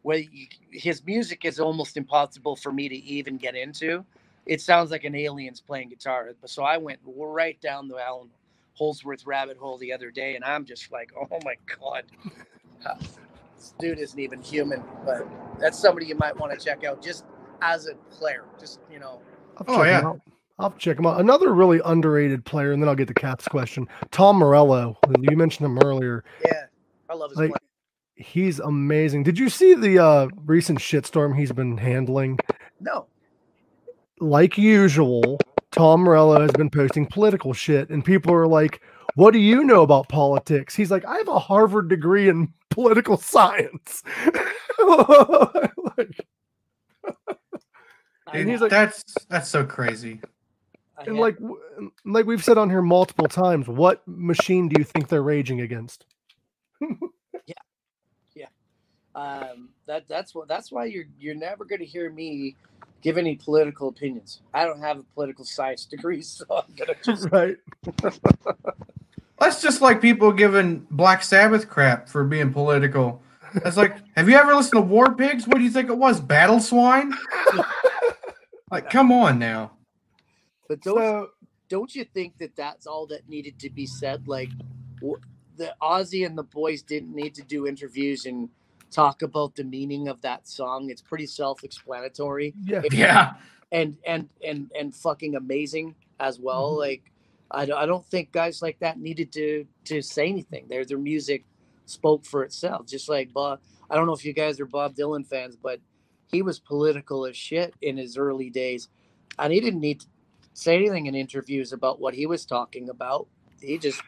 Where 0.00 0.22
his 0.70 1.04
music 1.04 1.44
is 1.44 1.60
almost 1.60 1.98
impossible 1.98 2.56
for 2.56 2.72
me 2.72 2.88
to 2.88 2.96
even 2.96 3.36
get 3.36 3.54
into. 3.54 4.06
It 4.46 4.62
sounds 4.62 4.90
like 4.90 5.04
an 5.04 5.14
alien's 5.14 5.60
playing 5.60 5.90
guitar. 5.90 6.30
So 6.46 6.62
I 6.62 6.78
went 6.78 7.00
right 7.04 7.60
down 7.60 7.88
the 7.88 7.98
Allan 7.98 8.30
Holdsworth 8.72 9.26
rabbit 9.26 9.58
hole 9.58 9.76
the 9.76 9.92
other 9.92 10.10
day, 10.10 10.36
and 10.36 10.44
I'm 10.44 10.64
just 10.64 10.90
like, 10.90 11.12
oh 11.20 11.38
my 11.44 11.56
god, 11.78 12.04
this 13.56 13.74
dude 13.78 13.98
isn't 13.98 14.18
even 14.18 14.40
human. 14.40 14.82
But 15.04 15.28
that's 15.60 15.78
somebody 15.78 16.06
you 16.06 16.16
might 16.16 16.38
want 16.38 16.58
to 16.58 16.64
check 16.64 16.84
out 16.84 17.02
just 17.02 17.26
as 17.60 17.86
a 17.86 17.96
player. 18.16 18.44
Just 18.58 18.80
you 18.90 18.98
know. 18.98 19.20
Oh 19.68 19.82
yeah. 19.82 20.14
I'll 20.58 20.72
check 20.72 20.98
him 20.98 21.06
out. 21.06 21.20
Another 21.20 21.52
really 21.52 21.80
underrated 21.84 22.44
player, 22.44 22.72
and 22.72 22.82
then 22.82 22.88
I'll 22.88 22.94
get 22.94 23.08
to 23.08 23.14
Cap's 23.14 23.46
question. 23.46 23.86
Tom 24.10 24.36
Morello. 24.36 24.98
You 25.20 25.36
mentioned 25.36 25.66
him 25.66 25.78
earlier. 25.84 26.24
Yeah, 26.44 26.64
I 27.10 27.14
love 27.14 27.30
his 27.30 27.38
like, 27.38 27.50
play. 27.50 27.58
He's 28.14 28.58
amazing. 28.60 29.24
Did 29.24 29.38
you 29.38 29.50
see 29.50 29.74
the 29.74 29.98
uh, 30.02 30.28
recent 30.46 30.78
shitstorm 30.78 31.36
he's 31.36 31.52
been 31.52 31.76
handling? 31.76 32.38
No. 32.80 33.06
Like 34.18 34.56
usual, 34.56 35.38
Tom 35.72 36.00
Morello 36.00 36.40
has 36.40 36.52
been 36.52 36.70
posting 36.70 37.04
political 37.04 37.52
shit, 37.52 37.90
and 37.90 38.02
people 38.02 38.32
are 38.32 38.46
like, 38.46 38.80
"What 39.14 39.32
do 39.32 39.38
you 39.38 39.62
know 39.62 39.82
about 39.82 40.08
politics?" 40.08 40.74
He's 40.74 40.90
like, 40.90 41.04
"I 41.04 41.18
have 41.18 41.28
a 41.28 41.38
Harvard 41.38 41.90
degree 41.90 42.30
in 42.30 42.50
political 42.70 43.18
science." 43.18 44.02
like, 44.78 46.26
and 48.32 48.48
he's 48.48 48.62
like, 48.62 48.70
"That's 48.70 49.04
that's 49.28 49.50
so 49.50 49.66
crazy." 49.66 50.22
And 51.04 51.18
like 51.18 51.36
like 52.04 52.26
we've 52.26 52.42
said 52.42 52.58
on 52.58 52.70
here 52.70 52.82
multiple 52.82 53.28
times, 53.28 53.68
what 53.68 54.02
machine 54.06 54.68
do 54.68 54.76
you 54.78 54.84
think 54.84 55.08
they're 55.08 55.22
raging 55.22 55.60
against? 55.60 56.06
yeah, 57.46 57.54
yeah. 58.34 58.46
Um, 59.14 59.70
that 59.86 60.08
that's 60.08 60.34
what 60.34 60.48
that's 60.48 60.72
why 60.72 60.86
you're 60.86 61.06
you're 61.18 61.34
never 61.34 61.64
going 61.64 61.80
to 61.80 61.86
hear 61.86 62.10
me 62.10 62.56
give 63.02 63.18
any 63.18 63.36
political 63.36 63.88
opinions. 63.88 64.40
I 64.52 64.64
don't 64.64 64.80
have 64.80 64.98
a 64.98 65.02
political 65.14 65.44
science 65.44 65.84
degree, 65.90 66.22
so 66.22 66.44
I'm 66.50 66.74
gonna 66.76 66.94
just 67.04 67.30
right. 67.30 67.56
That's 69.38 69.60
just 69.60 69.82
like 69.82 70.00
people 70.00 70.32
giving 70.32 70.86
Black 70.90 71.22
Sabbath 71.22 71.68
crap 71.68 72.08
for 72.08 72.24
being 72.24 72.54
political. 72.54 73.22
It's 73.54 73.76
like, 73.76 73.98
have 74.16 74.30
you 74.30 74.34
ever 74.34 74.54
listened 74.54 74.78
to 74.78 74.80
War 74.80 75.14
Pigs? 75.14 75.46
What 75.46 75.58
do 75.58 75.62
you 75.62 75.70
think 75.70 75.90
it 75.90 75.96
was? 75.96 76.20
Battle 76.20 76.58
Swine? 76.58 77.14
like, 78.70 78.88
come 78.88 79.12
on 79.12 79.38
now. 79.38 79.72
But 80.68 80.80
don't 80.82 80.96
So 80.98 81.30
don't 81.68 81.94
you 81.94 82.04
think 82.04 82.38
that 82.38 82.54
that's 82.56 82.86
all 82.86 83.06
that 83.08 83.28
needed 83.28 83.58
to 83.60 83.70
be 83.70 83.86
said? 83.86 84.26
Like 84.28 84.50
w- 85.00 85.20
the 85.56 85.74
Ozzy 85.82 86.26
and 86.26 86.36
the 86.36 86.42
boys 86.44 86.82
didn't 86.82 87.14
need 87.14 87.34
to 87.36 87.42
do 87.42 87.66
interviews 87.66 88.26
and 88.26 88.48
talk 88.90 89.22
about 89.22 89.54
the 89.56 89.64
meaning 89.64 90.08
of 90.08 90.20
that 90.22 90.46
song. 90.46 90.90
It's 90.90 91.02
pretty 91.02 91.26
self-explanatory 91.26 92.54
yeah, 92.64 92.82
Yeah. 92.92 93.34
and 93.72 93.96
and 94.06 94.28
and 94.46 94.70
and 94.78 94.94
fucking 94.94 95.34
amazing 95.36 95.94
as 96.20 96.38
well. 96.38 96.74
Mhm. 96.74 96.78
Like 96.78 97.12
I, 97.50 97.64
don't- 97.66 97.78
I 97.78 97.86
don't 97.86 98.04
think 98.06 98.32
guys 98.32 98.60
like 98.62 98.78
that 98.80 98.98
needed 98.98 99.32
to 99.32 99.66
to 99.86 100.02
say 100.02 100.28
anything. 100.28 100.66
Their 100.68 100.84
their 100.84 100.98
music 100.98 101.44
spoke 101.86 102.24
for 102.24 102.42
itself. 102.42 102.86
Just 102.86 103.08
like 103.08 103.32
Bob. 103.32 103.60
I 103.88 103.94
don't 103.94 104.06
know 104.06 104.14
if 104.14 104.24
you 104.24 104.32
guys 104.32 104.58
are 104.60 104.66
Bob 104.66 104.94
Dylan 104.96 105.24
fans, 105.26 105.56
but 105.56 105.80
he 106.26 106.42
was 106.42 106.58
political 106.58 107.24
as 107.24 107.36
shit 107.36 107.72
in 107.82 107.96
his 107.96 108.16
early 108.18 108.50
days, 108.50 108.88
and 109.38 109.52
he 109.52 109.60
didn't 109.60 109.80
need 109.80 110.00
to 110.00 110.06
say 110.56 110.74
anything 110.76 111.06
in 111.06 111.14
interviews 111.14 111.72
about 111.72 112.00
what 112.00 112.14
he 112.14 112.26
was 112.26 112.46
talking 112.46 112.88
about. 112.88 113.26
He 113.60 113.78
just 113.78 114.00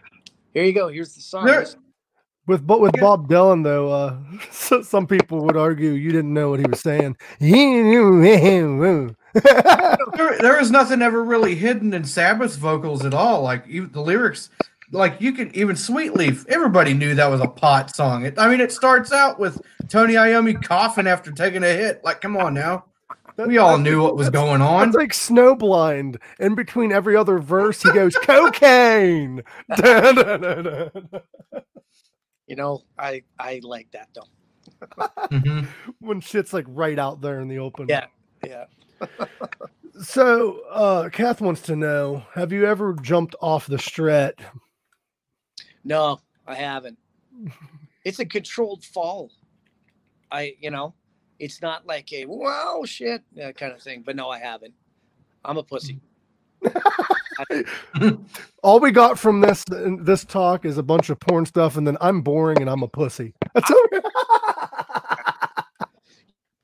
here 0.55 0.65
you 0.65 0.73
go. 0.73 0.89
Here's 0.89 1.15
the 1.15 1.21
song. 1.21 1.47
There- 1.47 1.67
with 2.47 2.67
but 2.67 2.81
with 2.81 2.99
Bob 2.99 3.29
Dylan 3.29 3.63
though, 3.63 3.93
uh, 3.93 4.19
so, 4.51 4.81
some 4.81 5.07
people 5.07 5.45
would 5.45 5.57
argue 5.57 5.91
you 5.91 6.11
didn't 6.11 6.33
know 6.33 6.49
what 6.49 6.61
he 6.61 6.67
was 6.67 6.81
saying. 6.81 7.17
There, 10.17 10.37
there 10.39 10.61
is 10.61 10.71
nothing 10.73 11.01
ever 11.01 11.23
really 11.23 11.55
hidden 11.55 11.95
in 11.95 12.03
Sabbath's 12.03 12.57
vocals 12.57 13.05
at 13.05 13.15
all. 13.15 13.43
Like 13.43 13.69
even 13.69 13.93
the 13.93 14.01
lyrics, 14.01 14.51
like 14.91 15.21
you 15.21 15.33
can 15.33 15.55
even 15.55 15.77
Sweet 15.77 16.15
Leaf. 16.15 16.45
Everybody 16.49 16.93
knew 16.95 17.15
that 17.15 17.31
was 17.31 17.41
a 17.41 17.47
pot 17.47 17.95
song. 17.95 18.25
It, 18.25 18.37
I 18.37 18.49
mean, 18.49 18.61
it 18.61 18.73
starts 18.73 19.13
out 19.13 19.39
with 19.39 19.61
Tony 19.89 20.15
Iommi 20.15 20.61
coughing 20.61 21.07
after 21.07 21.31
taking 21.31 21.63
a 21.63 21.69
hit. 21.69 22.03
Like, 22.03 22.21
come 22.21 22.37
on 22.37 22.55
now, 22.55 22.87
we 23.47 23.59
all 23.59 23.79
knew 23.79 24.03
what 24.03 24.17
was 24.17 24.31
going 24.31 24.61
on. 24.61 24.89
It's 24.89 24.97
like 24.97 25.13
snowblind. 25.13 26.19
In 26.39 26.55
between 26.55 26.93
every 26.93 27.17
other 27.17 27.39
verse, 27.39 27.83
he 27.83 27.93
goes 27.93 28.17
cocaine. 28.17 29.43
Da, 29.77 30.13
da, 30.13 30.37
da, 30.37 30.55
da. 30.55 30.89
you 32.47 32.57
know, 32.57 32.83
I 32.99 33.23
I 33.39 33.61
like 33.63 33.91
that 33.93 34.09
though. 34.15 34.99
Mhm. 35.31 35.67
when 36.01 36.21
shit's 36.21 36.53
like 36.53 36.67
right 36.69 36.99
out 36.99 37.21
there 37.21 37.41
in 37.41 37.49
the 37.49 37.59
open. 37.59 37.87
Yeah. 37.89 38.07
Yeah. 38.47 38.65
So, 40.01 40.61
uh, 40.71 41.09
Kath 41.09 41.41
wants 41.41 41.63
to 41.63 41.75
know: 41.75 42.23
Have 42.35 42.53
you 42.53 42.65
ever 42.67 42.95
jumped 43.03 43.35
off 43.41 43.67
the 43.67 43.79
Strat? 43.79 44.35
No, 45.83 46.21
I 46.47 46.55
haven't. 46.55 46.99
It's 48.05 48.21
a 48.21 48.25
controlled 48.25 48.85
fall. 48.85 49.33
I, 50.31 50.55
you 50.61 50.71
know, 50.71 50.95
it's 51.39 51.63
not 51.63 51.87
like 51.87 52.13
a 52.13 52.25
wow 52.27 52.83
shit 52.85 53.23
kind 53.37 53.73
of 53.73 53.81
thing. 53.83 54.03
But 54.05 54.17
no, 54.17 54.29
I 54.29 54.39
haven't. 54.39 54.75
I'm 55.45 55.57
a 55.57 55.63
pussy. 55.63 56.01
All 58.63 58.81
we 58.81 58.91
got 58.91 59.19
from 59.19 59.41
this 59.41 59.65
this 59.69 60.25
talk 60.25 60.65
is 60.65 60.79
a 60.79 60.83
bunch 60.83 61.11
of 61.11 61.21
porn 61.21 61.47
stuff, 61.47 61.77
and 61.77 61.87
then 61.87 61.97
I'm 62.01 62.23
boring 62.23 62.61
and 62.61 62.69
I'm 62.69 62.83
a 62.83 62.89
pussy. 62.89 63.35
That's 63.55 63.71
all. 63.71 63.85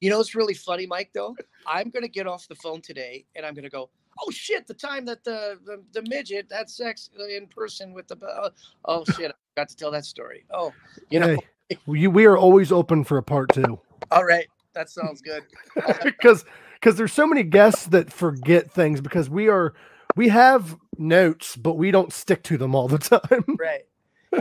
You 0.00 0.10
know, 0.10 0.20
it's 0.20 0.34
really 0.34 0.52
funny, 0.52 0.86
Mike. 0.86 1.12
Though 1.14 1.34
I'm 1.66 1.88
gonna 1.88 2.08
get 2.08 2.26
off 2.26 2.46
the 2.46 2.54
phone 2.56 2.82
today, 2.82 3.24
and 3.36 3.46
I'm 3.46 3.54
gonna 3.54 3.70
go. 3.70 3.88
Oh 4.20 4.30
shit! 4.30 4.66
The 4.66 4.74
time 4.74 5.06
that 5.06 5.24
the 5.24 5.58
the, 5.64 5.82
the 5.92 6.06
midget 6.06 6.46
had 6.52 6.68
sex 6.68 7.08
in 7.30 7.46
person 7.46 7.94
with 7.94 8.06
the 8.08 8.18
uh, 8.22 8.50
oh 8.84 9.06
shit! 9.16 9.30
I 9.30 9.34
got 9.56 9.70
to 9.70 9.76
tell 9.76 9.90
that 9.92 10.04
story. 10.04 10.44
Oh, 10.50 10.74
you 11.08 11.20
know. 11.20 11.38
Hey, 11.70 11.78
we, 11.86 12.06
we 12.06 12.26
are 12.26 12.36
always 12.36 12.70
open 12.70 13.04
for 13.04 13.16
a 13.16 13.22
part 13.22 13.48
two 13.54 13.80
All 14.10 14.24
right, 14.24 14.46
that 14.74 14.90
sounds 14.90 15.20
good. 15.20 15.42
because 16.04 16.44
because 16.74 16.96
there's 16.96 17.12
so 17.12 17.26
many 17.26 17.42
guests 17.42 17.86
that 17.86 18.12
forget 18.12 18.70
things 18.70 19.00
because 19.00 19.30
we 19.30 19.48
are 19.48 19.74
we 20.16 20.28
have 20.28 20.76
notes 20.98 21.56
but 21.56 21.74
we 21.74 21.90
don't 21.90 22.12
stick 22.12 22.42
to 22.44 22.58
them 22.58 22.74
all 22.74 22.88
the 22.88 22.98
time. 22.98 23.44
right. 23.58 23.86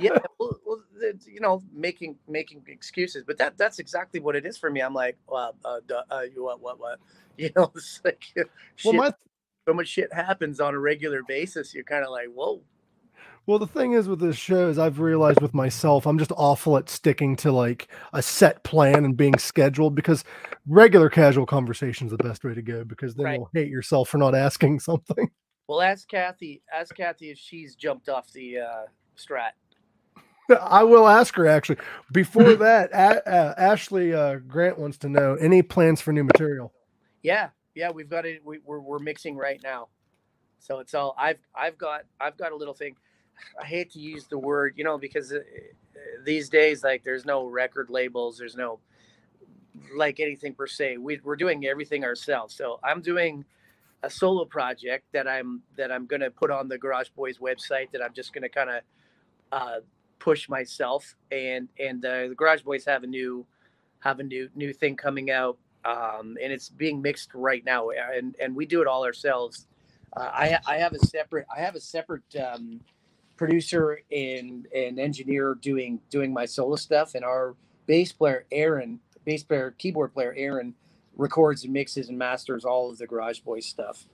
Yeah 0.02 0.18
well, 0.40 0.60
well 0.66 0.84
it's, 1.02 1.28
you 1.28 1.40
know 1.40 1.62
making 1.72 2.18
making 2.28 2.64
excuses 2.68 3.24
but 3.26 3.38
that 3.38 3.58
that's 3.58 3.80
exactly 3.80 4.20
what 4.20 4.36
it 4.36 4.46
is 4.46 4.58
for 4.58 4.70
me. 4.70 4.82
I'm 4.82 4.94
like 4.94 5.18
well 5.28 5.56
uh, 5.64 5.80
duh, 5.88 6.04
uh 6.10 6.22
you 6.34 6.44
what 6.44 6.62
what 6.62 6.80
what? 6.80 7.00
You 7.36 7.50
know 7.56 7.72
it's 7.74 8.00
like 8.06 8.22
shit, 8.22 8.48
well, 8.86 8.94
my 8.94 9.12
so 9.68 9.74
much 9.74 9.88
shit 9.88 10.14
happens 10.14 10.60
on 10.60 10.76
a 10.76 10.80
regular 10.80 11.24
basis. 11.24 11.74
You're 11.74 11.84
kind 11.84 12.04
of 12.04 12.12
like 12.12 12.28
whoa 12.28 12.62
Well, 13.46 13.60
the 13.60 13.68
thing 13.68 13.92
is 13.92 14.08
with 14.08 14.20
this 14.22 14.38
show 14.38 14.70
is 14.70 14.80
I've 14.80 15.00
realized 15.00 15.42
with 15.42 15.54
myself, 15.54 16.06
I'm 16.06 16.18
just 16.18 16.32
awful 16.38 16.78
at 16.78 16.90
sticking 16.90 17.36
to 17.38 17.52
like 17.52 17.90
a 18.14 18.22
set 18.22 18.64
plan 18.64 19.04
and 19.04 19.18
being 19.18 19.38
scheduled 19.38 19.96
because 19.96 20.24
regular 20.66 21.10
casual 21.10 21.46
conversation 21.46 22.08
is 22.08 22.12
the 22.12 22.18
best 22.24 22.46
way 22.46 22.54
to 22.54 22.62
go 22.62 22.86
because 22.86 23.16
then 23.16 23.26
Right. 23.26 23.34
you'll 23.40 23.50
hate 23.54 23.68
yourself 23.70 24.08
for 24.08 24.18
not 24.18 24.34
asking 24.34 24.80
something. 24.80 25.30
well 25.68 25.82
ask 25.82 26.08
kathy 26.08 26.62
ask 26.74 26.96
kathy 26.96 27.32
if 27.32 27.38
she's 27.38 27.76
jumped 27.76 28.08
off 28.08 28.32
the 28.32 28.60
uh 28.60 28.84
strat 29.18 29.52
I 30.62 30.84
will 30.84 31.08
ask 31.08 31.34
her 31.36 31.48
actually. 31.48 31.78
Before 32.12 32.54
that, 32.56 32.92
a- 32.92 33.28
uh, 33.30 33.54
Ashley 33.58 34.14
uh, 34.14 34.36
Grant 34.38 34.78
wants 34.78 34.98
to 35.00 35.10
know 35.10 35.36
any 35.36 35.62
plans 35.62 36.00
for 36.02 36.12
new 36.14 36.24
material. 36.24 36.72
yeah 37.24 37.50
yeah 37.76 37.90
we've 37.92 38.10
got 38.10 38.26
it 38.26 38.42
we, 38.46 38.60
we're, 38.64 38.80
we're 38.80 39.00
mixing 39.00 39.36
right 39.36 39.60
now 39.64 39.88
so 40.60 40.80
it's 40.80 40.94
all 40.94 41.14
i've 41.18 41.40
i've 41.56 41.78
got 41.78 42.04
i've 42.22 42.38
got 42.38 42.52
a 42.54 42.56
little 42.56 42.74
thing 42.74 42.96
i 43.62 43.66
hate 43.66 43.92
to 43.92 44.00
use 44.00 44.26
the 44.28 44.38
word 44.38 44.74
you 44.78 44.84
know 44.84 44.98
because 44.98 45.34
uh, 45.34 45.40
these 46.26 46.50
days 46.50 46.84
like 46.84 47.04
there's 47.04 47.26
no 47.26 47.46
record 47.46 47.90
labels 47.90 48.38
there's 48.38 48.56
no 48.56 48.80
like 49.96 50.20
anything 50.20 50.54
per 50.54 50.68
se. 50.68 50.98
We, 50.98 51.20
we're 51.24 51.36
doing 51.36 51.66
everything 51.66 52.04
ourselves. 52.04 52.56
So 52.56 52.80
i'm 52.84 53.02
doing 53.02 53.46
a 54.04 54.10
solo 54.10 54.44
project 54.46 55.06
that 55.14 55.28
i'm 55.28 55.62
that 55.78 55.92
i'm 55.92 56.06
to 56.22 56.30
put 56.30 56.52
on 56.52 56.68
the 56.68 56.78
garage 56.78 57.10
boys 57.10 57.38
website 57.38 57.90
that 57.92 58.04
i'm 58.04 58.14
just 58.14 58.34
to 58.44 58.50
kind 58.50 58.70
of 58.70 58.82
uh, 59.52 59.80
push 60.20 60.50
myself. 60.50 61.16
And 61.32 61.70
and 61.80 62.04
uh, 62.06 62.28
the 62.30 62.36
garage 62.36 62.62
boys 62.62 62.86
have 62.86 63.04
a 63.04 63.08
new 63.08 63.46
have 64.00 64.20
a 64.20 64.24
new 64.24 64.50
new 64.56 64.74
thing 64.74 64.96
coming 64.96 65.32
out 65.32 65.58
um, 65.86 66.38
and 66.42 66.52
it's 66.52 66.70
being 66.70 67.02
mixed 67.02 67.32
right 67.34 67.64
now. 67.66 67.90
And 67.90 68.36
and 68.42 68.56
we 68.56 68.66
do 68.66 68.82
it 68.82 68.88
all 68.88 69.06
ourselves. 69.06 69.68
Uh, 70.16 70.30
I, 70.32 70.60
I 70.68 70.78
have 70.78 70.94
a 70.94 71.00
separate 71.00 71.48
i 71.56 71.60
have 71.60 71.74
a 71.74 71.80
separate 71.80 72.22
um, 72.36 72.80
producer 73.36 74.00
and 74.12 74.68
and 74.76 75.00
engineer 75.00 75.56
doing 75.62 76.00
doing 76.10 76.32
my 76.34 76.46
solo 76.46 76.76
stuff 76.76 77.16
and 77.16 77.26
our 77.26 77.56
bass 77.88 78.12
player 78.12 78.46
aaron 78.52 79.00
bass 79.26 79.44
player 79.44 79.74
keyboard 79.78 80.14
player 80.14 80.34
aaron 80.38 80.74
records 81.16 81.64
and 81.64 81.74
mixes 81.74 82.10
and 82.10 82.18
masters 82.18 82.64
all 82.66 82.90
of 82.90 82.98
the 82.98 83.08
garage 83.08 83.40
boys 83.40 83.66
stuff 83.66 84.06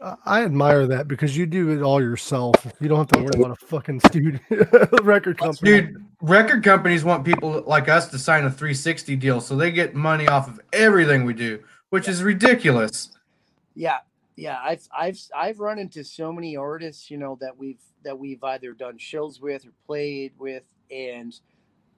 I- 0.00 0.16
I 0.24 0.44
admire 0.44 0.86
that 0.88 1.06
because 1.06 1.36
you 1.36 1.46
do 1.46 1.70
it 1.70 1.80
all 1.82 2.00
yourself. 2.02 2.54
You 2.80 2.88
don't 2.88 2.98
have 2.98 3.08
to 3.08 3.20
worry 3.20 3.30
about 3.44 3.56
a 3.62 3.66
fucking 3.66 4.00
studio 4.00 4.40
record 5.02 5.38
company. 5.38 5.80
Dude, 5.82 6.04
record 6.20 6.64
companies 6.64 7.04
want 7.04 7.24
people 7.24 7.62
like 7.68 7.88
us 7.88 8.08
to 8.08 8.18
sign 8.18 8.44
a 8.44 8.50
360 8.50 9.14
deal 9.16 9.40
so 9.40 9.54
they 9.54 9.70
get 9.70 9.94
money 9.94 10.26
off 10.26 10.48
of 10.48 10.60
everything 10.72 11.24
we 11.24 11.34
do, 11.34 11.62
which 11.90 12.08
is 12.08 12.22
ridiculous. 12.24 13.10
yeah 13.76 13.98
yeah 14.42 14.58
i've 14.64 14.88
i've 14.98 15.18
i've 15.36 15.60
run 15.60 15.78
into 15.78 16.04
so 16.04 16.32
many 16.32 16.56
artists 16.56 17.10
you 17.10 17.18
know 17.18 17.38
that 17.40 17.56
we've 17.58 17.82
that 18.04 18.18
we've 18.18 18.44
either 18.44 18.72
done 18.72 18.98
shows 18.98 19.40
with 19.40 19.66
or 19.66 19.72
played 19.86 20.32
with 20.38 20.64
and 20.90 21.40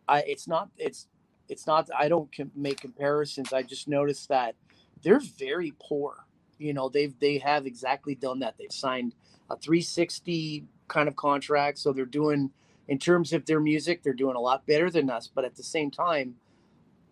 i 0.09 0.20
it's 0.22 0.49
not 0.49 0.70
it's 0.78 1.09
it's 1.49 1.66
not 1.66 1.88
i 1.99 2.09
don't 2.09 2.30
com- 2.36 2.53
make 2.57 2.80
comparisons. 2.80 3.53
I 3.53 3.62
just 3.62 3.88
noticed 3.88 4.28
that 4.30 4.57
they're 5.05 5.20
very 5.38 5.74
poor 5.80 6.26
you 6.59 6.74
know 6.74 6.88
they've 6.88 7.18
they 7.20 7.38
have 7.38 7.66
exactly 7.66 8.14
done 8.16 8.40
that. 8.40 8.57
They've 8.59 8.72
signed 8.72 9.14
a 9.51 9.57
360 9.57 10.66
kind 10.88 11.09
of 11.09 11.16
contract 11.16 11.78
so 11.78 11.92
they're 11.92 12.07
doing 12.07 12.51
in 12.88 12.99
terms 12.99 13.32
of 13.34 13.47
their 13.47 13.61
music 13.61 14.03
they're 14.03 14.14
doing 14.24 14.36
a 14.36 14.40
lot 14.40 14.66
better 14.66 14.90
than 14.90 15.11
us 15.11 15.28
but 15.34 15.45
at 15.45 15.57
the 15.57 15.64
same 15.64 15.90
time 15.90 16.36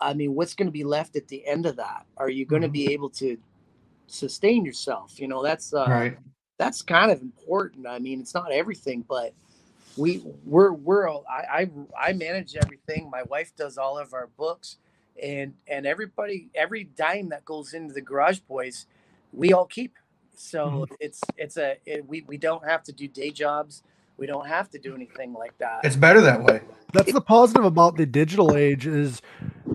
i 0.01 0.14
mean 0.14 0.35
what's 0.35 0.55
going 0.55 0.66
to 0.68 0.72
be 0.72 0.85
left 0.85 1.16
at 1.16 1.28
the 1.28 1.47
end 1.47 1.66
of 1.66 1.76
that? 1.76 2.07
Are 2.18 2.30
you 2.30 2.47
going 2.47 2.62
to 2.62 2.68
Mhm. 2.68 2.72
be 2.80 2.93
able 2.95 3.11
to 3.22 3.39
sustain 4.07 4.65
yourself 4.65 5.19
you 5.19 5.29
know 5.29 5.43
that's 5.43 5.73
uh, 5.75 5.87
Right. 5.89 6.19
that's 6.59 6.83
kind 6.83 7.11
of 7.11 7.21
important. 7.23 7.87
I 7.87 7.99
mean 7.99 8.21
it's 8.21 8.35
not 8.35 8.53
everything 8.53 9.05
but 9.09 9.33
we 9.97 10.23
we're 10.45 10.73
we're 10.73 11.09
all- 11.09 11.25
I, 11.29 11.63
I 11.99 12.09
i 12.09 12.13
manage 12.13 12.57
everything. 12.57 13.11
My 13.11 13.23
wife 13.25 13.53
does 13.57 13.77
all 13.79 13.99
of 13.99 14.15
our 14.15 14.29
books 14.39 14.79
and 15.23 15.55
and 15.69 15.87
everybody 15.87 16.49
every 16.55 16.85
dime 16.85 17.29
that 17.31 17.45
goes 17.45 17.75
into 17.75 17.93
the 17.93 18.01
garage 18.01 18.39
boys 18.41 18.87
we 19.33 19.53
all 19.53 19.67
keep. 19.67 19.95
So 20.35 20.87
it's 21.01 21.21
it's 21.37 21.57
a 21.59 21.77
it, 21.85 22.07
we 22.07 22.23
we 22.23 22.37
don't 22.39 22.65
have 22.67 22.83
to 22.85 22.93
do 22.93 23.07
day 23.07 23.31
jobs. 23.31 23.83
We 24.17 24.27
don't 24.27 24.47
have 24.47 24.71
to 24.71 24.79
do 24.79 24.95
anything 24.95 25.33
like 25.35 25.57
that. 25.59 25.81
It's 25.85 25.97
better 25.97 26.21
that 26.23 26.43
way. 26.43 26.61
That's 26.93 27.13
the 27.13 27.21
positive 27.21 27.65
about 27.65 27.97
the 27.97 28.07
digital 28.07 28.57
age 28.57 28.87
is 28.87 29.21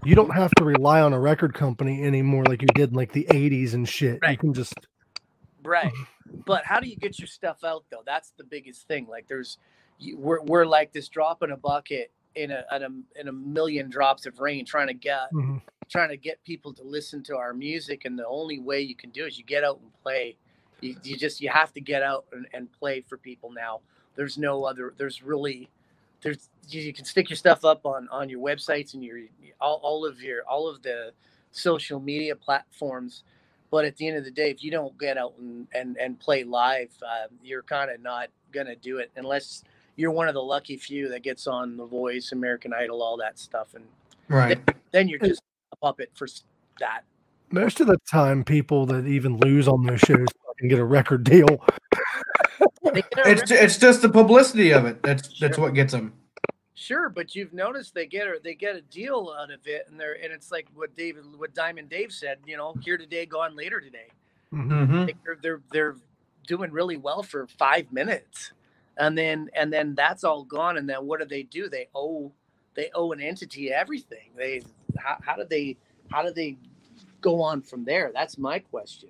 you 0.08 0.16
don't 0.16 0.34
have 0.34 0.52
to 0.52 0.64
rely 0.64 1.02
on 1.02 1.12
a 1.14 1.20
record 1.20 1.54
company 1.54 2.04
anymore 2.04 2.46
like 2.46 2.62
you 2.62 2.68
did 2.74 2.92
in 2.92 2.96
like 2.96 3.12
the 3.12 3.26
80s 3.30 3.74
and 3.74 3.88
shit. 3.88 4.14
You 4.16 4.20
Right. 4.24 4.40
can 4.40 4.54
just 4.54 4.74
Right. 5.64 5.92
But 6.46 6.64
how 6.66 6.80
do 6.80 6.88
you 6.88 6.96
get 6.96 7.20
your 7.20 7.28
stuff 7.28 7.64
out 7.66 7.84
though? 7.92 8.04
That's 8.06 8.32
the 8.38 8.44
biggest 8.44 8.88
thing. 8.88 9.08
Like 9.08 9.28
there's 9.28 9.58
you, 10.00 10.18
we're 10.18 10.42
we're 10.44 10.66
like 10.66 10.94
this 10.94 11.10
drop 11.10 11.44
in 11.44 11.52
a 11.52 11.58
bucket 11.58 12.12
in 12.36 12.52
a, 12.52 12.64
in 12.76 12.84
a 12.84 13.20
in 13.20 13.28
a 13.28 13.32
million 13.34 13.90
drops 13.90 14.26
of 14.26 14.40
rain 14.40 14.64
trying 14.66 14.88
to 14.88 14.94
get 14.94 15.32
Mhm. 15.34 15.62
trying 15.90 16.10
to 16.10 16.18
get 16.18 16.42
people 16.44 16.74
to 16.74 16.84
listen 16.84 17.22
to 17.24 17.36
our 17.36 17.54
music 17.54 18.06
and 18.06 18.18
the 18.18 18.28
only 18.28 18.60
way 18.60 18.82
you 18.82 18.96
can 18.96 19.10
do 19.10 19.26
is 19.26 19.38
you 19.38 19.44
get 19.44 19.64
out 19.64 19.80
and 19.82 19.92
play. 20.04 20.38
You, 20.80 20.96
you 21.04 21.18
just 21.18 21.42
you 21.42 21.50
have 21.50 21.74
to 21.74 21.82
get 21.82 22.02
out 22.04 22.26
and, 22.32 22.48
and 22.54 22.72
play 22.72 23.02
for 23.02 23.18
people 23.18 23.52
now. 23.52 23.82
There's 24.16 24.38
no 24.38 24.64
other 24.64 24.94
there's 24.98 25.22
really 25.22 25.70
there's 26.28 26.50
you, 26.68 26.82
you 26.82 26.94
can 26.94 27.06
stick 27.06 27.30
your 27.30 27.38
stuff 27.38 27.64
up 27.64 27.86
on 27.86 28.10
on 28.12 28.28
your 28.30 28.42
websites 28.42 28.94
and 28.94 29.04
your 29.04 29.20
all, 29.62 29.80
all 29.82 30.06
of 30.06 30.22
your 30.22 30.44
all 30.50 30.68
of 30.68 30.82
the 30.84 31.12
social 31.52 32.00
media 32.00 32.36
platforms 32.36 33.24
but 33.72 33.86
at 33.86 33.96
the 33.96 34.08
end 34.08 34.18
of 34.18 34.26
the 34.26 34.32
day 34.32 34.50
if 34.50 34.64
you 34.64 34.70
don't 34.70 34.98
get 35.00 35.18
out 35.18 35.34
and 35.40 35.68
and, 35.74 35.98
and 35.98 36.20
play 36.20 36.44
live 36.44 36.92
uh, 37.02 37.28
you're 37.42 37.64
kind 37.64 37.90
of 37.90 38.02
not 38.02 38.28
gonna 38.52 38.76
do 38.76 38.98
it 38.98 39.10
unless 39.16 39.64
you're 39.96 40.12
one 40.12 40.28
of 40.28 40.34
the 40.34 40.44
lucky 40.44 40.76
few 40.76 41.08
that 41.08 41.24
gets 41.24 41.48
on 41.48 41.78
the 41.78 41.86
voice 41.86 42.34
american 42.34 42.74
idol 42.74 43.02
all 43.02 43.18
that 43.18 43.40
stuff 43.40 43.74
and 43.74 43.86
Right. 44.30 44.60
then 44.92 45.08
you're 45.08 45.20
just 45.20 45.42
a 45.72 45.76
puppet 45.78 46.12
for 46.14 46.28
that 46.82 47.04
most 47.50 47.80
of 47.80 47.88
the 47.88 47.98
time 48.12 48.44
people 48.44 48.86
that 48.88 49.08
even 49.08 49.38
lose 49.38 49.70
on 49.70 49.86
those 49.86 50.02
shows 50.02 50.28
can 50.58 50.68
get 50.68 50.80
a 50.80 50.84
record 50.84 51.24
deal. 51.24 51.64
They 52.94 53.02
get 53.16 53.28
a 53.28 53.32
It's 53.32 53.52
it's 53.52 53.78
just 53.78 54.02
the 54.02 54.10
publicity 54.10 54.72
of 54.72 54.86
it. 54.86 55.02
That's 55.04 55.28
that's 55.40 55.56
Sure. 55.56 55.66
what 55.66 55.74
gets 55.74 55.94
them. 55.94 56.14
sure 56.76 57.10
but 57.10 57.34
you've 57.36 57.54
noticed 57.54 57.94
they 57.96 58.06
get 58.06 58.28
a 58.28 58.40
they 58.44 58.54
get 58.54 58.76
a 58.76 58.82
deal 58.82 59.34
out 59.40 59.52
of 59.52 59.60
it 59.66 59.88
and 59.90 60.00
they're 60.00 60.14
and 60.24 60.32
it's 60.32 60.52
like 60.52 60.68
what 60.76 60.96
david 60.96 61.24
what 61.38 61.52
diamond 61.56 61.90
dave 61.90 62.12
said 62.12 62.38
you 62.46 62.56
know 62.56 62.76
here 62.84 62.98
today 63.00 63.26
gone 63.26 63.56
later 63.56 63.82
today 63.82 64.08
Mhm. 64.54 64.70
Mm-hmm. 64.70 65.06
They're 65.26 65.38
they're 65.42 65.62
they're 65.72 65.96
doing 66.48 66.72
really 66.72 66.96
well 66.96 67.22
for 67.22 67.48
five 67.48 67.92
minutes, 67.92 68.54
and 68.98 69.18
then 69.18 69.50
and 69.54 69.74
then 69.74 69.94
that's 69.96 70.24
all 70.24 70.44
gone. 70.46 70.78
And 70.78 70.88
then 70.88 71.06
what 71.06 71.20
do 71.20 71.26
they 71.26 71.44
do? 71.44 71.68
They 71.68 71.90
owe 71.94 72.32
they 72.74 72.90
owe 72.96 73.12
an 73.12 73.20
entity 73.20 73.74
everything. 73.74 74.30
They 74.38 74.62
how, 74.98 75.18
how 75.22 75.36
do 75.36 75.44
they 75.44 75.76
how 76.10 76.24
do 76.24 76.32
they 76.32 76.56
go 77.20 77.42
on 77.42 77.62
from 77.62 77.84
there? 77.84 78.12
That's 78.14 78.38
my 78.38 78.60
question. 78.60 79.10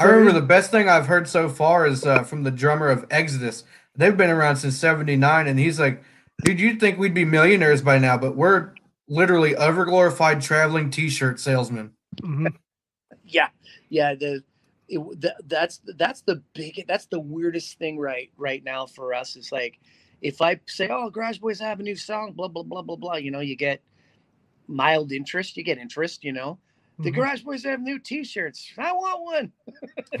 I 0.00 0.04
remember 0.04 0.32
the 0.32 0.46
best 0.46 0.70
thing 0.70 0.88
I've 0.88 1.06
heard 1.06 1.28
so 1.28 1.48
far 1.48 1.86
is 1.86 2.06
uh, 2.06 2.22
from 2.22 2.42
the 2.42 2.50
drummer 2.50 2.88
of 2.88 3.06
Exodus. 3.10 3.64
They've 3.94 4.16
been 4.16 4.30
around 4.30 4.56
since 4.56 4.76
'79, 4.78 5.46
and 5.46 5.58
he's 5.58 5.78
like, 5.78 6.02
"Dude, 6.44 6.58
you'd 6.58 6.80
think 6.80 6.98
we'd 6.98 7.14
be 7.14 7.26
millionaires 7.26 7.82
by 7.82 7.98
now, 7.98 8.16
but 8.16 8.34
we're 8.34 8.72
literally 9.08 9.54
overglorified 9.54 10.42
traveling 10.42 10.90
T-shirt 10.90 11.38
salesmen." 11.38 11.92
Mhm. 12.22 12.54
Yeah, 13.24 13.48
yeah. 13.90 14.14
The, 14.14 14.42
it, 14.88 15.20
the 15.20 15.34
that's 15.46 15.80
that's 15.98 16.22
the 16.22 16.42
big 16.54 16.84
that's 16.88 17.06
the 17.06 17.20
weirdest 17.20 17.78
thing 17.78 17.98
right 17.98 18.30
right 18.38 18.64
now 18.64 18.86
for 18.86 19.12
us. 19.12 19.36
Is 19.36 19.52
like 19.52 19.78
if 20.22 20.40
I 20.40 20.60
say, 20.66 20.88
"Oh, 20.90 21.10
Garage 21.10 21.38
Boys 21.38 21.60
have 21.60 21.78
a 21.78 21.82
new 21.82 21.96
song," 21.96 22.32
blah 22.32 22.48
blah 22.48 22.62
blah 22.62 22.82
blah 22.82 22.96
blah. 22.96 23.16
You 23.16 23.30
know, 23.30 23.40
you 23.40 23.56
get 23.56 23.82
mild 24.66 25.12
interest. 25.12 25.58
You 25.58 25.64
get 25.64 25.78
interest. 25.78 26.24
You 26.24 26.32
know, 26.32 26.58
the 27.02 27.10
Mhm. 27.10 27.14
Garage 27.14 27.42
Boys 27.42 27.64
have 27.64 27.80
new 27.80 27.98
T-shirts. 27.98 28.72
I 28.78 28.92
want 28.92 29.24
one. 29.24 29.52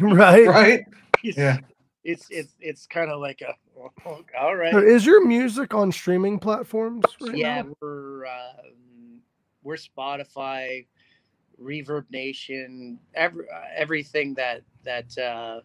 right. 0.00 0.46
Right? 0.46 0.84
It's, 1.22 1.36
Yeah. 1.36 1.58
it's 2.04 2.26
it's 2.30 2.54
it's 2.60 2.86
kind 2.86 3.10
of 3.10 3.20
like 3.20 3.42
a 3.42 3.54
oh, 3.78 4.24
all 4.38 4.56
right. 4.56 4.72
So 4.72 4.78
is 4.78 5.04
your 5.04 5.24
music 5.26 5.74
on 5.74 5.92
streaming 5.92 6.38
platforms 6.38 7.04
right 7.20 7.36
yeah, 7.36 7.62
now? 7.62 7.72
we're 7.80 8.26
um, 8.26 9.20
we're 9.62 9.76
Spotify, 9.76 10.86
Reverb 11.60 12.06
Nation, 12.10 12.98
every 13.14 13.44
uh, 13.54 13.60
everything 13.76 14.34
that 14.34 14.62
that 14.84 15.16
uh, 15.18 15.60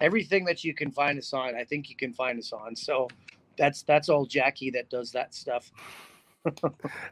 everything 0.00 0.44
that 0.46 0.64
you 0.64 0.74
can 0.74 0.90
find 0.90 1.18
us 1.18 1.32
on. 1.32 1.54
I 1.54 1.64
think 1.64 1.88
you 1.88 1.96
can 1.96 2.12
find 2.12 2.38
us 2.38 2.52
on. 2.52 2.74
So 2.74 3.08
that's 3.56 3.82
that's 3.82 4.08
all 4.08 4.26
Jackie 4.26 4.70
that 4.70 4.90
does 4.90 5.12
that 5.12 5.34
stuff. 5.34 5.70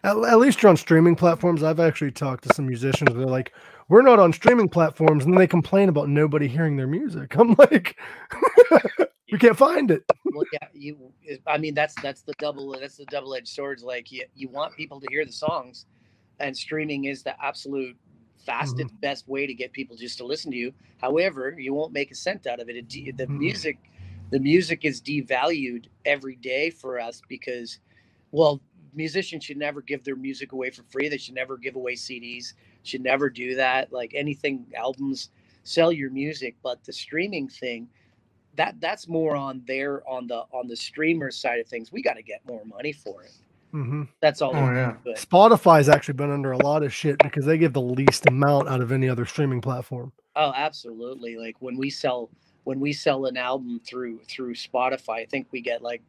At, 0.02 0.16
at 0.16 0.38
least 0.38 0.62
you're 0.62 0.70
on 0.70 0.76
streaming 0.76 1.16
platforms. 1.16 1.62
I've 1.62 1.80
actually 1.80 2.10
talked 2.12 2.44
to 2.48 2.54
some 2.54 2.66
musicians. 2.66 3.10
They're 3.14 3.26
like, 3.26 3.52
"We're 3.88 4.02
not 4.02 4.18
on 4.18 4.32
streaming 4.32 4.68
platforms," 4.68 5.24
and 5.24 5.34
then 5.34 5.38
they 5.38 5.46
complain 5.46 5.88
about 5.88 6.08
nobody 6.08 6.48
hearing 6.48 6.76
their 6.76 6.86
music. 6.86 7.36
I'm 7.36 7.54
like, 7.58 7.96
"We 9.32 9.38
can't 9.38 9.56
find 9.56 9.90
it." 9.90 10.02
well, 10.24 10.44
yeah, 10.52 10.68
you. 10.74 11.12
I 11.46 11.58
mean, 11.58 11.74
that's 11.74 11.94
that's 12.02 12.22
the 12.22 12.34
double 12.38 12.76
that's 12.78 12.96
the 12.96 13.04
double 13.06 13.34
edged 13.34 13.48
swords. 13.48 13.82
Like 13.82 14.10
you, 14.10 14.24
you 14.34 14.48
want 14.48 14.76
people 14.76 15.00
to 15.00 15.06
hear 15.10 15.24
the 15.24 15.32
songs, 15.32 15.86
and 16.40 16.56
streaming 16.56 17.04
is 17.04 17.22
the 17.22 17.34
absolute 17.44 17.96
fastest, 18.44 18.98
best 19.00 19.28
way 19.28 19.46
to 19.46 19.54
get 19.54 19.72
people 19.72 19.96
just 19.96 20.18
to 20.18 20.24
listen 20.24 20.50
to 20.50 20.56
you. 20.56 20.72
However, 20.98 21.54
you 21.58 21.74
won't 21.74 21.92
make 21.92 22.10
a 22.10 22.14
cent 22.14 22.46
out 22.46 22.60
of 22.60 22.68
it. 22.68 22.76
it 22.76 22.88
de- 22.88 23.10
the 23.12 23.26
Mhm. 23.26 23.38
music, 23.38 23.78
the 24.30 24.40
music 24.40 24.84
is 24.84 25.00
devalued 25.00 25.86
every 26.04 26.36
day 26.36 26.70
for 26.70 26.98
us 26.98 27.20
because, 27.28 27.78
well, 28.32 28.60
musicians 28.94 29.44
should 29.44 29.56
never 29.56 29.80
give 29.82 30.04
their 30.04 30.16
music 30.16 30.52
away 30.52 30.70
for 30.70 30.82
free. 30.84 31.08
They 31.08 31.18
should 31.18 31.34
never 31.34 31.56
give 31.56 31.76
away 31.76 31.94
CDs. 31.94 32.54
Should 32.82 33.02
never 33.02 33.28
do 33.30 33.54
that. 33.56 33.92
Like 33.92 34.12
anything, 34.14 34.66
albums, 34.76 35.30
sell 35.64 35.92
your 35.92 36.10
music. 36.10 36.56
But 36.62 36.84
the 36.84 36.92
streaming 36.92 37.48
thing 37.48 37.88
that 38.56 38.80
that's 38.80 39.08
more 39.08 39.36
on 39.36 39.62
their 39.66 40.06
on 40.08 40.26
the 40.26 40.44
on 40.52 40.66
the 40.66 40.76
streamer 40.76 41.30
side 41.30 41.60
of 41.60 41.66
things. 41.66 41.92
We 41.92 42.02
got 42.02 42.14
to 42.14 42.22
get 42.22 42.40
more 42.46 42.64
money 42.64 42.92
for 42.92 43.22
it. 43.22 43.32
hmm 43.72 44.02
That's 44.20 44.42
all. 44.42 44.54
Oh 44.54 44.72
yeah. 44.72 44.96
Spotify's 45.14 45.88
actually 45.88 46.14
been 46.14 46.30
under 46.30 46.52
a 46.52 46.58
lot 46.58 46.82
of 46.82 46.92
shit 46.92 47.18
because 47.18 47.44
they 47.44 47.58
give 47.58 47.72
the 47.72 47.80
least 47.80 48.26
amount 48.26 48.68
out 48.68 48.80
of 48.80 48.92
any 48.92 49.08
other 49.08 49.24
streaming 49.24 49.60
platform. 49.60 50.12
Oh, 50.36 50.52
absolutely. 50.54 51.36
Like 51.36 51.56
when 51.60 51.76
we 51.76 51.90
sell 51.90 52.30
when 52.64 52.80
we 52.80 52.92
sell 52.92 53.26
an 53.26 53.36
album 53.36 53.80
through 53.84 54.20
through 54.28 54.54
Spotify, 54.54 55.20
I 55.20 55.26
think 55.26 55.46
we 55.50 55.60
get 55.60 55.82
like 55.82 56.02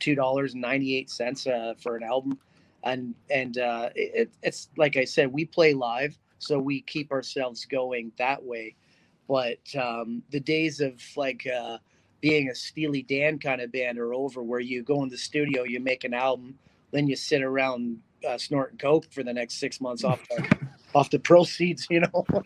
two 0.00 0.14
dollars 0.14 0.52
and 0.52 0.62
ninety 0.62 0.96
eight 0.96 1.10
cents 1.10 1.46
uh, 1.46 1.74
for 1.78 1.96
an 1.96 2.02
album, 2.02 2.38
and 2.84 3.14
and 3.30 3.58
uh, 3.58 3.90
it, 3.94 4.10
it- 4.14 4.30
it's 4.42 4.68
like 4.76 4.96
I 4.96 5.04
said, 5.04 5.32
we 5.32 5.44
play 5.44 5.74
live, 5.74 6.16
so 6.38 6.58
we 6.58 6.80
keep 6.82 7.12
ourselves 7.12 7.64
going 7.64 8.12
that 8.18 8.42
way. 8.42 8.74
But 9.28 9.58
um, 9.78 10.22
the 10.30 10.40
days 10.40 10.80
of 10.80 11.00
like 11.16 11.46
uh, 11.46 11.78
being 12.20 12.48
a 12.50 12.54
Steely 12.54 13.02
Dan 13.02 13.38
kind 13.38 13.60
of 13.60 13.72
band 13.72 13.98
are 13.98 14.14
over, 14.14 14.42
where 14.42 14.60
you 14.60 14.82
go 14.82 15.02
in 15.02 15.08
the 15.08 15.18
studio, 15.18 15.64
you 15.64 15.80
make 15.80 16.04
an 16.04 16.14
album, 16.14 16.58
then 16.92 17.06
you 17.08 17.16
sit 17.16 17.42
around 17.42 17.98
uh, 18.28 18.38
snorting 18.38 18.78
coke 18.78 19.10
for 19.12 19.22
the 19.22 19.32
next 19.32 19.54
six 19.58 19.80
months 19.80 20.04
off 20.04 20.20
the 20.28 20.56
off 20.94 21.10
the 21.10 21.18
proceeds, 21.18 21.86
you 21.90 22.00
know. 22.00 22.24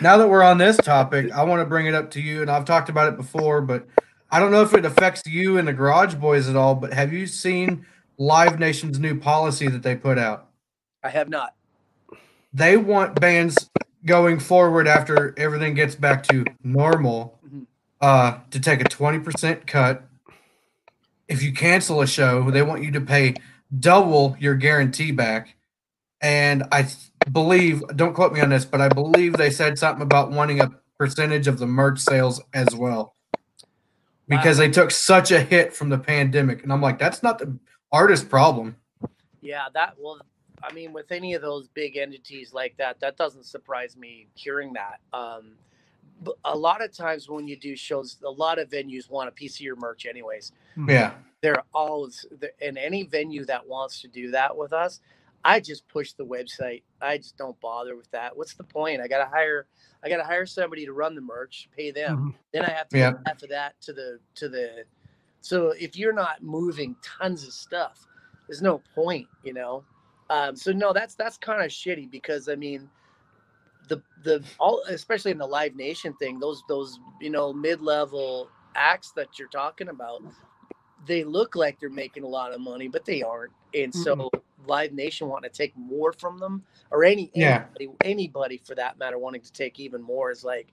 Now 0.00 0.16
that 0.18 0.28
we're 0.28 0.42
on 0.42 0.58
this 0.58 0.76
topic, 0.76 1.32
I 1.32 1.42
want 1.44 1.60
to 1.60 1.64
bring 1.64 1.86
it 1.86 1.94
up 1.94 2.10
to 2.12 2.20
you, 2.20 2.42
and 2.42 2.50
I've 2.50 2.64
talked 2.64 2.88
about 2.88 3.08
it 3.12 3.16
before, 3.16 3.60
but 3.60 3.86
I 4.30 4.38
don't 4.38 4.50
know 4.50 4.62
if 4.62 4.74
it 4.74 4.84
affects 4.84 5.22
you 5.26 5.56
and 5.56 5.66
the 5.66 5.72
Garage 5.72 6.14
Boys 6.14 6.48
at 6.48 6.56
all. 6.56 6.74
But 6.74 6.92
have 6.92 7.12
you 7.12 7.26
seen 7.26 7.86
Live 8.18 8.58
Nation's 8.58 8.98
new 8.98 9.18
policy 9.18 9.68
that 9.68 9.82
they 9.82 9.96
put 9.96 10.18
out? 10.18 10.48
I 11.02 11.08
have 11.08 11.28
not. 11.28 11.54
They 12.52 12.76
want 12.76 13.20
bands 13.20 13.70
going 14.04 14.38
forward 14.38 14.86
after 14.86 15.34
everything 15.38 15.74
gets 15.74 15.94
back 15.94 16.22
to 16.24 16.44
normal 16.62 17.38
Mhm. 17.46 17.66
uh, 18.00 18.38
to 18.50 18.60
take 18.60 18.80
a 18.80 18.84
20% 18.84 19.66
cut. 19.66 20.04
If 21.26 21.42
you 21.42 21.52
cancel 21.52 22.00
a 22.00 22.06
show, 22.06 22.50
they 22.50 22.62
want 22.62 22.82
you 22.82 22.90
to 22.92 23.00
pay 23.00 23.34
double 23.78 24.36
your 24.38 24.54
guarantee 24.54 25.10
back. 25.12 25.54
And 26.20 26.64
I 26.72 26.82
th- 26.82 26.96
believe, 27.30 27.82
don't 27.94 28.14
quote 28.14 28.32
me 28.32 28.40
on 28.40 28.48
this, 28.48 28.64
but 28.64 28.80
I 28.80 28.88
believe 28.88 29.34
they 29.34 29.50
said 29.50 29.78
something 29.78 30.02
about 30.02 30.30
wanting 30.30 30.60
a 30.60 30.70
percentage 30.98 31.46
of 31.46 31.58
the 31.58 31.66
merch 31.66 32.00
sales 32.00 32.40
as 32.52 32.74
well 32.74 33.14
because 34.28 34.58
they 34.58 34.70
took 34.70 34.90
such 34.90 35.30
a 35.30 35.40
hit 35.40 35.72
from 35.72 35.88
the 35.88 35.98
pandemic. 35.98 36.62
And 36.62 36.72
I'm 36.72 36.82
like, 36.82 36.98
that's 36.98 37.22
not 37.22 37.38
the 37.38 37.58
artist 37.90 38.28
problem. 38.28 38.76
Yeah, 39.40 39.66
that 39.74 39.94
well, 39.98 40.20
I 40.62 40.72
mean, 40.72 40.92
with 40.92 41.10
any 41.12 41.34
of 41.34 41.42
those 41.42 41.68
big 41.68 41.96
entities 41.96 42.52
like 42.52 42.76
that, 42.78 43.00
that 43.00 43.16
doesn't 43.16 43.46
surprise 43.46 43.96
me 43.96 44.26
hearing 44.34 44.74
that. 44.74 45.00
Um, 45.16 45.52
a 46.44 46.56
lot 46.56 46.82
of 46.82 46.92
times 46.92 47.28
when 47.28 47.46
you 47.46 47.56
do 47.56 47.76
shows, 47.76 48.16
a 48.24 48.30
lot 48.30 48.58
of 48.58 48.68
venues 48.68 49.08
want 49.08 49.28
a 49.28 49.32
piece 49.32 49.54
of 49.56 49.60
your 49.60 49.76
merch, 49.76 50.04
anyways. 50.06 50.52
Yeah. 50.88 51.12
They're 51.40 51.62
always 51.72 52.26
in 52.60 52.76
any 52.76 53.04
venue 53.04 53.44
that 53.44 53.66
wants 53.66 54.00
to 54.02 54.08
do 54.08 54.32
that 54.32 54.56
with 54.56 54.72
us. 54.72 55.00
I 55.44 55.60
just 55.60 55.88
push 55.88 56.12
the 56.12 56.24
website. 56.26 56.82
I 57.00 57.18
just 57.18 57.36
don't 57.38 57.58
bother 57.60 57.96
with 57.96 58.10
that. 58.12 58.36
What's 58.36 58.54
the 58.54 58.64
point? 58.64 59.00
I 59.00 59.08
gotta 59.08 59.30
hire. 59.30 59.66
I 60.04 60.08
gotta 60.08 60.24
hire 60.24 60.46
somebody 60.46 60.84
to 60.86 60.92
run 60.92 61.14
the 61.14 61.20
merch, 61.20 61.68
pay 61.76 61.90
them. 61.90 62.16
Mhm. 62.16 62.34
Then 62.52 62.64
I 62.64 62.70
have 62.70 62.88
to 62.90 62.98
Yeah. 62.98 63.12
half 63.26 63.40
that 63.48 63.80
to 63.82 63.92
the 63.92 64.20
to 64.36 64.48
the. 64.48 64.84
So 65.42 65.70
if 65.78 65.96
you're 65.96 66.12
not 66.14 66.42
moving 66.42 66.96
tons 67.02 67.46
of 67.46 67.52
stuff, 67.54 68.06
there's 68.48 68.62
no 68.62 68.82
point, 68.94 69.28
you 69.44 69.54
know. 69.54 69.84
Um, 70.30 70.56
so 70.56 70.72
no, 70.72 70.92
that's 70.92 71.14
that's 71.14 71.38
kind 71.38 71.62
of 71.62 71.70
shitty 71.70 72.10
because 72.10 72.48
I 72.48 72.56
mean, 72.56 72.90
the 73.88 74.02
the 74.24 74.44
all 74.58 74.82
especially 74.88 75.32
in 75.32 75.38
the 75.38 75.46
Live 75.46 75.76
Nation 75.76 76.14
thing, 76.14 76.40
those 76.40 76.62
those 76.68 77.00
you 77.20 77.30
know 77.30 77.52
mid 77.52 77.82
level 77.82 78.50
acts 78.76 79.12
that 79.16 79.38
you're 79.38 79.48
talking 79.48 79.88
about, 79.88 80.22
they 81.06 81.24
look 81.24 81.56
like 81.56 81.80
they're 81.80 81.90
making 81.90 82.24
a 82.24 82.28
lot 82.28 82.52
of 82.54 82.60
money, 82.60 82.88
but 82.88 83.04
they 83.06 83.22
aren't. 83.22 83.52
And 83.74 83.94
so 83.94 84.14
Mm-mm. 84.16 84.30
Live 84.66 84.92
Nation 84.92 85.28
wanting 85.28 85.50
to 85.50 85.56
take 85.56 85.76
more 85.76 86.12
from 86.12 86.38
them, 86.38 86.62
or 86.90 87.04
any 87.04 87.30
Yeah. 87.34 87.64
anybody, 87.78 87.88
anybody 88.04 88.58
for 88.64 88.74
that 88.74 88.98
matter 88.98 89.18
wanting 89.18 89.40
to 89.42 89.52
take 89.52 89.78
even 89.80 90.02
more 90.02 90.30
is 90.30 90.44
like 90.44 90.68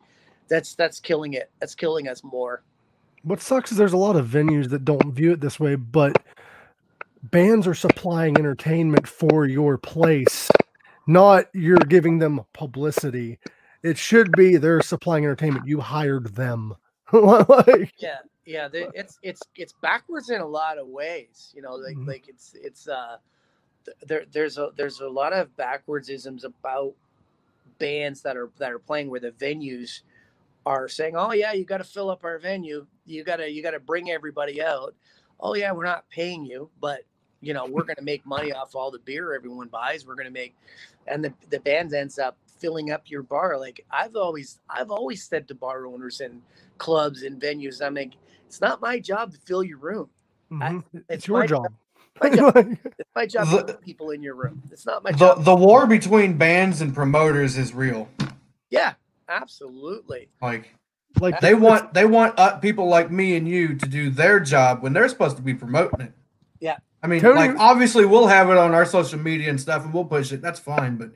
that's 0.47 0.75
that's 0.75 0.99
killing 0.99 1.33
it. 1.33 1.49
That's 1.59 1.75
killing 1.75 2.07
us 2.07 2.23
more. 2.23 2.63
What 3.23 3.41
sucks 3.41 3.71
is 3.71 3.77
there's 3.77 3.93
a 3.93 3.97
lot 3.97 4.15
of 4.15 4.27
venues 4.27 4.69
that 4.69 4.85
don't 4.85 5.11
view 5.13 5.31
it 5.31 5.41
this 5.41 5.59
way, 5.59 5.75
but 5.75 6.21
bands 7.23 7.65
are 7.67 7.73
supplying 7.73 8.37
entertainment 8.37 9.07
for 9.07 9.47
your 9.47 9.77
place, 9.77 10.49
not 11.07 11.47
you're 11.53 11.77
giving 11.77 12.19
them 12.19 12.41
publicity. 12.53 13.39
It 13.83 13.97
should 13.97 14.31
be 14.33 14.57
they're 14.57 14.81
supplying 14.81 15.23
entertainment. 15.25 15.67
You 15.67 15.79
hired 15.79 16.35
them. 16.35 16.75
like, 17.13 17.93
Yeah, 17.97 18.17
yeah. 18.45 18.67
they- 18.67 18.89
It's 18.93 19.19
it's 19.21 19.41
it's 19.55 19.73
backwards 19.81 20.29
in 20.29 20.41
a 20.41 20.45
lot 20.47 20.77
of 20.77 20.87
ways. 20.87 21.51
You 21.55 21.61
know, 21.61 21.75
like 21.75 21.95
Mhm. 21.95 22.07
like 22.07 22.27
it's 22.27 22.55
it's 22.55 22.87
uh 22.87 23.17
there 24.05 24.25
there's 24.31 24.57
a 24.57 24.71
there's 24.75 24.99
a 24.99 25.07
lot 25.07 25.33
of 25.33 25.55
backwardsisms 25.55 26.43
about 26.43 26.93
bands 27.79 28.21
that 28.21 28.37
are 28.37 28.49
that 28.57 28.71
are 28.71 28.79
playing 28.79 29.09
where 29.09 29.19
the 29.19 29.31
venues 29.31 30.01
are 30.65 30.87
saying, 30.87 31.15
"Oh 31.15 31.33
yeah, 31.33 31.53
you 31.53 31.65
got 31.65 31.77
to 31.77 31.83
fill 31.83 32.09
up 32.09 32.23
our 32.23 32.39
venue. 32.39 32.85
You 33.05 33.23
got 33.23 33.37
to 33.37 33.49
you 33.49 33.61
got 33.61 33.71
to 33.71 33.79
bring 33.79 34.11
everybody 34.11 34.61
out." 34.61 34.95
Oh 35.39 35.55
yeah, 35.55 35.71
we're 35.71 35.85
not 35.85 36.09
paying 36.09 36.45
you, 36.45 36.69
but 36.79 37.01
you 37.41 37.53
know 37.53 37.65
we're 37.65 37.83
going 37.83 37.97
to 37.97 38.03
make 38.03 38.25
money 38.25 38.51
off 38.51 38.75
all 38.75 38.91
the 38.91 38.99
beer 38.99 39.33
everyone 39.33 39.67
buys. 39.67 40.05
We're 40.05 40.15
going 40.15 40.25
to 40.25 40.31
make, 40.31 40.55
and 41.07 41.23
the 41.23 41.33
the 41.49 41.59
band 41.59 41.93
ends 41.93 42.17
up 42.19 42.37
filling 42.59 42.91
up 42.91 43.03
your 43.09 43.23
bar. 43.23 43.59
Like 43.59 43.85
I've 43.91 44.15
always 44.15 44.59
I've 44.69 44.91
always 44.91 45.23
said 45.23 45.47
to 45.49 45.55
bar 45.55 45.85
owners 45.85 46.21
and 46.21 46.41
clubs 46.77 47.23
and 47.23 47.39
venues, 47.41 47.85
I'm 47.85 47.95
like, 47.95 48.13
it's 48.47 48.61
not 48.61 48.81
my 48.81 48.99
job 48.99 49.33
to 49.33 49.37
fill 49.39 49.63
your 49.63 49.77
room. 49.77 50.09
mhm, 50.51 50.83
it's 50.93 51.05
it's 51.09 51.27
your 51.27 51.39
my 51.39 51.47
job. 51.47 51.73
My 52.21 52.29
job, 52.35 52.55
Like, 52.55 52.67
it's 52.97 53.09
my 53.15 53.25
job 53.25 53.49
to 53.49 53.57
The- 53.57 53.63
put 53.73 53.81
people 53.81 54.11
in 54.11 54.23
your 54.23 54.35
room. 54.35 54.61
It's 54.71 54.85
not 54.85 55.03
my 55.03 55.11
The 55.11 55.17
job. 55.17 55.43
the 55.43 55.55
war 55.55 55.85
between 55.87 56.37
bands 56.37 56.81
and 56.81 56.93
promoters 56.93 57.57
is 57.57 57.73
real. 57.73 58.07
Yeah, 58.69 58.93
absolutely. 59.29 60.29
Like 60.41 60.73
like 61.19 61.39
they 61.39 61.53
want 61.53 61.93
they 61.93 62.05
want 62.05 62.37
uh, 62.37 62.57
people 62.57 62.87
like 62.87 63.09
me 63.11 63.35
and 63.35 63.47
you 63.47 63.75
to 63.75 63.87
do 63.87 64.09
their 64.09 64.39
job 64.39 64.81
when 64.83 64.93
they're 64.93 65.07
supposed 65.09 65.37
to 65.37 65.43
be 65.43 65.53
promoting 65.53 66.01
it. 66.07 66.13
Yeah. 66.59 66.77
I 67.03 67.07
mean, 67.07 67.21
Tony- 67.21 67.35
like 67.35 67.57
obviously 67.59 68.05
we'll 68.05 68.27
have 68.27 68.49
it 68.49 68.57
on 68.57 68.73
our 68.73 68.85
social 68.85 69.19
media 69.19 69.49
and 69.49 69.59
stuff, 69.61 69.83
and 69.85 69.93
we'll 69.93 70.05
push 70.05 70.31
it. 70.31 70.41
That's 70.41 70.59
fine, 70.59 70.97
but 70.97 71.11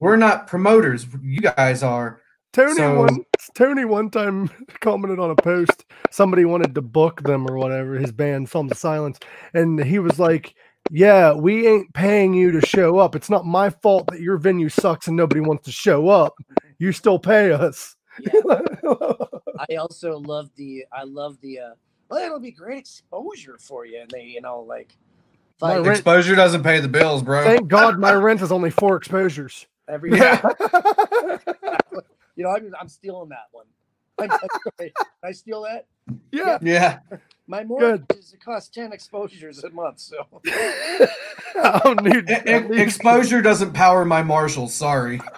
we're 0.00 0.16
not 0.16 0.46
promoters. 0.46 1.06
You 1.22 1.40
guys 1.40 1.82
are. 1.82 2.20
Tony 2.54 2.74
So- 2.76 2.98
one 2.98 3.24
Tony 3.54 3.84
one 3.84 4.10
time 4.10 4.48
commented 4.80 5.18
on 5.18 5.30
a 5.30 5.36
post. 5.36 5.84
Somebody 6.10 6.44
wanted 6.46 6.74
to 6.76 6.80
book 6.82 7.22
them 7.22 7.46
or 7.50 7.58
whatever. 7.58 7.94
His 7.96 8.12
band, 8.12 8.48
Thumbs 8.48 8.70
of 8.72 8.78
Silence, 8.78 9.18
and 9.52 9.82
he 9.82 9.98
was 9.98 10.18
like, 10.18 10.54
"Yeah, 10.90 11.32
we 11.34 11.66
ain't 11.66 11.92
paying 11.92 12.32
you 12.32 12.52
to 12.52 12.64
show 12.66 12.98
up. 12.98 13.14
It's 13.16 13.28
not 13.28 13.44
my 13.44 13.68
fault 13.70 14.06
that 14.12 14.20
your 14.20 14.38
venue 14.38 14.68
sucks 14.70 15.08
and 15.08 15.16
nobody 15.16 15.40
wants 15.40 15.64
to 15.64 15.72
show 15.72 16.08
up. 16.08 16.34
You 16.78 16.92
still 16.92 17.18
pay 17.18 17.52
us." 17.52 17.96
Yeah. 18.20 18.40
I 19.68 19.74
also 19.76 20.18
love 20.18 20.48
the 20.54 20.84
I 20.92 21.02
love 21.02 21.36
the 21.40 21.58
uh 21.58 21.70
well 22.08 22.24
it'll 22.24 22.38
be 22.38 22.52
great 22.52 22.78
exposure 22.78 23.58
for 23.60 23.86
you 23.86 23.98
and 24.00 24.10
they 24.10 24.22
you 24.22 24.40
know 24.40 24.60
like 24.60 24.96
My 25.60 25.74
rent- 25.76 25.88
Exposure 25.88 26.36
doesn't 26.36 26.62
pay 26.62 26.78
the 26.78 26.86
bills, 26.88 27.24
bro. 27.24 27.42
Thank 27.42 27.66
God 27.66 27.98
my 27.98 28.12
rent 28.12 28.40
is 28.40 28.52
only 28.52 28.70
four 28.70 28.96
exposures. 28.96 29.66
every 29.88 30.12
Yeah. 30.16 30.40
you 32.36 32.44
know 32.44 32.50
I'm, 32.50 32.72
I'm 32.80 32.88
stealing 32.88 33.30
that 33.30 33.46
one. 33.52 33.66
I'm, 34.20 34.30
I'm 34.30 34.38
sorry. 34.78 34.92
Can 34.96 35.06
I 35.24 35.32
steal 35.32 35.62
that? 35.62 35.86
yeah. 36.32 36.58
yeah. 36.62 36.98
My 37.46 37.64
mortgage 37.64 38.04
is 38.18 38.32
it 38.32 38.44
costs 38.44 38.70
ten 38.70 38.92
exposures 38.92 39.62
a 39.64 39.70
month, 39.70 40.00
so 40.00 40.16
I 40.46 41.80
don't 41.84 42.02
need 42.02 42.30
E- 42.30 42.78
e- 42.78 42.80
exposure 42.80 43.42
doesn't 43.42 43.72
power 43.72 44.04
my 44.04 44.22
Marshall. 44.22 44.68
Sorry. 44.68 45.20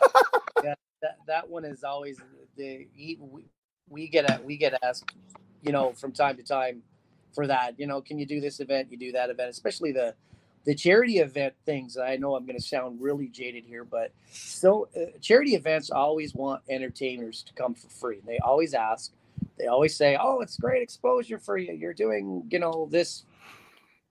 Yeah, 0.65 0.75
that 1.03 1.19
that 1.27 1.49
one 1.49 1.65
is 1.65 1.85
always 1.85 2.19
the 2.57 2.87
he, 2.95 3.19
we, 3.21 3.43
we 3.89 4.09
get 4.09 4.29
a, 4.31 4.41
we 4.43 4.57
get 4.57 4.75
asked 4.83 5.13
you 5.63 5.73
know 5.73 5.93
from 5.93 6.13
time 6.13 6.37
to 6.37 6.43
time 6.43 6.83
for 7.35 7.47
that 7.47 7.79
you 7.79 7.87
know 7.87 8.01
can 8.01 8.19
you 8.19 8.27
do 8.27 8.41
this 8.41 8.61
event 8.61 8.89
you 8.91 8.97
do 8.99 9.13
that 9.13 9.31
event 9.31 9.51
especially 9.51 9.93
the 9.93 10.15
the 10.67 10.75
charity 10.75 11.19
event 11.21 11.55
things 11.67 11.99
i 11.99 12.17
know 12.17 12.37
i'm 12.37 12.47
going 12.47 12.59
to 12.59 12.65
sound 12.65 13.01
really 13.03 13.29
jaded 13.29 13.65
here 13.67 13.85
but 13.85 14.11
so 14.33 14.89
uh, 14.97 15.07
charity 15.21 15.55
events 15.57 15.91
always 15.91 16.35
want 16.35 16.63
entertainers 16.71 17.43
to 17.45 17.55
come 17.55 17.75
for 17.75 17.89
free. 17.91 18.21
They 18.27 18.39
always 18.41 18.75
ask. 18.75 19.13
They 19.59 19.67
always 19.69 19.97
say 19.97 20.19
oh 20.21 20.41
it's 20.43 20.59
great 20.59 20.83
exposure 20.83 21.39
for 21.39 21.59
you. 21.59 21.75
You're 21.75 21.95
doing 21.95 22.45
you 22.51 22.61
know 22.61 22.89
this 22.91 23.25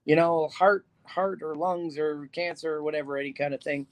you 0.04 0.16
know 0.16 0.48
heart 0.48 0.86
heart 1.06 1.42
or 1.42 1.56
lungs 1.56 1.98
or 1.98 2.28
cancer 2.32 2.74
or 2.74 2.82
whatever 2.84 3.16
any 3.18 3.32
kind 3.32 3.54
of 3.54 3.62
thing. 3.62 3.86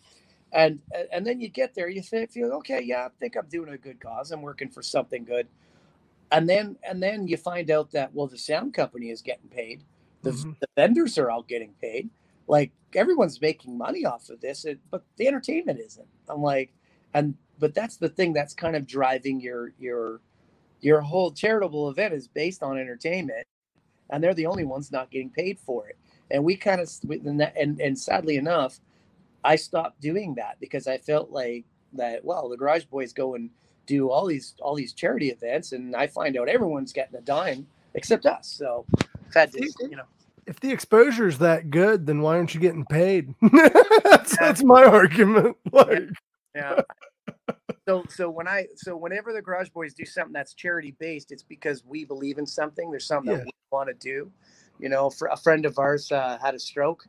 And 0.53 0.81
and 1.13 1.27
then 1.27 1.41
you 1.41 1.49
get 1.49 1.75
there 1.75 1.89
you 1.89 2.03
th- 2.03 2.31
feel 2.31 2.53
okay 2.55 2.83
yeah 2.85 3.07
i 3.07 3.11
think 3.21 3.37
i'm 3.37 3.49
doing 3.49 3.71
a 3.71 3.79
good 3.79 4.01
cause. 4.01 4.33
I'm 4.33 4.43
working 4.43 4.71
for 4.71 4.83
something 4.83 5.25
good. 5.25 5.49
And 6.33 6.49
then 6.49 6.77
and 6.89 7.03
then 7.03 7.29
you 7.29 7.37
find 7.39 7.71
out 7.71 7.93
that 7.93 8.15
well 8.15 8.29
the 8.29 8.39
sound 8.39 8.75
company 8.75 9.11
is 9.11 9.23
getting 9.23 9.49
paid. 9.51 9.85
The, 10.23 10.33
Mhm. 10.33 10.57
the 10.61 10.69
vendors 10.77 11.19
are 11.19 11.31
all 11.31 11.43
getting 11.45 11.75
paid 11.83 12.11
like 12.49 12.73
everyone's 12.95 13.41
making 13.41 13.77
money 13.79 14.05
off 14.05 14.29
of 14.31 14.41
this 14.41 14.67
but 14.91 15.05
the 15.17 15.27
entertainment 15.29 15.81
isn't 15.81 16.09
i'm 16.29 16.43
like 16.43 16.73
and 17.15 17.35
but 17.59 17.75
that's 17.75 17.97
the 17.97 18.09
thing 18.09 18.33
that's 18.33 18.55
kind 18.55 18.77
of 18.77 18.87
driving 18.87 19.41
your 19.41 19.73
your 19.79 20.21
your 20.81 21.01
whole 21.01 21.33
charitable 21.33 21.91
event 21.91 22.15
is 22.15 22.29
based 22.29 22.63
on 22.63 22.79
entertainment 22.79 23.47
and 24.11 24.23
they're 24.23 24.35
the 24.35 24.47
only 24.47 24.65
ones 24.65 24.93
not 24.93 25.11
getting 25.11 25.31
paid 25.31 25.59
for 25.59 25.89
it 25.89 25.97
and 26.31 26.45
we 26.45 26.57
kind 26.57 26.81
of 26.81 26.91
and, 27.27 27.41
that- 27.41 27.57
and 27.81 27.99
sadly 27.99 28.37
enough 28.37 28.81
I 29.45 29.57
stopped 29.57 30.01
doing 30.01 30.35
that 30.37 30.59
because 30.61 30.87
I 30.87 30.99
felt 30.99 31.31
like 31.31 31.65
that. 31.95 32.25
Well, 32.25 32.49
the 32.49 32.57
Garage 32.57 32.85
Boys 32.85 33.13
go 33.13 33.35
and 33.35 33.51
do 33.87 34.11
all 34.11 34.27
these 34.27 34.55
all 34.61 34.75
these 34.75 34.93
charity 34.93 35.31
events, 35.31 35.73
and 35.73 35.95
I 35.95 36.07
find 36.07 36.37
out 36.37 36.49
everyone's 36.49 36.93
getting 36.93 37.17
a 37.17 37.21
dime 37.21 37.67
except 37.95 38.27
us. 38.27 38.49
So, 38.49 38.87
had 39.35 39.53
to, 39.53 39.63
you 39.91 39.97
know, 39.97 40.05
if 40.47 40.61
the 40.61 40.71
exposure 40.71 41.27
is 41.29 41.39
that 41.39 41.71
good, 41.71 42.07
then 42.07 42.21
why 42.21 42.37
aren't 42.37 42.55
you 42.55 42.61
getting 42.61 42.85
paid? 42.87 43.35
that's, 44.05 44.37
that's 44.39 44.63
my 44.63 44.85
argument. 44.85 45.57
Like, 45.73 46.09
yeah. 46.55 46.81
So, 47.87 48.05
so 48.09 48.31
when 48.31 48.49
I, 48.49 48.67
so 48.77 48.97
whenever 48.97 49.33
the 49.33 49.43
Garage 49.43 49.69
Boys 49.71 49.95
do 49.95 50.05
something 50.05 50.33
that's 50.33 50.55
charity 50.55 50.95
based, 50.99 51.33
it's 51.33 51.43
because 51.43 51.85
we 51.85 52.05
believe 52.05 52.39
in 52.39 52.47
something. 52.47 52.91
There's 52.91 53.07
something 53.07 53.33
Yeah. 53.33 53.39
that 53.39 53.47
we 53.47 53.53
want 53.71 53.89
to 53.89 53.95
do. 53.95 54.31
You 54.79 54.89
know, 54.89 55.11
for 55.11 55.29
a 55.29 55.37
friend 55.37 55.67
of 55.67 55.79
ours 55.79 56.11
uh, 56.11 56.39
had 56.43 56.55
a 56.55 56.59
stroke 56.59 57.07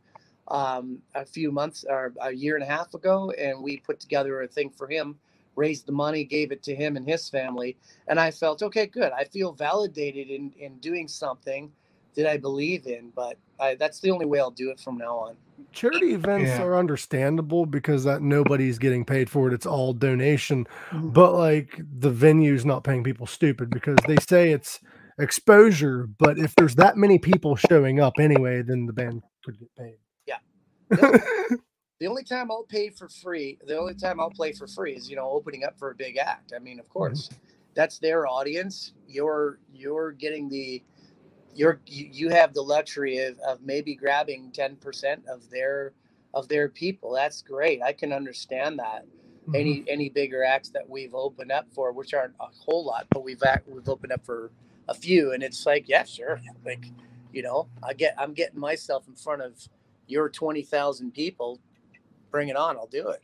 um, 0.49 0.99
a 1.15 1.25
few 1.25 1.51
months 1.51 1.85
or 1.87 2.13
a 2.21 2.31
year 2.31 2.55
and 2.55 2.63
a 2.63 2.67
half 2.67 2.93
ago, 2.93 3.31
and 3.31 3.63
we 3.63 3.77
put 3.77 3.99
together 3.99 4.41
a 4.41 4.47
thing 4.47 4.69
for 4.69 4.87
him, 4.87 5.17
raised 5.55 5.85
the 5.87 5.91
money, 5.91 6.23
gave 6.23 6.51
it 6.51 6.61
to 6.63 6.75
him 6.75 6.95
and 6.97 7.07
his 7.07 7.29
family, 7.29 7.77
and 8.07 8.19
I 8.19 8.29
felt 8.31 8.61
okay, 8.61 8.85
good. 8.85 9.11
I 9.13 9.23
feel 9.23 9.53
validated 9.53 10.29
in 10.29 10.51
in 10.59 10.77
doing 10.79 11.07
something 11.07 11.71
that 12.15 12.27
I 12.27 12.37
believe 12.37 12.87
in, 12.87 13.11
but 13.15 13.37
I, 13.59 13.75
that's 13.75 13.99
the 14.01 14.11
only 14.11 14.25
way 14.25 14.39
I'll 14.39 14.51
do 14.51 14.71
it 14.71 14.79
from 14.79 14.97
now 14.97 15.17
on. 15.17 15.37
charity 15.73 16.13
events 16.13 16.57
Yeah. 16.57 16.63
are 16.63 16.77
understandable 16.77 17.65
because 17.65 18.03
that 18.05 18.21
nobody's 18.21 18.79
getting 18.79 19.05
paid 19.05 19.29
for 19.29 19.47
it. 19.49 19.53
It's 19.53 19.65
all 19.65 19.93
donation. 19.93 20.67
Mhm. 20.91 21.13
But 21.13 21.33
like 21.35 21.79
the 21.99 22.11
venue's 22.11 22.65
not 22.65 22.83
paying 22.83 23.03
people 23.03 23.27
stupid 23.27 23.69
because 23.69 23.97
they 24.07 24.17
say 24.17 24.51
it's 24.51 24.79
exposure. 25.19 26.07
But 26.19 26.39
if 26.39 26.55
there's 26.55 26.75
that 26.75 26.97
many 26.97 27.19
people 27.19 27.55
showing 27.55 27.99
up 27.99 28.13
anyway, 28.19 28.61
then 28.63 28.85
the 28.87 28.93
band 28.93 29.23
could 29.45 29.59
get 29.59 29.69
paid. 29.77 29.97
Yeah. 30.27 30.39
the 31.99 32.07
only 32.07 32.23
time 32.23 32.51
I'll 32.51 32.63
pay 32.65 32.89
for 32.89 33.09
free, 33.09 33.59
the 33.67 33.77
only 33.77 33.95
time 33.95 34.19
I'll 34.19 34.31
play 34.31 34.53
for 34.53 34.67
free 34.67 34.95
is 34.95 35.09
you 35.09 35.15
know 35.15 35.29
opening 35.29 35.63
up 35.65 35.77
for 35.79 35.91
a 35.91 35.95
big 35.95 36.17
act. 36.17 36.53
I 36.55 36.59
mean, 36.59 36.79
of 36.79 36.89
course, 36.89 37.29
that's 37.75 37.99
their 37.99 38.27
audience. 38.27 38.93
You're 39.07 39.59
you're 39.73 40.11
getting 40.13 40.49
the 40.49 40.83
you're 41.55 41.79
you, 41.87 42.09
you 42.11 42.29
have 42.29 42.53
the 42.53 42.61
luxury 42.61 43.17
of, 43.19 43.39
of 43.39 43.61
maybe 43.63 43.95
grabbing 43.95 44.51
ten 44.51 44.75
percent 44.75 45.23
of 45.27 45.49
their 45.49 45.93
of 46.33 46.47
their 46.47 46.69
people. 46.69 47.13
That's 47.13 47.41
great. 47.41 47.81
I 47.81 47.93
can 47.93 48.11
understand 48.11 48.79
that. 48.79 49.05
Mhm. 49.47 49.59
Any 49.59 49.85
any 49.87 50.09
bigger 50.09 50.43
acts 50.43 50.69
that 50.69 50.87
we've 50.89 51.15
opened 51.15 51.51
up 51.51 51.67
for, 51.73 51.91
which 51.91 52.13
aren't 52.13 52.35
a 52.39 52.47
whole 52.47 52.85
lot, 52.85 53.07
but 53.11 53.23
we've 53.23 53.41
act, 53.43 53.67
we've 53.67 53.87
opened 53.87 54.11
up 54.11 54.25
for 54.25 54.51
a 54.87 54.93
few, 54.93 55.31
and 55.33 55.41
it's 55.41 55.65
like, 55.65 55.87
yeah, 55.87 56.03
sure. 56.03 56.41
Like, 56.65 56.85
you 57.31 57.41
know, 57.41 57.67
I 57.81 57.93
get 57.93 58.15
I'm 58.17 58.33
getting 58.33 58.59
myself 58.59 59.07
in 59.07 59.15
front 59.15 59.41
of 59.41 59.53
your 60.07 60.29
twenty 60.29 60.61
thousand 60.61 61.13
people. 61.13 61.59
Bring 62.31 62.49
it 62.49 62.57
on. 62.57 62.75
I'll 62.75 62.87
do 62.87 63.09
it. 63.09 63.21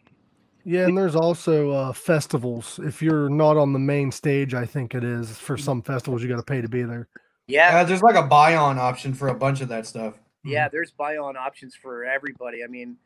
Yeah, 0.64 0.86
and 0.86 0.96
there's 0.96 1.16
also 1.16 1.72
uh, 1.72 1.92
festivals. 1.92 2.80
If 2.84 3.02
you're 3.02 3.30
not 3.30 3.58
on 3.58 3.74
the 3.74 3.80
main 3.80 4.12
stage, 4.12 4.54
I 4.54 4.66
think 4.66 4.94
it 4.94 5.04
is 5.04 5.38
for 5.38 5.58
some 5.58 5.82
festivals 5.82 6.22
you 6.22 6.30
got 6.30 6.38
to 6.38 6.44
pay 6.44 6.62
to 6.62 6.70
be 6.70 6.84
there. 6.84 7.10
Yeah, 7.52 7.80
Uh, 7.80 7.84
there's 7.84 8.02
like 8.02 8.16
a 8.16 8.24
buy 8.24 8.56
on 8.56 8.78
option 8.80 9.14
for 9.14 9.28
a 9.30 9.36
bunch 9.36 9.62
of 9.62 9.68
that 9.70 9.86
stuff. 9.86 10.16
yeah. 10.44 10.68
There's 10.70 10.92
buy 10.92 11.18
on 11.18 11.38
options 11.38 11.76
for 11.76 12.06
everybody. 12.06 12.64
I 12.64 12.68
mean, 12.68 12.98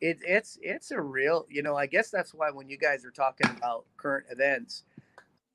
it, 0.00 0.18
it's 0.22 0.58
it's 0.62 0.90
a 0.92 1.00
real. 1.00 1.46
You 1.50 1.62
know, 1.62 1.76
I 1.76 1.86
guess 1.86 2.10
that's 2.10 2.32
why 2.34 2.50
when 2.50 2.68
you 2.68 2.78
guys 2.78 3.04
are 3.04 3.10
talking 3.10 3.50
about 3.56 3.84
current 3.96 4.26
events, 4.30 4.84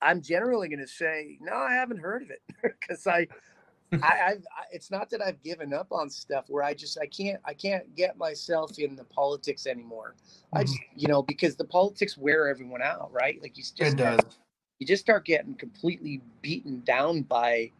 I'm 0.01 0.21
generally 0.21 0.67
going 0.69 0.79
to 0.79 0.87
say 0.87 1.37
no. 1.41 1.53
I 1.53 1.73
haven't 1.73 1.99
heard 1.99 2.23
of 2.23 2.29
it 2.31 2.41
because 2.61 3.07
I 3.07 3.27
I, 4.01 4.19
I've, 4.31 4.45
I, 4.57 4.63
it's 4.73 4.91
not 4.91 5.09
that 5.11 5.21
I've 5.21 5.41
given 5.43 5.73
up 5.73 5.87
on 5.91 6.09
stuff 6.09 6.45
where 6.49 6.63
I 6.63 6.73
just 6.73 6.97
I 6.99 7.05
can't 7.07 7.39
I 7.45 7.53
can't 7.53 7.95
get 7.95 8.17
myself 8.17 8.79
in 8.79 8.95
the 8.95 9.05
politics 9.05 9.67
anymore. 9.67 10.15
I 10.53 10.63
just 10.63 10.79
you 10.95 11.07
know 11.07 11.23
because 11.23 11.55
the 11.55 11.65
politics 11.65 12.17
wear 12.17 12.47
everyone 12.49 12.81
out, 12.81 13.11
right? 13.13 13.41
Like 13.41 13.57
you 13.57 13.63
just 13.63 13.81
It 13.81 13.95
does. 13.97 14.19
you 14.79 14.87
just 14.87 15.03
start 15.03 15.25
getting 15.25 15.55
completely 15.55 16.21
beaten 16.41 16.81
down 16.81 17.21
by 17.23 17.71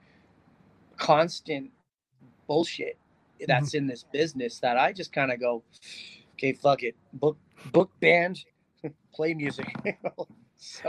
constant 0.98 1.72
bullshit 2.48 2.98
that's 3.48 3.70
mm-hmm. 3.70 3.78
in 3.78 3.88
this 3.88 4.06
business 4.12 4.60
that 4.60 4.78
I 4.78 4.94
just 4.94 5.12
kind 5.12 5.32
of 5.32 5.40
go, 5.40 5.64
okay, 6.34 6.54
fuck 6.54 6.84
it, 6.84 6.96
book 7.14 7.38
book 7.72 7.92
band, 8.00 8.44
play 9.14 9.34
music. 9.34 9.74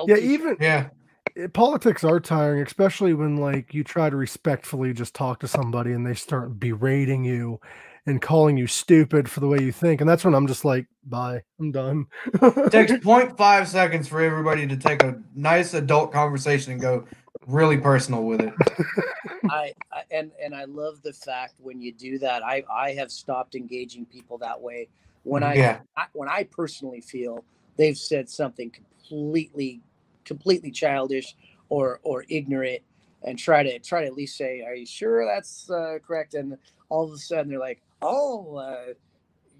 Yeah, 0.06 0.18
even 0.18 0.56
Yeah. 0.60 0.90
it- 1.34 1.52
politics 1.52 2.04
are 2.04 2.20
tiring, 2.20 2.62
especially 2.62 3.12
when 3.12 3.38
like 3.38 3.74
you 3.74 3.82
try 3.82 4.08
to 4.08 4.14
respectfully 4.14 4.92
just 4.92 5.14
talk 5.14 5.40
to 5.40 5.48
somebody 5.48 5.90
and 5.90 6.06
they 6.06 6.14
start 6.14 6.60
berating 6.60 7.24
you 7.24 7.58
and 8.06 8.22
calling 8.22 8.56
you 8.56 8.68
stupid 8.68 9.28
for 9.28 9.40
the 9.40 9.48
way 9.48 9.58
you 9.60 9.72
think, 9.72 10.00
and 10.00 10.08
that's 10.08 10.24
when 10.24 10.32
I'm 10.32 10.46
just 10.46 10.64
like, 10.64 10.86
bye, 11.04 11.42
I'm 11.58 11.72
done. 11.72 12.06
It 12.40 12.70
takes 12.70 12.92
0.5 12.92 13.66
seconds 13.66 14.06
for 14.06 14.20
everybody 14.20 14.64
to 14.68 14.76
take 14.76 15.02
a 15.02 15.20
nice 15.34 15.74
adult 15.74 16.12
conversation 16.12 16.70
and 16.72 16.80
go 16.80 17.04
really 17.46 17.78
personal 17.78 18.24
with 18.24 18.40
it. 18.40 18.54
I, 19.50 19.74
I 19.92 20.02
and 20.10 20.30
and 20.42 20.54
I 20.54 20.64
love 20.64 21.02
the 21.02 21.12
fact 21.12 21.54
when 21.60 21.80
you 21.80 21.92
do 21.92 22.18
that. 22.18 22.42
I 22.44 22.64
I 22.70 22.92
have 22.92 23.10
stopped 23.10 23.54
engaging 23.54 24.06
people 24.06 24.38
that 24.38 24.60
way 24.60 24.88
when 25.24 25.42
I, 25.42 25.54
Yeah. 25.54 25.80
I 25.96 26.06
when 26.12 26.28
I 26.28 26.44
personally 26.44 27.00
feel 27.00 27.44
they've 27.76 27.98
said 27.98 28.30
something 28.30 28.70
completely 28.70 29.80
completely 30.24 30.70
childish 30.70 31.36
or 31.68 32.00
or 32.02 32.24
ignorant 32.28 32.82
and 33.22 33.38
try 33.38 33.62
to 33.62 33.78
try 33.78 34.02
to 34.02 34.06
at 34.06 34.14
least 34.14 34.36
say 34.36 34.62
are 34.62 34.74
you 34.74 34.86
sure 34.86 35.26
that's 35.26 35.70
uh, 35.70 35.98
correct 36.06 36.34
and 36.34 36.56
all 36.88 37.04
of 37.04 37.12
a 37.12 37.18
sudden 37.18 37.50
they're 37.50 37.58
like 37.58 37.82
oh 38.00 38.56
uh, 38.56 38.92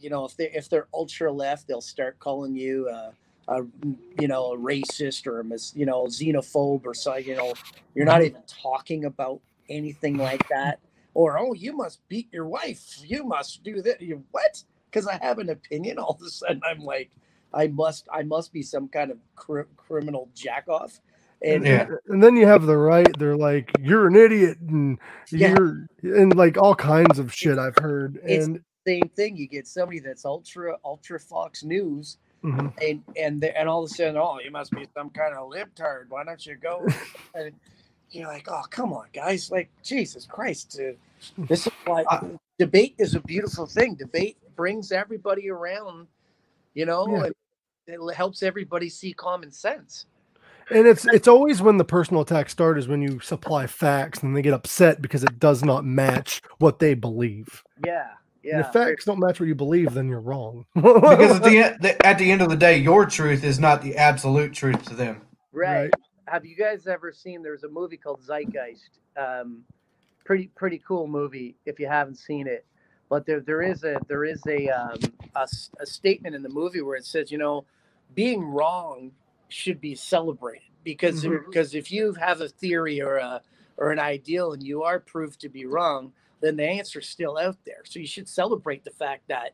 you 0.00 0.08
know 0.10 0.24
if 0.24 0.36
they 0.36 0.50
if 0.52 0.68
they're 0.68 0.86
ultra 0.94 1.32
left 1.32 1.66
they'll 1.66 1.80
start 1.80 2.18
calling 2.18 2.54
you 2.54 2.88
uh, 2.88 3.10
a 3.48 3.62
you 4.20 4.28
know 4.28 4.52
a 4.52 4.58
racist 4.58 5.26
or 5.26 5.40
a 5.40 5.44
mis, 5.44 5.72
you 5.74 5.86
know 5.86 6.04
xenophobe 6.04 6.84
or 6.84 6.94
so 6.94 7.16
you 7.16 7.36
know 7.36 7.52
you're 7.94 8.04
not 8.04 8.20
mm-hmm. 8.20 8.28
even 8.36 8.42
talking 8.46 9.04
about 9.04 9.40
anything 9.68 10.16
like 10.16 10.46
that 10.48 10.78
or 11.14 11.38
oh 11.38 11.52
you 11.52 11.76
must 11.76 12.06
beat 12.08 12.28
your 12.32 12.46
wife 12.46 12.98
you 13.04 13.24
must 13.24 13.62
do 13.62 13.82
that 13.82 14.00
you 14.00 14.22
what 14.30 14.62
because 14.90 15.06
i 15.06 15.18
have 15.22 15.38
an 15.38 15.50
opinion 15.50 15.98
all 15.98 16.16
of 16.20 16.26
a 16.26 16.30
sudden 16.30 16.60
i'm 16.64 16.80
like 16.80 17.10
i 17.52 17.66
must 17.68 18.08
i 18.12 18.22
must 18.22 18.52
be 18.52 18.62
some 18.62 18.88
kind 18.88 19.10
of 19.10 19.18
cr- 19.36 19.62
criminal 19.76 20.28
jack 20.34 20.64
off 20.68 21.00
and 21.44 21.64
Yeah. 21.66 21.86
and 22.08 22.22
then 22.22 22.36
you 22.36 22.46
have 22.46 22.64
the 22.64 22.76
right. 22.76 23.08
They're 23.18 23.36
like, 23.36 23.70
you're 23.78 24.06
an 24.06 24.16
idiot, 24.16 24.58
and 24.60 24.98
Yeah. 25.30 25.54
you're 26.02 26.16
and 26.16 26.34
like 26.34 26.56
all 26.56 26.74
kinds 26.74 27.18
of 27.18 27.32
shit 27.34 27.58
I've 27.58 27.76
heard. 27.80 28.16
It's- 28.24 28.46
And 28.46 28.60
same 28.86 29.10
thing 29.14 29.36
you 29.36 29.46
get 29.46 29.66
somebody 29.66 29.98
that's 29.98 30.24
ultra 30.24 30.76
ultra 30.84 31.18
fox 31.18 31.64
news 31.64 32.18
mhm. 32.44 32.72
and 32.82 33.02
and 33.16 33.40
they, 33.40 33.52
and 33.52 33.68
all 33.68 33.84
of 33.84 33.90
a 33.90 33.94
sudden, 33.94 34.16
oh, 34.18 34.38
you 34.44 34.50
must 34.52 34.72
be 34.72 34.86
some 34.94 35.10
kind 35.10 35.34
of 35.34 35.50
libtard. 35.50 36.06
Why 36.10 36.24
don't 36.24 36.44
you 36.46 36.56
go? 36.56 36.86
and 37.34 37.52
you're 38.10 38.28
like, 38.28 38.48
oh, 38.50 38.62
come 38.70 38.92
on, 38.92 39.06
guys! 39.14 39.50
Like, 39.50 39.70
Jesus 39.84 40.26
Christ! 40.26 40.80
Uh, 40.80 40.92
this 41.38 41.66
is 41.66 41.72
why 41.86 42.04
I- 42.10 42.22
debate 42.58 42.94
is 42.98 43.14
a 43.14 43.20
beautiful 43.20 43.66
thing. 43.66 43.96
Debate 43.96 44.38
brings 44.56 44.92
everybody 44.92 45.50
around, 45.50 46.06
you 46.74 46.86
know, 46.86 47.06
Yeah. 47.10 47.24
and 47.26 47.34
it 47.88 48.14
helps 48.16 48.42
everybody 48.42 48.88
see 48.90 49.12
common 49.14 49.50
sense. 49.52 50.06
and 50.70 50.86
it's 50.86 51.06
it's 51.06 51.28
always 51.28 51.62
when 51.62 51.78
the 51.78 51.84
personal 51.84 52.22
attacks 52.22 52.52
start 52.52 52.78
is 52.78 52.88
when 52.88 53.02
you 53.02 53.20
supply 53.20 53.66
facts 53.66 54.22
and 54.22 54.36
they 54.36 54.42
get 54.42 54.54
upset 54.54 55.02
because 55.02 55.24
it 55.24 55.38
does 55.40 55.64
not 55.64 55.84
match 55.84 56.42
what 56.58 56.78
they 56.80 56.94
believe. 56.94 57.64
Yeah, 57.86 58.10
And 58.44 58.52
yeah. 58.60 58.66
if 58.66 58.72
facts 58.72 59.06
don't 59.06 59.18
match 59.18 59.40
what 59.40 59.46
you 59.48 59.54
believe, 59.54 59.94
then 59.94 60.08
you're 60.08 60.20
wrong. 60.20 60.66
Because 60.74 61.36
at 61.36 61.42
the, 61.42 61.58
end, 61.58 61.76
the, 61.80 62.06
at 62.06 62.18
the 62.18 62.30
end 62.30 62.42
of 62.42 62.50
the 62.50 62.56
day, 62.56 62.76
your 62.76 63.06
truth 63.06 63.42
is 63.42 63.58
not 63.58 63.80
the 63.82 63.96
absolute 63.96 64.52
truth 64.52 64.84
to 64.86 64.94
them. 64.94 65.22
Right. 65.52 65.82
Right. 65.84 65.90
Have 66.28 66.44
you 66.44 66.54
guys 66.56 66.86
ever 66.86 67.12
seen? 67.12 67.42
There's 67.42 67.64
a 67.64 67.68
movie 67.68 67.96
called 67.96 68.20
Zeitgeist. 68.22 68.98
Um, 69.16 69.62
pretty 70.24 70.48
pretty 70.56 70.82
cool 70.86 71.06
movie 71.06 71.54
if 71.66 71.78
you 71.78 71.86
haven't 71.86 72.16
seen 72.16 72.46
it. 72.46 72.64
But 73.10 73.26
there 73.26 73.40
there 73.40 73.62
is 73.62 73.84
a 73.84 73.98
there 74.08 74.24
is 74.24 74.42
a 74.48 74.68
um, 74.70 74.98
a, 75.36 75.40
s- 75.42 75.70
a 75.80 75.86
statement 75.86 76.34
in 76.34 76.42
the 76.42 76.48
movie 76.48 76.80
where 76.80 76.96
it 76.96 77.04
says, 77.04 77.30
you 77.30 77.38
know, 77.38 77.64
being 78.14 78.42
wrong 78.42 79.12
should 79.48 79.80
be 79.80 79.94
celebrated 79.94 80.62
because 80.82 81.24
Mhm. 81.24 81.44
because 81.46 81.74
if 81.74 81.92
you 81.92 82.14
have 82.14 82.40
a 82.40 82.48
theory 82.48 83.00
or 83.02 83.16
a 83.18 83.42
or 83.76 83.90
an 83.92 83.98
ideal 83.98 84.52
and 84.54 84.62
you 84.62 84.82
are 84.82 84.98
proved 84.98 85.40
to 85.42 85.48
be 85.50 85.66
wrong, 85.66 86.12
then 86.44 86.56
the 86.56 86.64
answer's 86.64 87.08
still 87.08 87.38
out 87.38 87.56
there. 87.64 87.82
So 87.84 87.98
you 87.98 88.06
should 88.06 88.28
celebrate 88.28 88.84
the 88.84 88.90
fact 88.90 89.28
that 89.28 89.52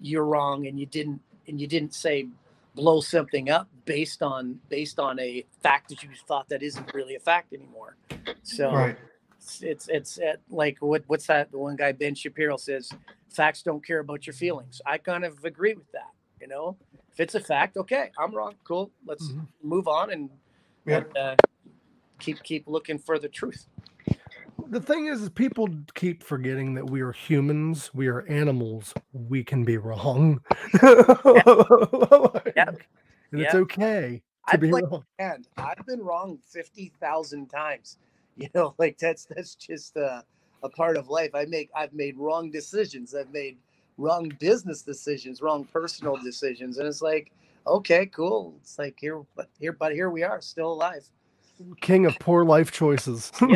you're 0.00 0.24
wrong 0.24 0.66
and 0.66 0.78
you 0.80 0.86
didn't 0.86 1.20
and 1.46 1.60
you 1.60 1.66
didn't 1.66 1.94
say 1.94 2.28
blow 2.74 3.00
something 3.00 3.50
up 3.50 3.68
based 3.84 4.22
on 4.22 4.58
based 4.68 4.98
on 4.98 5.18
a 5.20 5.44
fact 5.62 5.88
that 5.90 6.02
you 6.02 6.08
thought 6.26 6.48
that 6.48 6.62
isn't 6.62 6.92
really 6.94 7.14
a 7.16 7.20
fact 7.20 7.52
anymore. 7.52 7.96
So 8.42 8.72
Right. 8.72 8.96
it's 9.36 9.62
it's, 9.62 9.88
it's 9.88 10.18
uh, 10.18 10.36
like 10.50 10.78
what 10.80 11.02
what's 11.06 11.26
that? 11.26 11.50
The 11.52 11.58
one 11.58 11.76
guy 11.76 11.92
Ben 11.92 12.14
Shapiro 12.14 12.56
says, 12.56 12.90
"Facts 13.30 13.62
don't 13.62 13.84
care 13.84 14.00
about 14.00 14.26
your 14.26 14.34
feelings." 14.34 14.80
I 14.86 14.98
kind 14.98 15.24
of 15.24 15.44
agree 15.44 15.74
with 15.74 15.90
that. 15.92 16.10
You 16.40 16.48
know, 16.48 16.76
if 17.12 17.20
it's 17.20 17.34
a 17.36 17.40
fact, 17.40 17.76
okay, 17.76 18.10
I'm 18.18 18.34
wrong. 18.34 18.54
Cool, 18.64 18.90
let's 19.06 19.28
Mhm. 19.30 19.46
move 19.62 19.86
on 19.88 20.10
and, 20.10 20.30
Yep. 20.86 21.06
and, 21.08 21.16
uh, 21.16 21.36
keep 22.18 22.42
keep 22.42 22.66
looking 22.66 22.98
for 22.98 23.18
the 23.18 23.28
truth. 23.28 23.66
The 24.68 24.80
thing 24.80 25.06
is, 25.06 25.22
is 25.22 25.28
people 25.30 25.68
keep 25.94 26.22
forgetting 26.22 26.74
that 26.74 26.88
we 26.88 27.00
are 27.00 27.12
humans, 27.12 27.90
we 27.94 28.06
are 28.08 28.26
animals, 28.28 28.92
we 29.12 29.42
can 29.44 29.64
be 29.64 29.76
wrong. 29.78 30.40
Like, 30.82 32.52
Yep. 32.56 32.78
And 33.32 33.40
it's 33.40 33.54
okay 33.54 34.22
to 34.48 34.54
I 34.54 34.56
be 34.58 34.68
play 34.68 34.82
wrong. 34.82 35.04
and 35.18 35.48
I've 35.56 35.86
been 35.86 36.00
wrong 36.02 36.38
fifty 36.46 36.92
thousand 37.00 37.48
times. 37.48 37.98
You 38.36 38.48
know, 38.54 38.74
like 38.78 38.96
that's 38.96 39.26
that's 39.26 39.54
just 39.54 39.94
a, 39.96 40.24
a 40.62 40.68
part 40.70 40.96
of 40.96 41.08
life. 41.10 41.34
I 41.34 41.44
make 41.44 41.68
I've 41.76 41.92
made 41.92 42.16
wrong 42.16 42.50
decisions. 42.50 43.14
I've 43.14 43.30
made 43.30 43.58
wrong 43.98 44.32
business 44.40 44.80
decisions, 44.80 45.42
wrong 45.42 45.64
personal 45.66 46.16
decisions, 46.16 46.78
and 46.78 46.88
it's 46.88 47.02
like, 47.02 47.30
okay, 47.66 48.06
cool. 48.06 48.54
It's 48.62 48.78
like 48.78 48.96
here, 48.98 49.20
but 49.36 49.50
here, 49.60 49.72
but 49.72 49.92
here 49.92 50.08
we 50.08 50.22
are, 50.22 50.40
still 50.40 50.72
alive. 50.72 51.06
King 51.80 52.06
of 52.06 52.18
poor 52.18 52.44
life 52.44 52.70
choices. 52.72 53.30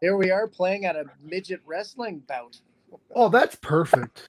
Here 0.00 0.16
we 0.16 0.30
are 0.30 0.46
playing 0.48 0.84
at 0.84 0.96
a 0.96 1.04
midget 1.22 1.60
wrestling 1.66 2.22
bout. 2.28 2.58
oh, 3.14 3.28
that's 3.28 3.54
perfect. 3.56 4.28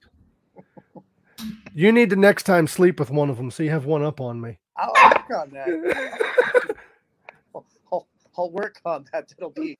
You 1.74 1.92
need 1.92 2.10
to 2.10 2.16
next 2.16 2.44
time 2.44 2.66
sleep 2.66 2.98
with 2.98 3.10
one 3.10 3.28
of 3.30 3.36
them 3.36 3.50
so 3.50 3.62
you 3.62 3.70
have 3.70 3.84
one 3.84 4.02
up 4.02 4.20
on 4.20 4.40
me. 4.40 4.58
I'll, 4.76 4.92
I'll 4.96 5.10
work 5.10 5.30
on 5.30 5.50
that. 5.50 6.76
I'll, 7.54 7.66
I'll, 7.92 8.08
I'll 8.38 8.50
work 8.50 8.80
on 8.86 9.04
that. 9.12 9.28
That'll 9.28 9.50
be. 9.50 9.76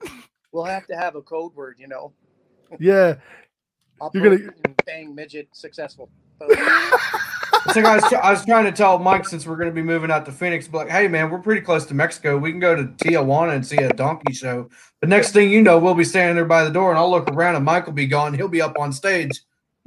We'll 0.52 0.64
have 0.64 0.86
to 0.88 0.96
have 0.96 1.16
a 1.16 1.22
code 1.22 1.54
word, 1.54 1.76
you 1.78 1.88
know. 1.88 2.12
yeah. 2.78 3.16
You're 4.12 4.38
gonna- 4.38 4.52
bang 4.84 5.14
midget 5.14 5.48
successful. 5.52 6.10
Boom. 7.66 7.68
It's 7.68 7.76
like 7.76 7.84
I 7.84 7.94
was, 7.96 8.04
I 8.12 8.30
was 8.30 8.44
trying 8.44 8.64
to 8.64 8.72
tell 8.72 8.98
Mike 8.98 9.26
since 9.26 9.46
we're 9.46 9.56
going 9.56 9.68
to 9.68 9.74
be 9.74 9.82
moving 9.82 10.10
out 10.10 10.24
to 10.26 10.32
Phoenix, 10.32 10.68
but 10.68 10.78
like, 10.78 10.90
hey 10.90 11.08
man, 11.08 11.30
we're 11.30 11.38
pretty 11.38 11.60
close 11.60 11.86
to 11.86 11.94
Mexico. 11.94 12.36
We 12.38 12.50
can 12.50 12.60
go 12.60 12.74
to 12.74 12.84
Tijuana 12.84 13.54
and 13.54 13.66
see 13.66 13.76
a 13.76 13.88
donkey 13.90 14.32
show. 14.32 14.68
But 15.00 15.08
next 15.08 15.32
thing 15.32 15.50
you 15.50 15.62
know, 15.62 15.78
we'll 15.78 15.94
be 15.94 16.04
standing 16.04 16.36
there 16.36 16.44
by 16.44 16.64
the 16.64 16.70
door, 16.70 16.90
and 16.90 16.98
I'll 16.98 17.10
look 17.10 17.28
around, 17.30 17.56
and 17.56 17.64
Mike 17.64 17.86
will 17.86 17.92
be 17.92 18.06
gone. 18.06 18.34
He'll 18.34 18.48
be 18.48 18.62
up 18.62 18.78
on 18.78 18.92
stage. 18.92 19.42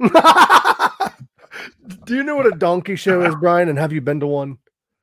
Do 2.04 2.16
you 2.16 2.22
know 2.22 2.36
what 2.36 2.46
a 2.46 2.56
donkey 2.56 2.96
show 2.96 3.22
is, 3.22 3.34
Bryan? 3.34 3.68
And 3.68 3.78
have 3.78 3.92
you 3.92 4.00
been 4.00 4.20
to 4.20 4.26
one? 4.26 4.58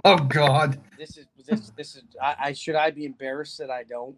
Oh 0.05 0.17
God, 0.17 0.79
this 0.97 1.17
is 1.17 1.25
this 1.45 1.71
this 1.75 1.95
is. 1.95 2.03
I, 2.21 2.35
I 2.39 2.53
should 2.53 2.75
I 2.75 2.91
be 2.91 3.05
embarrassed 3.05 3.57
that 3.57 3.69
I 3.69 3.83
don't. 3.83 4.15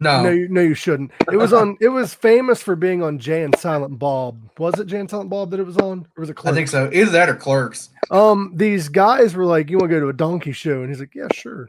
No. 0.00 0.22
No, 0.22 0.30
you, 0.30 0.48
no, 0.48 0.60
you 0.60 0.74
shouldn't. 0.74 1.10
It 1.32 1.36
was 1.36 1.52
on. 1.52 1.76
It 1.80 1.88
was 1.88 2.14
famous 2.14 2.62
for 2.62 2.76
being 2.76 3.02
on 3.02 3.18
Jay 3.18 3.42
and 3.42 3.56
Silent 3.58 3.98
Bob. 3.98 4.40
Was 4.58 4.78
it 4.78 4.86
Jay 4.86 5.00
and 5.00 5.10
Silent 5.10 5.30
Bob 5.30 5.50
that 5.50 5.60
it 5.60 5.66
was 5.66 5.76
on, 5.76 6.06
or 6.16 6.20
was 6.20 6.30
it? 6.30 6.36
I 6.44 6.52
think 6.52 6.68
so. 6.68 6.90
Either 6.92 7.10
that 7.10 7.28
or 7.28 7.34
Clerks. 7.34 7.90
Um, 8.10 8.52
these 8.54 8.88
guys 8.88 9.34
were 9.34 9.44
like, 9.44 9.70
"You 9.70 9.78
want 9.78 9.90
to 9.90 9.96
go 9.96 10.00
to 10.00 10.08
a 10.08 10.12
donkey 10.12 10.52
show?" 10.52 10.80
And 10.80 10.88
he's 10.88 11.00
like, 11.00 11.14
"Yeah, 11.14 11.28
sure." 11.32 11.68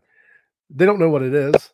They 0.69 0.85
don't 0.85 0.99
know 0.99 1.09
what 1.09 1.23
it 1.23 1.33
is. 1.33 1.71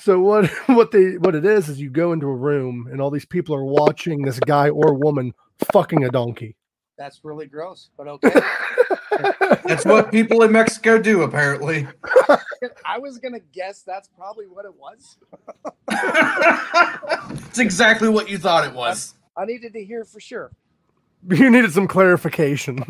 So 0.00 0.20
what 0.20 0.46
what 0.66 0.90
they 0.90 1.18
what 1.18 1.34
it 1.34 1.44
is 1.44 1.68
is 1.68 1.80
you 1.80 1.90
go 1.90 2.12
into 2.12 2.26
a 2.26 2.34
room 2.34 2.88
and 2.90 3.00
all 3.00 3.10
these 3.10 3.26
people 3.26 3.54
are 3.54 3.64
watching 3.64 4.22
this 4.22 4.38
guy 4.40 4.70
or 4.70 4.94
woman 4.94 5.34
fucking 5.72 6.04
a 6.04 6.10
donkey. 6.10 6.56
That's 6.96 7.20
really 7.24 7.46
gross, 7.46 7.90
but 7.96 8.08
okay. 8.08 8.40
That's 9.64 9.84
what 9.84 10.10
people 10.10 10.42
in 10.42 10.52
Mexico 10.52 10.98
do, 10.98 11.22
apparently. 11.22 11.86
I 12.84 12.98
was 12.98 13.18
gonna 13.18 13.40
guess 13.52 13.82
that's 13.82 14.08
probably 14.08 14.46
what 14.46 14.64
it 14.64 14.74
was. 14.74 15.16
it's 17.46 17.58
exactly 17.58 18.08
what 18.08 18.28
you 18.28 18.38
thought 18.38 18.66
it 18.66 18.74
was. 18.74 19.14
I 19.36 19.44
needed 19.44 19.72
to 19.74 19.84
hear 19.84 20.04
for 20.04 20.20
sure. 20.20 20.50
you 21.30 21.50
needed 21.50 21.72
some 21.72 21.88
clarification. 21.88 22.78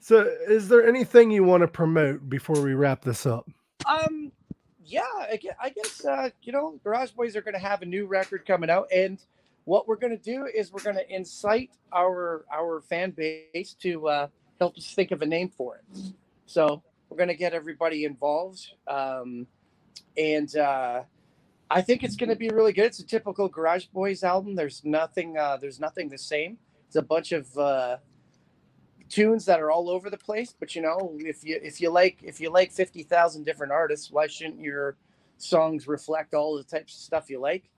so, 0.00 0.22
is 0.48 0.68
there 0.68 0.86
anything 0.86 1.30
you 1.30 1.44
want 1.44 1.62
to 1.62 1.68
promote 1.68 2.28
before 2.28 2.60
we 2.60 2.74
wrap 2.74 3.02
this 3.02 3.26
up? 3.26 3.48
Um, 3.86 4.32
yeah, 4.84 5.02
I 5.30 5.36
guess, 5.36 5.54
I 5.62 5.70
guess 5.70 6.04
uh, 6.04 6.30
you 6.42 6.52
know, 6.52 6.78
Garage 6.82 7.12
Boys 7.12 7.36
are 7.36 7.42
going 7.42 7.54
to 7.54 7.60
have 7.60 7.82
a 7.82 7.86
new 7.86 8.06
record 8.06 8.46
coming 8.46 8.70
out, 8.70 8.88
and 8.94 9.18
what 9.64 9.86
we're 9.86 9.96
going 9.96 10.16
to 10.16 10.22
do 10.22 10.46
is 10.46 10.72
we're 10.72 10.82
going 10.82 10.96
to 10.96 11.14
incite 11.14 11.70
our 11.92 12.44
our 12.52 12.80
fan 12.80 13.10
base 13.10 13.74
to 13.80 14.08
uh, 14.08 14.28
help 14.58 14.76
us 14.76 14.92
think 14.94 15.10
of 15.10 15.22
a 15.22 15.26
name 15.26 15.48
for 15.48 15.76
it. 15.76 16.00
So 16.46 16.82
we're 17.08 17.16
going 17.16 17.28
to 17.28 17.36
get 17.36 17.52
everybody 17.52 18.04
involved, 18.04 18.72
um, 18.86 19.46
and 20.16 20.54
uh, 20.56 21.02
I 21.70 21.82
think 21.82 22.02
it's 22.02 22.16
going 22.16 22.30
to 22.30 22.36
be 22.36 22.48
really 22.48 22.72
good. 22.72 22.86
It's 22.86 22.98
a 22.98 23.06
typical 23.06 23.48
Garage 23.48 23.86
Boys 23.86 24.24
album. 24.24 24.56
There's 24.56 24.84
nothing. 24.84 25.36
Uh, 25.36 25.56
there's 25.56 25.80
nothing 25.80 26.08
the 26.08 26.18
same. 26.18 26.58
It's 26.86 26.96
a 26.96 27.02
bunch 27.02 27.32
of 27.32 27.56
uh, 27.56 27.98
tunes 29.08 29.44
that 29.44 29.60
are 29.60 29.70
all 29.70 29.90
over 29.90 30.10
the 30.10 30.18
place. 30.18 30.54
But 30.58 30.74
you 30.74 30.82
know, 30.82 31.16
if 31.18 31.44
you 31.44 31.60
if 31.62 31.80
you 31.80 31.90
like 31.90 32.18
if 32.22 32.40
you 32.40 32.50
like 32.50 32.72
fifty 32.72 33.02
thousand 33.02 33.44
different 33.44 33.72
artists, 33.72 34.10
why 34.10 34.26
shouldn't 34.26 34.60
your 34.60 34.96
songs 35.36 35.86
reflect 35.86 36.34
all 36.34 36.56
the 36.56 36.64
types 36.64 36.94
of 36.94 37.00
stuff 37.00 37.30
you 37.30 37.40
like? 37.40 37.70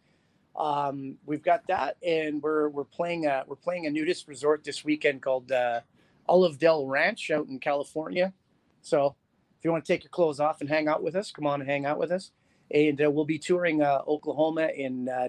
Um, 0.57 1.17
we've 1.25 1.43
got 1.43 1.67
that, 1.69 1.97
and 2.07 2.43
we're 2.43 2.69
we're 2.69 2.85
playing 2.85 3.27
a 3.27 3.45
we're 3.47 3.57
playing 3.57 3.87
a 3.87 3.91
nudist 3.91 4.29
resort 4.29 4.65
this 4.65 4.85
weekend 4.85 5.23
called 5.23 5.51
uh, 5.51 5.81
Olive 6.29 6.59
Dell 6.59 6.87
Ranch 6.87 7.31
out 7.31 7.47
in 7.49 7.59
California. 7.59 8.33
So 8.83 9.15
if 9.59 9.65
you 9.65 9.71
want 9.71 9.85
to 9.85 9.93
take 9.93 10.05
your 10.05 10.11
clothes 10.11 10.41
off 10.41 10.61
and 10.61 10.69
hang 10.69 10.89
out 10.89 11.03
with 11.03 11.17
us, 11.17 11.31
come 11.31 11.47
on 11.47 11.61
and 11.61 11.71
hang 11.71 11.87
out 11.87 11.99
with 11.99 12.11
us. 12.11 12.33
And 12.71 13.01
uh, 13.03 13.11
we'll 13.11 13.25
be 13.25 13.39
touring 13.39 13.83
uh, 13.83 14.01
Oklahoma 14.07 14.69
in 14.75 15.09
uh, 15.09 15.29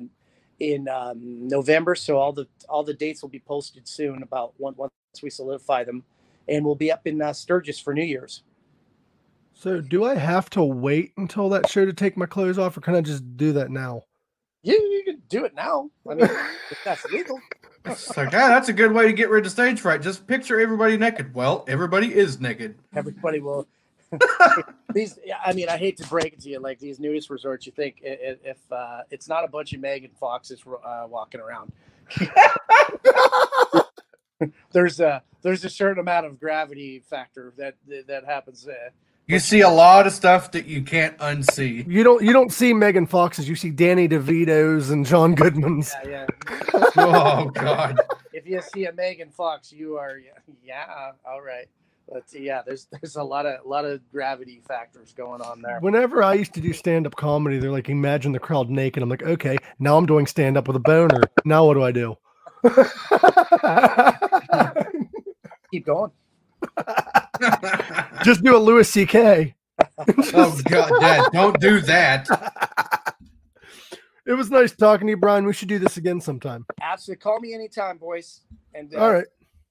in 0.60 0.88
um, 0.90 1.48
November. 1.48 1.96
So 1.96 2.18
all 2.18 2.34
the 2.34 2.48
all 2.68 2.84
the 2.84 2.94
dates 2.94 3.22
will 3.22 3.30
be 3.30 3.40
posted 3.40 3.88
soon 3.88 4.24
about 4.24 4.54
once 4.58 4.78
once 4.78 4.92
we 5.22 5.30
solidify 5.30 5.84
them, 5.84 6.04
and 6.48 6.66
we'll 6.66 6.76
be 6.76 6.92
up 6.92 7.08
in 7.08 7.22
uh, 7.22 7.32
Sturgis 7.32 7.80
for 7.80 7.94
New 7.94 8.04
Year's. 8.04 8.44
So, 9.54 9.80
do 9.80 10.04
I 10.04 10.16
have 10.16 10.50
to 10.52 10.64
wait 10.64 11.14
until 11.18 11.48
that 11.50 11.70
show 11.70 11.86
to 11.86 11.94
take 11.94 12.18
my 12.18 12.26
clothes 12.26 12.58
off, 12.58 12.76
or 12.76 12.82
can 12.82 12.96
I 12.96 13.02
just 13.02 13.38
do 13.38 13.54
that 13.54 13.70
now? 13.70 14.04
You 14.64 14.74
you 14.74 15.04
can 15.06 15.13
do 15.34 15.46
it 15.46 15.56
now. 15.56 15.90
I 16.10 16.14
mean, 16.14 16.30
if 16.70 16.78
that's 16.86 17.04
legal. 17.06 17.40
It's 17.86 18.16
like, 18.16 18.28
ah, 18.28 18.50
that's 18.50 18.70
a 18.70 18.74
good 18.74 18.94
way 18.94 19.08
to 19.08 19.14
get 19.14 19.30
rid 19.30 19.46
of 19.46 19.52
stage 19.52 19.82
fright. 19.82 20.02
Just 20.02 20.28
picture 20.28 20.60
everybody 20.60 20.96
naked. 20.96 21.34
Well, 21.34 21.66
everybody 21.68 22.14
is 22.14 22.40
naked. 22.40 22.76
Everybody 22.96 23.40
will. 23.40 23.68
these, 24.94 25.18
I 25.44 25.54
mean, 25.54 25.70
I 25.70 25.78
hate 25.78 25.98
to 25.98 26.08
break 26.08 26.34
it 26.34 26.42
to 26.42 26.50
you, 26.50 26.60
like 26.60 26.78
these 26.78 27.00
nudist 27.00 27.32
resorts. 27.32 27.66
You 27.66 27.72
think 27.72 27.98
if 28.04 28.60
uh, 28.72 29.02
it's 29.10 29.28
not 29.28 29.44
a 29.44 29.48
bunch 29.48 29.74
of 29.74 29.82
Megan 29.82 30.12
Foxes 30.20 30.62
uh, 30.86 31.08
walking 31.10 31.42
around, 31.42 31.72
there's 34.72 35.00
a 35.00 35.24
there's 35.42 35.66
a 35.66 35.70
certain 35.70 36.00
amount 36.00 36.28
of 36.28 36.40
gravity 36.40 37.02
factor 37.10 37.54
that 37.58 37.76
that, 37.88 38.06
that 38.06 38.26
happens. 38.26 38.68
Uh, 38.68 38.92
You 39.26 39.40
see 39.40 39.62
a 39.62 39.70
lot 39.70 40.06
of 40.06 40.12
stuff 40.12 40.52
that 40.52 40.66
you 40.66 40.82
can't 40.82 41.18
unsee. 41.18 41.88
You 41.88 42.04
don't 42.04 42.22
you 42.22 42.34
don't 42.34 42.52
see 42.52 42.74
Megan 42.74 43.06
Fox's, 43.06 43.48
you 43.48 43.56
see 43.56 43.70
Danny 43.70 44.08
DeVito's 44.10 44.90
and 44.90 45.06
John 45.06 45.34
Goodman's. 45.34 45.94
yeah, 46.06 46.26
yeah. 46.74 46.90
Oh 46.96 47.50
God. 47.54 48.00
if 48.34 48.46
you 48.46 48.62
see 48.62 48.86
a 48.86 48.92
Megan 48.92 49.30
Fox, 49.30 49.72
you 49.72 49.98
are 49.98 50.18
yeah, 50.18 50.32
yeah 50.64 51.12
all 51.26 51.42
right. 51.42 51.68
But 52.12 52.24
yeah, 52.34 52.62
there's 52.66 52.88
there's 52.92 53.16
a 53.16 53.24
lot 53.24 53.46
of 53.46 53.66
a 53.66 53.68
lot 53.68 53.86
of 53.86 54.02
gravity 54.12 54.62
factors 54.68 55.14
going 55.14 55.42
on 55.42 55.62
there. 55.62 55.80
Whenever 55.80 56.22
I 56.22 56.34
used 56.34 56.54
to 56.56 56.62
do 56.62 56.74
stand 56.74 57.08
up 57.08 57.16
comedy, 57.16 57.60
they're 57.60 57.72
like, 57.72 57.88
imagine 57.88 58.34
the 58.34 58.40
crowd 58.40 58.70
naked. 58.70 59.02
I'm 59.02 59.10
like, 59.10 59.24
okay, 59.24 59.58
now 59.80 59.98
I'm 59.98 60.06
doing 60.06 60.28
stand 60.28 60.58
up 60.58 60.68
with 60.68 60.76
a 60.76 60.80
boner. 60.80 61.22
Now 61.46 61.66
what 61.66 61.76
do 61.76 61.84
I 61.84 61.92
do? 61.94 62.18
Keep 65.72 65.86
going. 65.86 66.12
Just 68.24 68.44
do 68.44 68.56
a 68.56 68.60
Louis 68.60 68.88
C.K. 68.90 69.56
oh 70.34 70.60
God, 70.66 71.00
Dad, 71.00 71.30
don't 71.34 71.60
do 71.60 71.82
that. 71.82 72.28
It 74.26 74.34
was 74.34 74.50
nice 74.50 74.74
talking 74.74 75.08
to 75.08 75.12
you, 75.12 75.18
Bryan. 75.18 75.46
We 75.46 75.54
should 75.54 75.68
do 75.68 75.80
this 75.80 75.98
again 75.98 76.22
sometime. 76.22 76.66
Absolutely. 76.82 77.22
Call 77.22 77.40
me 77.40 77.54
anytime, 77.54 77.98
boys. 77.98 78.42
And 78.74 78.94
uh, 78.96 79.00
All 79.00 79.12
right. 79.12 79.26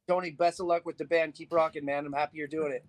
Tony, 0.08 0.30
best 0.30 0.60
of 0.60 0.66
luck 0.66 0.84
with 0.84 0.98
the 0.98 1.04
band. 1.04 1.34
Keep 1.34 1.52
rocking, 1.52 1.84
man. 1.84 2.04
I'm 2.04 2.12
happy 2.12 2.36
you're 2.36 2.48
doing 2.48 2.72
it. 2.72 2.84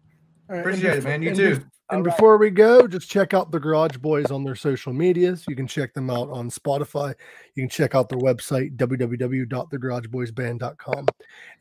All 0.50 0.56
right. 0.56 0.58
And 0.58 0.60
Appreciate 0.60 0.98
it, 0.98 1.04
man. 1.04 1.22
You 1.22 1.30
and 1.30 1.38
too. 1.38 1.56
bef- 1.58 1.66
And 1.90 1.92
All 1.92 1.98
right. 2.04 2.16
before 2.16 2.38
we 2.38 2.50
go, 2.50 2.88
just 2.88 3.10
check 3.10 3.34
out 3.34 3.52
the 3.52 3.60
Garage 3.60 3.98
Boys 3.98 4.32
on 4.32 4.44
their 4.44 4.56
social 4.56 4.94
medias. 4.94 5.46
You 5.48 5.56
can 5.56 5.68
check 5.68 5.94
them 5.94 6.10
out 6.10 6.30
on 6.30 6.50
Spotify. 6.50 7.14
You 7.56 7.64
can 7.64 7.70
check 7.70 7.96
out 7.96 8.10
their 8.10 8.20
website, 8.20 8.76
www.thegarageboysband.com. 8.78 11.06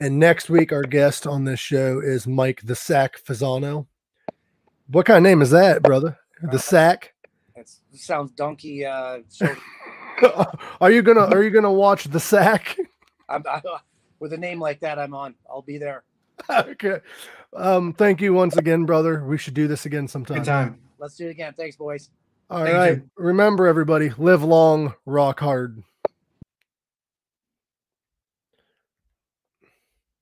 And 0.00 0.18
next 0.18 0.50
week, 0.50 0.72
our 0.72 0.82
guest 0.82 1.26
on 1.26 1.44
this 1.44 1.60
show 1.60 2.00
is 2.00 2.26
Mike 2.26 2.62
the 2.64 2.74
Sack 2.74 3.22
Fasano. 3.24 3.86
What 4.88 5.06
kind 5.06 5.18
of 5.18 5.22
name 5.22 5.42
is 5.42 5.50
that, 5.50 5.82
brother? 5.82 6.18
The 6.42 6.59
Sack? 6.59 7.14
It's, 7.56 7.80
it 7.92 8.00
sounds 8.00 8.32
donkey. 8.32 8.84
Uh, 8.84 9.20
so 9.28 9.54
are 10.80 10.90
you 10.90 11.02
gonna 11.02 11.26
Are 11.26 11.42
you 11.42 11.50
gonna 11.50 11.72
watch 11.72 12.04
the 12.04 12.20
Sack? 12.20 12.76
I'm, 13.28 13.42
I, 13.48 13.62
with 14.18 14.32
a 14.32 14.36
name 14.38 14.60
like 14.60 14.80
that, 14.80 14.98
I'm 14.98 15.14
on. 15.14 15.34
I'll 15.48 15.62
be 15.62 15.78
there. 15.78 16.02
okay. 16.51 17.01
Um, 17.55 17.93
thank 17.93 18.20
you 18.20 18.32
once 18.32 18.56
again, 18.56 18.85
brother. 18.85 19.24
We 19.24 19.39
should 19.39 19.55
do 19.55 19.69
this 19.69 19.86
again 19.86 20.09
sometime. 20.09 20.39
Good 20.39 20.47
time. 20.47 20.81
Let's 20.98 21.16
do 21.16 21.27
it 21.27 21.31
again. 21.31 21.55
Thanks, 21.56 21.77
boys. 21.77 22.10
All 22.48 22.64
Thank 22.64 22.77
right. 22.77 22.93
you. 22.97 23.10
Remember, 23.16 23.66
everybody, 23.66 24.10
live 24.19 24.43
long, 24.43 24.94
rock 25.06 25.40
hard. 25.40 25.82